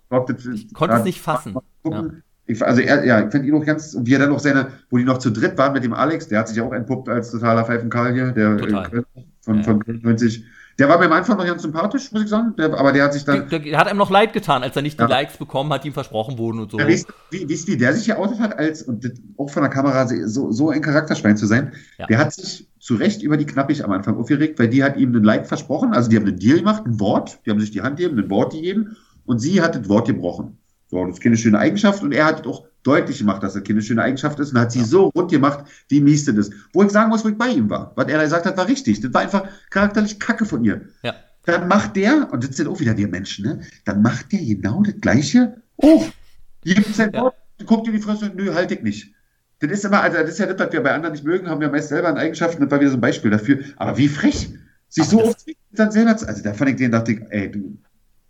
Ich 0.55 0.73
konnte 0.73 0.97
es 0.97 1.05
nicht 1.05 1.21
fassen. 1.21 1.57
Ja. 1.85 2.11
Ich, 2.47 2.65
also, 2.65 2.81
er, 2.83 3.05
ja, 3.05 3.25
ich 3.25 3.31
finde 3.31 3.49
ihn 3.49 3.55
auch 3.55 3.65
ganz, 3.65 3.97
wie 4.01 4.15
er 4.15 4.21
dann 4.21 4.29
noch 4.29 4.39
seine, 4.39 4.69
wo 4.91 4.99
die 4.99 5.05
noch 5.05 5.19
zu 5.19 5.31
dritt 5.31 5.57
waren 5.57 5.73
mit 5.73 5.83
dem 5.83 5.95
Alex, 5.95 6.29
der 6.29 6.41
hat 6.41 6.49
sich 6.49 6.61
auch 6.61 6.73
entpuppt 6.73 7.09
als 7.09 7.31
totaler 7.31 7.65
Pfeifenkarl 7.65 8.13
hier, 8.13 8.33
der 8.33 8.59
Total. 8.59 9.05
von, 9.41 9.57
ja. 9.57 9.63
von 9.63 9.83
90. 9.87 10.45
Der 10.79 10.89
war 10.89 10.99
mir 10.99 11.07
am 11.07 11.13
Anfang 11.13 11.37
noch 11.37 11.47
ganz 11.47 11.63
sympathisch, 11.63 12.11
muss 12.11 12.23
ich 12.23 12.29
sagen. 12.29 12.55
Der, 12.57 12.75
aber 12.75 12.93
der 12.93 13.05
hat 13.05 13.13
sich 13.13 13.25
dann. 13.25 13.49
Der, 13.49 13.61
der, 13.61 13.79
hat 13.79 13.87
einem 13.87 13.99
noch 13.99 14.11
leid 14.11 14.33
getan, 14.33 14.63
als 14.63 14.75
er 14.75 14.83
nicht 14.83 14.99
die 14.99 15.05
Likes 15.05 15.37
bekommen 15.37 15.73
hat, 15.73 15.85
die 15.85 15.89
ihm 15.89 15.95
versprochen 15.95 16.37
wurden 16.37 16.61
und 16.61 16.71
so. 16.71 16.79
Ja, 16.79 16.89
weißt, 16.89 17.07
wie, 17.31 17.49
wie, 17.49 17.67
wie 17.67 17.77
der 17.77 17.93
sich 17.95 18.07
geoutet 18.07 18.41
hat, 18.41 18.59
als, 18.59 18.83
und 18.83 19.11
auch 19.37 19.51
von 19.51 19.63
der 19.63 19.71
Kamera 19.71 20.07
so, 20.07 20.51
so 20.51 20.71
ein 20.71 20.83
Charakterschwein 20.83 21.37
zu 21.37 21.47
sein, 21.47 21.73
ja. 21.99 22.07
der 22.07 22.19
hat 22.19 22.33
sich 22.33 22.69
zu 22.81 22.97
Recht 22.97 23.23
über 23.23 23.37
die 23.37 23.47
Knappig 23.47 23.85
am 23.85 23.93
Anfang 23.93 24.17
aufgeregt, 24.17 24.59
weil 24.59 24.69
die 24.69 24.83
hat 24.83 24.97
ihm 24.97 25.11
einen 25.11 25.25
Like 25.25 25.47
versprochen. 25.47 25.95
Also 25.95 26.11
die 26.11 26.17
haben 26.17 26.27
einen 26.27 26.39
Deal 26.39 26.59
gemacht, 26.59 26.85
ein 26.85 26.99
Wort, 26.99 27.39
die 27.47 27.51
haben 27.51 27.61
sich 27.61 27.71
die 27.71 27.83
Hand 27.83 27.99
gegeben, 27.99 28.19
ein 28.19 28.31
Wort 28.31 28.53
gegeben, 28.53 28.97
und 29.27 29.39
sie 29.39 29.63
hat 29.63 29.77
das 29.77 29.89
Wort 29.89 30.07
gebrochen. 30.07 30.59
So, 30.89 31.05
das 31.05 31.15
ist 31.15 31.23
keine 31.23 31.37
schöne 31.37 31.59
Eigenschaft 31.59 32.03
und 32.03 32.13
er 32.13 32.27
hat 32.27 32.47
auch 32.47 32.65
deutlich 32.85 33.19
gemacht, 33.19 33.43
dass 33.43 33.55
das 33.55 33.65
keine 33.65 33.83
schöne 33.83 34.03
Eigenschaft 34.03 34.39
ist 34.39 34.53
und 34.53 34.61
hat 34.61 34.71
sie 34.71 34.81
ja. 34.81 34.85
so 34.85 35.09
rund 35.09 35.31
gemacht, 35.31 35.65
wie 35.89 36.01
mies 36.01 36.25
das 36.25 36.37
ist. 36.37 36.53
Wo 36.73 36.83
ich 36.83 36.91
sagen 36.91 37.11
muss, 37.11 37.25
wo 37.25 37.29
ich 37.29 37.39
bei 37.39 37.49
ihm 37.49 37.69
war. 37.69 37.93
Was 37.97 38.09
er 38.09 38.23
gesagt 38.23 38.47
hat, 38.47 38.57
war 38.57 38.69
richtig. 38.69 39.01
Das 39.01 39.13
war 39.13 39.23
einfach 39.23 39.45
charakterlich 39.71 40.21
Kacke 40.21 40.45
von 40.45 40.65
ihr. 40.65 40.83
Ja. 41.03 41.15
Dann 41.47 41.69
macht 41.69 41.97
der, 41.97 42.33
und 42.33 42.43
das 42.43 42.57
sind 42.57 42.69
auch 42.69 42.81
wieder 42.81 42.97
wir 42.97 43.09
Menschen, 43.09 43.45
ne? 43.45 43.61
Dann 43.85 44.01
macht 44.01 44.33
der 44.33 44.41
genau 44.41 44.83
das 44.83 44.95
Gleiche. 45.01 45.57
Oh, 45.77 46.05
gibt 46.63 46.95
sein 46.95 47.13
Wort, 47.13 47.35
guckt 47.67 47.87
in 47.87 47.95
die 47.95 48.01
Fresse, 48.01 48.33
nö, 48.35 48.55
halt 48.55 48.71
ich 48.71 48.83
nicht. 48.83 49.13
Das 49.61 49.71
ist 49.71 49.85
immer, 49.85 50.01
also 50.01 50.19
das 50.19 50.31
ist 50.31 50.39
ja 50.39 50.47
das, 50.47 50.59
was 50.59 50.73
wir 50.73 50.83
bei 50.83 50.93
anderen 50.93 51.13
nicht 51.13 51.25
mögen, 51.25 51.49
haben 51.49 51.61
wir 51.61 51.71
meist 51.71 51.89
selber 51.89 52.09
an 52.09 52.19
Eigenschaften, 52.19 52.63
das 52.63 52.71
war 52.71 52.81
wieder 52.81 52.91
so 52.91 52.97
ein 52.97 53.01
Beispiel 53.01 53.31
dafür. 53.31 53.61
Aber 53.77 53.97
wie 53.99 54.09
frech, 54.09 54.51
sich 54.89 55.05
so 55.05 55.23
oft 55.23 55.45
dann 55.73 55.91
selber, 55.91 56.11
also 56.11 56.43
da 56.43 56.55
fand 56.55 56.71
ich 56.71 56.77
den, 56.77 56.93
dachte 56.93 57.13
ich, 57.13 57.21
ey, 57.31 57.51
du, 57.51 57.79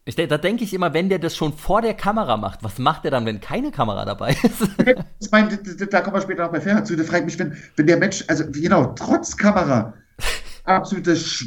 ich, 0.07 0.17
da 0.17 0.39
denke 0.39 0.65
ich 0.65 0.75
immer, 0.75 0.93
wenn 0.93 1.09
der 1.09 1.19
das 1.19 1.35
schon 1.35 1.53
vor 1.53 1.81
der 1.81 1.95
Kamera 1.95 2.37
macht, 2.37 2.63
was 2.63 2.79
macht 2.79 3.05
der 3.05 3.11
dann, 3.11 3.25
wenn 3.25 3.41
keine 3.41 3.71
Kamera 3.71 4.05
dabei 4.05 4.37
ist? 4.43 4.69
ich 5.21 5.31
meine, 5.31 5.57
da 5.57 6.01
kommen 6.03 6.17
wir 6.17 6.21
später 6.21 6.45
noch 6.45 6.53
bei 6.53 6.61
Ferner 6.61 6.85
zu. 6.85 6.95
Da 6.95 7.05
fragt 7.05 7.25
mich, 7.25 7.39
wenn, 7.39 7.57
wenn 7.77 7.87
der 7.87 7.97
Mensch, 7.97 8.23
also 8.29 8.45
genau, 8.51 8.93
trotz 8.97 9.37
Kamera, 9.37 9.95
absolutes 10.65 11.47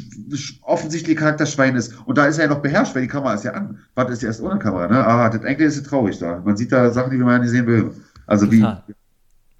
offensichtlich 0.62 1.16
Charakterschwein 1.16 1.76
ist. 1.76 1.94
Und 2.06 2.18
da 2.18 2.26
ist 2.26 2.38
er 2.38 2.44
ja 2.44 2.50
noch 2.50 2.62
beherrscht, 2.62 2.94
weil 2.94 3.02
die 3.02 3.08
Kamera 3.08 3.34
ist 3.34 3.44
ja 3.44 3.52
an. 3.52 3.78
Warte, 3.94 4.12
ist 4.12 4.22
ja 4.22 4.28
erst 4.28 4.40
ohne 4.40 4.58
Kamera, 4.58 4.88
ne? 4.88 5.06
Ah, 5.06 5.28
das 5.28 5.42
eigentlich 5.42 5.68
ist 5.68 5.84
ja 5.84 5.88
traurig 5.88 6.18
da. 6.18 6.40
Man 6.44 6.56
sieht 6.56 6.72
da 6.72 6.90
Sachen, 6.90 7.10
die 7.10 7.18
man 7.18 7.40
nicht 7.40 7.50
sehen 7.50 7.66
will. 7.66 7.92
Also 8.26 8.46
Total. 8.46 8.82
wie. 8.86 8.94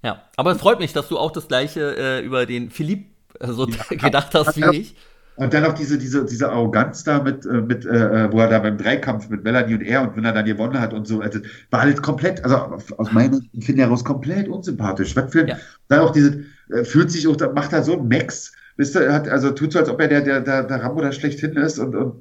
Ja, 0.01 0.23
aber 0.37 0.51
es 0.51 0.59
freut 0.59 0.79
mich, 0.79 0.93
dass 0.93 1.07
du 1.09 1.17
auch 1.17 1.31
das 1.31 1.47
gleiche 1.47 1.95
äh, 1.97 2.25
über 2.25 2.45
den 2.45 2.69
Philipp 2.69 3.07
äh, 3.39 3.47
so 3.47 3.67
ja, 3.67 3.83
gedacht 3.89 4.33
hast 4.33 4.55
wie 4.55 4.77
ich. 4.77 4.95
Und 5.39 5.53
dann 5.53 5.63
auch 5.63 5.73
diese, 5.73 5.97
diese, 5.97 6.25
diese 6.25 6.51
Arroganz 6.51 7.05
da 7.05 7.23
mit, 7.23 7.45
äh, 7.45 7.61
mit 7.61 7.85
äh, 7.85 8.25
äh, 8.25 8.31
wo 8.31 8.41
er 8.41 8.49
da 8.49 8.59
beim 8.59 8.77
Dreikampf 8.77 9.29
mit 9.29 9.41
Melanie 9.41 9.75
und 9.75 9.81
er 9.83 10.01
und 10.01 10.17
wenn 10.17 10.25
er 10.25 10.33
dann 10.33 10.43
gewonnen 10.43 10.77
hat 10.77 10.93
und 10.93 11.07
so, 11.07 11.21
also, 11.21 11.39
war 11.71 11.83
halt 11.83 12.01
komplett, 12.01 12.43
also 12.43 12.57
aus 12.97 13.11
meinem 13.13 13.47
Empfinden 13.53 13.79
heraus 13.79 14.03
komplett 14.03 14.49
unsympathisch. 14.49 15.15
Was 15.15 15.31
für, 15.31 15.47
ja. 15.47 15.55
dann 15.87 16.01
auch 16.01 16.11
diese, 16.11 16.43
äh, 16.73 16.83
fühlt 16.83 17.09
sich 17.09 17.25
auch, 17.25 17.37
macht 17.53 17.71
er 17.71 17.83
so 17.83 17.93
ein 17.93 18.09
Max, 18.09 18.51
wisst 18.75 18.97
ihr, 18.97 19.13
hat, 19.13 19.29
also 19.29 19.51
tut 19.51 19.71
so, 19.71 19.79
als 19.79 19.87
ob 19.87 20.01
er 20.01 20.09
der, 20.09 20.21
der, 20.23 20.41
der, 20.41 20.63
der 20.63 20.83
Rambo 20.83 20.99
da 20.99 21.13
schlechthin 21.13 21.53
ist 21.53 21.79
und, 21.79 21.95
und 21.95 22.15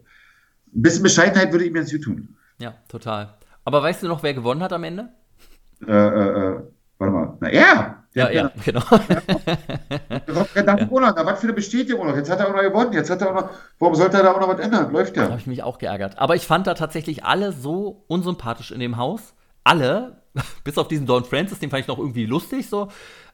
ein 0.72 0.82
bisschen 0.82 1.02
Bescheidenheit 1.02 1.50
würde 1.50 1.64
ihm 1.64 1.74
jetzt 1.74 1.90
gut 1.90 2.02
tun. 2.02 2.36
Ja, 2.60 2.74
total. 2.86 3.34
Aber 3.64 3.82
weißt 3.82 4.04
du 4.04 4.06
noch, 4.06 4.22
wer 4.22 4.32
gewonnen 4.32 4.62
hat 4.62 4.72
am 4.72 4.84
Ende? 4.84 5.08
Äh, 5.84 5.90
äh, 5.90 6.52
äh 6.52 6.60
warte 6.98 7.12
mal. 7.12 7.36
Na, 7.40 7.48
er! 7.48 8.04
Ja, 8.14 8.30
ja, 8.30 8.50
genau. 8.64 8.82
Ja. 8.90 10.86
Roland, 10.90 11.16
was 11.16 11.40
für 11.40 11.46
eine 11.46 11.52
Bestätigung 11.52 12.06
noch. 12.06 12.16
Jetzt 12.16 12.30
hat 12.30 12.40
er 12.40 12.48
auch 12.48 12.54
noch 12.54 12.62
gewonnen. 12.62 12.92
Jetzt 12.92 13.10
hat 13.10 13.20
er 13.20 13.30
auch 13.30 13.34
noch. 13.34 13.50
Warum 13.78 13.94
sollte 13.94 14.16
er 14.16 14.22
da 14.22 14.32
auch 14.32 14.40
noch 14.40 14.48
was 14.48 14.60
ändern? 14.60 14.90
Läuft 14.92 15.16
ja. 15.16 15.24
Da 15.24 15.30
habe 15.30 15.40
ich 15.40 15.46
mich 15.46 15.62
auch 15.62 15.78
geärgert. 15.78 16.18
Aber 16.18 16.34
ich 16.34 16.46
fand 16.46 16.66
da 16.66 16.74
tatsächlich 16.74 17.24
alle 17.24 17.52
so 17.52 18.04
unsympathisch 18.08 18.70
in 18.70 18.80
dem 18.80 18.96
Haus. 18.96 19.34
Alle, 19.62 20.22
bis 20.64 20.78
auf 20.78 20.88
diesen 20.88 21.06
Don 21.06 21.24
Francis, 21.24 21.58
den 21.58 21.70
fand 21.70 21.82
ich 21.82 21.88
noch 21.88 21.98
irgendwie 21.98 22.26
lustig 22.26 22.68
so. 22.68 22.88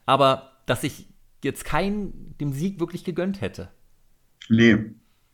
Aber 0.05 0.51
dass 0.65 0.83
ich 0.83 1.07
jetzt 1.43 1.63
keinen 1.63 2.35
dem 2.39 2.51
Sieg 2.51 2.79
wirklich 2.79 3.03
gegönnt 3.03 3.41
hätte. 3.41 3.69
Nee, 4.49 4.77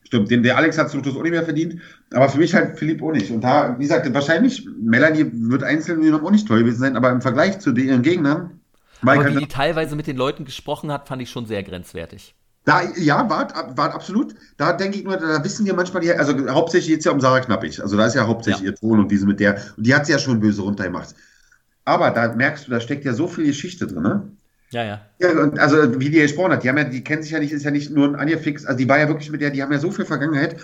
Stimmt, 0.04 0.30
den, 0.30 0.42
der 0.42 0.56
Alex 0.58 0.76
hat 0.78 0.88
es 0.88 0.94
auch 0.94 1.22
nicht 1.22 1.30
mehr 1.30 1.44
verdient, 1.44 1.80
aber 2.12 2.28
für 2.28 2.38
mich 2.38 2.54
halt 2.54 2.78
Philipp 2.78 3.02
auch 3.02 3.12
nicht. 3.12 3.30
Und 3.30 3.42
da, 3.42 3.78
wie 3.78 3.84
gesagt, 3.84 4.12
wahrscheinlich, 4.12 4.68
Melanie 4.78 5.30
wird 5.32 5.62
einzeln 5.62 6.12
auch 6.12 6.30
nicht 6.30 6.46
toll 6.46 6.58
gewesen 6.60 6.80
sein, 6.80 6.96
aber 6.96 7.10
im 7.10 7.22
Vergleich 7.22 7.60
zu 7.60 7.72
den 7.72 8.02
Gegnern 8.02 8.60
aber 9.02 9.26
wie 9.26 9.40
die 9.40 9.48
teilweise 9.48 9.96
mit 9.96 10.06
den 10.06 10.16
Leuten 10.16 10.44
gesprochen 10.44 10.90
hat, 10.92 11.08
fand 11.08 11.22
ich 11.22 11.30
schon 11.30 11.46
sehr 11.46 11.62
grenzwertig. 11.62 12.34
Da, 12.64 12.82
ja, 12.96 13.28
war, 13.28 13.76
war 13.76 13.92
absolut. 13.92 14.34
Da 14.56 14.72
denke 14.72 14.98
ich 14.98 15.04
nur, 15.04 15.16
da 15.16 15.42
wissen 15.42 15.66
wir 15.66 15.74
manchmal, 15.74 16.02
die, 16.02 16.12
also 16.12 16.32
hauptsächlich 16.48 16.90
jetzt 16.90 17.04
ja 17.04 17.10
um 17.10 17.20
Sarah 17.20 17.40
Knappig. 17.40 17.82
Also 17.82 17.96
da 17.96 18.06
ist 18.06 18.14
ja 18.14 18.26
hauptsächlich 18.26 18.64
ja. 18.64 18.70
ihr 18.70 18.76
Ton 18.76 19.00
und 19.00 19.10
diese 19.10 19.26
mit 19.26 19.40
der, 19.40 19.60
und 19.76 19.84
die 19.84 19.94
hat 19.94 20.06
sie 20.06 20.12
ja 20.12 20.18
schon 20.18 20.38
böse 20.38 20.62
runtergemacht. 20.62 21.14
Aber 21.84 22.10
da 22.10 22.32
merkst 22.32 22.66
du, 22.66 22.70
da 22.70 22.80
steckt 22.80 23.04
ja 23.04 23.14
so 23.14 23.26
viel 23.26 23.46
Geschichte 23.46 23.88
drin, 23.88 24.02
ne? 24.02 24.28
Ja, 24.70 24.84
ja. 24.84 25.00
ja 25.18 25.30
und 25.42 25.58
also, 25.58 26.00
wie 26.00 26.08
die 26.08 26.20
gesprochen 26.20 26.52
hat, 26.52 26.62
die 26.62 26.68
haben 26.68 26.78
ja, 26.78 26.84
die 26.84 27.02
kennen 27.02 27.22
sich 27.22 27.32
ja 27.32 27.40
nicht, 27.40 27.52
ist 27.52 27.64
ja 27.64 27.72
nicht 27.72 27.90
nur 27.90 28.08
ein 28.08 28.14
Anja 28.14 28.38
Fix, 28.38 28.64
also 28.64 28.78
die 28.78 28.88
war 28.88 28.98
ja 28.98 29.08
wirklich 29.08 29.30
mit 29.30 29.40
der, 29.40 29.50
die 29.50 29.62
haben 29.62 29.72
ja 29.72 29.78
so 29.78 29.90
viel 29.90 30.04
Vergangenheit. 30.04 30.56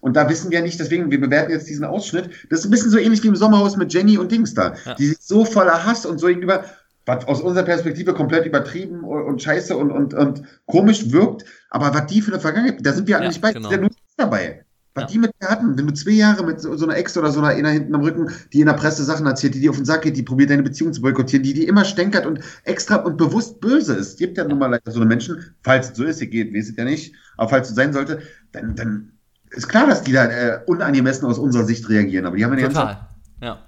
Und 0.00 0.16
da 0.16 0.28
wissen 0.28 0.50
wir 0.50 0.60
nicht, 0.62 0.78
deswegen, 0.80 1.10
wir 1.10 1.20
bewerten 1.20 1.52
jetzt 1.52 1.68
diesen 1.68 1.84
Ausschnitt. 1.84 2.28
Das 2.50 2.60
ist 2.60 2.64
ein 2.66 2.70
bisschen 2.70 2.90
so 2.90 2.98
ähnlich 2.98 3.22
wie 3.22 3.28
im 3.28 3.36
Sommerhaus 3.36 3.76
mit 3.76 3.94
Jenny 3.94 4.18
und 4.18 4.32
Dings 4.32 4.52
da. 4.52 4.74
Ja. 4.84 4.94
Die 4.94 5.06
sind 5.06 5.22
so 5.22 5.44
voller 5.44 5.86
Hass 5.86 6.04
und 6.04 6.18
so 6.18 6.26
gegenüber 6.26 6.64
was 7.06 7.26
aus 7.26 7.40
unserer 7.40 7.64
Perspektive 7.64 8.14
komplett 8.14 8.46
übertrieben 8.46 9.02
und, 9.04 9.42
scheiße 9.42 9.76
und, 9.76 9.90
und, 9.90 10.14
und 10.14 10.42
komisch 10.66 11.10
wirkt, 11.10 11.44
aber 11.70 11.92
was 11.94 12.06
die 12.06 12.22
für 12.22 12.32
eine 12.32 12.40
Vergangenheit, 12.40 12.78
da 12.84 12.92
sind 12.92 13.08
wir 13.08 13.16
ja, 13.16 13.20
eigentlich 13.20 13.40
beide 13.40 13.60
genau. 13.60 13.76
nur 13.76 13.90
dabei. 14.16 14.64
Was 14.94 15.04
ja. 15.04 15.08
die 15.08 15.18
mit 15.18 15.32
dir 15.40 15.48
hatten, 15.48 15.78
wenn 15.78 15.86
du 15.86 15.94
zwei 15.94 16.10
Jahre 16.10 16.44
mit 16.44 16.60
so, 16.60 16.76
so 16.76 16.84
einer 16.84 16.96
Ex 16.96 17.16
oder 17.16 17.30
so 17.30 17.40
einer 17.40 17.48
einer 17.48 17.70
hinten 17.70 17.94
am 17.94 18.02
Rücken, 18.02 18.30
die 18.52 18.60
in 18.60 18.66
der 18.66 18.74
Presse 18.74 19.02
Sachen 19.04 19.26
erzählt, 19.26 19.54
die 19.54 19.60
dir 19.60 19.70
auf 19.70 19.76
den 19.76 19.86
Sack 19.86 20.02
geht, 20.02 20.18
die 20.18 20.22
probiert 20.22 20.50
deine 20.50 20.62
Beziehung 20.62 20.92
zu 20.92 21.00
boykottieren, 21.00 21.42
die 21.42 21.54
die 21.54 21.66
immer 21.66 21.86
stänkert 21.86 22.26
und 22.26 22.40
extra 22.64 22.96
und 22.96 23.16
bewusst 23.16 23.60
böse 23.60 23.94
ist. 23.94 24.08
Es 24.08 24.16
gibt 24.16 24.36
ja 24.36 24.44
nun 24.44 24.58
mal 24.58 24.66
leider 24.66 24.90
so 24.90 25.00
eine 25.00 25.08
Menschen, 25.08 25.54
falls 25.62 25.90
es 25.90 25.96
so 25.96 26.04
ist, 26.04 26.20
ihr 26.20 26.26
geht, 26.26 26.52
wisst 26.52 26.76
ja 26.76 26.84
nicht, 26.84 27.14
aber 27.38 27.48
falls 27.48 27.68
es 27.68 27.74
so 27.74 27.80
sein 27.80 27.94
sollte, 27.94 28.20
dann, 28.52 28.76
dann 28.76 29.12
ist 29.50 29.68
klar, 29.68 29.86
dass 29.86 30.02
die 30.02 30.12
da 30.12 30.26
äh, 30.26 30.60
unangemessen 30.66 31.26
aus 31.26 31.38
unserer 31.38 31.64
Sicht 31.64 31.88
reagieren, 31.88 32.26
aber 32.26 32.36
die 32.36 32.44
haben 32.44 32.58
ja 32.58 32.68
Total, 32.68 33.08
ja. 33.40 33.66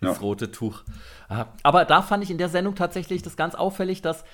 Das 0.00 0.22
rote 0.22 0.50
Tuch. 0.50 0.84
Aber 1.62 1.84
da 1.84 2.02
fand 2.02 2.24
ich 2.24 2.30
in 2.30 2.38
der 2.38 2.48
Sendung 2.48 2.74
tatsächlich 2.74 3.22
das 3.22 3.36
ganz 3.36 3.54
auffällig, 3.54 4.02
dass 4.02 4.24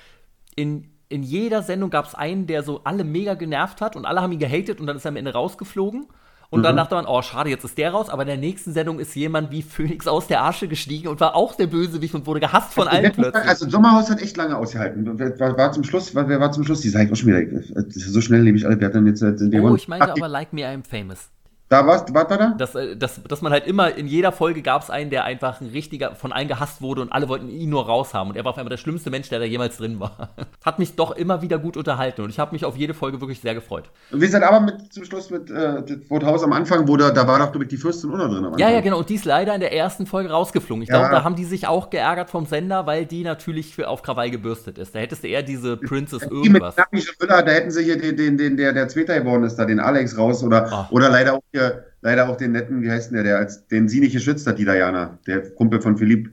in, 0.55 0.89
in 1.09 1.23
jeder 1.23 1.61
Sendung 1.61 1.89
gab 1.89 2.05
es 2.05 2.15
einen, 2.15 2.47
der 2.47 2.63
so 2.63 2.81
alle 2.83 3.03
mega 3.03 3.33
genervt 3.33 3.81
hat 3.81 3.95
und 3.95 4.05
alle 4.05 4.21
haben 4.21 4.31
ihn 4.31 4.39
gehatet 4.39 4.79
und 4.79 4.87
dann 4.87 4.95
ist 4.95 5.05
er 5.05 5.09
am 5.09 5.17
Ende 5.17 5.33
rausgeflogen. 5.33 6.07
Und 6.51 6.59
mhm. 6.59 6.63
dann 6.63 6.77
dachte 6.77 6.95
man, 6.95 7.05
oh, 7.05 7.21
schade, 7.21 7.49
jetzt 7.49 7.65
ist 7.65 7.77
der 7.77 7.91
raus. 7.91 8.09
Aber 8.09 8.21
in 8.21 8.27
der 8.27 8.37
nächsten 8.37 8.71
Sendung 8.71 8.99
ist 8.99 9.15
jemand 9.15 9.51
wie 9.51 9.61
Phoenix 9.63 10.07
aus 10.07 10.27
der 10.27 10.43
Asche 10.43 10.67
gestiegen 10.67 11.07
und 11.07 11.19
war 11.19 11.35
auch 11.35 11.55
der 11.55 11.67
Bösewicht 11.67 12.13
und 12.13 12.25
wurde 12.27 12.39
gehasst 12.39 12.73
von 12.73 12.87
allen 12.87 13.11
plötzlich. 13.13 13.43
Also 13.45 13.69
Sommerhaus 13.69 14.09
hat 14.09 14.21
echt 14.21 14.37
lange 14.37 14.55
ausgehalten. 14.55 15.19
War, 15.39 15.57
war 15.57 15.71
zum 15.71 15.83
Schluss, 15.83 16.15
war, 16.15 16.29
wer 16.29 16.39
war 16.39 16.51
zum 16.51 16.63
Schluss? 16.63 16.81
Die 16.81 16.89
sag 16.89 17.05
ich 17.05 17.11
auch 17.11 17.15
schon 17.15 17.27
wieder. 17.27 17.61
So 17.89 18.21
schnell 18.21 18.41
lebe 18.41 18.57
ich 18.57 18.65
alle. 18.65 18.79
Wer 18.79 18.87
hat 18.87 18.95
dann 18.95 19.07
jetzt 19.07 19.21
äh, 19.21 19.59
Oh, 19.59 19.75
ich 19.75 19.87
meinte 19.87 20.11
aber 20.11 20.27
Like 20.27 20.53
Me 20.53 20.61
I'm 20.61 20.85
Famous. 20.87 21.29
Da 21.67 21.87
warst, 21.87 22.13
war 22.13 22.27
da? 22.27 22.53
Dass, 22.57 22.75
äh, 22.75 22.95
dass, 22.95 23.23
dass 23.23 23.41
man 23.41 23.51
halt 23.51 23.65
immer 23.65 23.95
in 23.95 24.05
jeder 24.05 24.31
Folge 24.31 24.61
gab 24.61 24.83
es 24.83 24.91
einen, 24.91 25.09
der 25.09 25.23
einfach 25.23 25.61
ein 25.61 25.67
richtiger, 25.67 26.13
von 26.13 26.31
allen 26.31 26.47
gehasst 26.47 26.81
wurde 26.81 27.01
und 27.01 27.11
alle 27.11 27.27
wollten 27.27 27.49
ihn 27.49 27.71
nur 27.71 27.87
raushaben. 27.87 28.29
Und 28.29 28.37
er 28.37 28.45
war 28.45 28.51
auf 28.51 28.57
einmal 28.57 28.69
der 28.69 28.77
schlimmste 28.77 29.09
Mensch, 29.09 29.29
der 29.29 29.39
da 29.39 29.45
jemals 29.45 29.77
drin 29.77 29.99
war. 29.99 30.29
Hat 30.63 30.77
mich 30.77 30.95
doch 30.95 31.15
immer 31.15 31.41
wieder 31.41 31.57
gut 31.57 31.75
unterhalten 31.75 32.21
und 32.21 32.29
ich 32.29 32.39
habe 32.39 32.51
mich 32.51 32.65
auf 32.65 32.77
jede 32.77 32.93
Folge 32.93 33.19
wirklich 33.19 33.39
sehr 33.39 33.55
gefreut. 33.55 33.89
Und 34.11 34.21
wir 34.21 34.29
sind 34.29 34.43
aber 34.43 34.59
mit, 34.59 34.93
zum 34.93 35.05
Schluss 35.05 35.31
mit 35.31 35.49
äh, 35.49 35.81
Haus 36.23 36.43
am 36.43 36.53
Anfang, 36.53 36.87
wo 36.87 36.97
da, 36.97 37.11
da 37.11 37.27
war 37.27 37.39
doch, 37.39 37.59
ich, 37.59 37.67
die 37.67 37.77
Fürstin 37.77 38.11
Unna 38.11 38.27
drin. 38.27 38.47
Ja, 38.57 38.69
ja, 38.69 38.81
genau. 38.81 38.99
Und 38.99 39.09
die 39.09 39.15
ist 39.15 39.25
leider 39.25 39.53
in 39.53 39.59
der 39.59 39.73
ersten 39.73 40.05
Folge 40.05 40.29
rausgeflogen. 40.29 40.83
Ich 40.83 40.89
ja. 40.89 40.99
glaube, 40.99 41.13
da 41.13 41.23
haben 41.23 41.35
die 41.35 41.45
sich 41.45 41.67
auch 41.67 41.89
geärgert 41.89 42.29
vom 42.29 42.45
Sender, 42.45 42.85
weil 42.85 43.05
die 43.05 43.23
natürlich 43.23 43.73
für 43.73 43.87
auf 43.87 44.01
Krawall 44.03 44.29
gebürstet 44.29 44.77
ist. 44.77 44.93
Da 44.93 44.99
hättest 44.99 45.23
du 45.23 45.27
eher 45.27 45.43
diese 45.43 45.77
Princess 45.77 46.21
die 46.21 46.33
irgendwas. 46.33 46.75
Mit 46.91 47.15
Müller, 47.19 47.43
da 47.43 47.51
hätten 47.51 47.71
sie 47.71 47.83
hier 47.83 47.99
den, 47.99 48.15
den, 48.17 48.37
den, 48.37 48.57
der, 48.57 48.73
der 48.73 48.87
Zweiter 48.87 49.19
geworden 49.19 49.43
ist, 49.43 49.55
da 49.55 49.65
den 49.65 49.79
Alex 49.79 50.17
raus 50.17 50.43
oder, 50.43 50.87
oder 50.91 51.09
leider 51.09 51.33
auch 51.33 51.41
hier 51.55 51.85
leider 52.01 52.29
auch 52.29 52.37
den 52.37 52.51
netten, 52.51 52.81
wie 52.81 52.91
heißt 52.91 53.11
denn 53.11 53.15
der, 53.15 53.23
der 53.23 53.37
als 53.37 53.67
den 53.67 53.89
sie 53.89 53.99
nicht 53.99 54.13
geschützt 54.13 54.45
hat, 54.47 54.59
die 54.59 54.65
Diana, 54.65 55.17
der 55.25 55.51
Kumpel 55.51 55.81
von 55.81 55.97
Philipp. 55.97 56.31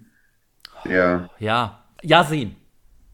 Der, 0.85 1.31
ja, 1.39 1.85
Yasin. 2.03 2.57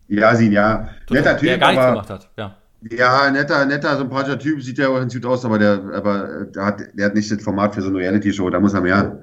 Yasin, 0.08 0.52
ja. 0.52 0.88
Total, 1.06 1.22
netter 1.22 1.36
Typ, 1.38 1.48
der 1.48 1.58
gar 1.58 1.68
nichts 1.68 1.84
aber, 1.84 1.92
gemacht 1.92 2.10
hat, 2.10 2.30
ja. 2.36 2.56
Ja, 2.90 3.30
netter, 3.30 3.66
netter, 3.66 3.96
sympathischer 3.96 4.38
Typ, 4.38 4.62
sieht 4.62 4.78
ja 4.78 4.88
auch 4.88 4.94
ganz 4.94 5.12
gut 5.12 5.26
aus, 5.26 5.44
aber 5.44 5.58
der, 5.58 5.82
aber 5.92 6.44
der 6.46 6.64
hat, 6.64 6.80
der 6.94 7.06
hat 7.06 7.14
nicht 7.14 7.30
das 7.30 7.42
Format 7.42 7.74
für 7.74 7.82
so 7.82 7.88
eine 7.88 7.98
Reality-Show, 7.98 8.48
da 8.50 8.60
muss 8.60 8.72
er 8.72 8.80
mehr. 8.80 9.22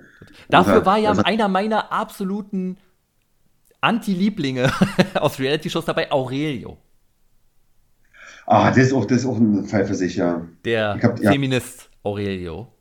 Dafür 0.49 0.73
er, 0.73 0.85
war 0.85 0.97
ja 0.97 1.11
einer 1.11 1.47
meiner 1.47 1.91
absoluten 1.91 2.77
Anti-Lieblinge 3.81 4.69
aus 5.15 5.39
Reality-Shows 5.39 5.85
dabei, 5.85 6.11
Aurelio. 6.11 6.77
Ah, 8.45 8.69
das 8.69 8.77
ist 8.77 8.93
auch, 8.93 9.05
das 9.05 9.19
ist 9.19 9.25
auch 9.25 9.37
ein 9.37 9.65
Fall 9.65 9.85
für 9.85 9.95
sich, 9.95 10.17
ja. 10.17 10.45
Der 10.65 10.99
hab, 11.01 11.17
Feminist 11.17 11.83
ja. 11.83 11.89
Aurelio. 12.03 12.74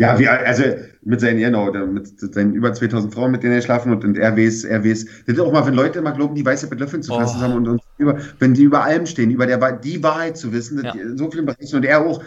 Ja, 0.00 0.18
wie, 0.18 0.26
also 0.26 0.62
mit 1.02 1.20
seinen, 1.20 1.40
genau, 1.40 1.70
mit 1.70 2.18
seinen 2.18 2.54
über 2.54 2.72
2000 2.72 3.12
Frauen, 3.12 3.32
mit 3.32 3.42
denen 3.42 3.52
er 3.52 3.60
schlafen 3.60 3.92
und, 3.92 4.02
und 4.02 4.16
RWs, 4.16 4.64
RWs. 4.64 5.04
Das 5.26 5.34
ist 5.34 5.40
auch 5.40 5.52
mal, 5.52 5.66
wenn 5.66 5.74
Leute 5.74 5.98
immer 5.98 6.12
glauben, 6.12 6.34
die 6.34 6.44
Weiße 6.44 6.68
mit 6.70 6.80
Löffeln 6.80 7.02
zu 7.02 7.12
fassen 7.12 7.36
oh. 7.38 7.42
haben 7.42 7.52
und, 7.52 7.68
und 7.68 7.82
über, 7.98 8.16
wenn 8.38 8.54
die 8.54 8.62
über 8.62 8.82
allem 8.82 9.04
stehen, 9.04 9.30
über 9.30 9.46
der, 9.46 9.58
die 9.72 10.02
Wahrheit 10.02 10.38
zu 10.38 10.54
wissen, 10.54 10.82
ja. 10.82 10.94
so 11.16 11.30
viel 11.30 11.42
Bereichen 11.42 11.76
und 11.76 11.84
er 11.84 12.00
auch, 12.00 12.22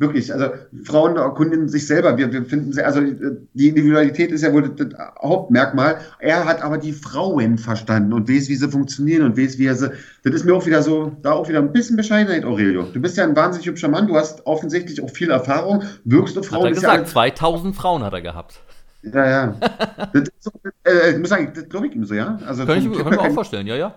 Wirklich, 0.00 0.32
also 0.32 0.50
Frauen 0.84 1.16
erkunden 1.16 1.68
sich 1.68 1.88
selber. 1.88 2.16
Wir, 2.16 2.32
wir 2.32 2.44
finden 2.44 2.72
sie, 2.72 2.84
also 2.84 3.00
die 3.00 3.68
Individualität 3.68 4.30
ist 4.30 4.42
ja 4.42 4.52
wohl 4.52 4.68
das, 4.68 4.86
Hauptmerkmal. 5.20 5.98
Er 6.20 6.44
hat 6.44 6.62
aber 6.62 6.78
die 6.78 6.92
Frauen 6.92 7.58
verstanden 7.58 8.12
und 8.12 8.28
weiß, 8.28 8.48
wie 8.48 8.54
sie 8.54 8.68
funktionieren 8.68 9.24
und 9.24 9.36
weiß, 9.36 9.58
wie 9.58 9.66
er 9.66 9.74
sie. 9.74 9.90
Das 10.22 10.34
ist 10.34 10.44
mir 10.44 10.54
auch 10.54 10.64
wieder 10.64 10.84
so, 10.84 11.16
da 11.22 11.32
auch 11.32 11.48
wieder 11.48 11.58
ein 11.58 11.72
bisschen 11.72 11.96
Bescheidenheit, 11.96 12.44
Aurelio. 12.44 12.84
Du 12.84 13.00
bist 13.00 13.16
ja 13.16 13.24
ein 13.24 13.34
wahnsinnig 13.34 13.66
hübscher 13.66 13.88
Mann, 13.88 14.06
du 14.06 14.14
hast 14.14 14.46
offensichtlich 14.46 15.02
auch 15.02 15.10
viel 15.10 15.32
Erfahrung, 15.32 15.82
wirkst 16.04 16.38
auf 16.38 16.46
Frauen. 16.46 16.60
Hat 16.60 16.68
er 16.68 16.74
gesagt, 16.74 16.98
ja 17.00 17.04
2000 17.04 17.74
Frauen 17.74 18.04
hat 18.04 18.12
er 18.12 18.22
gehabt. 18.22 18.60
Ja, 19.02 19.28
ja. 19.28 19.54
das 20.12 20.28
so, 20.38 20.52
äh, 20.84 21.10
ich 21.10 21.18
muss 21.18 21.28
sagen, 21.28 21.50
das 21.52 21.68
glaube 21.68 21.88
ich 21.88 21.96
ihm 21.96 22.04
so, 22.04 22.14
ja. 22.14 22.38
Also, 22.46 22.66
kann 22.66 22.78
ich, 22.78 22.84
kann 22.84 23.12
ich 23.12 23.18
mir 23.18 23.20
auch 23.20 23.34
vorstellen, 23.34 23.66
ja, 23.66 23.74
ja. 23.74 23.94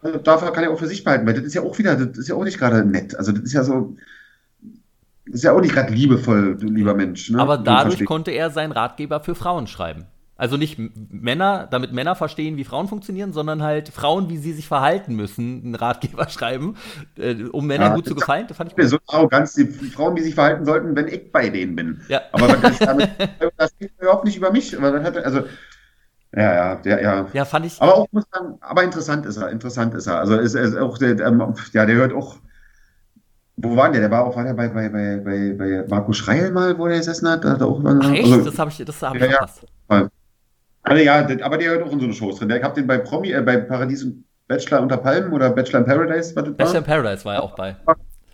Also, 0.00 0.18
dafür 0.18 0.52
kann 0.52 0.62
er 0.62 0.70
auch 0.70 0.78
für 0.78 0.86
sich 0.86 1.02
behalten, 1.02 1.26
weil 1.26 1.34
das 1.34 1.42
ist 1.42 1.54
ja 1.54 1.62
auch 1.62 1.76
wieder, 1.76 1.96
das 1.96 2.18
ist 2.18 2.28
ja 2.28 2.36
auch 2.36 2.44
nicht 2.44 2.58
gerade 2.58 2.84
nett. 2.84 3.16
Also 3.16 3.32
das 3.32 3.42
ist 3.42 3.52
ja 3.52 3.64
so, 3.64 3.96
ist 5.32 5.44
ja 5.44 5.52
auch 5.52 5.60
nicht 5.60 5.74
gerade 5.74 5.92
liebevoll, 5.92 6.56
du 6.56 6.66
lieber 6.66 6.94
Mensch. 6.94 7.30
Ne? 7.30 7.38
Aber 7.38 7.58
dadurch 7.58 8.04
konnte 8.04 8.30
er 8.30 8.50
seinen 8.50 8.72
Ratgeber 8.72 9.20
für 9.20 9.34
Frauen 9.34 9.66
schreiben. 9.66 10.06
Also 10.40 10.56
nicht 10.56 10.78
Männer, 10.78 11.68
damit 11.70 11.92
Männer 11.92 12.14
verstehen, 12.14 12.56
wie 12.56 12.64
Frauen 12.64 12.88
funktionieren, 12.88 13.34
sondern 13.34 13.62
halt 13.62 13.90
Frauen, 13.90 14.30
wie 14.30 14.38
sie 14.38 14.54
sich 14.54 14.66
verhalten 14.66 15.14
müssen, 15.14 15.62
einen 15.62 15.74
Ratgeber 15.74 16.28
schreiben, 16.30 16.76
äh, 17.18 17.44
um 17.52 17.66
Männern 17.66 17.90
ja, 17.90 17.94
gut 17.94 18.06
zu 18.06 18.14
gefallen. 18.14 18.46
Das 18.48 18.56
fand 18.56 18.70
ich 18.70 18.76
gut. 18.76 18.86
So 18.88 18.96
Arroganz, 19.08 19.52
die 19.52 19.66
Frauen, 19.66 20.16
wie 20.16 20.20
sie 20.20 20.28
sich 20.28 20.34
verhalten 20.34 20.64
sollten, 20.64 20.96
wenn 20.96 21.08
ich 21.08 21.30
bei 21.30 21.50
denen 21.50 21.76
bin. 21.76 22.00
Ja. 22.08 22.22
Aber 22.32 22.48
das, 22.48 22.78
damit, 22.78 23.10
das 23.58 23.76
geht 23.78 23.92
überhaupt 23.98 24.24
nicht 24.24 24.38
über 24.38 24.50
mich. 24.50 24.74
Hat, 24.74 25.18
also, 25.18 25.42
ja, 26.34 26.54
ja, 26.54 26.74
der, 26.76 27.02
ja. 27.02 27.26
Ja, 27.34 27.44
fand 27.44 27.66
ich. 27.66 27.82
Aber 27.82 27.96
auch, 27.96 28.06
muss 28.10 28.24
sagen, 28.32 28.56
aber 28.62 28.82
interessant 28.82 29.26
ist 29.26 29.36
er, 29.36 29.50
interessant 29.50 29.92
ist 29.92 30.06
er. 30.06 30.20
Also 30.20 30.38
ist, 30.38 30.54
ist 30.54 30.74
auch 30.74 30.96
der, 30.96 31.20
ähm, 31.20 31.54
ja, 31.72 31.84
der 31.84 31.96
hört 31.96 32.14
auch 32.14 32.36
wo 33.62 33.76
war 33.76 33.90
der? 33.90 34.00
Der 34.00 34.10
war 34.10 34.26
auch 34.26 34.36
war 34.36 34.44
der 34.44 34.54
bei, 34.54 34.68
bei, 34.68 34.88
bei, 34.88 35.16
bei, 35.18 35.52
bei 35.52 35.84
Marco 35.88 36.12
Schreil 36.12 36.50
mal, 36.52 36.78
wo 36.78 36.86
der 36.86 36.98
gesessen 36.98 37.28
hat. 37.28 37.44
hat 37.44 37.60
er 37.60 37.66
auch, 37.66 37.82
Ach, 37.84 38.12
echt? 38.12 38.32
Also, 38.32 38.44
das 38.44 38.58
habe 38.58 38.70
ich, 38.70 38.84
das 38.84 39.02
hab 39.02 39.14
ich 39.14 39.22
ja, 39.22 39.28
verpasst. 39.28 39.66
Ja. 39.90 40.08
Also, 40.82 41.04
ja, 41.04 41.28
aber 41.44 41.58
der 41.58 41.70
hört 41.70 41.82
auch 41.82 41.92
in 41.92 42.00
so 42.00 42.06
eine 42.06 42.14
Shows 42.14 42.38
drin. 42.38 42.50
Ich 42.50 42.62
habe 42.62 42.74
den 42.74 42.86
bei 42.86 42.98
Promi, 42.98 43.32
äh, 43.32 43.42
bei 43.42 43.58
Paradies 43.58 44.04
und 44.04 44.24
Bachelor 44.48 44.82
unter 44.82 44.96
Palmen 44.96 45.32
oder 45.32 45.50
Bachelor 45.50 45.80
in 45.80 45.86
Paradise. 45.86 46.34
Was 46.34 46.56
Bachelor 46.56 46.78
in 46.78 46.84
Paradise 46.84 47.24
war 47.24 47.34
er 47.34 47.42
auch 47.42 47.54
bei. 47.54 47.76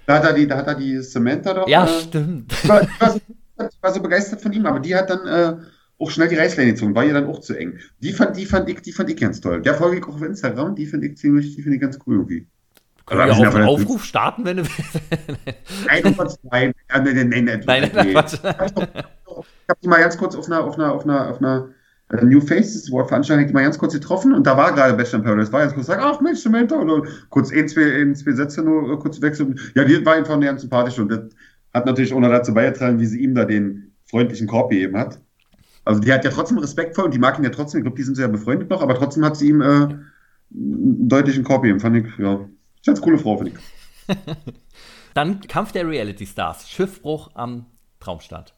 Da 0.07 0.15
hat 0.15 0.25
er 0.25 0.33
die, 0.33 0.47
da 0.47 0.57
hat 0.57 0.67
er 0.69 0.77
die 0.77 1.03
Samantha 1.03 1.53
doch. 1.53 1.69
Ja, 1.69 1.85
äh, 1.85 1.89
stimmt. 1.89 2.53
Ich 2.53 2.69
war, 2.69 2.83
ich, 2.83 3.01
war 3.01 3.11
so, 3.11 3.19
ich 3.19 3.83
war, 3.83 3.93
so, 3.93 4.01
begeistert 4.01 4.41
von 4.41 4.53
ihm, 4.53 4.65
aber 4.65 4.79
die 4.79 4.95
hat 4.95 5.11
dann 5.11 5.27
äh, 5.27 5.57
auch 5.99 6.11
schnell 6.11 6.29
die 6.29 6.37
Reißleine 6.37 6.73
gezogen, 6.73 6.95
war 6.95 7.05
ihr 7.05 7.15
dann 7.15 7.27
auch 7.27 7.41
zu 7.41 7.55
eng. 7.55 7.79
Die 8.01 8.13
fand, 8.13 8.37
die 8.37 8.47
fand 8.47 8.69
ich, 8.69 8.81
die 8.83 8.93
fand 8.93 9.11
ich 9.11 9.17
ganz 9.17 9.41
toll. 9.41 9.63
Der 9.63 9.75
folge 9.75 9.99
ich 9.99 10.05
auch 10.05 10.15
auf 10.15 10.23
Instagram, 10.23 10.77
die 10.77 10.87
finde 10.87 11.09
ich 11.09 11.17
ziemlich, 11.17 11.57
die 11.57 11.63
finde 11.63 11.77
ich 11.77 11.83
ganz 11.83 11.99
cool 12.07 12.17
irgendwie. 12.17 12.47
Können 13.07 13.27
wir 13.27 13.49
auch 13.49 13.55
einen 13.55 13.69
Aufruf 13.69 14.05
starten, 14.05 14.45
wenn 14.45 14.59
du 14.59 14.63
Nein, 15.87 16.03
nein, 16.03 16.15
nein, 16.43 16.75
nein, 17.05 17.29
nein, 17.29 17.45
nein, 17.65 17.91
nein, 17.95 18.25
Ich 18.33 18.43
habe 18.45 19.81
die 19.83 19.89
mal 19.89 20.01
ganz 20.01 20.19
kurz 20.19 20.35
auf 20.35 20.47
einer, 20.47 20.65
auf 20.65 20.77
einer, 20.77 20.93
auf 20.93 21.05
einer, 21.05 21.31
auf 21.31 21.39
einer 21.39 21.69
äh, 22.11 22.25
New 22.25 22.41
Faces 22.41 22.89
Veranstaltung 22.89 23.47
die 23.47 23.53
mal 23.53 23.63
ganz 23.63 23.79
kurz 23.79 23.93
getroffen 23.93 24.35
und 24.35 24.45
da 24.45 24.57
war 24.57 24.73
gerade 24.73 24.95
Bachelor 24.95 25.21
in 25.21 25.25
Paradise. 25.25 25.53
War 25.53 25.61
ganz 25.61 25.75
kurz 25.75 25.87
gesagt, 25.87 26.03
ach 26.05 26.21
Mensch, 26.21 26.41
Samantha, 26.41 26.75
und 26.77 27.07
kurz 27.31 27.53
ein, 27.53 27.69
zwei, 27.69 28.01
ein, 28.01 28.17
zwei 28.17 28.33
Sätze 28.33 28.63
nur 28.63 28.93
äh, 28.93 28.97
kurz 28.97 29.21
wechseln. 29.21 29.59
Ja, 29.77 29.85
die 29.85 30.05
war 30.05 30.15
einfach 30.15 30.41
ganz 30.41 30.63
sympathisch 30.63 30.99
und 30.99 31.09
das 31.09 31.21
hat 31.73 31.87
natürlich 31.87 32.13
auch 32.13 32.21
noch 32.21 32.31
dazu 32.31 32.55
beigetragen, 32.55 32.99
wie 32.99 33.07
sie 33.07 33.21
ihm 33.21 33.37
da 33.37 33.45
den 33.45 33.93
freundlichen 34.11 34.49
Korb 34.49 34.71
gegeben 34.71 34.97
hat. 34.97 35.21
Also 35.85 36.01
die 36.01 36.13
hat 36.13 36.25
ja 36.25 36.33
trotzdem 36.33 36.59
Respekt 36.59 36.97
vor 36.97 37.05
und 37.05 37.15
die 37.15 37.21
mag 37.21 37.39
ihn 37.39 37.45
ja 37.45 37.51
trotzdem. 37.51 37.79
Ich 37.79 37.85
glaube, 37.85 37.97
die 37.97 38.03
sind 38.03 38.17
sehr 38.17 38.27
befreundet 38.27 38.69
noch, 38.69 38.83
aber 38.83 38.97
trotzdem 38.97 39.25
hat 39.25 39.37
sie 39.37 39.51
ihm 39.51 39.61
äh, 39.61 39.65
einen 39.65 41.09
deutlichen 41.09 41.45
Korb 41.45 41.63
gegeben. 41.63 41.79
Fand 41.79 41.97
ich, 41.97 42.19
ja, 42.19 42.49
ist 42.93 43.03
eine 43.03 43.05
coole 43.05 43.19
Frau, 43.19 43.37
finde 43.39 43.53
ich. 43.53 44.17
Dann 45.15 45.41
Kampf 45.41 45.73
der 45.73 45.89
Reality 45.89 46.27
Stars. 46.27 46.69
Schiffbruch 46.69 47.31
am 47.35 47.67
Traumstart. 48.01 48.55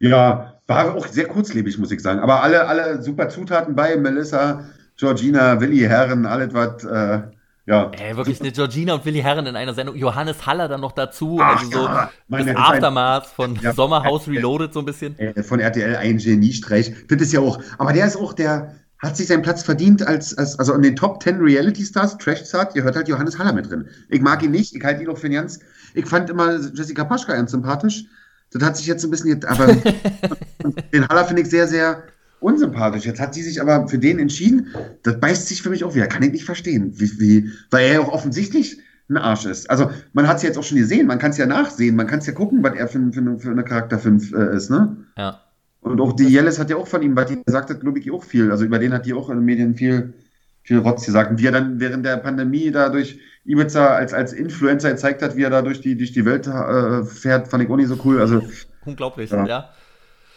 Ja, 0.00 0.60
war 0.66 0.94
auch 0.94 1.06
sehr 1.06 1.26
kurzlebig, 1.26 1.76
muss 1.78 1.90
ich 1.90 2.00
sagen. 2.00 2.20
Aber 2.20 2.42
alle, 2.42 2.66
alle 2.66 3.02
super 3.02 3.28
Zutaten 3.28 3.74
bei 3.74 3.96
Melissa, 3.96 4.64
Georgina, 4.96 5.60
Willi 5.60 5.80
Herren, 5.80 6.24
alles 6.26 6.54
was. 6.54 6.84
Äh, 6.84 7.22
ja. 7.66 7.90
Ey, 7.98 8.16
wirklich 8.16 8.40
eine 8.40 8.50
Georgina 8.50 8.94
und 8.94 9.04
Willi 9.04 9.20
Herren 9.20 9.44
in 9.44 9.54
einer 9.54 9.74
Sendung. 9.74 9.94
Johannes 9.96 10.46
Haller 10.46 10.68
dann 10.68 10.80
noch 10.80 10.92
dazu. 10.92 11.38
Ach, 11.42 11.58
also 11.58 11.70
so 11.70 11.84
ja, 11.84 12.10
meine, 12.26 12.54
das 12.54 12.62
Aftermath 12.62 13.26
von 13.26 13.56
ja, 13.56 13.74
Sommerhaus 13.74 14.26
Reloaded 14.26 14.72
so 14.72 14.80
ein 14.80 14.86
bisschen. 14.86 15.16
Von 15.42 15.60
RTL 15.60 15.96
ein 15.96 16.16
Geniestreich. 16.16 16.94
Das 17.08 17.20
ist 17.20 17.32
ja 17.32 17.40
auch. 17.40 17.60
Aber 17.76 17.92
der 17.92 18.06
ist 18.06 18.16
auch 18.16 18.32
der 18.32 18.76
hat 19.00 19.16
sich 19.16 19.28
seinen 19.28 19.42
Platz 19.42 19.62
verdient 19.62 20.06
als, 20.06 20.36
als 20.36 20.58
also 20.58 20.74
in 20.74 20.82
den 20.82 20.96
Top 20.96 21.22
10 21.22 21.38
Reality 21.38 21.84
Stars, 21.84 22.18
Trash 22.18 22.44
Start, 22.44 22.74
ihr 22.74 22.82
hört 22.82 22.96
halt 22.96 23.08
Johannes 23.08 23.38
Haller 23.38 23.52
mit 23.52 23.70
drin. 23.70 23.88
Ich 24.08 24.20
mag 24.20 24.42
ihn 24.42 24.50
nicht, 24.50 24.74
ich 24.74 24.84
halte 24.84 25.02
ihn 25.02 25.08
auch 25.08 25.18
für 25.18 25.30
ganz, 25.30 25.60
ich 25.94 26.06
fand 26.06 26.30
immer 26.30 26.58
Jessica 26.74 27.04
Paschka 27.04 27.34
ganz 27.34 27.52
sympathisch. 27.52 28.04
Das 28.50 28.62
hat 28.62 28.76
sich 28.76 28.86
jetzt 28.86 29.04
ein 29.04 29.10
bisschen, 29.10 29.44
aber 29.44 29.66
den 30.92 31.06
Haller 31.08 31.24
finde 31.24 31.42
ich 31.42 31.50
sehr, 31.50 31.68
sehr 31.68 32.02
unsympathisch. 32.40 33.04
Jetzt 33.04 33.20
hat 33.20 33.34
sie 33.34 33.42
sich 33.42 33.60
aber 33.60 33.88
für 33.88 33.98
den 33.98 34.18
entschieden. 34.18 34.68
Das 35.02 35.20
beißt 35.20 35.48
sich 35.48 35.62
für 35.62 35.70
mich 35.70 35.84
auch 35.84 35.94
wieder. 35.94 36.06
Kann 36.06 36.22
ich 36.22 36.32
nicht 36.32 36.44
verstehen, 36.44 36.92
wie, 36.94 37.20
wie, 37.20 37.52
weil 37.70 37.86
er 37.86 37.92
ja 37.94 38.00
auch 38.00 38.12
offensichtlich 38.12 38.80
ein 39.10 39.16
Arsch 39.16 39.46
ist. 39.46 39.70
Also 39.70 39.90
man 40.12 40.26
hat 40.26 40.38
es 40.38 40.42
jetzt 40.42 40.58
auch 40.58 40.64
schon 40.64 40.78
gesehen, 40.78 41.06
man 41.06 41.18
kann 41.18 41.30
es 41.30 41.38
ja 41.38 41.46
nachsehen, 41.46 41.96
man 41.96 42.06
kann 42.06 42.18
es 42.18 42.26
ja 42.26 42.32
gucken, 42.32 42.62
was 42.62 42.74
er 42.74 42.88
für, 42.88 43.00
für, 43.12 43.38
für 43.38 43.50
eine 43.50 43.64
Charakter 43.64 43.98
5 43.98 44.32
äh, 44.32 44.56
ist, 44.56 44.70
ne? 44.70 44.96
Ja. 45.16 45.40
Und 45.80 46.00
auch 46.00 46.12
die 46.12 46.28
Jellis 46.28 46.58
hat 46.58 46.70
ja 46.70 46.76
auch 46.76 46.86
von 46.86 47.02
ihm, 47.02 47.16
weil 47.16 47.26
die 47.26 47.42
gesagt 47.42 47.70
hat, 47.70 47.80
glaube 47.80 47.98
ich, 47.98 48.10
auch 48.10 48.24
viel. 48.24 48.50
Also 48.50 48.64
über 48.64 48.78
den 48.78 48.92
hat 48.92 49.06
die 49.06 49.14
auch 49.14 49.30
in 49.30 49.36
den 49.36 49.44
Medien 49.44 49.74
viel, 49.74 50.14
viel 50.62 50.78
Rotz 50.78 51.06
gesagt. 51.06 51.30
Und 51.30 51.38
wie 51.38 51.46
er 51.46 51.52
dann 51.52 51.80
während 51.80 52.04
der 52.04 52.16
Pandemie 52.16 52.70
da 52.70 52.88
durch 52.88 53.18
Ibiza 53.44 53.94
als, 53.94 54.12
als 54.12 54.32
Influencer 54.32 54.90
gezeigt 54.90 55.22
hat, 55.22 55.36
wie 55.36 55.42
er 55.42 55.50
da 55.50 55.62
durch 55.62 55.80
die, 55.80 55.96
durch 55.96 56.12
die 56.12 56.24
Welt 56.24 56.46
äh, 56.46 57.04
fährt, 57.04 57.48
fand 57.48 57.64
ich 57.64 57.70
auch 57.70 57.76
nicht 57.76 57.88
so 57.88 57.98
cool. 58.04 58.20
Also, 58.20 58.42
Unglaublich, 58.84 59.30
ja. 59.30 59.46
ja. 59.46 59.70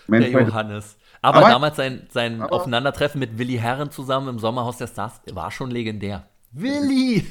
Der 0.07 0.29
Johannes. 0.29 0.97
Aber, 1.21 1.39
aber, 1.39 1.49
damals 1.49 1.77
sein, 1.77 2.07
sein 2.11 2.41
aber, 2.41 2.53
Aufeinandertreffen 2.53 3.19
mit 3.19 3.37
Willi 3.37 3.57
Herren 3.57 3.91
zusammen 3.91 4.27
im 4.27 4.39
Sommerhaus 4.39 4.77
der 4.77 4.87
Stars 4.87 5.21
war 5.33 5.51
schon 5.51 5.69
legendär. 5.69 6.25
Willi! 6.51 7.25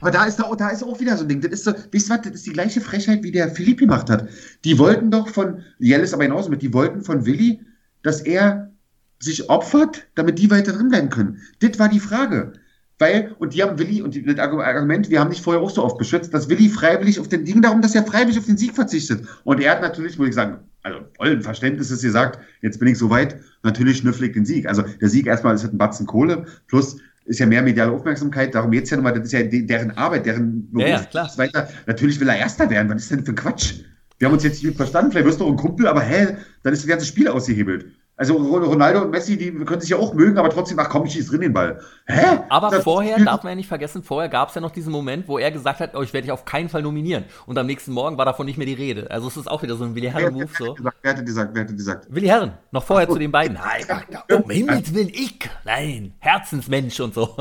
Aber 0.00 0.10
da 0.10 0.24
ist, 0.24 0.36
da, 0.36 0.54
da 0.54 0.68
ist 0.70 0.82
auch 0.82 0.98
wieder 1.00 1.16
so 1.16 1.24
ein 1.24 1.28
Ding. 1.28 1.40
Das 1.40 1.52
ist 1.52 1.64
so, 1.64 1.72
wisst 1.90 2.10
ihr 2.10 2.14
was, 2.14 2.22
das 2.22 2.34
ist 2.34 2.46
die 2.46 2.52
gleiche 2.52 2.80
Frechheit, 2.80 3.22
wie 3.22 3.32
der 3.32 3.50
Philipp 3.50 3.78
gemacht 3.78 4.10
hat. 4.10 4.28
Die 4.64 4.78
wollten 4.78 5.10
doch 5.10 5.28
von, 5.28 5.62
Jell 5.78 6.00
ist 6.00 6.14
aber 6.14 6.24
genauso 6.24 6.50
mit, 6.50 6.62
die 6.62 6.72
wollten 6.72 7.02
von 7.02 7.26
Willi, 7.26 7.60
dass 8.02 8.20
er 8.20 8.70
sich 9.18 9.50
opfert, 9.50 10.06
damit 10.14 10.38
die 10.38 10.50
weiter 10.50 10.72
drin 10.72 10.88
bleiben 10.88 11.10
können. 11.10 11.38
Das 11.60 11.78
war 11.78 11.88
die 11.88 12.00
Frage. 12.00 12.54
Weil, 12.98 13.34
und 13.38 13.54
die 13.54 13.62
haben 13.62 13.78
Willi, 13.78 14.02
und 14.02 14.14
das 14.26 14.38
Argument, 14.38 15.08
wir 15.08 15.20
haben 15.20 15.30
dich 15.30 15.40
vorher 15.40 15.62
auch 15.62 15.70
so 15.70 15.82
oft 15.82 15.96
beschützt, 15.96 16.34
dass 16.34 16.50
Willi 16.50 16.68
freiwillig 16.68 17.18
auf 17.18 17.28
den 17.28 17.46
Ding 17.46 17.62
darum, 17.62 17.80
dass 17.80 17.94
er 17.94 18.04
freiwillig 18.04 18.38
auf 18.38 18.44
den 18.44 18.58
Sieg 18.58 18.74
verzichtet. 18.74 19.26
Und 19.44 19.60
er 19.60 19.72
hat 19.72 19.80
natürlich, 19.80 20.18
muss 20.18 20.28
ich 20.28 20.34
sagen, 20.34 20.58
also 20.82 21.00
vollen 21.16 21.42
Verständnisses 21.42 22.02
gesagt, 22.02 22.38
jetzt 22.60 22.78
bin 22.78 22.88
ich 22.88 22.98
so 22.98 23.08
weit, 23.08 23.40
natürlich 23.62 23.98
schnüffelig 23.98 24.34
den 24.34 24.44
Sieg. 24.44 24.66
Also 24.66 24.82
der 24.82 25.08
Sieg 25.08 25.26
erstmal 25.26 25.54
ist 25.54 25.62
halt 25.62 25.72
ein 25.72 25.78
Batzen 25.78 26.06
Kohle, 26.06 26.46
plus 26.68 26.98
ist 27.24 27.38
ja 27.38 27.46
mehr 27.46 27.62
mediale 27.62 27.92
Aufmerksamkeit, 27.92 28.54
darum 28.54 28.72
jetzt 28.72 28.90
ja 28.90 28.96
nochmal, 28.96 29.14
das 29.14 29.26
ist 29.26 29.32
ja 29.32 29.42
deren 29.42 29.90
Arbeit, 29.92 30.26
deren 30.26 30.70
Beruf 30.70 30.88
ja, 30.88 31.02
klar. 31.04 31.30
weiter. 31.36 31.68
Natürlich 31.86 32.18
will 32.20 32.28
er 32.28 32.36
Erster 32.36 32.68
werden, 32.70 32.88
was 32.90 33.02
ist 33.02 33.10
denn 33.10 33.24
für 33.24 33.32
ein 33.32 33.36
Quatsch? 33.36 33.74
Wir 34.18 34.26
haben 34.26 34.34
uns 34.34 34.44
jetzt 34.44 34.62
nicht 34.62 34.76
verstanden, 34.76 35.12
vielleicht 35.12 35.26
wirst 35.26 35.40
du 35.40 35.44
doch 35.44 35.50
ein 35.50 35.56
Kumpel, 35.56 35.86
aber 35.86 36.00
hä, 36.00 36.36
dann 36.62 36.72
ist 36.72 36.82
das 36.82 36.88
ganze 36.88 37.06
Spiel 37.06 37.28
ausgehebelt. 37.28 37.86
Also 38.20 38.36
Ronaldo 38.36 39.00
und 39.00 39.12
Messi, 39.12 39.38
die 39.38 39.50
können 39.50 39.80
sich 39.80 39.88
ja 39.88 39.96
auch 39.96 40.12
mögen, 40.12 40.36
aber 40.36 40.50
trotzdem, 40.50 40.78
ach 40.78 40.90
komm, 40.90 41.06
ich 41.06 41.14
schieß 41.14 41.28
drin 41.28 41.40
den 41.40 41.54
Ball. 41.54 41.80
Hä? 42.04 42.40
Aber 42.50 42.68
das 42.68 42.84
vorher, 42.84 43.18
darf 43.18 43.44
man 43.44 43.52
ja 43.52 43.56
nicht 43.56 43.66
vergessen, 43.66 44.02
vorher 44.02 44.28
gab 44.28 44.50
es 44.50 44.54
ja 44.54 44.60
noch 44.60 44.72
diesen 44.72 44.92
Moment, 44.92 45.26
wo 45.26 45.38
er 45.38 45.50
gesagt 45.50 45.80
hat, 45.80 45.94
oh, 45.94 46.02
ich 46.02 46.12
werde 46.12 46.26
dich 46.26 46.32
auf 46.32 46.44
keinen 46.44 46.68
Fall 46.68 46.82
nominieren. 46.82 47.24
Und 47.46 47.56
am 47.56 47.64
nächsten 47.64 47.92
Morgen 47.92 48.18
war 48.18 48.26
davon 48.26 48.44
nicht 48.44 48.58
mehr 48.58 48.66
die 48.66 48.74
Rede. 48.74 49.10
Also 49.10 49.28
es 49.28 49.38
ist 49.38 49.50
auch 49.50 49.62
wieder 49.62 49.74
so 49.74 49.84
ein 49.84 49.94
Willi 49.94 50.10
Herren-Move. 50.10 50.48
So. 50.58 50.76
Wer 51.00 51.12
hätte 51.12 51.24
gesagt, 51.24 51.52
wer 51.54 51.62
hätte 51.62 51.74
gesagt? 51.74 52.08
Willi 52.10 52.26
Herren, 52.26 52.52
noch 52.72 52.84
vorher 52.84 53.08
oh. 53.08 53.14
zu 53.14 53.18
den 53.18 53.32
beiden. 53.32 53.56
Nein, 53.56 54.02
um 54.30 54.50
Himmels 54.50 54.92
Willen, 54.92 55.08
ich. 55.08 55.48
Nein, 55.64 56.12
Herzensmensch 56.18 57.00
und 57.00 57.14
so. 57.14 57.34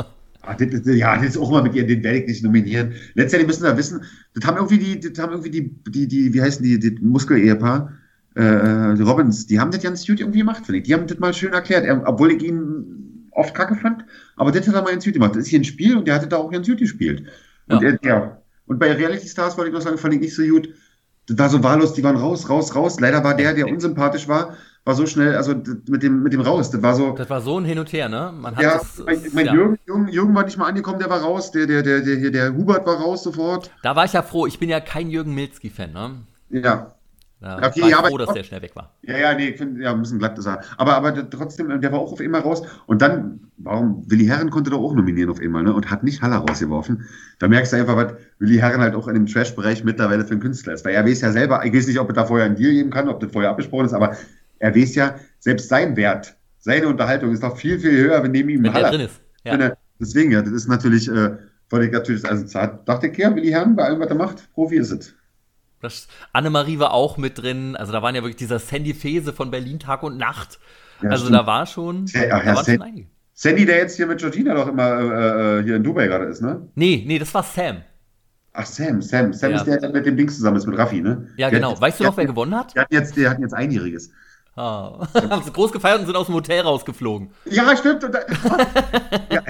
Ach, 0.44 0.56
das, 0.56 0.70
das, 0.70 0.96
ja, 0.96 1.18
das 1.18 1.26
ist 1.26 1.38
auch 1.38 1.52
mal 1.52 1.62
mit 1.62 1.76
ihr, 1.76 1.86
den 1.86 2.02
werde 2.04 2.20
ich 2.20 2.28
nicht 2.28 2.44
nominieren. 2.46 2.94
Letztendlich 3.16 3.48
müssen 3.48 3.64
wir 3.64 3.76
wissen, 3.76 4.02
das 4.34 4.46
haben 4.48 4.56
irgendwie 4.56 4.78
die, 4.78 5.00
das 5.02 5.20
haben 5.22 5.34
irgendwie 5.34 5.52
die, 5.52 5.84
die, 5.92 6.08
die 6.08 6.34
wie 6.34 6.42
heißen 6.42 6.64
die, 6.64 6.80
die 6.80 6.98
Muskel-Ehepaar, 7.02 7.92
äh, 8.40 8.96
die 8.96 9.02
Robbins, 9.02 9.48
die 9.48 9.60
haben 9.60 9.72
das 9.72 9.82
ganz 9.82 10.06
gut 10.06 10.20
irgendwie 10.20 10.40
gemacht, 10.40 10.66
finde 10.66 10.80
ich. 10.80 10.84
Die 10.86 10.94
haben 10.94 11.08
das 11.08 11.20
mal 11.20 11.34
schön 11.34 11.54
erklärt, 11.54 11.86
er, 11.86 12.02
obwohl 12.08 12.32
ich 12.32 12.44
ihn 12.44 13.30
oft 13.32 13.54
kacke 13.54 13.76
fand, 13.76 14.06
aber 14.36 14.52
das 14.52 14.68
hat 14.68 14.76
er 14.76 14.82
mal 14.82 14.92
ganz 14.92 15.06
gut 15.06 15.14
gemacht. 15.14 15.32
Das 15.36 15.44
ist 15.44 15.48
hier 15.50 15.60
ein 15.60 15.66
Spiel 15.66 15.98
und 15.98 16.08
der 16.08 16.16
hatte 16.16 16.28
da 16.28 16.38
auch 16.38 16.52
ganz 16.52 16.68
gut 16.68 16.80
gespielt. 16.80 17.26
Und, 17.68 17.82
ja. 17.82 17.90
Er, 17.90 18.00
ja. 18.04 18.42
und 18.68 18.80
bei 18.80 18.92
Reality 18.94 19.28
Stars 19.28 19.58
wollte 19.58 19.70
ich 19.70 19.76
noch 19.76 19.82
sagen, 19.82 19.98
fand 19.98 20.14
ich 20.14 20.22
nicht 20.22 20.36
so 20.36 20.44
gut. 20.44 20.70
Das 21.28 21.38
war 21.38 21.50
so 21.50 21.64
wahllos, 21.64 21.94
die 21.94 22.04
waren 22.04 22.16
raus, 22.16 22.50
raus, 22.50 22.76
raus. 22.76 23.00
Leider 23.00 23.24
war 23.24 23.36
der, 23.36 23.54
der 23.54 23.68
unsympathisch 23.68 24.28
war, 24.28 24.56
war 24.84 24.96
so 24.96 25.06
schnell, 25.06 25.36
also 25.36 25.54
mit 25.54 26.02
dem, 26.02 26.24
mit 26.24 26.34
dem 26.34 26.42
raus, 26.42 26.72
das 26.72 26.82
war 26.82 26.96
so. 26.96 27.12
Das 27.12 27.30
war 27.30 27.42
so 27.42 27.60
ein 27.60 27.66
Hin 27.66 27.78
und 27.78 27.92
Her, 27.94 28.10
ne? 28.10 28.34
Man 28.36 28.56
hat 28.56 28.64
ja, 28.64 28.78
das, 28.78 29.04
mein, 29.06 29.22
mein 29.34 29.46
ja. 29.46 29.54
Jürgen, 29.54 29.80
Jürgen, 29.86 30.08
Jürgen, 30.08 30.36
war 30.36 30.46
nicht 30.46 30.58
mal 30.58 30.68
angekommen, 30.68 30.98
der 30.98 31.10
war 31.10 31.22
raus, 31.22 31.52
der, 31.52 31.68
der, 31.68 31.84
der, 31.84 32.02
der, 32.02 32.32
der 32.32 32.56
Hubert 32.56 32.86
war 32.88 32.96
raus 32.96 33.24
sofort. 33.24 33.70
Da 33.84 33.96
war 33.96 34.06
ich 34.06 34.14
ja 34.14 34.24
froh, 34.24 34.48
ich 34.48 34.58
bin 34.58 34.70
ja 34.70 34.80
kein 34.80 35.10
Jürgen 35.12 35.36
Milzki-Fan, 35.36 35.92
ne? 35.92 36.12
Ja. 36.50 36.96
Da 37.42 37.56
Okay, 37.58 37.82
war 37.82 37.88
ich 37.88 37.92
ja, 37.92 38.00
aber- 38.00 38.08
froh, 38.10 38.18
dass 38.18 38.34
der 38.34 38.44
schnell 38.44 38.62
weg 38.62 38.76
war. 38.76 38.94
Ja, 39.04 39.18
ja, 39.18 39.34
nee, 39.34 39.50
ich 39.50 39.58
finde, 39.58 39.82
ja, 39.82 39.94
ein 39.94 40.00
bisschen 40.02 40.20
glatt 40.20 40.38
ist 40.38 40.46
er. 40.46 40.62
Aber, 40.78 40.96
aber 40.96 41.30
trotzdem, 41.30 41.80
der 41.80 41.92
war 41.92 42.00
auch 42.00 42.12
auf 42.12 42.20
einmal 42.20 42.42
raus. 42.42 42.64
Und 42.86 43.02
dann, 43.02 43.40
warum, 43.58 44.04
Willi 44.12 44.26
Herren 44.26 44.50
konnte 44.50 44.70
doch 44.72 44.80
auch 44.82 44.94
nominieren 44.94 45.30
auf 45.30 45.40
einmal, 45.40 45.64
ne? 45.64 45.74
Und 45.74 45.90
hat 45.90 46.04
nicht 46.04 46.22
Haller 46.22 46.38
rausgeworfen. 46.38 47.06
Da 47.40 47.48
merkst 47.48 47.72
du 47.72 47.78
einfach, 47.78 47.96
was 47.96 48.14
Willi 48.40 48.58
Herren 48.58 48.82
halt 48.82 48.94
auch 48.94 49.08
in 49.08 49.14
dem 49.14 49.26
Trash-Bereich 49.26 49.86
mittlerweile 49.86 50.26
für 50.26 50.34
ein 50.34 50.42
Künstler 50.42 50.74
ist. 50.74 50.84
Weil 50.84 50.96
er 50.96 51.06
weiß 51.06 51.22
ja 51.22 51.32
selber, 51.32 51.64
ich 51.66 51.74
weiß 51.74 51.88
nicht, 51.88 52.00
ob 52.00 52.10
er 52.10 52.14
da 52.14 52.26
vorher 52.26 52.46
einen 52.46 52.56
Deal 52.58 52.74
geben 52.74 52.90
kann, 52.90 53.08
ob 53.08 53.22
das 53.22 53.32
vorher 53.32 53.52
abgesprochen 53.52 53.86
ist, 53.86 53.94
aber 53.94 54.18
er 54.60 54.76
weiß 54.76 54.96
ja, 54.96 55.16
selbst 55.40 55.70
sein 55.70 55.96
Wert, 55.96 56.36
seine 56.58 56.88
Unterhaltung 56.90 57.32
ist 57.32 57.42
doch 57.42 57.56
viel, 57.56 57.80
viel 57.80 57.92
höher, 57.98 58.22
wenn 58.22 58.32
neben 58.32 58.50
ihm 58.50 58.64
Wenn 58.64 58.74
Haller 58.74 58.90
drin 58.90 59.02
ist. 59.02 59.22
Ja. 59.46 59.56
Er- 59.56 59.78
Deswegen, 60.02 60.32
ja, 60.32 60.42
das 60.42 60.52
ist 60.54 60.68
natürlich, 60.68 61.10
äh, 61.10 61.38
wollte 61.70 61.86
ich 61.88 61.92
natürlich, 61.94 62.26
also 62.26 62.46
dachte 62.86 63.08
ich, 63.08 63.18
ja, 63.18 63.34
Willi 63.36 63.50
Herren, 63.50 63.76
bei 63.76 63.84
allem, 63.84 64.00
was 64.02 64.08
er 64.10 64.16
macht, 64.16 64.50
Profi 64.54 64.76
ist 64.78 64.92
es. 64.92 65.14
Das, 65.82 66.08
Annemarie 66.34 66.80
war 66.80 66.94
auch 66.94 67.18
mit 67.18 67.38
drin. 67.42 67.76
Also 67.76 67.92
da 67.94 68.02
waren 68.02 68.16
ja 68.16 68.22
wirklich 68.22 68.36
dieser 68.38 68.60
Sandy 68.60 68.94
Fese 68.94 69.34
von 69.34 69.50
Berlin 69.52 69.80
Tag 69.80 70.04
und 70.04 70.18
Nacht. 70.18 70.60
Ja, 71.02 71.10
also 71.12 71.26
stimmt. 71.26 71.40
da 71.40 71.46
war 71.48 71.66
schon, 71.66 72.06
Ja, 72.08 72.26
ja, 72.26 72.40
da 72.44 72.56
waren 72.56 72.66
schon 72.66 72.82
einige. 72.82 73.08
Sandy, 73.34 73.66
der 73.66 73.78
jetzt 73.78 73.96
hier 73.96 74.06
mit 74.08 74.20
Georgina 74.20 74.54
doch 74.54 74.68
immer 74.68 75.00
äh, 75.00 75.60
äh, 75.60 75.64
hier 75.64 75.78
in 75.78 75.84
Dubai 75.84 76.08
gerade 76.08 76.26
ist, 76.26 76.42
ne? 76.42 76.68
Nee, 76.76 77.04
nee, 77.08 77.18
das 77.20 77.34
war 77.34 77.44
Sam. 77.44 77.78
Ach, 78.52 78.66
Sam, 78.66 79.02
Sam. 79.02 79.32
Sam 79.32 79.54
ist 79.54 79.64
der, 79.66 79.78
der 79.80 79.92
mit 79.92 80.06
dem 80.06 80.18
Dings 80.18 80.36
zusammen 80.36 80.58
ist, 80.58 80.66
mit 80.68 80.78
Raffi, 80.78 81.00
ne? 81.00 81.30
Ja, 81.38 81.50
Der 81.50 81.60
genau. 81.60 81.72
hat- 81.72 81.80
Weißt 81.82 82.02
du 82.02 82.04
noch, 82.04 82.18
wer 82.18 82.26
gewonnen 82.26 82.54
hat? 82.54 82.76
Der 82.76 82.82
hat 82.82 82.92
jetzt, 82.92 83.16
der 83.16 83.30
hat 83.30 83.40
jetzt 83.40 83.54
Einjähriges. 83.54 84.12
Ah. 84.58 85.08
Haben 85.30 85.44
sie 85.44 85.54
groß 85.54 85.72
gefeiert 85.72 86.02
und 86.02 86.08
sind 86.08 86.18
aus 86.18 86.26
dem 86.26 86.36
Hotel 86.36 86.62
rausgeflogen. 86.62 87.30
Ja, 87.46 87.78
stimmt. 87.78 88.04
Da, 88.04 88.10
ja, 89.32 89.42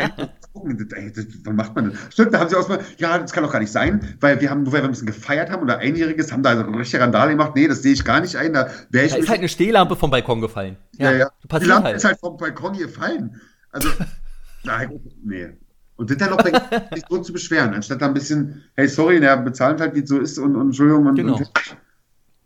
ey, 0.69 1.11
das, 1.11 1.25
wann 1.43 1.55
macht 1.55 1.75
man 1.75 1.91
das? 1.91 2.13
Stimmt, 2.13 2.33
da 2.33 2.39
haben 2.39 2.49
sie 2.49 2.55
aus 2.55 2.67
ja, 2.97 3.17
das 3.17 3.31
kann 3.31 3.43
doch 3.43 3.51
gar 3.51 3.59
nicht 3.59 3.71
sein, 3.71 4.15
weil 4.19 4.39
wir 4.41 4.49
haben, 4.49 4.63
nur 4.63 4.73
weil 4.73 4.81
wir 4.81 4.85
ein 4.89 4.91
bisschen 4.91 5.07
gefeiert 5.07 5.49
haben 5.49 5.61
oder 5.63 5.77
Einjähriges, 5.79 6.31
haben 6.31 6.43
da 6.43 6.49
also 6.51 6.63
richtig 6.71 6.99
Randale 6.99 7.31
gemacht. 7.31 7.53
Nee, 7.55 7.67
das 7.67 7.81
sehe 7.81 7.93
ich 7.93 8.03
gar 8.05 8.19
nicht 8.21 8.35
ein. 8.35 8.53
Da 8.53 8.69
Da 8.91 8.99
ist 9.01 9.13
halt 9.29 9.39
eine 9.39 9.49
Stehlampe 9.49 9.95
vom 9.95 10.11
Balkon 10.11 10.41
gefallen. 10.41 10.77
ja, 10.97 11.11
ja. 11.11 11.29
Die 11.43 11.47
Passiert 11.47 11.69
Lampe 11.69 11.87
halt. 11.87 11.97
ist 11.97 12.05
halt 12.05 12.19
vom 12.19 12.37
Balkon 12.37 12.77
gefallen. 12.77 13.39
Also, 13.71 13.89
nein, 14.63 14.99
nee. 15.23 15.49
Und 15.95 16.09
das 16.09 16.17
dann 16.17 16.29
noch 16.29 16.41
sich 16.43 17.03
so 17.09 17.17
zu 17.21 17.33
beschweren, 17.33 17.73
anstatt 17.73 18.01
da 18.01 18.05
ein 18.05 18.13
bisschen, 18.13 18.63
hey, 18.75 18.87
sorry, 18.87 19.19
der 19.19 19.35
bezahlt 19.37 19.81
halt, 19.81 19.95
wie 19.95 19.99
es 19.99 20.09
so 20.09 20.19
ist 20.19 20.37
und, 20.37 20.55
und 20.55 20.67
Entschuldigung 20.67 21.05
und, 21.07 21.15
Genau. 21.15 21.35
und 21.35 21.51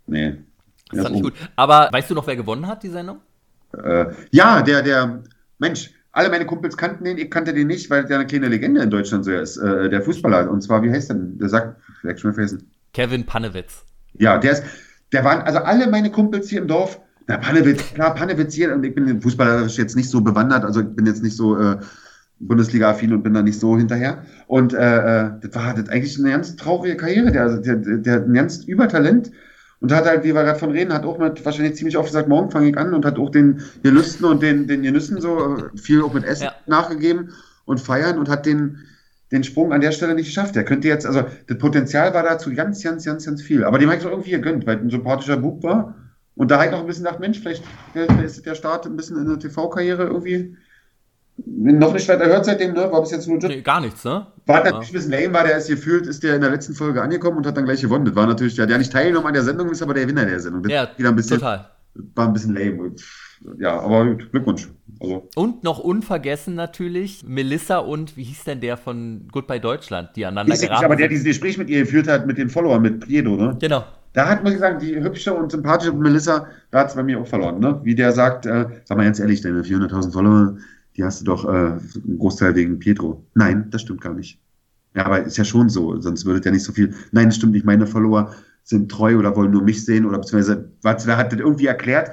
nee. 0.07 0.37
Das 0.89 0.97
Ja, 0.97 1.03
fand 1.03 1.15
ich 1.15 1.21
so. 1.21 1.29
gut. 1.29 1.33
Aber 1.55 1.89
weißt 1.91 2.09
du 2.09 2.15
noch, 2.15 2.25
wer 2.25 2.35
gewonnen 2.35 2.67
hat, 2.67 2.81
die 2.83 2.89
Sendung? 2.89 3.19
Äh, 3.77 4.05
ja, 4.31 4.61
der, 4.61 4.81
der, 4.81 5.23
Mensch, 5.59 5.91
alle 6.13 6.29
meine 6.29 6.45
Kumpels 6.45 6.77
kannten 6.77 7.03
den, 7.03 7.17
ich 7.17 7.29
kannte 7.29 7.53
den 7.53 7.67
nicht, 7.67 7.89
weil 7.89 8.05
der 8.05 8.19
eine 8.19 8.27
kleine 8.27 8.47
Legende 8.47 8.81
in 8.81 8.89
Deutschland 8.89 9.25
so 9.25 9.31
ist, 9.31 9.57
äh, 9.57 9.89
der 9.89 10.01
Fußballer. 10.01 10.49
Und 10.49 10.61
zwar, 10.61 10.83
wie 10.83 10.91
heißt 10.91 11.09
der 11.09 11.17
denn? 11.17 11.37
Der 11.39 11.49
sagt, 11.49 11.81
vielleicht 11.99 12.19
schon 12.21 12.33
vergessen. 12.33 12.71
Kevin 12.93 13.25
Panewitz. 13.25 13.83
Ja, 14.13 14.37
der 14.37 14.53
ist, 14.53 14.63
der 15.11 15.23
waren, 15.23 15.41
also 15.41 15.59
alle 15.59 15.89
meine 15.89 16.11
Kumpels 16.11 16.49
hier 16.49 16.61
im 16.61 16.67
Dorf, 16.67 16.99
na, 17.27 17.37
Panewitz, 17.37 17.93
klar, 17.93 18.13
Panewitz 18.13 18.53
hier, 18.53 18.73
und 18.73 18.83
ich 18.83 18.93
bin 18.93 19.07
im 19.07 19.21
Fußball 19.21 19.67
jetzt 19.67 19.95
nicht 19.95 20.09
so 20.09 20.21
bewandert, 20.21 20.63
also 20.65 20.81
ich 20.81 20.87
bin 20.87 21.05
jetzt 21.05 21.23
nicht 21.23 21.35
so 21.35 21.57
äh, 21.57 21.77
Bundesliga-affin 22.39 23.13
und 23.13 23.23
bin 23.23 23.33
da 23.33 23.41
nicht 23.41 23.59
so 23.59 23.77
hinterher. 23.77 24.23
Und 24.47 24.73
äh, 24.73 24.77
äh, 25.27 25.31
das 25.41 25.55
war 25.55 25.73
das 25.73 25.89
eigentlich 25.89 26.19
eine 26.19 26.31
ganz 26.31 26.55
traurige 26.57 26.97
Karriere, 26.97 27.31
der, 27.31 27.57
der, 27.57 27.77
der, 27.77 27.97
der 27.97 28.13
hat 28.15 28.27
ein 28.27 28.33
ganz 28.33 28.65
Übertalent 28.65 29.31
und 29.83 29.91
hat 29.91 30.05
halt, 30.05 30.23
wie 30.23 30.33
wir 30.33 30.43
gerade 30.43 30.57
von 30.57 30.71
reden, 30.71 30.93
hat 30.93 31.03
auch 31.05 31.17
mit 31.17 31.43
wahrscheinlich 31.43 31.75
ziemlich 31.75 31.97
oft 31.97 32.07
gesagt, 32.07 32.29
morgen 32.29 32.49
fange 32.51 32.69
ich 32.69 32.77
an 32.77 32.93
und 32.93 33.03
hat 33.05 33.19
auch 33.19 33.29
den 33.29 33.61
Gelüsten 33.83 34.25
und 34.25 34.41
den, 34.41 34.65
den 34.65 34.81
Genüssen 34.81 35.19
so 35.19 35.57
äh, 35.57 35.77
viel 35.77 36.01
auch 36.03 36.13
mit 36.13 36.23
Essen 36.23 36.45
Ja. 36.45 36.53
nachgegeben 36.67 37.33
und 37.65 37.81
feiern 37.81 38.17
und 38.17 38.29
hat 38.29 38.45
den, 38.45 38.77
den 39.33 39.43
Sprung 39.43 39.73
an 39.73 39.81
der 39.81 39.91
Stelle 39.91 40.15
nicht 40.15 40.27
geschafft. 40.27 40.55
Der 40.55 40.63
könnte 40.63 40.87
jetzt, 40.87 41.05
also 41.05 41.25
das 41.47 41.57
Potenzial 41.57 42.13
war 42.13 42.23
dazu 42.23 42.53
ganz, 42.53 42.81
ganz, 42.81 43.03
ganz, 43.03 43.25
ganz 43.25 43.41
viel. 43.41 43.65
Aber 43.65 43.77
dem 43.77 43.89
habe 43.89 43.97
ich 43.97 44.03
doch 44.03 44.11
irgendwie 44.11 44.31
gegönnt, 44.31 44.65
weil 44.65 44.77
ein 44.77 44.89
sympathischer 44.89 45.35
Bub 45.35 45.61
war. 45.63 45.95
Und 46.35 46.49
da 46.49 46.55
habe 46.55 46.67
ich 46.67 46.71
noch 46.71 46.79
ein 46.79 46.87
bisschen 46.87 47.03
gedacht, 47.03 47.19
Mensch, 47.19 47.39
vielleicht 47.41 47.65
ist 48.23 48.45
der 48.45 48.55
Start 48.55 48.85
ein 48.85 48.95
bisschen 48.95 49.17
in 49.17 49.27
der 49.27 49.37
TV-Karriere 49.37 50.03
irgendwie 50.05 50.55
noch 51.45 51.93
nicht 51.93 52.07
weiter 52.07 52.25
hört 52.25 52.45
seitdem, 52.45 52.73
ne? 52.73 52.91
War 52.91 53.01
bis 53.01 53.11
jetzt 53.11 53.27
nur 53.27 53.37
Nee, 53.39 53.61
gar 53.61 53.81
nichts, 53.81 54.03
ne? 54.05 54.27
war 54.45 54.57
Ja. 54.57 54.63
natürlich 54.71 54.89
ein 54.89 54.93
bisschen 54.93 55.11
lame, 55.11 55.33
weil 55.33 55.47
der 55.47 55.57
ist 55.57 55.67
gefühlt, 55.67 56.05
ist 56.07 56.21
der 56.23 56.35
in 56.35 56.41
der 56.41 56.51
letzten 56.51 56.73
Folge 56.73 57.01
angekommen 57.01 57.37
und 57.37 57.45
hat 57.47 57.57
dann 57.57 57.65
gleich 57.65 57.81
gewonnen. 57.81 58.05
Das 58.05 58.15
war 58.15 58.27
natürlich, 58.27 58.55
der 58.55 58.63
hat 58.63 58.69
ja 58.71 58.77
nicht 58.77 58.91
teilgenommen 58.91 59.27
an 59.27 59.33
der 59.33 59.43
Sendung, 59.43 59.69
ist 59.69 59.81
aber 59.81 59.93
der 59.93 60.03
Gewinner 60.03 60.25
der 60.25 60.39
Sendung. 60.39 60.63
Das 60.63 60.71
Ja, 60.71 60.87
wieder 60.97 61.09
ein 61.09 61.15
bisschen, 61.15 61.39
total. 61.39 61.69
war 62.15 62.27
ein 62.27 62.33
bisschen 62.33 62.55
lame. 62.55 62.91
Ja, 63.57 63.79
aber 63.79 64.05
gut, 64.05 64.31
Glückwunsch. 64.31 64.69
Also, 65.01 65.27
Und 65.35 65.63
noch 65.63 65.79
unvergessen 65.79 66.55
natürlich 66.55 67.23
Melissa 67.27 67.79
und 67.79 68.15
wie 68.15 68.23
hieß 68.23 68.43
denn 68.45 68.61
der 68.61 68.77
von 68.77 69.27
Goodbye 69.31 69.59
Deutschland, 69.59 70.09
die 70.15 70.25
aneinander 70.25 70.53
ich 70.53 70.59
nicht, 70.61 70.69
geraten 70.69 70.85
aber 70.85 70.95
der 70.95 71.07
dieses 71.09 71.25
Gespräch 71.25 71.57
mit 71.57 71.69
ihr 71.69 71.81
geführt 71.81 72.07
hat, 72.07 72.25
mit 72.27 72.37
den 72.37 72.49
Followern, 72.49 72.81
mit 72.81 72.99
Priedo, 73.01 73.35
ne? 73.35 73.57
Genau. 73.59 73.83
Da 74.13 74.29
hat, 74.29 74.43
muss 74.43 74.53
ich 74.53 74.59
sagen, 74.59 74.77
die 74.79 74.95
hübsche 74.95 75.33
und 75.33 75.51
sympathische 75.51 75.91
Melissa, 75.91 76.45
da 76.69 76.81
hat 76.81 76.89
es 76.89 76.95
bei 76.95 77.01
mir 77.01 77.19
auch 77.19 77.25
verloren, 77.27 77.59
ne? 77.59 77.79
Wie 77.83 77.95
der 77.95 78.11
sagt, 78.11 78.45
äh, 78.45 78.65
sag 78.85 78.97
mal 78.97 79.03
ganz 79.05 79.19
ehrlich, 79.19 79.41
deine 79.41 79.63
400.000 79.63 80.13
Follower, 80.13 80.55
die 80.95 81.03
hast 81.03 81.21
du 81.21 81.25
doch 81.25 81.45
äh, 81.45 81.49
einen 81.49 82.17
Großteil 82.19 82.55
wegen 82.55 82.79
Pietro. 82.79 83.25
Nein, 83.33 83.67
das 83.71 83.81
stimmt 83.81 84.01
gar 84.01 84.13
nicht. 84.13 84.39
Ja, 84.95 85.05
aber 85.05 85.23
ist 85.23 85.37
ja 85.37 85.43
schon 85.43 85.69
so, 85.69 85.99
sonst 85.99 86.25
würde 86.25 86.41
ja 86.45 86.51
nicht 86.51 86.63
so 86.63 86.71
viel. 86.71 86.93
Nein, 87.11 87.27
das 87.29 87.37
stimmt 87.37 87.53
nicht. 87.53 87.65
Meine 87.65 87.87
Follower 87.87 88.31
sind 88.63 88.89
treu 88.91 89.17
oder 89.17 89.35
wollen 89.35 89.51
nur 89.51 89.63
mich 89.63 89.83
sehen 89.83 90.05
oder 90.05 90.19
beziehungsweise, 90.19 90.69
was, 90.81 91.07
wer 91.07 91.17
hat 91.17 91.31
das 91.33 91.39
irgendwie 91.39 91.65
erklärt? 91.65 92.11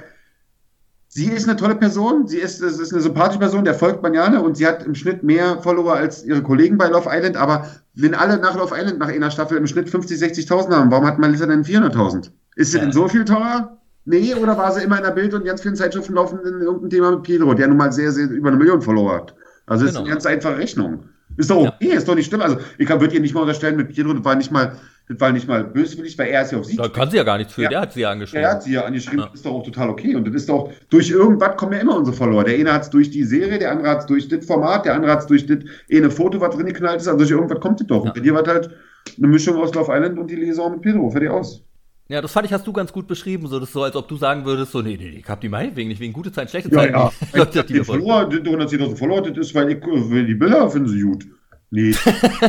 Sie 1.07 1.25
ist 1.25 1.47
eine 1.47 1.57
tolle 1.57 1.75
Person, 1.75 2.25
sie 2.27 2.37
ist, 2.37 2.61
es 2.61 2.79
ist 2.79 2.93
eine 2.93 3.01
sympathische 3.01 3.39
Person, 3.39 3.65
der 3.65 3.73
folgt 3.73 4.01
man 4.01 4.13
gerne 4.13 4.41
und 4.41 4.55
sie 4.55 4.65
hat 4.65 4.85
im 4.85 4.95
Schnitt 4.95 5.23
mehr 5.23 5.61
Follower 5.61 5.93
als 5.93 6.23
ihre 6.23 6.41
Kollegen 6.41 6.77
bei 6.77 6.87
Love 6.87 7.09
Island, 7.11 7.35
aber 7.35 7.67
wenn 7.95 8.15
alle 8.15 8.37
nach 8.37 8.55
Love 8.55 8.73
Island 8.77 8.97
nach 8.99 9.09
einer 9.09 9.29
Staffel 9.29 9.57
im 9.57 9.67
Schnitt 9.67 9.89
50, 9.89 10.17
60.000 10.21 10.73
haben, 10.73 10.89
warum 10.89 11.05
hat 11.05 11.19
Melissa 11.19 11.45
denn 11.45 11.65
400.000? 11.65 12.31
Ist 12.55 12.71
sie 12.71 12.77
Ja. 12.77 12.83
denn 12.85 12.93
so 12.93 13.09
viel 13.09 13.25
teurer? 13.25 13.80
Nee, 14.05 14.33
oder 14.33 14.57
war 14.57 14.71
sie 14.71 14.83
immer 14.83 14.97
in 14.97 15.03
der 15.03 15.11
Bild 15.11 15.33
und 15.33 15.45
ganz 15.45 15.61
vielen 15.61 15.75
Zeitschriften 15.75 16.13
laufen 16.15 16.39
in 16.39 16.61
irgendein 16.61 16.89
Thema 16.89 17.11
mit 17.11 17.23
Pedro, 17.23 17.53
der 17.53 17.67
nun 17.67 17.77
mal 17.77 17.91
sehr, 17.91 18.11
sehr 18.11 18.29
über 18.29 18.49
eine 18.49 18.57
Million 18.57 18.81
Follower 18.81 19.13
hat. 19.15 19.35
Also 19.67 19.85
ist 19.85 19.91
Genau. 19.91 20.01
eine 20.01 20.09
ganz 20.09 20.25
einfache 20.25 20.57
Rechnung. 20.57 21.03
Ist 21.37 21.49
doch 21.49 21.57
okay, 21.67 21.93
ist 21.93 22.07
doch 22.07 22.15
nicht 22.15 22.27
schlimm. 22.27 22.41
Also 22.41 22.57
ich 22.77 22.89
würde 22.89 23.13
ihr 23.15 23.21
nicht 23.21 23.33
mal 23.33 23.41
unterstellen, 23.41 23.77
mit 23.77 23.93
Pedro, 23.93 24.13
das 24.13 24.25
war 24.25 24.35
nicht 24.35 24.51
mal, 24.51 24.73
das 25.07 25.19
war 25.19 25.31
nicht 25.31 25.47
mal 25.47 25.63
böswillig, 25.63 26.17
weil 26.17 26.27
er 26.27 26.41
ist 26.41 26.51
ja 26.51 26.57
auf 26.57 26.65
sie 26.65 26.75
Da 26.75 26.89
kann 26.89 27.09
sie 27.09 27.17
ja 27.17 27.23
gar 27.23 27.37
nichts 27.37 27.53
für, 27.53 27.61
Ja. 27.61 27.69
der 27.69 27.81
hat 27.81 27.93
sie 27.93 28.01
ja 28.01 28.07
ja, 28.09 28.13
angeschrieben. 28.13 28.43
er 28.43 28.51
hat 28.51 28.63
sie 28.63 28.73
ja 28.73 28.83
angeschrieben, 28.83 29.19
Ja. 29.19 29.31
ist 29.33 29.45
doch 29.45 29.51
auch 29.53 29.63
total 29.63 29.89
okay. 29.89 30.15
Und 30.15 30.27
das 30.27 30.35
ist 30.35 30.49
doch, 30.49 30.71
durch 30.89 31.09
irgendwas 31.09 31.55
kommen 31.55 31.73
ja 31.73 31.79
immer 31.79 31.95
unsere 31.95 32.17
Follower. 32.17 32.43
Der 32.43 32.55
eine 32.55 32.73
hat 32.73 32.81
es 32.83 32.89
durch 32.89 33.11
die 33.11 33.23
Serie, 33.23 33.59
der 33.59 33.71
andere 33.71 33.89
hat 33.89 33.99
es 33.99 34.05
durch 34.07 34.27
das 34.27 34.45
Format, 34.45 34.85
der 34.85 34.95
andere 34.95 35.11
hat 35.11 35.19
es 35.19 35.27
durch 35.27 35.45
das 35.45 35.59
eine 35.89 36.11
Foto, 36.11 36.41
was 36.41 36.53
drin 36.55 36.65
geknallt 36.65 36.99
ist. 37.01 37.07
Also 37.07 37.19
durch 37.19 37.31
irgendwas 37.31 37.59
kommt 37.61 37.79
das 37.79 37.87
doch. 37.87 38.03
Ja. 38.03 38.09
Und 38.09 38.13
bei 38.15 38.19
dir 38.19 38.33
war 38.33 38.43
halt 38.45 38.71
eine 39.17 39.27
Mischung 39.27 39.55
aus 39.55 39.73
Love 39.73 39.91
Island 39.93 40.19
und 40.19 40.29
die 40.29 40.35
Liaison 40.35 40.71
mit 40.73 40.81
Pedro. 40.81 41.09
Fertig 41.11 41.29
aus. 41.29 41.63
Ja, 42.11 42.21
das 42.21 42.33
fand 42.33 42.45
ich, 42.45 42.51
hast 42.51 42.67
du 42.67 42.73
ganz 42.73 42.91
gut 42.91 43.07
beschrieben. 43.07 43.47
So, 43.47 43.57
das 43.57 43.71
so, 43.71 43.83
als 43.83 43.95
ob 43.95 44.09
du 44.09 44.17
sagen 44.17 44.43
würdest, 44.43 44.73
so, 44.73 44.81
nee, 44.81 44.97
nee, 44.99 45.19
ich 45.19 45.29
hab 45.29 45.39
die 45.39 45.47
meinetwegen 45.47 45.87
nicht 45.87 46.01
wegen 46.01 46.11
gute 46.11 46.29
Zeiten, 46.29 46.49
schlechte 46.49 46.69
Ja, 46.69 46.75
Zeiten. 46.75 46.93
ja. 46.93 47.11
Die 47.33 47.37
Leute, 47.37 47.63
die 47.63 47.73
die 47.73 47.79
110.000 47.79 48.97
Follower, 48.97 49.21
das 49.21 49.37
ist, 49.37 49.55
weil 49.55 49.71
ich, 49.71 49.77
weil 49.81 50.25
die 50.25 50.35
Bilder 50.35 50.69
finden 50.69 50.89
sie 50.89 51.01
gut. 51.03 51.25
Nee. 51.69 51.95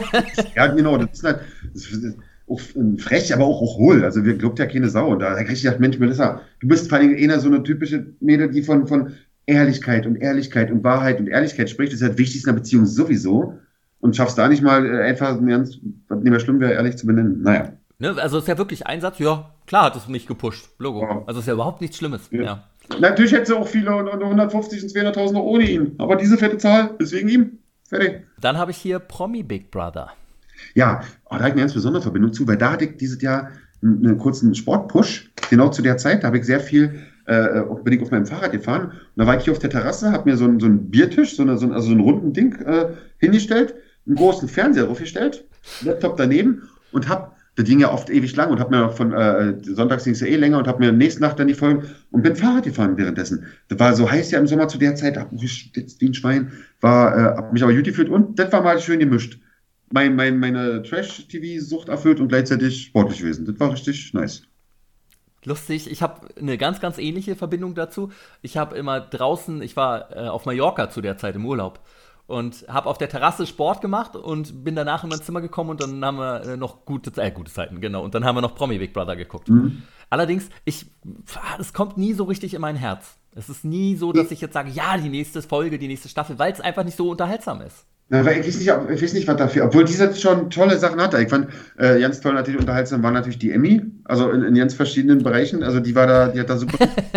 ja, 0.57 0.67
genau, 0.67 0.99
das 0.99 1.13
ist 1.13 1.23
halt, 1.23 1.41
das 1.73 1.87
ist 1.87 2.17
auch 2.49 2.61
frech, 2.99 3.33
aber 3.33 3.45
auch, 3.45 3.63
auch 3.63 3.79
hohl. 3.79 4.05
Also, 4.05 4.25
wir 4.25 4.35
glaubt 4.37 4.59
ja 4.59 4.67
keine 4.67 4.89
Sau. 4.89 5.13
Und 5.13 5.21
da 5.21 5.41
krieg 5.45 5.53
ich 5.53 5.63
gedacht, 5.63 5.79
Mensch, 5.79 5.97
Melissa, 5.97 6.41
du 6.59 6.67
bist 6.67 6.89
vor 6.89 6.99
allem 6.99 7.15
eher 7.15 7.39
so 7.39 7.47
eine 7.47 7.63
typische 7.63 8.15
Mädel, 8.19 8.51
die 8.51 8.65
von, 8.65 8.89
von 8.89 9.13
Ehrlichkeit 9.47 10.07
und 10.07 10.17
Ehrlichkeit 10.17 10.73
und 10.73 10.83
Wahrheit 10.83 11.21
und 11.21 11.29
Ehrlichkeit 11.29 11.71
spricht. 11.71 11.93
Das 11.93 12.01
ist 12.01 12.07
halt 12.07 12.19
wichtig 12.19 12.43
in 12.43 12.49
einer 12.49 12.59
Beziehung 12.59 12.85
sowieso. 12.87 13.59
Und 14.01 14.17
schaffst 14.17 14.37
da 14.37 14.49
nicht 14.49 14.63
mal 14.63 14.85
äh, 14.85 15.03
einfach 15.05 15.41
ganz, 15.47 15.79
was 16.09 16.19
nicht 16.19 16.31
mehr 16.31 16.41
schlimm 16.41 16.59
wäre, 16.59 16.73
ehrlich 16.73 16.97
zu 16.97 17.07
benennen. 17.07 17.43
Naja. 17.43 17.75
Ne, 18.03 18.17
also 18.21 18.39
ist 18.39 18.49
ja 18.49 18.59
wirklich 18.59 18.85
ein 18.89 19.01
Satz, 19.01 19.21
ja, 19.21 19.55
klar 19.65 19.85
hat 19.85 19.95
es 19.95 20.09
mich 20.09 20.27
gepusht. 20.27 20.71
Logo. 20.79 21.03
Ja. 21.03 21.23
Also 21.25 21.39
ist 21.39 21.47
ja 21.47 21.53
überhaupt 21.53 21.81
nichts 21.81 21.99
Schlimmes. 21.99 22.23
Ja. 22.33 22.43
Ja. 22.43 22.65
Natürlich 22.99 23.31
hätte 23.31 23.47
sie 23.47 23.57
auch 23.57 23.69
viele 23.69 23.95
und- 23.95 24.09
und 24.09 24.21
150 24.25 24.83
und 24.83 24.89
200.000 24.89 25.35
noch 25.35 25.45
ohne 25.45 25.71
ihn. 25.71 25.95
Aber 25.99 26.17
diese 26.17 26.37
fette 26.37 26.59
Zahl 26.59 26.97
ist 26.99 27.13
wegen 27.13 27.29
ihm. 27.29 27.59
Fertig. 27.89 28.25
Dann 28.41 28.59
habe 28.59 28.73
ich 28.73 28.77
hier 28.77 28.99
Promi 28.99 29.45
Big 29.45 29.71
Brother. 29.71 30.11
Ja, 30.75 31.03
oh, 31.27 31.35
da 31.35 31.37
habe 31.37 31.45
ich 31.47 31.53
eine 31.53 31.61
ganz 31.61 31.75
besondere 31.75 32.03
Verbindung 32.03 32.33
zu, 32.33 32.45
weil 32.49 32.57
da 32.57 32.73
hatte 32.73 32.87
ich 32.87 32.97
dieses 32.97 33.23
Jahr 33.23 33.51
einen, 33.81 34.05
einen 34.05 34.19
kurzen 34.19 34.53
Sportpush. 34.57 35.31
Genau 35.51 35.69
zu 35.69 35.81
der 35.83 35.97
Zeit, 35.97 36.25
da 36.25 36.27
habe 36.27 36.39
ich 36.39 36.45
sehr 36.45 36.59
viel, 36.59 37.07
äh, 37.27 37.63
bin 37.85 37.93
ich 37.93 38.03
auf 38.03 38.11
meinem 38.11 38.27
Fahrrad 38.27 38.51
gefahren. 38.51 38.87
Und 38.87 38.95
da 39.15 39.29
war 39.29 39.37
ich 39.37 39.45
hier 39.45 39.53
auf 39.53 39.61
der 39.61 39.71
Terrasse, 39.71 40.11
habe 40.11 40.29
mir 40.29 40.37
so 40.37 40.47
einen, 40.47 40.59
so 40.59 40.67
einen 40.67 40.91
Biertisch, 40.91 41.37
so, 41.37 41.43
eine, 41.43 41.57
so, 41.57 41.67
einen, 41.67 41.75
also 41.75 41.87
so 41.87 41.93
einen 41.93 42.01
runden 42.01 42.33
Ding 42.33 42.57
äh, 42.63 42.95
hingestellt, 43.19 43.77
einen 44.09 44.17
großen 44.17 44.49
Fernseher 44.49 44.87
draufgestellt, 44.87 45.45
Laptop 45.83 46.17
daneben 46.17 46.69
und 46.91 47.09
habe, 47.09 47.31
das 47.55 47.67
ging 47.67 47.81
ja 47.81 47.93
oft 47.93 48.09
ewig 48.09 48.35
lang 48.35 48.51
und 48.51 48.61
habe 48.61 48.77
mir 48.77 48.91
von 48.91 49.13
äh, 49.13 49.55
sonntags 49.63 50.05
ging 50.05 50.15
es 50.15 50.21
ja 50.21 50.27
eh 50.27 50.37
länger 50.37 50.59
und 50.59 50.69
habe 50.69 50.79
mir 50.79 50.93
nächste 50.93 51.21
Nacht 51.21 51.39
dann 51.39 51.49
die 51.49 51.55
Folgen 51.55 51.85
und 52.11 52.23
bin 52.23 52.35
Fahrrad 52.35 52.65
gefahren 52.65 52.97
währenddessen. 52.97 53.47
Das 53.69 53.79
war 53.79 53.95
so 53.95 54.11
heiß 54.11 54.31
ja 54.31 54.39
im 54.39 54.47
Sommer 54.47 54.69
zu 54.69 54.79
der 54.79 54.95
Zeit, 54.95 55.17
hab 55.19 55.33
mich 55.33 55.73
wie 55.75 56.09
ein 56.09 56.15
Schwein, 56.15 56.53
war, 56.81 57.17
äh, 57.17 57.37
hab 57.37 57.53
mich 57.53 57.63
aber 57.63 57.75
gut 57.75 57.85
gefühlt 57.85 58.09
und 58.09 58.39
das 58.39 58.53
war 58.53 58.63
mal 58.63 58.81
schön 58.81 59.01
gemischt 59.01 59.39
mein, 59.93 60.17
mein, 60.17 60.39
meine 60.39 60.83
Trash-TV-Sucht 60.83 61.89
erfüllt 61.89 62.21
und 62.21 62.29
gleichzeitig 62.29 62.85
sportlich 62.85 63.21
gewesen. 63.21 63.45
Das 63.45 63.61
war 63.61 63.73
richtig 63.73 64.13
nice. 64.15 64.43
Lustig, 65.45 65.91
ich 65.91 66.03
habe 66.03 66.29
eine 66.39 66.57
ganz, 66.57 66.81
ganz 66.81 66.99
ähnliche 66.99 67.37
Verbindung 67.37 67.75
dazu. 67.75 68.13
Ich 68.43 68.57
habe 68.57 68.77
immer 68.77 69.01
draußen, 69.01 69.61
ich 69.61 69.77
war 69.77 70.17
äh, 70.17 70.29
auf 70.29 70.47
Mallorca 70.47 70.89
zu 70.89 71.01
der 71.01 71.19
Zeit 71.19 71.35
im 71.35 71.45
Urlaub. 71.45 71.81
Und 72.27 72.65
habe 72.69 72.89
auf 72.89 72.99
der 72.99 73.09
Terrasse 73.09 73.47
Sport 73.47 73.81
gemacht 73.81 74.17
und 74.17 74.65
bin 74.65 74.75
danach 74.75 75.05
in 75.05 75.11
mein 75.11 75.21
Zimmer 75.23 75.41
gekommen 75.41 75.71
und 75.71 75.83
dann 75.83 76.05
haben 76.05 76.19
wir 76.19 76.43
äh, 76.43 76.57
noch 76.57 76.85
gute, 76.85 77.11
äh, 77.21 77.31
gute 77.31 77.53
Zeiten, 77.53 77.81
genau. 77.81 78.03
Und 78.03 78.15
dann 78.15 78.25
haben 78.25 78.37
wir 78.37 78.41
noch 78.43 78.55
Promi 78.55 78.79
Big 78.79 78.93
Brother 78.93 79.17
geguckt. 79.17 79.49
Mhm. 79.49 79.83
Allerdings, 80.11 80.49
ich, 80.65 80.87
es 81.59 81.73
kommt 81.73 81.97
nie 81.97 82.13
so 82.13 82.25
richtig 82.25 82.55
in 82.55 82.61
mein 82.61 82.77
Herz. 82.77 83.17
Es 83.35 83.49
ist 83.49 83.65
nie 83.65 83.97
so, 83.97 84.13
dass 84.13 84.31
ich 84.31 84.43
jetzt 84.43 84.53
sage, 84.53 84.71
ja, 84.71 84.99
die 84.99 85.09
nächste 85.09 85.41
Folge, 85.41 85.79
die 85.79 85.89
nächste 85.89 86.11
Staffel, 86.11 86.39
weil 86.39 86.53
es 86.53 86.61
einfach 86.61 86.85
nicht 86.85 86.99
so 86.99 87.11
unterhaltsam 87.11 87.63
ist. 87.63 87.87
Na, 88.11 88.21
ich, 88.21 88.27
weiß 88.27 88.59
nicht, 88.59 88.69
ich 88.69 89.03
weiß 89.03 89.15
nicht, 89.15 89.27
was 89.27 89.37
dafür, 89.37 89.65
obwohl 89.65 89.85
dieser 89.85 90.15
schon 90.15 90.51
tolle 90.51 90.77
Sachen 90.77 91.01
hatte. 91.01 91.23
Ich 91.23 91.31
fand, 91.31 91.49
äh, 91.79 91.99
ganz 91.99 92.21
toll 92.21 92.35
natürlich 92.35 92.61
unterhaltsam 92.61 93.03
war 93.03 93.11
natürlich 93.11 93.39
die 93.39 93.53
Emmy, 93.53 93.81
also 94.05 94.29
in, 94.31 94.43
in 94.43 94.55
ganz 94.55 94.75
verschiedenen 94.75 95.23
Bereichen. 95.23 95.63
Also 95.63 95.81
die 95.81 95.95
war 95.95 96.07
da, 96.07 96.29
die 96.29 96.41
hat 96.41 96.51
da 96.51 96.59
super. 96.59 96.77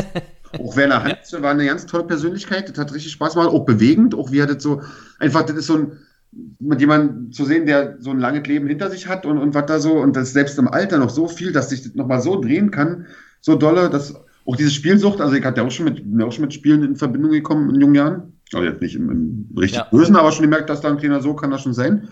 auch 0.59 0.75
Werner 0.75 1.03
Hans 1.03 1.33
war 1.33 1.51
eine 1.51 1.65
ganz 1.65 1.85
tolle 1.85 2.05
Persönlichkeit, 2.05 2.69
das 2.69 2.77
hat 2.77 2.93
richtig 2.93 3.11
Spaß 3.13 3.33
gemacht, 3.33 3.49
auch 3.49 3.65
bewegend, 3.65 4.15
auch 4.15 4.31
wie 4.31 4.39
er 4.39 4.47
das 4.47 4.63
so, 4.63 4.81
einfach, 5.19 5.43
das 5.43 5.57
ist 5.57 5.67
so 5.67 5.75
ein, 5.75 5.91
mit 6.59 6.81
jemandem 6.81 7.31
zu 7.31 7.45
sehen, 7.45 7.65
der 7.65 7.97
so 7.99 8.11
ein 8.11 8.19
langes 8.19 8.47
Leben 8.47 8.67
hinter 8.67 8.89
sich 8.89 9.07
hat 9.07 9.25
und, 9.25 9.37
und 9.37 9.53
was 9.53 9.65
da 9.65 9.79
so, 9.79 9.93
und 9.93 10.15
das 10.15 10.33
selbst 10.33 10.59
im 10.59 10.67
Alter 10.67 10.97
noch 10.97 11.09
so 11.09 11.27
viel, 11.27 11.51
dass 11.51 11.69
sich 11.69 11.83
das 11.83 11.95
nochmal 11.95 12.21
so 12.21 12.39
drehen 12.39 12.71
kann, 12.71 13.05
so 13.41 13.55
dolle, 13.55 13.89
dass 13.89 14.15
auch 14.45 14.55
diese 14.55 14.71
Spielsucht, 14.71 15.21
also 15.21 15.35
ich 15.35 15.43
hatte 15.43 15.61
ja 15.61 15.67
auch 15.67 15.71
schon 15.71 15.85
mit, 15.85 16.05
mir 16.05 16.25
auch 16.25 16.31
schon 16.31 16.43
mit 16.43 16.53
Spielen 16.53 16.83
in 16.83 16.95
Verbindung 16.95 17.31
gekommen 17.31 17.73
in 17.73 17.81
jungen 17.81 17.95
Jahren. 17.95 18.33
Also 18.53 18.65
jetzt 18.65 18.81
nicht 18.81 18.95
im, 18.95 19.09
im 19.09 19.49
richtig 19.57 19.79
ja. 19.79 19.87
Bösen, 19.89 20.15
aber 20.15 20.31
schon 20.31 20.43
gemerkt, 20.43 20.69
dass 20.69 20.81
da 20.81 20.89
ein 20.89 20.97
kleiner 20.97 21.21
so 21.21 21.33
kann 21.33 21.51
das 21.51 21.63
schon 21.63 21.73
sein. 21.73 22.09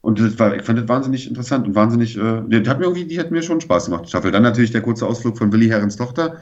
Und 0.00 0.18
das 0.18 0.36
war, 0.40 0.56
ich 0.56 0.62
fand 0.62 0.80
das 0.80 0.88
wahnsinnig 0.88 1.28
interessant 1.28 1.68
und 1.68 1.76
wahnsinnig, 1.76 2.18
äh, 2.18 2.42
die 2.48 2.68
hat 2.68 2.80
mir 2.80 2.86
irgendwie, 2.86 3.04
die 3.04 3.20
hat 3.20 3.30
mir 3.30 3.42
schon 3.42 3.60
Spaß 3.60 3.84
gemacht, 3.84 4.08
Staffel. 4.08 4.32
Dann 4.32 4.42
natürlich 4.42 4.72
der 4.72 4.82
kurze 4.82 5.06
Ausflug 5.06 5.38
von 5.38 5.52
Willi 5.52 5.68
Herrens 5.68 5.96
Tochter, 5.96 6.38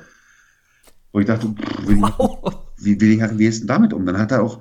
wo 1.13 1.21
ich 1.21 1.27
dachte, 1.27 1.47
pff, 1.49 1.87
Willi, 1.87 2.03
wow. 2.03 2.65
wie, 2.79 3.01
Willi 3.01 3.19
Herren, 3.19 3.39
wie 3.39 3.47
ist 3.47 3.61
denn 3.61 3.69
damit 3.69 3.93
um? 3.93 4.07
Dann 4.07 4.19
hat 4.19 4.33
er 4.33 4.43
auch, 4.43 4.61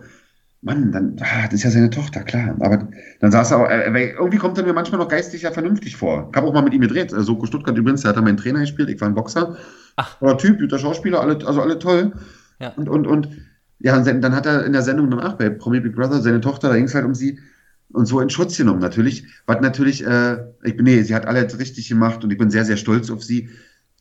Mann, 0.61 0.91
dann, 0.91 1.15
ah, 1.21 1.45
das 1.45 1.55
ist 1.55 1.63
ja 1.63 1.71
seine 1.71 1.89
Tochter, 1.89 2.23
klar. 2.23 2.55
Aber 2.59 2.89
dann 3.21 3.31
saß 3.31 3.51
er 3.51 3.57
auch, 3.57 3.69
äh, 3.69 4.11
irgendwie 4.11 4.37
kommt 4.37 4.57
er 4.57 4.65
mir 4.65 4.73
manchmal 4.73 4.99
noch 4.99 5.07
geistig 5.07 5.43
ja 5.43 5.51
vernünftig 5.51 5.95
vor. 5.95 6.27
Ich 6.31 6.37
habe 6.37 6.47
auch 6.47 6.53
mal 6.53 6.61
mit 6.61 6.73
ihm 6.73 6.81
gedreht. 6.81 7.13
Also 7.13 7.33
Soko 7.33 7.45
Stuttgart 7.45 7.77
übrigens, 7.77 8.01
der 8.01 8.09
hat 8.09 8.17
da 8.17 8.21
meinen 8.21 8.37
Trainer 8.37 8.59
gespielt, 8.59 8.89
ich 8.89 8.99
war 8.99 9.07
ein 9.07 9.15
Boxer. 9.15 9.57
Ach. 9.95 10.21
War 10.21 10.37
Typ, 10.37 10.59
guter 10.59 10.79
Schauspieler, 10.79 11.21
alle, 11.21 11.45
also 11.45 11.61
alle 11.61 11.79
toll. 11.79 12.13
Ja. 12.59 12.73
Und, 12.75 12.89
und, 12.89 13.07
und 13.07 13.29
ja, 13.79 13.97
dann 13.97 14.35
hat 14.35 14.45
er 14.45 14.65
in 14.65 14.73
der 14.73 14.81
Sendung 14.81 15.09
danach 15.09 15.33
bei 15.33 15.49
Promi 15.49 15.79
Big 15.79 15.95
Brother 15.95 16.21
seine 16.21 16.41
Tochter, 16.41 16.69
da 16.69 16.75
ging 16.75 16.85
es 16.85 16.95
halt 16.95 17.05
um 17.05 17.15
sie 17.15 17.39
und 17.91 18.05
so 18.05 18.19
in 18.19 18.29
Schutz 18.29 18.57
genommen 18.57 18.79
natürlich. 18.79 19.25
Was 19.45 19.61
natürlich, 19.61 20.05
äh, 20.05 20.37
ich 20.63 20.75
bin, 20.75 20.85
nee, 20.85 21.01
sie 21.01 21.15
hat 21.15 21.25
alles 21.25 21.57
richtig 21.57 21.87
gemacht 21.89 22.23
und 22.23 22.31
ich 22.31 22.37
bin 22.37 22.49
sehr, 22.49 22.65
sehr 22.65 22.77
stolz 22.77 23.09
auf 23.09 23.23
sie 23.23 23.49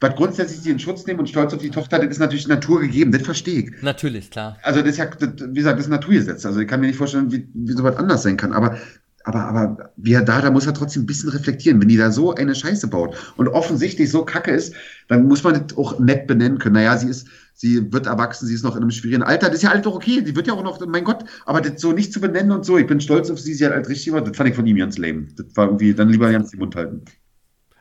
was 0.00 0.14
grundsätzlich 0.14 0.60
sie 0.60 0.70
in 0.70 0.78
Schutz 0.78 1.06
nehmen 1.06 1.20
und 1.20 1.28
stolz 1.28 1.52
auf 1.52 1.60
die 1.60 1.70
Tochter, 1.70 1.98
das 1.98 2.08
ist 2.08 2.18
natürlich 2.18 2.46
Natur 2.46 2.80
gegeben, 2.80 3.10
das 3.10 3.22
verstehe 3.22 3.60
ich. 3.60 3.82
Natürlich, 3.82 4.30
klar. 4.30 4.56
Also 4.62 4.80
das 4.80 4.90
ist 4.90 4.98
ja, 4.98 5.06
das, 5.06 5.30
wie 5.48 5.54
gesagt, 5.54 5.78
das 5.78 5.86
ist 5.86 5.90
Naturgesetz. 5.90 6.46
Also 6.46 6.60
ich 6.60 6.68
kann 6.68 6.80
mir 6.80 6.86
nicht 6.86 6.96
vorstellen, 6.96 7.32
wie, 7.32 7.48
wie 7.52 7.72
sowas 7.72 7.96
anders 7.96 8.22
sein 8.22 8.36
kann. 8.36 8.52
Aber, 8.52 8.78
aber, 9.24 9.44
aber 9.44 9.92
wie 9.96 10.12
er 10.12 10.22
da, 10.22 10.40
da 10.40 10.50
muss 10.50 10.66
er 10.66 10.74
trotzdem 10.74 11.02
ein 11.02 11.06
bisschen 11.06 11.30
reflektieren. 11.30 11.80
Wenn 11.80 11.88
die 11.88 11.96
da 11.96 12.12
so 12.12 12.34
eine 12.34 12.54
Scheiße 12.54 12.86
baut 12.86 13.16
und 13.36 13.48
offensichtlich 13.48 14.10
so 14.10 14.24
kacke 14.24 14.52
ist, 14.52 14.72
dann 15.08 15.26
muss 15.26 15.42
man 15.42 15.54
das 15.54 15.76
auch 15.76 15.98
nett 15.98 16.28
benennen 16.28 16.58
können. 16.58 16.74
Naja, 16.74 16.96
sie 16.96 17.08
ist, 17.08 17.26
sie 17.54 17.92
wird 17.92 18.06
erwachsen, 18.06 18.46
sie 18.46 18.54
ist 18.54 18.62
noch 18.62 18.76
in 18.76 18.82
einem 18.82 18.92
schwierigen 18.92 19.24
Alter. 19.24 19.48
Das 19.48 19.56
ist 19.56 19.62
ja 19.62 19.70
halt 19.70 19.84
doch 19.84 19.96
okay. 19.96 20.22
Die 20.22 20.36
wird 20.36 20.46
ja 20.46 20.52
auch 20.52 20.62
noch, 20.62 20.78
mein 20.86 21.04
Gott, 21.04 21.24
aber 21.44 21.60
das 21.60 21.80
so 21.80 21.92
nicht 21.92 22.12
zu 22.12 22.20
benennen 22.20 22.52
und 22.52 22.64
so, 22.64 22.78
ich 22.78 22.86
bin 22.86 23.00
stolz 23.00 23.30
auf 23.30 23.40
sie, 23.40 23.54
sie 23.54 23.66
hat 23.66 23.72
halt 23.72 23.88
richtig 23.88 24.06
gemacht. 24.06 24.28
Das 24.28 24.36
fand 24.36 24.48
ich 24.48 24.54
von 24.54 24.66
ihm 24.66 24.76
ganz 24.76 24.96
lame. 24.96 25.26
Das 25.36 25.46
war 25.56 25.66
irgendwie, 25.66 25.92
dann 25.92 26.08
lieber 26.08 26.30
ganz 26.30 26.52
den 26.52 26.60
Mund 26.60 26.76
halten. 26.76 27.02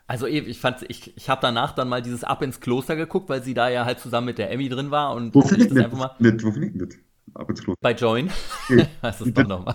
Also 0.08 0.26
ich 0.26 0.58
fand, 0.58 0.86
ich, 0.88 1.14
ich 1.18 1.28
habe 1.28 1.42
danach 1.42 1.72
dann 1.72 1.86
mal 1.86 2.00
dieses 2.00 2.24
Ab 2.24 2.42
ins 2.42 2.60
Kloster 2.60 2.96
geguckt, 2.96 3.28
weil 3.28 3.42
sie 3.42 3.52
da 3.52 3.68
ja 3.68 3.84
halt 3.84 4.00
zusammen 4.00 4.24
mit 4.24 4.38
der 4.38 4.50
Emmy 4.50 4.70
drin 4.70 4.90
war 4.90 5.14
und 5.14 5.34
wo 5.34 5.42
ich 5.42 5.68
das 5.68 5.76
einfach 5.76 5.98
mal 5.98 6.10
mit, 6.18 6.42
wo 6.42 6.48
ich 6.48 6.56
mit? 6.56 6.98
Ab 7.34 7.50
ins 7.50 7.62
Kloster. 7.62 7.78
Bei 7.82 7.92
Join. 7.92 8.30
Okay. 8.64 8.86
das 9.02 9.20
ist 9.20 9.36
doch 9.36 9.46
nochmal. 9.46 9.74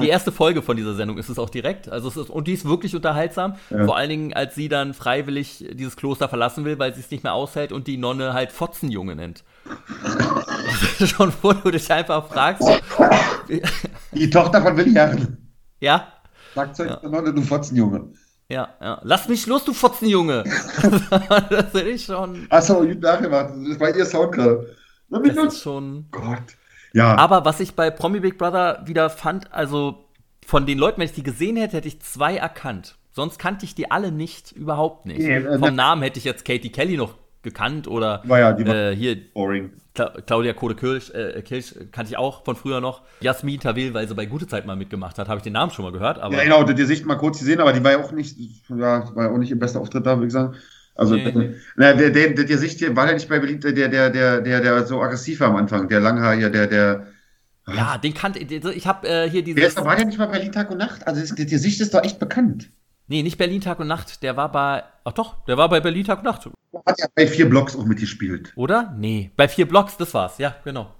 Die 0.00 0.08
erste 0.08 0.30
Folge 0.30 0.62
von 0.62 0.76
dieser 0.76 0.94
Sendung 0.94 1.18
ist 1.18 1.28
es 1.28 1.40
auch 1.40 1.50
direkt. 1.50 1.88
Also 1.88 2.06
es 2.06 2.16
ist, 2.16 2.30
und 2.30 2.46
die 2.46 2.52
ist 2.52 2.64
wirklich 2.64 2.94
unterhaltsam. 2.94 3.56
Ja. 3.70 3.84
Vor 3.84 3.96
allen 3.96 4.10
Dingen, 4.10 4.32
als 4.32 4.54
sie 4.54 4.68
dann 4.68 4.94
freiwillig 4.94 5.66
dieses 5.72 5.96
Kloster 5.96 6.28
verlassen 6.28 6.64
will, 6.64 6.78
weil 6.78 6.94
sie 6.94 7.00
es 7.00 7.10
nicht 7.10 7.24
mehr 7.24 7.34
aushält 7.34 7.72
und 7.72 7.88
die 7.88 7.96
Nonne 7.96 8.32
halt 8.32 8.52
Fotzenjunge 8.52 9.16
nennt. 9.16 9.42
schon 11.04 11.32
wo 11.42 11.52
du 11.52 11.72
dich 11.72 11.90
einfach 11.90 12.28
fragst. 12.28 12.62
Die 14.12 14.30
Tochter 14.30 14.62
von 14.62 14.76
Willi 14.76 14.92
Herren. 14.92 15.50
Ja. 15.80 16.12
Sagt 16.54 16.76
zur 16.76 16.86
ja. 16.86 17.00
Nonne, 17.02 17.34
du 17.34 17.42
Fotzenjunge. 17.42 18.12
Ja, 18.48 18.68
ja. 18.80 19.00
Lass 19.02 19.28
mich 19.28 19.46
los, 19.46 19.64
du 19.64 19.72
Fotzenjunge! 19.72 20.44
das 21.50 21.74
hätte 21.74 21.88
ich 21.88 22.04
schon. 22.04 22.46
Achso, 22.48 22.80
gut 22.80 23.00
nachgemacht. 23.00 23.50
Das 23.68 23.80
war 23.80 23.94
ihr 23.94 24.06
Sound 24.06 24.32
gerade. 24.32 24.76
Das 25.08 25.36
ist 25.36 25.62
schon. 25.62 26.06
Gott. 26.10 26.56
Ja. 26.92 27.16
Aber 27.16 27.44
was 27.44 27.60
ich 27.60 27.74
bei 27.74 27.90
Promi 27.90 28.20
Big 28.20 28.38
Brother 28.38 28.82
wieder 28.86 29.10
fand, 29.10 29.52
also 29.52 30.06
von 30.46 30.64
den 30.64 30.78
Leuten, 30.78 31.00
wenn 31.00 31.06
ich 31.06 31.14
die 31.14 31.22
gesehen 31.22 31.56
hätte, 31.56 31.76
hätte 31.76 31.88
ich 31.88 32.00
zwei 32.00 32.36
erkannt. 32.36 32.96
Sonst 33.12 33.38
kannte 33.38 33.64
ich 33.64 33.74
die 33.74 33.90
alle 33.90 34.12
nicht, 34.12 34.52
überhaupt 34.52 35.06
nicht. 35.06 35.20
Nee, 35.20 35.36
äh, 35.36 35.58
Vom 35.58 35.74
Namen 35.74 36.02
hätte 36.02 36.18
ich 36.18 36.24
jetzt 36.24 36.44
Katie 36.44 36.70
Kelly 36.70 36.96
noch 36.96 37.14
gekannt 37.46 37.88
oder 37.88 38.22
war 38.24 38.38
ja, 38.38 38.52
die 38.52 38.66
war 38.66 38.74
äh, 38.74 38.96
hier 38.96 39.16
boring. 39.32 39.70
Cla 39.94 40.12
Claudia 40.26 40.52
Kode-Kirch 40.52 41.14
äh, 41.14 41.40
Kirch, 41.42 41.74
kannte 41.92 42.10
ich 42.10 42.18
auch 42.18 42.44
von 42.44 42.56
früher 42.56 42.82
noch. 42.82 43.02
Jasmin 43.20 43.60
Tawil, 43.60 43.94
weil 43.94 44.06
sie 44.06 44.14
bei 44.14 44.26
Gute 44.26 44.46
Zeit 44.46 44.66
mal 44.66 44.76
mitgemacht 44.76 45.18
hat, 45.18 45.28
habe 45.28 45.38
ich 45.38 45.44
den 45.44 45.54
Namen 45.54 45.72
schon 45.72 45.84
mal 45.84 45.92
gehört. 45.92 46.18
Aber 46.18 46.36
ja, 46.36 46.44
genau, 46.44 46.62
die 46.64 46.84
Sicht 46.84 47.06
mal 47.06 47.16
kurz 47.16 47.38
gesehen, 47.38 47.60
aber 47.60 47.72
die 47.72 47.82
war 47.82 47.92
ja 47.92 48.04
auch 48.04 48.12
nicht, 48.12 48.36
ja, 48.68 49.08
war 49.14 49.30
auch 49.30 49.38
nicht 49.38 49.50
ihr 49.50 49.58
bester 49.58 49.80
Auftritt 49.80 50.04
da, 50.04 50.16
würde 50.16 50.26
ich 50.26 50.32
sagen. 50.32 50.54
Also, 50.94 51.14
nee, 51.14 51.30
nee. 51.34 51.54
Na, 51.76 51.92
der, 51.92 52.10
der, 52.10 52.30
der, 52.30 52.44
der 52.44 52.58
Sicht 52.58 52.96
war 52.96 53.06
ja 53.06 53.14
nicht 53.14 53.28
bei 53.28 53.38
beliebt, 53.38 53.64
der, 53.64 53.72
der, 53.72 54.10
der, 54.10 54.40
der, 54.40 54.60
der 54.60 54.86
so 54.86 55.00
aggressiv 55.00 55.40
war 55.40 55.48
am 55.48 55.56
Anfang, 55.56 55.88
der 55.88 56.00
Langhaar 56.00 56.36
der, 56.36 56.66
der. 56.66 57.06
Ja, 57.68 57.98
den 57.98 58.14
kannte 58.14 58.38
ich, 58.38 58.86
habe 58.86 59.08
äh, 59.08 59.28
hier 59.28 59.42
dieses. 59.42 59.74
Der 59.74 59.84
war 59.84 59.98
ja 59.98 60.04
nicht 60.04 60.18
mal 60.18 60.26
Berlin 60.26 60.52
Tag 60.52 60.70
und 60.70 60.78
Nacht, 60.78 61.06
also 61.06 61.34
die 61.34 61.58
Sicht 61.58 61.80
ist 61.80 61.94
doch 61.94 62.02
echt 62.02 62.18
bekannt. 62.18 62.70
Nee, 63.08 63.22
nicht 63.22 63.38
Berlin 63.38 63.60
Tag 63.60 63.78
und 63.78 63.86
Nacht, 63.86 64.22
der 64.22 64.36
war 64.36 64.50
bei, 64.50 64.82
ach 65.04 65.12
doch, 65.12 65.44
der 65.44 65.56
war 65.56 65.68
bei 65.68 65.80
Berlin 65.80 66.04
Tag 66.04 66.18
und 66.18 66.24
Nacht. 66.24 66.48
Hat 66.86 66.98
ja 66.98 67.06
bei 67.14 67.26
vier 67.26 67.48
Blocks 67.48 67.76
auch 67.76 67.84
mitgespielt. 67.84 68.52
Oder? 68.56 68.94
Nee, 68.98 69.30
bei 69.36 69.48
vier 69.48 69.66
Blocks, 69.66 69.96
das 69.96 70.12
war's, 70.12 70.38
ja, 70.38 70.56
genau. 70.64 70.92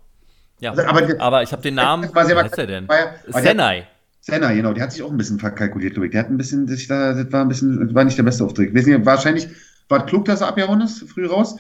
Ja, 0.61 0.71
also, 0.71 0.85
aber, 0.85 1.21
aber, 1.21 1.43
ich 1.43 1.53
habe 1.53 1.63
den 1.63 1.75
Namen, 1.75 2.09
was 2.15 2.33
heißt 2.33 2.57
der 2.57 2.67
denn? 2.67 2.89
Ja, 2.89 3.41
Senai. 3.41 3.87
Senna, 4.27 4.53
genau, 4.53 4.73
der 4.73 4.83
hat 4.83 4.93
sich 4.93 5.05
auch 5.05 5.11
ein 5.11 5.17
bisschen 5.17 5.39
verkalkuliert, 5.39 5.95
glaube 5.95 6.07
ich. 6.07 6.13
Der 6.13 6.23
hat 6.23 6.31
ein 6.31 6.37
bisschen, 6.37 6.67
das 6.67 6.89
war 6.89 7.43
ein 7.43 7.49
bisschen, 7.49 7.87
das 7.87 7.95
war 7.95 8.03
nicht 8.03 8.19
der 8.19 8.25
beste 8.25 8.45
Auftritt. 8.45 8.75
Wahrscheinlich 9.07 9.49
war 9.89 10.01
es 10.01 10.07
klug, 10.07 10.25
dass 10.25 10.41
er 10.41 10.49
abgehauen 10.49 10.81
ist, 10.81 11.09
früh 11.09 11.27
raus. 11.27 11.57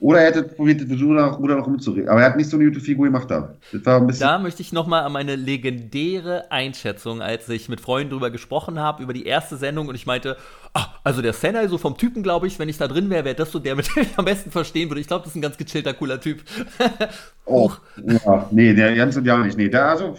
Oder 0.00 0.20
er 0.20 0.26
hätte 0.28 0.42
probiert, 0.44 0.88
mit 0.88 1.00
Ruder, 1.00 1.26
Ruder 1.26 1.56
noch 1.56 1.66
umzureden. 1.66 2.08
Aber 2.08 2.20
er 2.20 2.26
hat 2.26 2.36
nicht 2.36 2.48
so 2.48 2.56
eine 2.56 2.66
gute 2.66 2.80
Figur 2.80 3.06
gemacht 3.06 3.30
da. 3.30 3.54
Das 3.70 3.84
war 3.84 3.98
ein 3.98 4.06
bisschen 4.06 4.26
da 4.26 4.38
möchte 4.38 4.62
ich 4.62 4.72
nochmal 4.72 5.04
an 5.04 5.12
meine 5.12 5.36
legendäre 5.36 6.50
Einschätzung, 6.50 7.20
als 7.20 7.48
ich 7.50 7.68
mit 7.68 7.82
Freunden 7.82 8.10
drüber 8.10 8.30
gesprochen 8.30 8.78
habe, 8.78 9.02
über 9.02 9.12
die 9.12 9.26
erste 9.26 9.56
Sendung 9.56 9.88
und 9.88 9.94
ich 9.94 10.06
meinte, 10.06 10.38
ach, 10.72 11.00
also 11.04 11.20
der 11.20 11.34
Senna, 11.34 11.68
so 11.68 11.76
vom 11.76 11.98
Typen, 11.98 12.22
glaube 12.22 12.46
ich, 12.46 12.58
wenn 12.58 12.70
ich 12.70 12.78
da 12.78 12.88
drin 12.88 13.10
wäre, 13.10 13.26
wäre 13.26 13.34
das 13.34 13.52
so 13.52 13.58
der, 13.58 13.76
mit 13.76 13.94
dem 13.94 14.04
ich 14.04 14.16
am 14.16 14.24
besten 14.24 14.50
verstehen 14.50 14.88
würde. 14.88 15.02
Ich 15.02 15.06
glaube, 15.06 15.24
das 15.24 15.32
ist 15.32 15.36
ein 15.36 15.42
ganz 15.42 15.58
gechillter, 15.58 15.92
cooler 15.92 16.18
Typ. 16.18 16.42
oh, 17.44 17.70
ja, 18.06 18.48
nee, 18.50 18.72
der 18.72 18.94
ganz 18.96 19.16
und 19.16 19.24
gar 19.24 19.44
nicht. 19.44 19.58
Nee, 19.58 19.68
der, 19.68 19.90
also, 19.90 20.16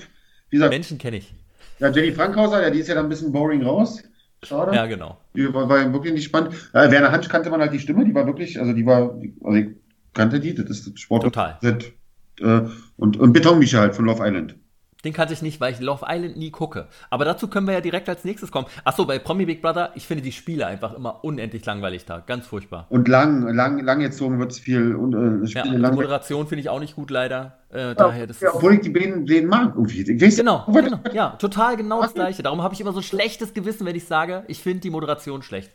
wie 0.50 0.58
gesagt. 0.58 0.72
Menschen 0.72 1.00
kenne 1.00 1.18
ich. 1.18 1.34
Ja, 1.80 1.90
Jenny 1.90 2.12
Frankhauser, 2.12 2.62
ja, 2.62 2.70
die 2.70 2.80
ist 2.80 2.88
ja 2.88 2.94
dann 2.94 3.08
ein 3.08 3.10
bisschen 3.10 3.32
boring 3.32 3.64
raus. 3.64 4.04
Schade. 4.44 4.76
Ja, 4.76 4.88
genau. 4.88 5.18
Die 5.36 5.54
war, 5.54 5.70
war 5.70 5.94
wirklich 5.94 6.14
nicht 6.14 6.26
spannend. 6.26 6.54
Äh, 6.74 6.90
Werner 6.90 7.12
Hansch 7.12 7.28
kannte 7.28 7.50
man 7.50 7.62
halt 7.62 7.74
die 7.74 7.80
Stimme, 7.80 8.06
die 8.06 8.16
war 8.16 8.26
wirklich, 8.26 8.60
also 8.60 8.74
die 8.74 8.86
war, 8.86 9.20
also 9.44 9.58
ich 9.58 9.68
kannte 10.14 10.40
die, 10.40 10.56
das 10.56 10.70
ist 10.70 11.00
Sport. 11.00 11.24
Total. 11.24 11.60
Äh, 11.62 12.62
und, 12.98 13.18
und 13.18 13.34
Betonmischer 13.34 13.82
halt 13.82 13.96
von 13.96 14.06
Love 14.06 14.26
Island. 14.26 14.56
Den 15.04 15.14
kannte 15.14 15.34
ich 15.34 15.42
nicht, 15.42 15.60
weil 15.60 15.74
ich 15.74 15.80
Love 15.80 16.06
Island 16.08 16.38
nie 16.38 16.52
gucke. 16.52 16.88
Aber 17.10 17.26
dazu 17.26 17.48
können 17.48 17.66
wir 17.66 17.74
ja 17.74 17.82
direkt 17.82 18.08
als 18.08 18.24
nächstes 18.24 18.52
kommen. 18.52 18.68
Achso, 18.84 19.06
bei 19.06 19.18
Promi 19.18 19.46
Big 19.46 19.62
Brother, 19.62 19.92
ich 19.96 20.06
finde 20.06 20.24
die 20.24 20.32
Spiele 20.32 20.68
einfach 20.68 20.94
immer 20.94 21.24
unendlich 21.24 21.66
langweilig 21.66 22.06
da. 22.06 22.20
Ganz 22.20 22.46
furchtbar. 22.46 22.86
Und 22.90 23.08
lang, 23.08 23.48
lang, 23.48 23.84
lang 23.84 24.00
gezogen 24.00 24.40
wird 24.40 24.52
es 24.52 24.60
viel. 24.60 24.96
Und, 24.96 25.14
äh, 25.14 25.48
ja, 25.48 25.64
lang 25.66 25.92
die 25.92 25.96
Moderation 25.96 26.48
finde 26.48 26.62
ich 26.62 26.70
auch 26.70 26.80
nicht 26.80 26.96
gut, 26.96 27.10
leider. 27.10 27.58
Äh, 27.74 27.80
ja, 27.80 27.94
daher, 27.96 28.28
das 28.28 28.42
ja, 28.42 28.54
obwohl 28.54 28.76
ich 28.76 28.82
die 28.82 28.94
den, 28.94 29.26
den 29.26 29.48
mag 29.48 29.74
irgendwie. 29.76 30.22
Weiß, 30.22 30.36
genau, 30.36 30.66
genau, 30.68 31.00
ja, 31.14 31.30
total 31.32 31.78
genau 31.78 32.02
das 32.02 32.14
Gleiche. 32.16 32.44
Darum 32.44 32.62
habe 32.62 32.74
ich 32.74 32.82
immer 32.82 32.94
so 32.94 33.02
schlechtes 33.02 33.54
Gewissen, 33.54 33.86
wenn 33.86 33.96
ich 33.96 34.06
sage, 34.06 34.44
ich 34.48 34.60
finde 34.60 34.82
die 34.82 34.90
Moderation 34.90 35.42
schlecht. 35.42 35.72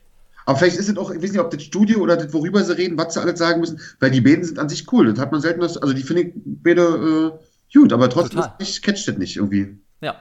Aber 0.47 0.59
vielleicht 0.59 0.77
ist 0.79 0.89
es 0.89 0.97
auch, 0.97 1.11
ich 1.11 1.20
weiß 1.20 1.33
nicht, 1.33 1.41
ob 1.41 1.51
das 1.51 1.62
Studio 1.64 1.99
oder 1.99 2.16
das, 2.16 2.33
worüber 2.33 2.62
sie 2.62 2.77
reden, 2.77 2.97
was 2.97 3.14
sie 3.14 3.20
alles 3.20 3.39
sagen 3.39 3.61
müssen, 3.61 3.81
weil 3.99 4.12
die 4.12 4.20
Bäden 4.20 4.45
sind 4.45 4.61
an 4.61 4.68
sich 4.68 4.91
cool. 4.93 5.12
Das 5.12 5.18
hat 5.18 5.33
man 5.33 5.41
selten, 5.41 5.61
das, 5.61 5.77
also 5.77 5.93
die 5.93 6.03
finde 6.03 6.22
ich 6.22 6.33
beide 6.37 7.33
äh, 7.35 7.45
gut, 7.72 7.92
aber 7.92 8.08
trotzdem 8.08 8.42
ist, 8.58 8.82
catcht 8.82 9.08
das 9.08 9.16
nicht 9.16 9.36
irgendwie. 9.36 9.78
Ja. 10.00 10.16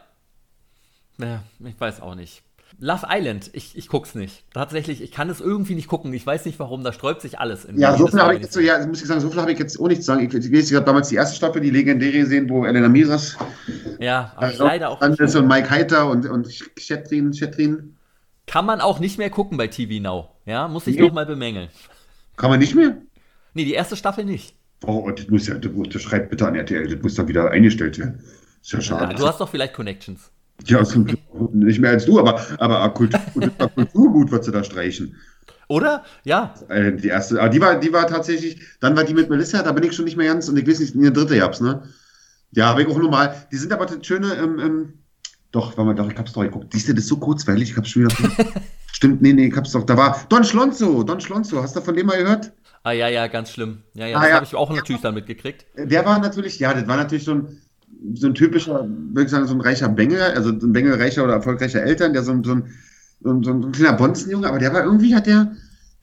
Ja, 1.17 1.43
ich 1.63 1.79
weiß 1.79 2.01
auch 2.01 2.15
nicht. 2.15 2.43
Love 2.79 3.07
Island, 3.09 3.49
ich, 3.53 3.77
ich 3.77 3.87
guck's 3.87 4.15
nicht. 4.15 4.43
Tatsächlich, 4.53 5.01
ich 5.01 5.11
kann 5.11 5.29
es 5.29 5.39
irgendwie 5.39 5.75
nicht 5.75 5.87
gucken. 5.87 6.13
Ich 6.13 6.25
weiß 6.25 6.45
nicht 6.45 6.59
warum, 6.59 6.83
da 6.83 6.91
sträubt 6.91 7.21
sich 7.21 7.39
alles. 7.39 7.65
Ja, 7.73 7.95
so 7.97 8.07
viel 8.07 8.19
habe 8.19 8.35
ich 8.35 8.41
jetzt 8.41 8.53
so, 8.53 8.59
ja, 8.59 8.85
muss 8.85 9.01
ich 9.01 9.07
sagen, 9.07 9.21
so 9.21 9.29
viel 9.29 9.39
habe 9.39 9.51
ich 9.53 9.59
jetzt 9.59 9.79
auch 9.79 9.87
nicht 9.87 10.01
zu 10.01 10.07
sagen. 10.07 10.27
Ich, 10.27 10.33
ich, 10.33 10.51
ich 10.51 10.73
habe 10.73 10.85
damals 10.85 11.09
die 11.09 11.15
erste 11.15 11.37
Staffel, 11.37 11.61
die 11.61 11.69
legendäre 11.69 12.19
gesehen, 12.19 12.49
wo 12.49 12.65
Elena 12.65 12.89
Miras. 12.89 13.37
Ja, 13.99 14.33
aber 14.35 14.51
ich 14.51 14.57
leider 14.57 14.89
auch 14.89 14.99
nicht. 14.99 15.35
Und 15.35 15.47
Mike 15.47 15.69
Heiter 15.69 16.09
und, 16.09 16.25
und 16.25 16.49
Chetrin, 16.77 17.31
Chetrin. 17.31 17.95
Kann 18.45 18.65
man 18.65 18.81
auch 18.81 18.99
nicht 18.99 19.17
mehr 19.17 19.29
gucken 19.29 19.57
bei 19.57 19.67
TV 19.67 20.01
Now. 20.01 20.31
Ja, 20.45 20.67
muss 20.67 20.87
ich 20.87 20.97
nee. 20.97 21.03
nochmal 21.03 21.25
bemängeln. 21.25 21.69
Kann 22.35 22.49
man 22.49 22.59
nicht 22.59 22.75
mehr? 22.75 22.97
Nee, 23.53 23.65
die 23.65 23.73
erste 23.73 23.95
Staffel 23.95 24.25
nicht. 24.25 24.54
Oh, 24.87 25.09
das 25.11 25.27
muss 25.29 25.47
ja, 25.47 25.55
das, 25.55 25.71
das 25.91 26.01
schreibt 26.01 26.29
bitte 26.29 26.47
an 26.47 26.55
RTL, 26.55 26.87
das 26.87 27.01
muss 27.01 27.15
dann 27.15 27.27
wieder 27.27 27.51
eingestellt 27.51 27.97
werden. 27.99 28.21
Ist 28.61 28.71
ja 28.71 28.81
schade. 28.81 29.13
Ja, 29.13 29.17
du 29.19 29.27
hast 29.27 29.39
doch 29.39 29.49
vielleicht 29.49 29.73
Connections. 29.73 30.31
Ja, 30.65 30.81
nicht 31.53 31.79
mehr 31.79 31.91
als 31.91 32.05
du, 32.05 32.19
aber, 32.19 32.39
aber 32.59 32.89
Kultur, 32.93 33.19
Kulturgut 33.75 34.31
wird 34.31 34.43
sie 34.45 34.51
da 34.51 34.63
streichen. 34.63 35.15
Oder? 35.67 36.03
Ja. 36.23 36.53
Äh, 36.69 36.93
Die 36.93 37.07
erste, 37.07 37.39
aber 37.39 37.49
die 37.49 37.59
war, 37.59 37.79
die 37.79 37.91
war 37.91 38.07
tatsächlich, 38.07 38.61
dann 38.79 38.95
war 38.95 39.03
die 39.03 39.13
mit 39.13 39.29
Melissa, 39.29 39.63
da 39.63 39.71
bin 39.71 39.83
ich 39.83 39.93
schon 39.93 40.05
nicht 40.05 40.15
mehr 40.17 40.27
ganz, 40.31 40.47
und 40.47 40.57
ich 40.57 40.67
weiß 40.67 40.79
nicht, 40.79 40.95
eine 40.95 41.11
dritte 41.11 41.37
gab's, 41.37 41.59
ne? 41.59 41.83
Ja, 42.51 42.67
habe 42.67 42.83
ich 42.83 42.87
auch 42.87 42.97
normal. 42.97 43.35
Die 43.51 43.57
sind 43.57 43.73
aber 43.73 43.85
das 43.85 44.05
schöne, 44.05 44.33
ähm, 44.35 44.59
ähm, 44.59 44.93
doch, 45.51 45.75
warte 45.77 45.83
mal, 45.83 45.95
doch, 45.95 46.09
ich 46.09 46.17
hab's 46.17 46.33
doch 46.33 46.43
geguckt. 46.43 46.71
Siehst 46.71 46.87
du, 46.87 46.93
das 46.93 47.03
ist 47.03 47.09
so 47.09 47.17
kurzweilig, 47.17 47.71
ich 47.71 47.77
hab's 47.77 47.89
schon 47.89 48.03
wieder. 48.05 48.15
Stimmt, 49.05 49.21
nee, 49.21 49.33
nee, 49.33 49.47
ich 49.47 49.55
hab's 49.55 49.71
doch, 49.71 49.83
da 49.83 49.95
war 49.97 50.25
Don 50.29 50.43
Schlonzo, 50.43 51.03
Don 51.03 51.21
Schlonzo, 51.21 51.61
hast 51.61 51.75
du 51.75 51.81
von 51.81 51.95
dem 51.95 52.07
mal 52.07 52.17
gehört? 52.17 52.51
Ah, 52.83 52.91
ja, 52.91 53.07
ja, 53.07 53.27
ganz 53.27 53.51
schlimm. 53.51 53.83
Ja, 53.93 54.07
ja, 54.07 54.17
Ah, 54.17 54.21
das 54.21 54.29
ja. 54.29 54.35
habe 54.35 54.45
ich 54.45 54.55
auch 54.55 54.69
natürlich 54.71 55.01
dann 55.01 55.13
mitgekriegt. 55.13 55.65
Der 55.77 56.05
war 56.05 56.19
natürlich, 56.19 56.57
ja, 56.59 56.73
das 56.73 56.87
war 56.87 56.97
natürlich 56.97 57.23
so 57.25 57.33
ein, 57.35 57.61
so 58.15 58.27
ein 58.27 58.33
typischer, 58.33 58.87
würde 58.87 59.23
ich 59.25 59.29
sagen, 59.29 59.45
so 59.45 59.53
ein 59.53 59.61
reicher 59.61 59.89
Bengel, 59.89 60.21
also 60.21 60.49
ein 60.49 60.71
Bengel 60.73 60.95
reicher 60.95 61.23
oder 61.23 61.33
erfolgreicher 61.33 61.83
Eltern, 61.83 62.13
der 62.13 62.23
so, 62.23 62.31
ein- 62.31 62.43
so, 62.43 62.53
ein, 62.53 62.71
so, 63.21 63.29
ein, 63.31 63.43
so 63.43 63.51
ein 63.51 63.71
kleiner 63.71 63.97
Bonzenjunge, 63.97 64.47
aber 64.47 64.59
der 64.59 64.73
war 64.73 64.83
irgendwie, 64.83 65.15
hat 65.15 65.27
der, 65.27 65.51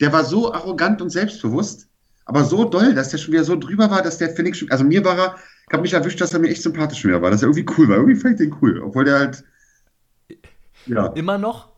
der 0.01 0.13
war 0.13 0.25
so 0.25 0.53
arrogant 0.53 1.03
und 1.03 1.11
selbstbewusst, 1.11 1.89
aber 2.25 2.45
so 2.45 2.65
doll, 2.65 2.95
dass 2.95 3.09
der 3.11 3.19
schon 3.19 3.33
wieder 3.33 3.45
so 3.45 3.57
drüber 3.57 3.91
war, 3.91 4.03
dass 4.03 4.19
der, 4.19 4.31
finde 4.31 4.51
ich, 4.53 4.59
schon, 4.59 4.71
also 4.71 4.85
mir 4.85 5.05
war 5.05 5.19
er, 5.19 5.37
ich 5.69 5.73
habe 5.73 5.83
mich 5.83 5.93
erwischt, 5.93 6.21
dass 6.21 6.33
er 6.35 6.41
mir 6.41 6.49
echt 6.51 6.63
sympathisch 6.63 7.01
schon 7.01 7.11
wieder 7.11 7.23
war, 7.23 7.31
dass 7.31 7.43
er 7.43 7.49
irgendwie 7.49 7.67
cool 7.79 7.89
war, 7.89 7.97
irgendwie 7.97 8.17
fand 8.17 8.41
ich 8.41 8.49
den 8.49 8.57
cool, 8.63 8.81
obwohl 8.83 9.05
der 9.05 9.19
halt, 9.19 9.45
ja, 10.87 11.13
Immer 11.15 11.39
noch? 11.39 11.72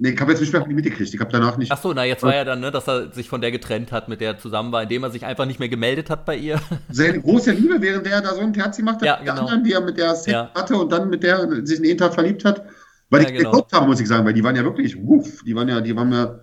Nee, 0.00 0.10
ich 0.10 0.20
habe 0.20 0.32
jetzt 0.32 0.40
nicht 0.40 0.52
mehr 0.52 0.66
mitgekriegt, 0.66 1.14
ich 1.14 1.20
habe 1.20 1.30
danach 1.30 1.56
nicht, 1.56 1.70
Ach 1.70 1.80
so, 1.80 1.92
na, 1.92 2.04
jetzt 2.04 2.22
war 2.24 2.34
ja 2.34 2.44
dann, 2.44 2.60
ne, 2.60 2.70
dass 2.70 2.88
er 2.88 3.12
sich 3.12 3.28
von 3.28 3.40
der 3.40 3.52
getrennt 3.52 3.92
hat, 3.92 4.08
mit 4.08 4.20
der 4.20 4.32
er 4.32 4.38
zusammen 4.38 4.72
war, 4.72 4.82
indem 4.82 5.04
er 5.04 5.10
sich 5.10 5.24
einfach 5.24 5.46
nicht 5.46 5.60
mehr 5.60 5.68
gemeldet 5.68 6.10
hat 6.10 6.24
bei 6.24 6.36
ihr. 6.36 6.60
seine 6.90 7.20
große 7.20 7.52
Liebe, 7.52 7.80
während 7.80 8.06
der 8.06 8.20
da 8.20 8.34
so 8.34 8.40
ein 8.40 8.52
Terzi 8.52 8.82
macht, 8.82 9.02
Ja, 9.02 9.18
genau. 9.18 9.42
anderen, 9.42 9.62
die 9.64 9.72
er 9.72 9.80
mit 9.80 9.96
der 9.96 10.14
Sex 10.16 10.32
Ja. 10.32 10.50
hatte 10.54 10.76
und 10.76 10.90
dann 10.90 11.08
mit 11.10 11.22
der 11.22 11.48
sich 11.66 11.78
in 11.78 11.84
den 11.84 11.98
Tag 11.98 12.14
verliebt 12.14 12.44
hat. 12.44 12.64
Weil 13.10 13.22
Ja, 13.22 13.28
die 13.28 13.34
genau. 13.38 13.50
geguckt 13.50 13.72
haben, 13.72 13.86
muss 13.88 14.00
ich 14.00 14.08
sagen, 14.08 14.24
weil 14.24 14.34
die 14.34 14.42
waren 14.44 14.54
ja 14.56 14.64
wirklich, 14.64 14.96
wuff, 14.96 15.42
die 15.44 15.54
waren 15.54 15.68
ja, 15.68 15.80
die 15.80 15.94
waren 15.96 16.12
ja. 16.12 16.38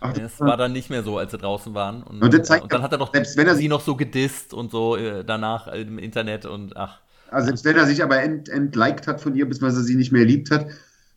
Ach, 0.00 0.12
Es 0.16 0.40
war 0.40 0.56
dann 0.56 0.72
nicht 0.72 0.90
mehr 0.90 1.02
so, 1.02 1.16
als 1.18 1.30
sie 1.32 1.38
draußen 1.38 1.74
waren. 1.74 2.02
Und, 2.02 2.22
Und 2.22 2.34
das 2.34 2.46
zeigt- 2.46 2.64
und 2.64 2.72
dann 2.72 2.82
hat 2.82 2.92
er 2.92 2.98
doch 2.98 3.12
selbst 3.12 3.36
wenn 3.36 3.46
er- 3.46 3.54
sie 3.54 3.68
noch 3.68 3.80
so 3.80 3.96
gedisst 3.96 4.52
und 4.54 4.70
so 4.70 4.96
äh, 4.96 5.24
danach 5.24 5.68
im 5.68 5.98
Internet 5.98 6.44
und 6.46 6.76
ach. 6.76 6.98
also 7.30 7.46
selbst 7.46 7.64
wenn 7.64 7.76
er 7.76 7.86
sich 7.86 8.02
aber 8.02 8.20
ent, 8.22 8.48
entliked 8.48 9.06
hat 9.06 9.20
von 9.20 9.34
ihr, 9.34 9.46
beziehungsweise 9.48 9.82
sie 9.84 9.94
nicht 9.96 10.12
mehr 10.12 10.22
geliebt 10.22 10.50
hat, 10.50 10.66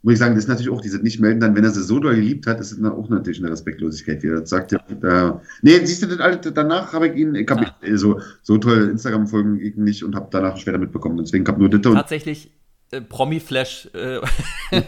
muss 0.02 0.14
ich 0.14 0.20
sagen, 0.20 0.36
das 0.36 0.46
ist 0.46 0.48
natürlich 0.50 0.70
auch 0.72 0.82
dieses 0.82 1.02
Nicht-Melden, 1.02 1.42
dann, 1.42 1.56
wenn 1.56 1.64
er 1.64 1.72
sie 1.72 1.84
so 1.84 2.00
doll 2.00 2.16
geliebt 2.16 2.48
hat, 2.48 2.60
ist 2.62 2.78
dann 2.78 2.92
auch 2.92 3.10
natürlich 3.10 3.40
eine 3.40 3.52
Respektlosigkeit, 3.52 4.24
wie 4.24 4.28
er 4.28 4.40
das 4.42 4.50
sagt. 4.50 4.72
Ja. 4.72 4.80
Ja. 5.04 5.42
Nee, 5.62 5.84
siehst 5.86 6.04
du, 6.04 6.08
das 6.08 6.54
danach 6.54 6.94
habe 6.94 7.10
ich 7.10 7.16
ihn, 7.18 7.36
ich 7.36 7.50
habe 7.50 7.66
Ja. 7.82 7.98
so, 7.98 8.22
so 8.42 8.58
toll 8.58 8.90
Instagram-Folgen 8.90 9.60
ich 9.60 9.76
nicht 9.76 10.04
und 10.04 10.16
habe 10.16 10.28
danach 10.32 10.58
später 10.58 10.78
mitbekommen. 10.78 11.18
Deswegen 11.18 11.46
habe 11.48 11.60
nur 11.60 11.70
das 11.70 11.82
Tatsächlich 11.82 12.52
äh, 12.92 13.02
Promi-Flash, 13.02 13.90
äh, 13.94 14.20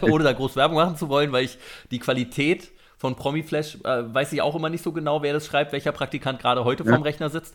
ohne 0.02 0.24
da 0.24 0.32
groß 0.32 0.56
Werbung 0.56 0.76
machen 0.76 0.96
zu 0.96 1.08
wollen, 1.08 1.30
weil 1.32 1.44
ich 1.44 1.58
die 1.90 1.98
Qualität 1.98 2.70
von 2.96 3.14
Promi-Flash 3.16 3.78
äh, 3.84 4.14
weiß 4.14 4.32
ich 4.32 4.40
auch 4.40 4.54
immer 4.54 4.70
nicht 4.70 4.82
so 4.84 4.92
genau, 4.92 5.22
wer 5.22 5.32
das 5.32 5.46
schreibt, 5.46 5.72
welcher 5.72 5.92
Praktikant 5.92 6.38
gerade 6.40 6.64
heute 6.64 6.84
Ja. 6.84 6.90
vorm 6.90 7.02
Rechner 7.02 7.28
sitzt. 7.30 7.54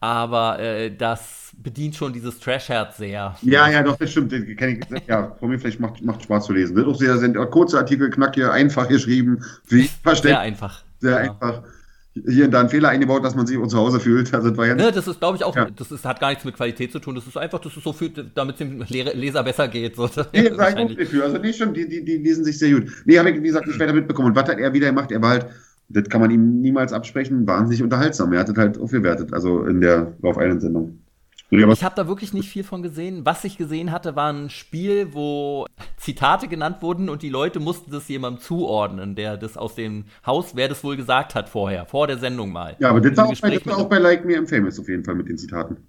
Aber 0.00 0.58
äh, 0.58 0.90
das 0.96 1.50
bedient 1.62 1.94
schon 1.94 2.12
dieses 2.12 2.40
Trash-Herz 2.40 2.96
sehr. 2.96 3.36
Ja, 3.42 3.68
ja, 3.68 3.82
doch, 3.82 3.96
das 3.96 4.10
stimmt. 4.10 4.32
Ich, 4.32 4.58
ja, 5.06 5.22
Promi 5.22 5.58
vielleicht 5.58 5.78
macht, 5.78 6.02
macht 6.02 6.22
Spaß 6.22 6.46
zu 6.46 6.54
lesen. 6.54 6.74
Das 6.74 6.84
ist 6.86 6.90
auch 6.90 6.98
sehr, 6.98 7.18
sind 7.18 7.36
kurze 7.50 7.76
Artikel, 7.78 8.08
knackig, 8.08 8.44
einfach 8.46 8.88
geschrieben, 8.88 9.44
wie 9.68 9.82
Sehr 9.82 9.90
verständlich, 10.02 10.38
einfach. 10.38 10.82
sehr 11.00 11.10
Ja. 11.24 11.30
einfach. 11.32 11.62
Hier 12.26 12.46
und 12.46 12.50
da 12.50 12.60
ein 12.60 12.68
Fehler 12.68 12.88
eingebaut, 12.88 13.24
dass 13.24 13.36
man 13.36 13.46
sich 13.46 13.56
zu 13.68 13.76
Hause 13.78 14.00
fühlt. 14.00 14.34
Also, 14.34 14.48
das 14.48 14.58
war 14.58 14.66
ja 14.66 14.74
Ne, 14.74 14.90
das 14.90 15.06
ist, 15.06 15.20
glaube 15.20 15.36
ich, 15.36 15.44
auch, 15.44 15.54
Ja. 15.54 15.68
das 15.70 15.92
ist, 15.92 16.04
hat 16.04 16.18
gar 16.18 16.30
nichts 16.30 16.44
mit 16.44 16.56
Qualität 16.56 16.90
zu 16.90 16.98
tun. 16.98 17.14
Das 17.14 17.24
ist 17.26 17.36
einfach, 17.36 17.60
das 17.60 17.76
ist 17.76 17.84
so 17.84 17.92
viel, 17.92 18.10
damit 18.34 18.54
es 18.56 18.58
dem 18.58 18.80
Le- 18.88 19.12
Leser 19.14 19.44
besser 19.44 19.68
geht. 19.68 19.94
So. 19.94 20.06
Nee, 20.32 20.42
das 20.42 20.42
ich 20.42 20.52
auch 20.52 20.58
Wahrscheinlich. 20.58 20.98
nicht 20.98 21.10
für. 21.10 21.22
Also, 21.22 21.38
nee, 21.38 21.52
schon, 21.52 21.72
die, 21.72 21.88
die, 21.88 22.04
die 22.04 22.16
lesen 22.16 22.44
sich 22.44 22.58
sehr 22.58 22.72
gut. 22.72 22.90
Nee, 23.04 23.16
habe 23.18 23.30
ich, 23.30 23.36
wie 23.36 23.46
gesagt, 23.46 23.66
nicht 23.68 23.78
weiter 23.78 23.92
mitbekommen. 23.92 24.28
Und 24.30 24.34
was 24.36 24.48
hat 24.48 24.58
er 24.58 24.72
wieder 24.72 24.88
gemacht? 24.88 25.12
Er 25.12 25.22
war 25.22 25.30
halt, 25.30 25.46
das 25.90 26.08
kann 26.08 26.20
man 26.20 26.30
ihm 26.30 26.60
niemals 26.60 26.92
absprechen, 26.92 27.46
wahnsinnig 27.46 27.82
unterhaltsam. 27.82 28.32
Er 28.32 28.40
hat 28.40 28.48
das 28.48 28.56
halt 28.56 28.78
aufgewertet, 28.78 29.32
also 29.32 29.64
in 29.64 29.80
der 29.80 30.14
Love 30.22 30.40
Island-Sendung. 30.42 31.00
Ja, 31.50 31.68
Ich 31.68 31.82
habe 31.82 31.96
da 31.96 32.06
wirklich 32.06 32.32
nicht 32.32 32.48
viel 32.48 32.62
von 32.62 32.80
gesehen. 32.80 33.26
Was 33.26 33.42
ich 33.42 33.58
gesehen 33.58 33.90
hatte, 33.90 34.14
war 34.14 34.32
ein 34.32 34.50
Spiel, 34.50 35.12
wo 35.12 35.66
Zitate 35.96 36.46
genannt 36.46 36.76
wurden 36.80 37.08
und 37.08 37.22
die 37.22 37.28
Leute 37.28 37.58
mussten 37.58 37.90
das 37.90 38.06
jemandem 38.06 38.40
zuordnen, 38.40 39.16
der 39.16 39.36
das 39.36 39.56
aus 39.56 39.74
dem 39.74 40.04
Haus, 40.24 40.54
wer 40.54 40.68
das 40.68 40.84
wohl 40.84 40.96
gesagt 40.96 41.34
hat 41.34 41.48
vorher, 41.48 41.86
vor 41.86 42.06
der 42.06 42.18
Sendung 42.18 42.52
mal. 42.52 42.76
ja, 42.78 42.90
aber 42.90 43.00
das 43.00 43.16
war, 43.16 43.26
auch 43.26 43.40
bei, 43.40 43.50
das 43.50 43.66
war 43.66 43.78
auch 43.78 43.88
bei 43.88 43.98
Like 43.98 44.24
Me 44.24 44.34
I'm 44.34 44.48
Famous 44.48 44.78
auf 44.78 44.88
jeden 44.88 45.02
Fall 45.02 45.16
mit 45.16 45.28
den 45.28 45.38
Zitaten. 45.38 45.88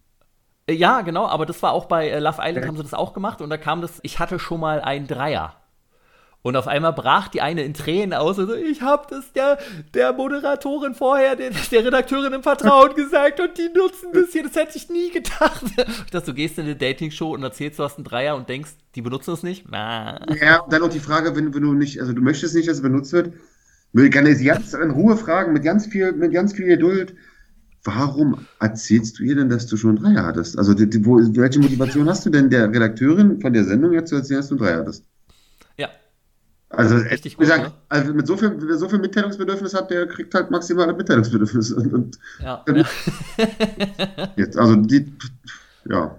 Äh, 0.66 0.74
Ja, 0.74 1.02
genau, 1.02 1.28
aber 1.28 1.45
das 1.45 1.62
war 1.62 1.74
auch 1.74 1.86
bei 1.86 2.10
äh, 2.10 2.20
Love 2.20 2.39
Island, 2.41 2.68
haben 2.68 2.78
sie 2.78 2.84
das 2.84 2.95
auch 2.95 3.14
gemacht 3.14 3.39
und 3.41 3.52
da 3.52 3.58
kam 3.58 3.82
das, 3.82 3.99
ich 4.02 4.18
hatte 4.18 4.39
schon 4.39 4.60
mal 4.60 4.82
einen 4.82 5.06
Dreier. 5.06 5.61
Und 6.43 6.55
auf 6.55 6.67
einmal 6.67 6.93
brach 6.93 7.27
die 7.27 7.41
eine 7.41 7.63
in 7.63 7.73
Tränen 7.73 8.13
aus 8.13 8.39
und 8.39 8.47
so, 8.47 8.55
ich 8.55 8.81
hab 8.81 9.09
das 9.09 9.31
der, 9.33 9.59
der 9.93 10.11
Moderatorin 10.13 10.95
vorher, 10.95 11.35
der, 11.35 11.51
der 11.71 11.85
Redakteurin 11.85 12.33
im 12.33 12.41
Vertrauen 12.41 12.95
gesagt 12.95 13.39
und 13.39 13.57
die 13.57 13.69
nutzen 13.75 14.09
das 14.13 14.31
hier, 14.31 14.43
das 14.43 14.55
hätte 14.55 14.77
ich 14.77 14.89
nie 14.89 15.11
gedacht. 15.11 15.63
Ich 16.05 16.11
dachte, 16.11 16.27
du 16.27 16.33
gehst 16.33 16.57
in 16.57 16.65
eine 16.65 16.75
Dating-Show 16.75 17.33
und 17.33 17.43
erzählst, 17.43 17.79
du 17.79 17.83
hast 17.83 17.97
einen 17.97 18.05
Dreier 18.05 18.35
und 18.35 18.49
denkst, 18.49 18.71
die 18.95 19.01
benutzen 19.01 19.33
es 19.33 19.43
nicht? 19.43 19.65
Na. 19.69 20.19
Ja, 20.41 20.65
dann 20.69 20.81
auch 20.81 20.89
die 20.89 20.99
Frage, 20.99 21.35
wenn, 21.35 21.53
wenn 21.53 21.61
du 21.61 21.73
nicht, 21.73 21.99
also 21.99 22.13
du 22.13 22.21
möchtest 22.21 22.55
nicht, 22.55 22.67
dass 22.67 22.77
es 22.77 22.81
benutzt 22.81 23.13
wird, 23.13 23.33
will 23.93 24.05
ich 24.05 24.37
sie 24.37 24.45
ganz 24.45 24.73
in 24.73 24.91
Ruhe 24.91 25.17
fragen, 25.17 25.53
mit 25.53 25.63
ganz 25.63 25.85
viel, 25.85 26.11
mit 26.13 26.33
ganz 26.33 26.53
viel 26.53 26.65
Geduld. 26.65 27.15
Warum 27.83 28.45
erzählst 28.59 29.19
du 29.19 29.23
ihr 29.23 29.35
denn, 29.35 29.49
dass 29.49 29.67
du 29.67 29.75
schon 29.75 29.97
einen 29.97 30.15
Dreier 30.15 30.25
hattest? 30.25 30.57
Also, 30.57 30.73
die, 30.73 30.89
die, 30.89 31.03
wo, 31.05 31.17
welche 31.17 31.59
Motivation 31.59 32.07
hast 32.07 32.25
du 32.25 32.29
denn 32.29 32.49
der 32.49 32.69
Redakteurin 32.69 33.41
von 33.41 33.53
der 33.53 33.63
Sendung 33.63 33.93
jetzt 33.93 34.09
zu 34.09 34.15
erzählen, 34.15 34.39
dass 34.39 34.49
du 34.49 34.55
einen 34.55 34.63
Dreier 34.63 34.79
hattest? 34.79 35.05
Also, 36.74 36.95
Richtig 36.95 37.36
gut, 37.36 37.41
gesagt, 37.41 37.63
ne? 37.65 37.74
also 37.89 38.13
mit 38.13 38.26
so 38.26 38.38
viel, 38.38 38.55
wer 38.57 38.78
so 38.78 38.88
viel 38.88 38.99
Mitteilungsbedürfnis 38.99 39.74
hat, 39.74 39.91
der 39.91 40.07
kriegt 40.07 40.34
halt 40.34 40.51
maximale 40.51 40.93
Mitteilungsbedürfnis. 40.93 41.72
Und, 41.74 41.93
und 41.93 42.19
ja. 42.41 42.63
Jetzt, 44.38 44.57
also 44.57 44.76
die, 44.78 45.13
ja. 45.89 46.17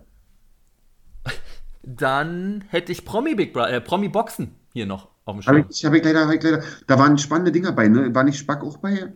Dann 1.83 2.65
hätte 2.69 2.93
ich 2.93 3.05
Promi 3.05 3.35
Big 3.35 3.57
äh, 3.57 3.81
Promi 3.81 4.09
Boxen 4.09 4.55
hier 4.73 4.87
noch 4.87 5.09
auf 5.25 5.37
dem 5.37 5.43
Schirm. 5.43 5.67
ich, 5.69 5.85
hab 5.85 5.95
ich, 5.95 6.05
leider, 6.05 6.27
hab 6.27 6.35
ich 6.35 6.43
leider, 6.43 6.63
da 6.87 6.99
waren 6.99 7.17
spannende 7.17 7.51
Dinger 7.51 7.73
bei, 7.73 7.89
ne? 7.89 8.15
War 8.15 8.25
nicht 8.25 8.39
Spack 8.39 8.63
auch 8.63 8.77
bei? 8.77 9.13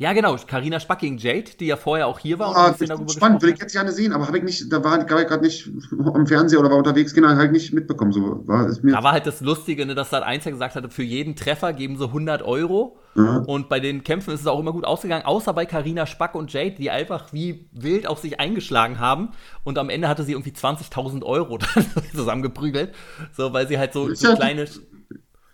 Ja, 0.00 0.12
genau, 0.12 0.36
Karina 0.46 0.78
Spack 0.78 1.00
gegen 1.00 1.18
Jade, 1.18 1.50
die 1.58 1.66
ja 1.66 1.76
vorher 1.76 2.06
auch 2.06 2.20
hier 2.20 2.38
war 2.38 2.50
und 2.50 2.56
Ah, 2.56 2.68
bisschen 2.70 2.84
ist 2.84 2.90
darüber 2.90 3.08
spannend, 3.12 3.42
will 3.42 3.50
ich 3.50 3.58
jetzt 3.58 3.72
gerne 3.72 3.90
sehen, 3.90 4.12
aber 4.12 4.28
habe 4.28 4.38
ich 4.38 4.44
nicht, 4.44 4.72
da 4.72 4.82
war, 4.84 5.00
ich 5.00 5.06
gerade 5.08 5.42
nicht 5.44 5.68
am 6.14 6.24
Fernseher 6.24 6.60
oder 6.60 6.70
war 6.70 6.76
unterwegs, 6.78 7.12
genau, 7.12 7.28
halt 7.30 7.50
nicht 7.50 7.72
mitbekommen. 7.74 8.12
So 8.12 8.46
war 8.46 8.66
es 8.68 8.80
mir. 8.82 8.92
Da 8.92 9.02
war 9.02 9.10
halt 9.10 9.26
das 9.26 9.40
Lustige, 9.40 9.84
ne, 9.86 9.96
dass 9.96 10.10
Sat 10.10 10.22
1 10.22 10.44
ja 10.44 10.52
gesagt 10.52 10.76
hatte, 10.76 10.88
für 10.88 11.02
jeden 11.02 11.34
Treffer 11.34 11.72
geben 11.72 11.96
sie 11.98 12.04
100 12.04 12.42
Euro. 12.42 12.98
Ja. 13.16 13.38
Und 13.38 13.68
bei 13.68 13.80
den 13.80 14.04
Kämpfen 14.04 14.32
ist 14.32 14.40
es 14.42 14.46
auch 14.46 14.60
immer 14.60 14.72
gut 14.72 14.84
ausgegangen, 14.84 15.24
außer 15.24 15.52
bei 15.52 15.66
Karina 15.66 16.06
Spack 16.06 16.36
und 16.36 16.52
Jade, 16.52 16.76
die 16.78 16.90
einfach 16.90 17.32
wie 17.32 17.68
wild 17.72 18.06
auf 18.06 18.20
sich 18.20 18.38
eingeschlagen 18.38 19.00
haben. 19.00 19.30
Und 19.64 19.78
am 19.78 19.90
Ende 19.90 20.06
hatte 20.08 20.22
sie 20.22 20.32
irgendwie 20.32 20.52
20.000 20.52 21.24
Euro 21.24 21.58
zusammengeprügelt. 22.14 22.94
So, 23.36 23.52
weil 23.52 23.66
sie 23.66 23.78
halt 23.78 23.92
so, 23.92 24.06
Ist 24.06 24.20
so 24.20 24.28
ja- 24.28 24.36
kleine. 24.36 24.66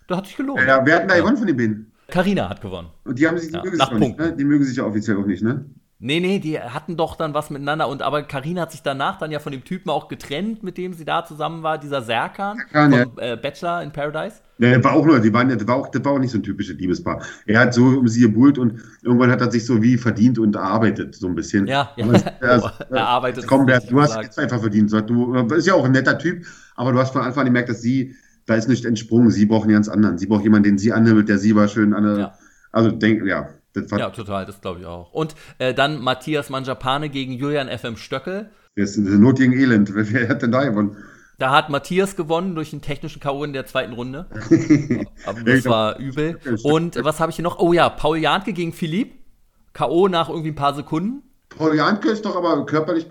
Das 0.06 0.18
hat 0.18 0.26
sich 0.26 0.36
gelohnt. 0.36 0.60
ja, 0.66 0.84
wer 0.84 0.96
hat 0.96 1.02
denn 1.02 1.08
da 1.08 1.16
gewonnen 1.16 1.38
von 1.38 1.46
den 1.46 1.56
beiden? 1.56 1.90
Karina 2.14 2.48
hat 2.48 2.60
gewonnen. 2.60 2.90
Und 3.04 3.18
die 3.18 3.26
haben 3.26 3.36
sich, 3.38 3.48
die 3.50 3.56
Ja, 3.56 3.62
mögen 3.64 3.76
sich 3.76 3.90
nicht, 3.98 4.18
ne? 4.18 4.36
Die 4.36 4.44
mögen 4.44 4.64
sich 4.64 4.76
ja 4.76 4.84
offiziell 4.84 5.16
auch 5.16 5.26
nicht, 5.26 5.42
ne? 5.42 5.64
Nee, 5.98 6.20
nee, 6.20 6.38
die 6.38 6.60
hatten 6.60 6.96
doch 6.96 7.16
dann 7.16 7.34
was 7.34 7.50
miteinander. 7.50 7.88
Und 7.88 8.02
aber 8.02 8.22
Karina 8.22 8.62
hat 8.62 8.72
sich 8.72 8.82
danach 8.82 9.18
dann 9.18 9.32
ja 9.32 9.40
von 9.40 9.50
dem 9.50 9.64
Typen 9.64 9.90
auch 9.90 10.06
getrennt, 10.06 10.62
mit 10.62 10.78
dem 10.78 10.92
sie 10.92 11.04
da 11.04 11.24
zusammen 11.24 11.64
war, 11.64 11.76
dieser 11.78 12.02
Serkan 12.02 12.58
Serkan, 12.72 12.92
von 12.92 13.18
äh, 13.18 13.36
Bachelor 13.36 13.82
in 13.82 13.90
Paradise. 13.90 14.36
Ja, 14.58 14.84
war 14.84 14.92
auch 14.92 15.04
nur, 15.04 15.18
die 15.18 15.32
waren, 15.32 15.50
ja- 15.50 15.56
das 15.56 15.66
war 15.66 15.74
auch, 15.74 15.88
das 15.90 16.04
war 16.04 16.12
auch 16.12 16.18
nicht 16.20 16.30
so 16.30 16.38
ein 16.38 16.44
typisches 16.44 16.76
Liebespaar. 16.76 17.20
Er 17.46 17.58
hat 17.58 17.74
so 17.74 17.84
um 17.86 18.06
sie 18.06 18.20
gebuhlt 18.20 18.58
und 18.58 18.80
irgendwann 19.02 19.30
hat 19.32 19.40
er 19.40 19.50
sich 19.50 19.66
so 19.66 19.82
wie 19.82 19.96
verdient 19.96 20.38
und 20.38 20.54
erarbeitet, 20.54 21.16
so 21.16 21.26
ein 21.26 21.34
bisschen. 21.34 21.66
Ja, 21.66 21.90
ja. 21.96 22.06
Es- 22.12 22.62
Oh, 22.62 22.68
erarbeitet 22.94 23.46
Komm, 23.48 23.66
du 23.66 24.00
hast 24.00 24.22
jetzt 24.22 24.38
einfach 24.38 24.60
verdient. 24.60 24.92
Du 25.08 25.34
ist 25.54 25.66
ja 25.66 25.74
auch 25.74 25.84
ein 25.84 25.92
netter 25.92 26.16
Typ, 26.18 26.46
aber 26.76 26.92
du 26.92 26.98
hast 26.98 27.12
von 27.12 27.22
Anfang 27.22 27.40
an 27.40 27.46
gemerkt, 27.46 27.70
dass 27.70 27.82
sie, 27.82 28.14
da 28.46 28.54
ist 28.54 28.68
nicht 28.68 28.84
entsprungen. 28.84 29.30
Sie 29.30 29.46
brauchen 29.46 29.64
einen 29.64 29.74
ganz 29.74 29.88
anderen. 29.88 30.18
Sie 30.18 30.26
braucht 30.26 30.44
jemanden, 30.44 30.64
den 30.64 30.78
sie 30.78 30.92
anhimmelt, 30.92 31.28
der 31.28 31.38
sie 31.38 31.54
war 31.56 31.68
schön 31.68 31.94
an 31.94 32.18
Ja. 32.18 32.34
Also 32.72 32.90
denk, 32.90 33.24
ja, 33.24 33.48
Ja, 33.96 34.10
total, 34.10 34.46
das 34.46 34.60
glaube 34.60 34.80
ich 34.80 34.86
auch. 34.86 35.12
Und 35.12 35.34
äh, 35.58 35.72
dann 35.74 36.00
Matthias 36.02 36.50
Manjapane 36.50 37.08
gegen 37.08 37.32
Julian 37.32 37.68
FM 37.68 37.96
Stöckel. 37.96 38.50
das 38.76 38.96
ist 38.96 39.06
eine 39.06 39.16
Not 39.18 39.38
gegen 39.38 39.52
Elend. 39.52 39.90
Wer, 39.94 40.28
hat 40.28 40.42
denn 40.42 40.52
da 40.52 40.64
gewonnen? 40.64 40.96
Da 41.38 41.50
hat 41.50 41.68
Matthias 41.70 42.14
gewonnen 42.16 42.54
durch 42.54 42.72
einen 42.72 42.82
technischen 42.82 43.20
K.O. 43.20 43.42
in 43.44 43.52
der 43.52 43.66
zweiten 43.66 43.92
Runde. 43.92 44.26
Aber 45.26 45.40
das 45.42 45.62
glaub- 45.62 45.72
war 45.72 45.98
übel. 45.98 46.38
Und 46.62 47.02
was 47.04 47.18
habe 47.20 47.30
ich 47.30 47.36
hier 47.36 47.42
noch? 47.42 47.58
Oh 47.58 47.72
ja, 47.72 47.88
Paul 47.88 48.18
Janke 48.18 48.52
gegen 48.52 48.72
Philipp. 48.72 49.14
K.O. 49.72 50.06
nach 50.08 50.28
irgendwie 50.28 50.50
ein 50.50 50.54
paar 50.54 50.74
Sekunden. 50.74 51.22
Paul 51.56 51.76
Janke 51.76 52.10
ist 52.10 52.24
doch 52.24 52.36
aber 52.36 52.64
körperlich 52.66 53.06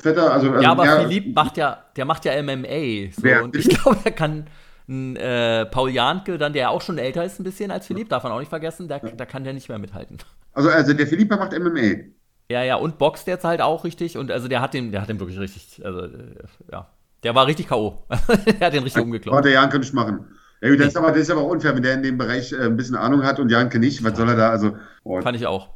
fetter. 0.00 0.32
Also, 0.32 0.50
also 0.50 0.62
Ja, 0.62 0.72
aber 0.72 0.84
mehr- 0.84 1.00
Philipp 1.02 1.34
macht 1.34 1.56
ja, 1.56 1.84
der 1.96 2.04
macht 2.04 2.24
ja 2.24 2.40
MMA. 2.42 3.10
So, 3.12 3.44
und 3.44 3.56
ich 3.56 3.68
glaube, 3.68 3.98
er 4.04 4.12
kann 4.12 4.46
äh, 4.88 5.66
Paul 5.66 5.90
Janke, 5.90 6.36
dann 6.38 6.52
der 6.52 6.70
auch 6.70 6.82
schon 6.82 6.98
älter 6.98 7.24
ist 7.24 7.38
ein 7.38 7.44
bisschen 7.44 7.70
als 7.70 7.86
Philipp, 7.86 8.08
darf 8.08 8.24
man 8.24 8.32
auch 8.32 8.40
nicht 8.40 8.48
vergessen, 8.48 8.88
da, 8.88 8.98
da 8.98 9.24
kann 9.24 9.44
der 9.44 9.52
nicht 9.52 9.68
mehr 9.68 9.78
mithalten. 9.78 10.18
Also, 10.52 10.68
also 10.68 10.92
der 10.92 11.06
Philippa 11.06 11.36
macht 11.36 11.56
MMA. 11.58 12.04
Ja, 12.50 12.64
ja, 12.64 12.74
und 12.74 12.98
boxt 12.98 13.28
jetzt 13.28 13.44
halt 13.44 13.60
auch 13.60 13.84
richtig 13.84 14.18
und 14.18 14.32
also 14.32 14.48
der 14.48 14.60
hat 14.60 14.74
den, 14.74 14.90
der 14.90 15.02
hat 15.02 15.08
den 15.08 15.20
wirklich 15.20 15.38
richtig, 15.38 15.84
also 15.84 16.00
äh, 16.00 16.34
ja. 16.72 16.88
Der 17.22 17.34
war 17.34 17.46
richtig 17.46 17.68
K.O. 17.68 18.02
er 18.08 18.66
hat 18.66 18.72
den 18.72 18.82
richtig 18.82 19.02
umgekloppt. 19.02 19.38
Oh, 19.38 19.42
der 19.42 19.52
Jan 19.52 19.70
könnte 19.70 19.86
ich 19.86 19.92
machen. 19.92 20.24
Ja, 20.62 20.74
das, 20.74 20.88
ist 20.88 20.96
aber, 20.96 21.08
das 21.08 21.20
ist 21.20 21.30
aber 21.30 21.44
unfair, 21.44 21.74
wenn 21.74 21.82
der 21.82 21.94
in 21.94 22.02
dem 22.02 22.18
Bereich 22.18 22.52
äh, 22.52 22.64
ein 22.64 22.76
bisschen 22.76 22.96
Ahnung 22.96 23.22
hat 23.22 23.38
und 23.38 23.50
Janke 23.50 23.78
nicht. 23.78 24.02
Was 24.04 24.16
soll 24.16 24.28
er 24.28 24.36
da? 24.36 24.50
Also, 24.50 24.76
oh. 25.04 25.20
Fand 25.20 25.36
ich 25.36 25.46
auch. 25.46 25.68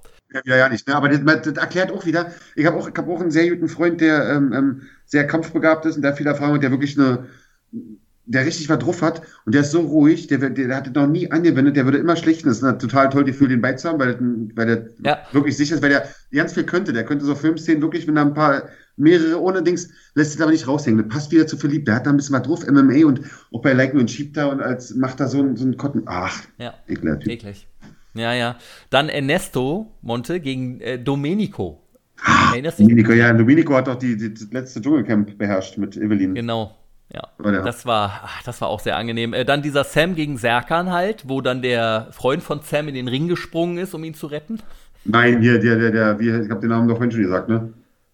Ja, 0.45 0.57
ja, 0.57 0.69
nicht. 0.69 0.87
Ne? 0.89 0.97
Aber 0.97 1.09
das, 1.09 1.21
das, 1.43 1.57
erklärt 1.57 1.93
auch 1.93 2.07
wieder. 2.07 2.33
Ich 2.57 2.67
habe 2.67 2.77
auch, 2.77 2.89
hab 2.89 3.09
auch 3.09 3.21
einen 3.21 3.31
sehr 3.31 3.49
guten 3.51 3.69
Freund, 3.69 4.01
der 4.01 4.29
ähm, 4.31 4.53
ähm, 4.53 4.83
sehr 5.05 5.27
kampfbegabt 5.27 5.87
ist 5.87 5.97
und 5.97 6.03
der 6.03 6.17
viel 6.17 6.27
Erfahrung 6.27 6.57
hat, 6.57 6.63
der 6.63 6.71
wirklich 6.71 6.99
eine, 6.99 7.27
der 8.27 8.45
richtig 8.45 8.69
was 8.69 8.79
drauf 8.79 9.03
hat 9.03 9.23
und 9.45 9.55
der 9.55 9.63
ist 9.63 9.71
so 9.71 9.81
ruhig, 9.81 10.27
der, 10.27 10.39
der, 10.39 10.51
der 10.51 10.77
hat 10.77 10.95
noch 10.95 11.07
nie 11.07 11.31
angewendet, 11.31 11.77
der 11.77 11.85
würde 11.85 11.99
immer 11.99 12.17
schlichten. 12.17 12.49
Das 12.49 12.59
ist 12.59 12.65
eine 12.65 12.79
total 12.79 13.11
toll 13.11 13.25
Gefühl, 13.25 13.49
den 13.49 13.61
beizuhaben, 13.61 14.01
weil, 14.01 14.19
weil 14.57 14.67
der 14.67 14.89
ja. 15.05 15.19
wirklich 15.33 15.57
sicher 15.57 15.77
ist, 15.77 15.83
weil 15.83 15.91
der 15.91 16.09
ganz 16.33 16.55
viel 16.55 16.65
könnte. 16.65 16.93
Der 16.93 17.05
könnte 17.05 17.25
so 17.25 17.35
Filmszenen 17.35 17.83
wirklich, 17.83 18.07
wenn 18.09 18.17
er 18.17 18.25
ein 18.25 18.35
paar 18.35 18.65
mehrere 18.97 19.41
ohne 19.41 19.63
Dings, 19.63 19.89
lässt 20.15 20.35
es 20.35 20.41
aber 20.41 20.53
nicht 20.53 20.67
raushängen. 20.67 21.05
Das 21.05 21.09
passt 21.09 21.33
wieder 21.33 21.47
zu 21.47 21.57
verliebt. 21.57 21.89
Der 21.89 21.97
hat 21.97 22.07
da 22.07 22.11
ein 22.11 22.17
bisschen 22.17 22.35
was 22.35 22.43
drauf, 22.43 22.67
MMA 22.67 23.07
und 23.07 23.21
auch 23.53 23.63
bei 23.63 23.73
Like 23.73 23.95
und 23.95 24.11
schiebt 24.11 24.37
da 24.37 24.47
und 24.47 24.61
als 24.61 24.95
macht 24.95 25.21
da 25.21 25.29
so 25.29 25.41
ein, 25.41 25.57
so 25.57 25.67
ein 25.67 25.77
Kotten. 25.77 26.03
Ach, 26.07 26.43
ja. 26.59 26.75
eklig. 26.89 27.27
eklig. 27.27 27.69
Ja, 28.15 28.33
ja. 28.33 28.57
Dann 28.91 29.09
Ernesto 29.09 29.93
Monte 30.03 30.41
gegen 30.41 30.81
äh, 30.81 30.99
Domenico. 30.99 31.81
Ah, 32.23 32.53
Erinnerst 32.53 32.79
du 32.79 32.85
Domenico, 32.85 33.13
ja, 33.13 33.33
Domenico 33.33 33.75
hat 33.75 33.89
doch 33.89 33.97
die, 33.97 34.17
die, 34.17 34.33
das 34.33 34.51
letzte 34.53 34.81
Dschungelcamp 34.81 35.37
beherrscht 35.37 35.77
mit 35.79 35.97
Evelyn. 35.97 36.35
Genau. 36.35 36.77
Ja, 37.13 37.29
das 37.39 37.87
war, 37.87 38.23
ach, 38.25 38.43
das 38.45 38.61
war 38.61 38.69
auch 38.69 38.81
sehr 38.81 38.97
angenehm. 38.97 39.35
Äh, 39.35 39.45
dann 39.45 39.63
dieser 39.63 39.85
Sam 39.85 40.15
gegen 40.15 40.39
Serkan 40.39 40.91
halt, 40.91 41.29
wo 41.29 41.41
dann 41.41 41.61
der 41.63 42.09
Freund 42.11 42.43
von 42.43 42.61
Sam 42.63 42.89
in 42.89 42.95
den 42.95 43.09
Ring 43.09 43.29
gesprungen 43.29 43.79
ist, 43.79 43.95
um 43.95 44.03
ihn 44.05 44.15
zu 44.15 44.27
retten. 44.27 44.59
Nein, 45.05 45.41
hier, 45.43 45.59
der, 45.61 45.79
der, 45.79 45.91
der, 45.91 46.19
wie, 46.19 46.31
ich 46.31 46.51
habe 46.51 46.61
den 46.61 46.71
Namen 46.71 46.89
doch 46.89 46.97
vorhin 46.97 47.13
schon 47.13 47.23
gesagt, 47.23 47.49
ne? 47.49 47.73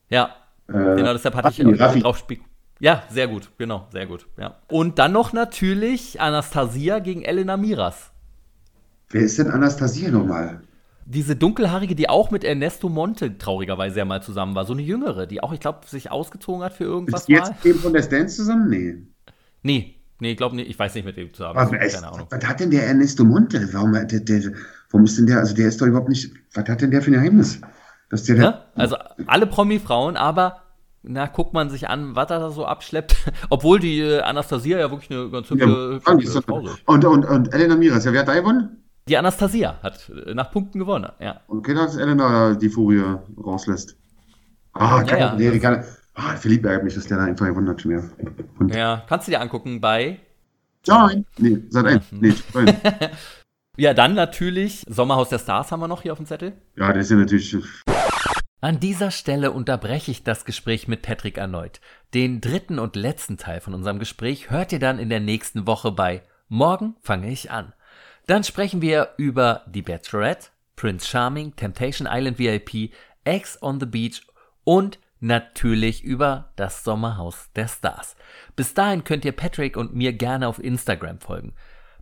Ja, 0.08 0.34
äh, 0.68 0.72
genau, 0.72 1.12
deshalb 1.12 1.34
hatte 1.36 1.46
Raffi, 1.46 1.62
ich 1.62 1.80
Raffi. 1.80 2.00
drauf. 2.00 2.24
Ja, 2.80 3.04
sehr 3.10 3.28
gut, 3.28 3.50
genau, 3.58 3.86
sehr 3.92 4.06
gut. 4.06 4.26
Ja. 4.38 4.56
Und 4.68 4.98
dann 4.98 5.12
noch 5.12 5.32
natürlich 5.32 6.20
Anastasia 6.20 6.98
gegen 6.98 7.22
Elena 7.22 7.56
Miras. 7.56 8.09
Wer 9.10 9.22
ist 9.22 9.38
denn 9.38 9.48
Anastasia 9.48 10.10
nochmal? 10.10 10.60
Diese 11.04 11.34
dunkelhaarige, 11.34 11.96
die 11.96 12.08
auch 12.08 12.30
mit 12.30 12.44
Ernesto 12.44 12.88
Monte 12.88 13.36
traurigerweise 13.36 13.98
ja 13.98 14.04
mal 14.04 14.22
zusammen 14.22 14.54
war. 14.54 14.64
So 14.64 14.72
eine 14.72 14.82
jüngere, 14.82 15.26
die 15.26 15.42
auch, 15.42 15.52
ich 15.52 15.58
glaube, 15.58 15.80
sich 15.86 16.10
ausgezogen 16.12 16.62
hat 16.62 16.72
für 16.72 16.84
irgendwas. 16.84 17.22
Ist 17.22 17.28
jetzt 17.28 17.52
eben 17.64 17.80
von 17.80 17.92
der 17.92 18.02
Stance 18.02 18.36
zusammen? 18.36 18.70
Nee. 18.70 18.98
Nee, 19.62 19.96
nee, 20.20 20.32
ich 20.32 20.36
glaube 20.36 20.54
nicht. 20.54 20.70
Ich 20.70 20.78
weiß 20.78 20.94
nicht, 20.94 21.04
mit 21.04 21.16
wem 21.16 21.34
zusammen. 21.34 21.56
Was, 21.56 21.70
keine 21.70 22.12
Ahnung. 22.12 22.28
Was 22.30 22.46
hat 22.46 22.60
denn 22.60 22.70
der 22.70 22.86
Ernesto 22.86 23.24
Monte? 23.24 23.68
Warum, 23.72 23.92
der, 23.92 24.04
der, 24.04 24.52
warum 24.90 25.04
ist 25.04 25.18
denn 25.18 25.26
der, 25.26 25.38
also 25.38 25.54
der 25.56 25.66
ist 25.66 25.80
doch 25.80 25.86
überhaupt 25.86 26.08
nicht, 26.08 26.32
was 26.54 26.68
hat 26.68 26.80
denn 26.80 26.92
der 26.92 27.02
für 27.02 27.10
ein 27.10 27.14
Geheimnis? 27.14 27.60
Dass 28.10 28.24
der, 28.24 28.36
ja? 28.36 28.64
Also 28.76 28.96
alle 29.26 29.46
Promi-Frauen, 29.46 30.16
aber 30.16 30.62
na, 31.02 31.26
guckt 31.26 31.54
man 31.54 31.70
sich 31.70 31.88
an, 31.88 32.14
was 32.14 32.30
er 32.30 32.38
da 32.38 32.50
so 32.50 32.66
abschleppt. 32.66 33.16
Obwohl 33.50 33.80
die 33.80 34.00
äh, 34.00 34.20
Anastasia 34.20 34.78
ja 34.78 34.90
wirklich 34.90 35.10
eine 35.10 35.28
ganz 35.30 35.50
hübsche, 35.50 35.94
ja, 35.94 36.00
Frau 36.00 36.18
ist. 36.18 36.82
Und, 36.86 37.04
und, 37.04 37.24
und 37.24 37.52
Elena 37.52 37.74
Miras, 37.74 38.04
ja, 38.04 38.12
wer 38.12 38.20
hat 38.20 38.28
da 38.28 38.34
gewonnen? 38.34 38.79
Die 39.10 39.18
Anastasia 39.18 39.80
hat 39.82 40.08
äh, 40.08 40.34
nach 40.34 40.52
Punkten 40.52 40.78
gewonnen, 40.78 41.10
ja. 41.18 41.40
Okay, 41.48 41.74
dass 41.74 41.96
Elena 41.96 42.54
die 42.54 42.68
Furie 42.68 43.02
rauslässt. 43.44 43.96
Ah, 44.72 45.02
keine, 45.02 45.20
ja, 45.20 45.26
ja. 45.36 45.50
nee, 45.50 45.58
keine, 45.58 45.84
ah, 46.14 46.36
Philipp 46.36 46.64
ärgert 46.64 46.84
mich, 46.84 46.94
dass 46.94 47.08
der 47.08 47.16
da 47.16 47.24
einfach 47.24 47.46
gewonnen 47.46 47.68
hat 47.68 47.82
schon 47.82 47.90
wieder. 47.90 48.04
Und 48.60 48.72
ja, 48.72 49.02
kannst 49.08 49.26
du 49.26 49.32
dir 49.32 49.40
angucken 49.40 49.80
bei 49.80 50.20
Join. 50.86 51.26
Nee, 51.38 51.58
seit 51.70 51.86
ein. 51.86 52.00
Nee, 52.12 52.32
ja, 53.76 53.94
dann 53.94 54.14
natürlich 54.14 54.86
Sommerhaus 54.88 55.28
der 55.28 55.40
Stars 55.40 55.72
haben 55.72 55.80
wir 55.80 55.88
noch 55.88 56.02
hier 56.02 56.12
auf 56.12 56.18
dem 56.18 56.26
Zettel. 56.26 56.52
Ja, 56.76 56.92
der 56.92 57.02
ist 57.02 57.10
ja 57.10 57.16
natürlich. 57.16 57.56
An 58.60 58.78
dieser 58.78 59.10
Stelle 59.10 59.50
unterbreche 59.50 60.12
ich 60.12 60.22
das 60.22 60.44
Gespräch 60.44 60.86
mit 60.86 61.02
Patrick 61.02 61.36
erneut. 61.36 61.80
Den 62.14 62.40
dritten 62.40 62.78
und 62.78 62.94
letzten 62.94 63.38
Teil 63.38 63.60
von 63.60 63.74
unserem 63.74 63.98
Gespräch 63.98 64.50
hört 64.50 64.70
ihr 64.70 64.78
dann 64.78 65.00
in 65.00 65.08
der 65.08 65.20
nächsten 65.20 65.66
Woche 65.66 65.90
bei 65.90 66.22
Morgen 66.48 66.94
fange 67.00 67.28
ich 67.30 67.50
an. 67.50 67.72
Dann 68.30 68.44
sprechen 68.44 68.80
wir 68.80 69.14
über 69.16 69.64
Die 69.66 69.82
Bachelorette, 69.82 70.50
Prince 70.76 71.04
Charming, 71.04 71.56
Temptation 71.56 72.06
Island 72.08 72.38
VIP, 72.38 72.92
Ex 73.24 73.60
on 73.60 73.80
the 73.80 73.86
Beach 73.86 74.24
und 74.62 75.00
natürlich 75.18 76.04
über 76.04 76.52
das 76.54 76.84
Sommerhaus 76.84 77.50
der 77.56 77.66
Stars. 77.66 78.14
Bis 78.54 78.72
dahin 78.72 79.02
könnt 79.02 79.24
ihr 79.24 79.32
Patrick 79.32 79.76
und 79.76 79.96
mir 79.96 80.12
gerne 80.12 80.46
auf 80.46 80.62
Instagram 80.62 81.18
folgen. 81.18 81.54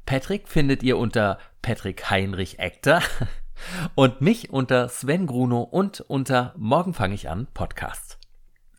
Patrick 0.05 0.49
findet 0.49 0.83
ihr 0.83 0.99
unter 0.99 1.39
Patrick 1.63 2.11
Heinrich 2.11 2.59
Ekter 2.59 3.01
und 3.95 4.21
mich 4.21 4.51
unter 4.51 4.91
Sven 4.91 5.27
Gruno 5.27 5.63
und 5.63 6.03
unter 6.03 6.53
Morgen 6.59 6.93
fange 6.93 7.15
ich 7.15 7.31
an 7.31 7.47
Podcast. 7.55 8.19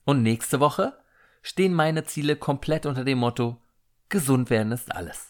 Und 0.05 0.21
nächste 0.21 0.59
Woche 0.59 0.99
stehen 1.41 1.73
meine 1.73 2.03
Ziele 2.03 2.35
komplett 2.35 2.85
unter 2.85 3.03
dem 3.03 3.17
Motto 3.17 3.59
Gesund 4.07 4.51
werden 4.51 4.71
ist 4.71 4.95
alles. 4.95 5.28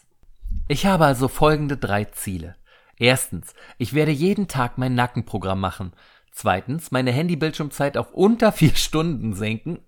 Ich 0.70 0.86
habe 0.86 1.04
also 1.04 1.26
folgende 1.26 1.76
drei 1.76 2.04
Ziele. 2.04 2.54
Erstens, 2.96 3.54
ich 3.76 3.92
werde 3.92 4.12
jeden 4.12 4.46
Tag 4.46 4.78
mein 4.78 4.94
Nackenprogramm 4.94 5.58
machen. 5.58 5.94
Zweitens, 6.30 6.92
meine 6.92 7.10
Handybildschirmzeit 7.10 7.96
auf 7.96 8.12
unter 8.12 8.52
vier 8.52 8.76
Stunden 8.76 9.34
senken. 9.34 9.80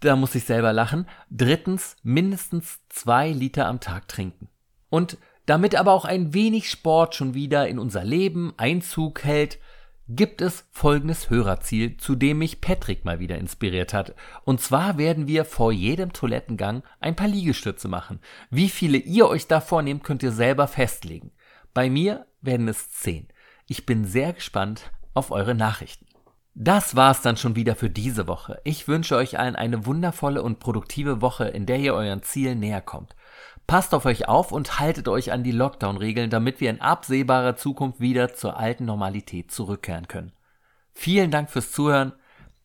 da 0.00 0.16
muss 0.16 0.34
ich 0.34 0.46
selber 0.46 0.72
lachen. 0.72 1.08
Drittens, 1.30 1.94
mindestens 2.02 2.80
zwei 2.88 3.30
Liter 3.30 3.68
am 3.68 3.78
Tag 3.78 4.08
trinken. 4.08 4.48
Und 4.90 5.16
damit 5.46 5.76
aber 5.76 5.92
auch 5.92 6.06
ein 6.06 6.34
wenig 6.34 6.68
Sport 6.68 7.14
schon 7.14 7.34
wieder 7.34 7.68
in 7.68 7.78
unser 7.78 8.02
Leben 8.02 8.54
Einzug 8.56 9.22
hält, 9.22 9.60
gibt 10.16 10.40
es 10.40 10.64
folgendes 10.70 11.30
Hörerziel, 11.30 11.96
zu 11.96 12.14
dem 12.14 12.38
mich 12.38 12.60
Patrick 12.60 13.04
mal 13.04 13.18
wieder 13.18 13.38
inspiriert 13.38 13.94
hat. 13.94 14.14
Und 14.44 14.60
zwar 14.60 14.98
werden 14.98 15.26
wir 15.26 15.44
vor 15.44 15.72
jedem 15.72 16.12
Toilettengang 16.12 16.82
ein 17.00 17.16
paar 17.16 17.28
Liegestütze 17.28 17.88
machen. 17.88 18.20
Wie 18.50 18.68
viele 18.68 18.98
ihr 18.98 19.28
euch 19.28 19.46
da 19.46 19.60
vornehmt, 19.60 20.04
könnt 20.04 20.22
ihr 20.22 20.32
selber 20.32 20.68
festlegen. 20.68 21.32
Bei 21.74 21.88
mir 21.88 22.26
werden 22.40 22.68
es 22.68 22.90
zehn. 22.90 23.28
Ich 23.66 23.86
bin 23.86 24.04
sehr 24.04 24.32
gespannt 24.32 24.90
auf 25.14 25.30
eure 25.30 25.54
Nachrichten. 25.54 26.06
Das 26.54 26.96
war's 26.96 27.22
dann 27.22 27.38
schon 27.38 27.56
wieder 27.56 27.74
für 27.74 27.88
diese 27.88 28.26
Woche. 28.26 28.60
Ich 28.64 28.86
wünsche 28.86 29.16
euch 29.16 29.38
allen 29.38 29.56
eine 29.56 29.86
wundervolle 29.86 30.42
und 30.42 30.58
produktive 30.58 31.22
Woche, 31.22 31.44
in 31.44 31.64
der 31.64 31.78
ihr 31.78 31.94
euren 31.94 32.22
Zielen 32.22 32.60
näher 32.60 32.82
kommt. 32.82 33.16
Passt 33.66 33.94
auf 33.94 34.04
euch 34.04 34.28
auf 34.28 34.52
und 34.52 34.78
haltet 34.80 35.08
euch 35.08 35.32
an 35.32 35.44
die 35.44 35.52
Lockdown-Regeln, 35.52 36.30
damit 36.30 36.60
wir 36.60 36.70
in 36.70 36.80
absehbarer 36.80 37.56
Zukunft 37.56 38.00
wieder 38.00 38.34
zur 38.34 38.56
alten 38.56 38.84
Normalität 38.84 39.50
zurückkehren 39.50 40.08
können. 40.08 40.32
Vielen 40.92 41.30
Dank 41.30 41.50
fürs 41.50 41.72
Zuhören. 41.72 42.12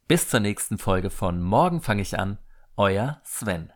Bis 0.07 0.29
zur 0.29 0.39
nächsten 0.39 0.77
Folge 0.77 1.09
von 1.09 1.41
Morgen 1.41 1.81
fange 1.81 2.01
ich 2.01 2.17
an. 2.17 2.37
Euer 2.75 3.21
Sven. 3.23 3.71